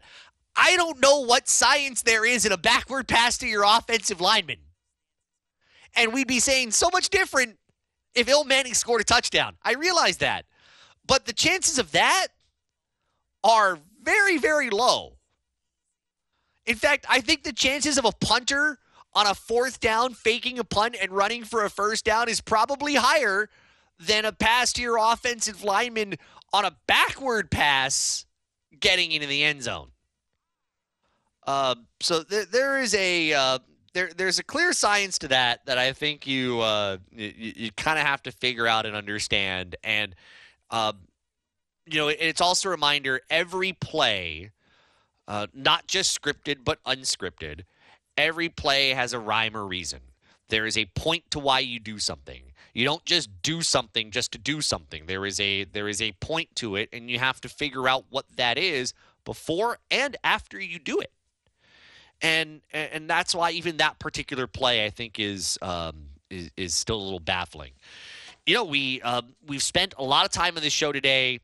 I 0.54 0.76
don't 0.76 1.00
know 1.00 1.20
what 1.20 1.48
science 1.48 2.02
there 2.02 2.24
is 2.24 2.44
in 2.44 2.52
a 2.52 2.58
backward 2.58 3.08
pass 3.08 3.38
to 3.38 3.46
your 3.46 3.64
offensive 3.64 4.20
lineman. 4.20 4.58
And 5.96 6.12
we'd 6.12 6.28
be 6.28 6.40
saying 6.40 6.70
so 6.70 6.88
much 6.92 7.10
different 7.10 7.58
if 8.14 8.26
Ilm 8.26 8.46
Manning 8.46 8.74
scored 8.74 9.00
a 9.00 9.04
touchdown. 9.04 9.56
I 9.62 9.74
realize 9.74 10.18
that. 10.18 10.44
But 11.06 11.26
the 11.26 11.32
chances 11.32 11.78
of 11.78 11.92
that 11.92 12.28
are 13.44 13.78
very, 14.02 14.38
very 14.38 14.70
low. 14.70 15.14
In 16.66 16.76
fact, 16.76 17.06
I 17.08 17.20
think 17.20 17.42
the 17.42 17.52
chances 17.52 17.98
of 17.98 18.04
a 18.04 18.12
punter 18.12 18.78
on 19.14 19.26
a 19.26 19.34
fourth 19.34 19.80
down 19.80 20.14
faking 20.14 20.58
a 20.58 20.64
punt 20.64 20.96
and 21.00 21.10
running 21.10 21.44
for 21.44 21.64
a 21.64 21.70
first 21.70 22.04
down 22.04 22.28
is 22.28 22.40
probably 22.40 22.94
higher 22.94 23.48
than 23.98 24.24
a 24.24 24.32
pass 24.32 24.72
to 24.74 24.82
your 24.82 24.96
offensive 24.98 25.64
lineman 25.64 26.14
on 26.52 26.64
a 26.64 26.76
backward 26.86 27.50
pass 27.50 28.26
getting 28.80 29.12
into 29.12 29.26
the 29.26 29.42
end 29.42 29.62
zone. 29.62 29.88
Uh, 31.46 31.74
so 32.00 32.22
th- 32.22 32.48
there 32.48 32.80
is 32.80 32.94
a 32.94 33.32
uh, 33.32 33.58
there 33.94 34.10
there's 34.16 34.38
a 34.38 34.44
clear 34.44 34.72
science 34.72 35.18
to 35.18 35.28
that 35.28 35.64
that 35.66 35.78
I 35.78 35.92
think 35.92 36.26
you 36.26 36.60
uh, 36.60 36.98
you, 37.10 37.32
you 37.36 37.70
kind 37.72 37.98
of 37.98 38.06
have 38.06 38.22
to 38.24 38.32
figure 38.32 38.66
out 38.66 38.86
and 38.86 38.96
understand. 38.96 39.76
And 39.84 40.14
uh, 40.70 40.92
you 41.86 41.98
know, 41.98 42.08
it's 42.08 42.40
also 42.40 42.68
a 42.68 42.72
reminder 42.72 43.20
every 43.28 43.72
play, 43.72 44.50
uh, 45.28 45.46
not 45.54 45.86
just 45.86 46.20
scripted 46.20 46.58
but 46.64 46.82
unscripted, 46.84 47.62
every 48.16 48.48
play 48.48 48.90
has 48.90 49.12
a 49.12 49.18
rhyme 49.18 49.56
or 49.56 49.66
reason. 49.66 50.00
There 50.48 50.66
is 50.66 50.76
a 50.76 50.86
point 50.94 51.30
to 51.30 51.38
why 51.38 51.60
you 51.60 51.80
do 51.80 51.98
something. 51.98 52.42
You 52.74 52.84
don't 52.84 53.04
just 53.04 53.30
do 53.42 53.62
something 53.62 54.10
just 54.10 54.32
to 54.32 54.38
do 54.38 54.60
something. 54.60 55.04
There 55.06 55.26
is 55.26 55.38
a 55.40 55.64
there 55.64 55.88
is 55.88 56.00
a 56.00 56.12
point 56.12 56.54
to 56.56 56.76
it, 56.76 56.88
and 56.92 57.10
you 57.10 57.18
have 57.18 57.40
to 57.42 57.48
figure 57.48 57.88
out 57.88 58.04
what 58.10 58.26
that 58.36 58.56
is 58.58 58.94
before 59.24 59.78
and 59.90 60.16
after 60.24 60.58
you 60.58 60.78
do 60.78 61.00
it. 61.00 61.12
And 62.22 62.60
and 62.72 63.10
that's 63.10 63.34
why 63.34 63.50
even 63.50 63.78
that 63.78 63.98
particular 63.98 64.46
play 64.46 64.84
I 64.84 64.90
think 64.90 65.18
is 65.18 65.58
um, 65.60 65.94
is, 66.30 66.50
is 66.56 66.74
still 66.74 66.96
a 66.96 67.02
little 67.02 67.20
baffling. 67.20 67.72
You 68.46 68.54
know, 68.54 68.64
we 68.64 69.02
um, 69.02 69.34
we've 69.46 69.62
spent 69.62 69.94
a 69.98 70.04
lot 70.04 70.24
of 70.24 70.32
time 70.32 70.56
on 70.56 70.62
this 70.62 70.72
show 70.72 70.92
today. 70.92 71.40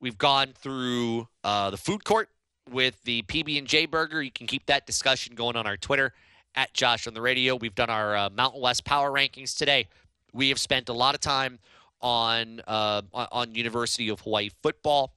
We've 0.00 0.18
gone 0.18 0.52
through 0.54 1.28
uh, 1.44 1.70
the 1.70 1.76
food 1.76 2.04
court 2.04 2.28
with 2.70 3.02
the 3.04 3.22
PB 3.22 3.58
and 3.58 3.66
J 3.66 3.86
burger. 3.86 4.22
You 4.22 4.32
can 4.32 4.46
keep 4.46 4.66
that 4.66 4.86
discussion 4.86 5.34
going 5.34 5.56
on 5.56 5.66
our 5.66 5.76
Twitter 5.76 6.12
at 6.54 6.72
Josh 6.74 7.06
on 7.06 7.14
the 7.14 7.20
radio. 7.20 7.56
We've 7.56 7.74
done 7.74 7.90
our 7.90 8.16
uh, 8.16 8.30
Mountain 8.30 8.60
West 8.60 8.84
Power 8.84 9.10
rankings 9.10 9.56
today. 9.56 9.88
We 10.32 10.48
have 10.48 10.58
spent 10.58 10.88
a 10.88 10.92
lot 10.92 11.14
of 11.14 11.20
time 11.20 11.58
on 12.00 12.60
uh, 12.66 13.02
on 13.12 13.54
University 13.54 14.08
of 14.08 14.20
Hawaii 14.20 14.50
football. 14.62 15.14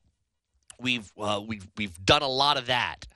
We've 0.80 1.12
uh, 1.20 1.42
we've 1.46 1.68
we've 1.78 2.06
done 2.06 2.22
a 2.22 2.28
lot 2.28 2.58
of 2.58 2.68
that. 2.68 3.08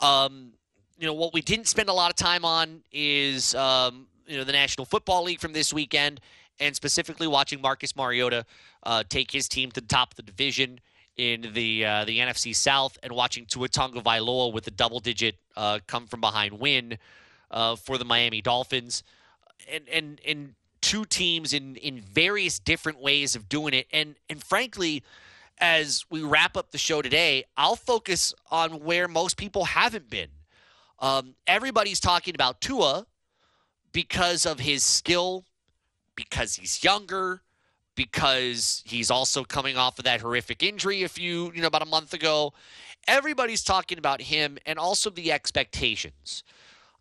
Um, 0.00 0.52
you 1.00 1.06
know 1.06 1.14
what 1.14 1.32
we 1.32 1.40
didn't 1.40 1.66
spend 1.66 1.88
a 1.88 1.94
lot 1.94 2.10
of 2.10 2.16
time 2.16 2.44
on 2.44 2.82
is 2.92 3.54
um, 3.54 4.06
you 4.26 4.36
know 4.36 4.44
the 4.44 4.52
National 4.52 4.84
Football 4.84 5.24
League 5.24 5.40
from 5.40 5.54
this 5.54 5.72
weekend, 5.72 6.20
and 6.60 6.76
specifically 6.76 7.26
watching 7.26 7.62
Marcus 7.62 7.96
Mariota 7.96 8.44
uh, 8.82 9.02
take 9.08 9.30
his 9.30 9.48
team 9.48 9.70
to 9.70 9.80
the 9.80 9.86
top 9.86 10.12
of 10.12 10.16
the 10.16 10.22
division 10.22 10.78
in 11.16 11.52
the 11.54 11.86
uh, 11.86 12.04
the 12.04 12.18
NFC 12.18 12.54
South, 12.54 12.98
and 13.02 13.12
watching 13.12 13.46
Tua 13.46 13.70
Tagovailoa 13.70 14.52
with 14.52 14.66
a 14.66 14.70
double 14.70 15.00
digit 15.00 15.36
uh, 15.56 15.78
come 15.86 16.06
from 16.06 16.20
behind 16.20 16.60
win 16.60 16.98
uh, 17.50 17.76
for 17.76 17.96
the 17.96 18.04
Miami 18.04 18.42
Dolphins, 18.42 19.02
and 19.72 19.88
and 19.88 20.20
and 20.28 20.54
two 20.82 21.06
teams 21.06 21.54
in 21.54 21.76
in 21.76 22.02
various 22.02 22.58
different 22.58 23.00
ways 23.00 23.34
of 23.34 23.48
doing 23.48 23.72
it, 23.72 23.86
and 23.90 24.16
and 24.28 24.44
frankly. 24.44 25.02
As 25.62 26.06
we 26.08 26.22
wrap 26.22 26.56
up 26.56 26.70
the 26.70 26.78
show 26.78 27.02
today, 27.02 27.44
I'll 27.54 27.76
focus 27.76 28.32
on 28.50 28.82
where 28.82 29.06
most 29.06 29.36
people 29.36 29.66
haven't 29.66 30.08
been. 30.08 30.30
Um, 31.00 31.34
everybody's 31.46 32.00
talking 32.00 32.34
about 32.34 32.60
Tua 32.60 33.06
because 33.92 34.46
of 34.46 34.60
his 34.60 34.84
skill, 34.84 35.44
because 36.14 36.56
he's 36.56 36.84
younger, 36.84 37.42
because 37.94 38.82
he's 38.86 39.10
also 39.10 39.44
coming 39.44 39.76
off 39.76 39.98
of 39.98 40.04
that 40.04 40.20
horrific 40.20 40.62
injury 40.62 41.02
a 41.02 41.08
few, 41.08 41.52
you 41.54 41.60
know, 41.60 41.66
about 41.66 41.82
a 41.82 41.86
month 41.86 42.14
ago. 42.14 42.52
Everybody's 43.08 43.64
talking 43.64 43.98
about 43.98 44.20
him 44.20 44.58
and 44.66 44.78
also 44.78 45.10
the 45.10 45.32
expectations. 45.32 46.44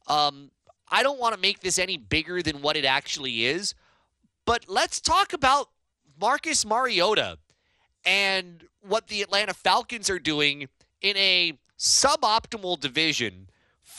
Um, 0.07 0.51
I 0.89 1.03
don't 1.03 1.19
want 1.19 1.35
to 1.35 1.39
make 1.39 1.59
this 1.59 1.77
any 1.77 1.97
bigger 1.97 2.41
than 2.41 2.61
what 2.61 2.75
it 2.75 2.85
actually 2.85 3.45
is, 3.45 3.75
but 4.45 4.65
let's 4.67 4.99
talk 4.99 5.33
about 5.33 5.69
Marcus 6.19 6.65
Mariota 6.65 7.37
and 8.05 8.63
what 8.81 9.07
the 9.07 9.21
Atlanta 9.21 9.53
Falcons 9.53 10.09
are 10.09 10.19
doing 10.19 10.67
in 11.01 11.15
a 11.17 11.53
suboptimal 11.77 12.79
division, 12.79 13.48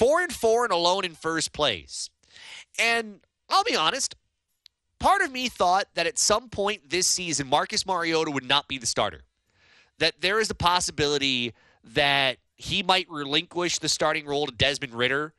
four 0.00 0.22
and 0.22 0.32
four 0.32 0.64
and 0.64 0.72
alone 0.72 1.04
in 1.04 1.14
first 1.14 1.52
place. 1.52 2.08
And 2.78 3.20
I'll 3.50 3.64
be 3.64 3.76
honest, 3.76 4.14
part 4.98 5.20
of 5.20 5.30
me 5.30 5.50
thought 5.50 5.88
that 5.94 6.06
at 6.06 6.18
some 6.18 6.48
point 6.48 6.88
this 6.88 7.06
season, 7.06 7.48
Marcus 7.48 7.84
Mariota 7.84 8.30
would 8.30 8.48
not 8.48 8.66
be 8.66 8.78
the 8.78 8.86
starter. 8.86 9.24
That 9.98 10.22
there 10.22 10.40
is 10.40 10.48
a 10.48 10.54
possibility 10.54 11.52
that 11.92 12.38
he 12.56 12.82
might 12.82 13.10
relinquish 13.10 13.78
the 13.78 13.90
starting 13.90 14.24
role 14.24 14.46
to 14.46 14.52
Desmond 14.52 14.94
Ridder 14.94 15.34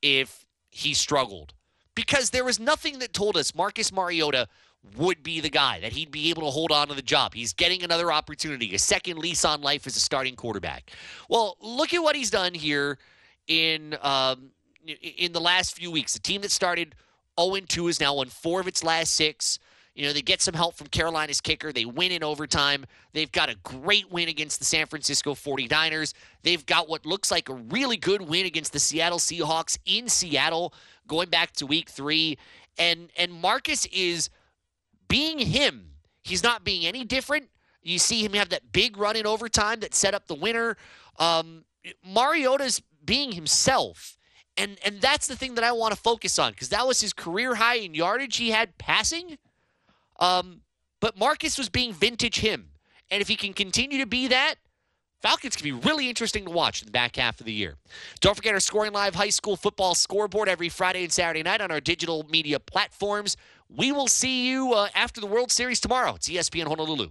if 0.00 0.46
he 0.70 0.94
struggled. 0.94 1.52
Because 1.94 2.30
there 2.30 2.44
was 2.44 2.58
nothing 2.58 3.00
that 3.00 3.12
told 3.12 3.36
us 3.36 3.54
Marcus 3.54 3.92
Mariota 3.92 4.48
would 4.96 5.22
be 5.22 5.40
the 5.40 5.50
guy, 5.50 5.78
that 5.80 5.92
he'd 5.92 6.10
be 6.10 6.30
able 6.30 6.42
to 6.44 6.50
hold 6.50 6.72
on 6.72 6.88
to 6.88 6.94
the 6.94 7.02
job. 7.02 7.34
He's 7.34 7.52
getting 7.52 7.82
another 7.82 8.10
opportunity, 8.10 8.74
a 8.74 8.78
second 8.78 9.18
lease 9.18 9.44
on 9.44 9.60
life 9.60 9.86
as 9.86 9.94
a 9.96 10.00
starting 10.00 10.36
quarterback. 10.36 10.90
Well, 11.28 11.58
look 11.60 11.92
at 11.92 12.02
what 12.02 12.16
he's 12.16 12.30
done 12.30 12.54
here 12.54 12.98
in 13.46 13.96
um, 14.02 14.50
in 15.18 15.32
the 15.32 15.40
last 15.40 15.76
few 15.76 15.90
weeks. 15.90 16.12
The 16.14 16.20
team 16.20 16.42
that 16.42 16.50
started 16.50 16.94
0 17.40 17.56
2 17.66 17.88
is 17.88 18.00
now 18.00 18.14
won 18.14 18.28
four 18.28 18.60
of 18.60 18.68
its 18.68 18.82
last 18.84 19.12
six. 19.12 19.58
You 19.94 20.06
know, 20.06 20.12
they 20.12 20.20
get 20.20 20.42
some 20.42 20.52
help 20.52 20.74
from 20.74 20.88
Carolina's 20.88 21.40
kicker. 21.40 21.72
They 21.72 21.86
win 21.86 22.12
in 22.12 22.22
overtime. 22.22 22.84
They've 23.14 23.32
got 23.32 23.48
a 23.48 23.54
great 23.62 24.12
win 24.12 24.28
against 24.28 24.58
the 24.58 24.66
San 24.66 24.84
Francisco 24.86 25.32
49ers. 25.34 26.12
They've 26.42 26.64
got 26.66 26.86
what 26.86 27.06
looks 27.06 27.30
like 27.30 27.48
a 27.48 27.54
really 27.54 27.96
good 27.96 28.20
win 28.20 28.44
against 28.44 28.74
the 28.74 28.78
Seattle 28.78 29.18
Seahawks 29.18 29.78
in 29.86 30.10
Seattle 30.10 30.74
going 31.06 31.30
back 31.30 31.52
to 31.52 31.66
week 31.66 31.88
3. 31.88 32.36
And 32.78 33.10
and 33.16 33.32
Marcus 33.32 33.86
is 33.86 34.28
being 35.08 35.38
him. 35.38 35.92
He's 36.22 36.42
not 36.42 36.62
being 36.62 36.84
any 36.84 37.04
different. 37.04 37.48
You 37.82 37.98
see 37.98 38.22
him 38.22 38.34
have 38.34 38.50
that 38.50 38.72
big 38.72 38.98
run 38.98 39.16
in 39.16 39.26
overtime 39.26 39.80
that 39.80 39.94
set 39.94 40.12
up 40.12 40.26
the 40.26 40.34
winner. 40.34 40.76
Um, 41.18 41.64
Mariota's 42.04 42.82
being 43.06 43.32
himself. 43.32 44.18
And 44.56 44.78
and 44.84 45.00
that's 45.00 45.26
the 45.26 45.36
thing 45.36 45.54
that 45.54 45.64
I 45.64 45.72
want 45.72 45.94
to 45.94 46.00
focus 46.00 46.38
on 46.38 46.52
because 46.52 46.70
that 46.70 46.86
was 46.86 47.00
his 47.00 47.12
career 47.12 47.54
high 47.54 47.76
in 47.76 47.94
yardage 47.94 48.36
he 48.36 48.50
had 48.50 48.76
passing. 48.78 49.38
Um, 50.18 50.62
but 51.00 51.18
Marcus 51.18 51.58
was 51.58 51.68
being 51.68 51.92
vintage 51.92 52.38
him. 52.38 52.70
And 53.10 53.20
if 53.20 53.28
he 53.28 53.36
can 53.36 53.52
continue 53.52 53.98
to 53.98 54.06
be 54.06 54.28
that, 54.28 54.56
Falcons 55.22 55.56
can 55.56 55.64
be 55.64 55.72
really 55.72 56.08
interesting 56.08 56.44
to 56.44 56.50
watch 56.50 56.82
in 56.82 56.86
the 56.86 56.92
back 56.92 57.16
half 57.16 57.40
of 57.40 57.46
the 57.46 57.52
year. 57.52 57.76
Don't 58.20 58.34
forget 58.34 58.54
our 58.54 58.60
Scoring 58.60 58.92
Live 58.92 59.14
high 59.14 59.30
school 59.30 59.56
football 59.56 59.94
scoreboard 59.94 60.48
every 60.48 60.68
Friday 60.68 61.04
and 61.04 61.12
Saturday 61.12 61.42
night 61.42 61.60
on 61.60 61.70
our 61.70 61.80
digital 61.80 62.26
media 62.30 62.60
platforms. 62.60 63.36
We 63.68 63.92
will 63.92 64.08
see 64.08 64.48
you 64.48 64.72
uh, 64.72 64.88
after 64.94 65.20
the 65.20 65.26
World 65.26 65.50
Series 65.50 65.80
tomorrow. 65.80 66.14
It's 66.14 66.28
ESPN 66.28 66.66
Honolulu. 66.66 67.10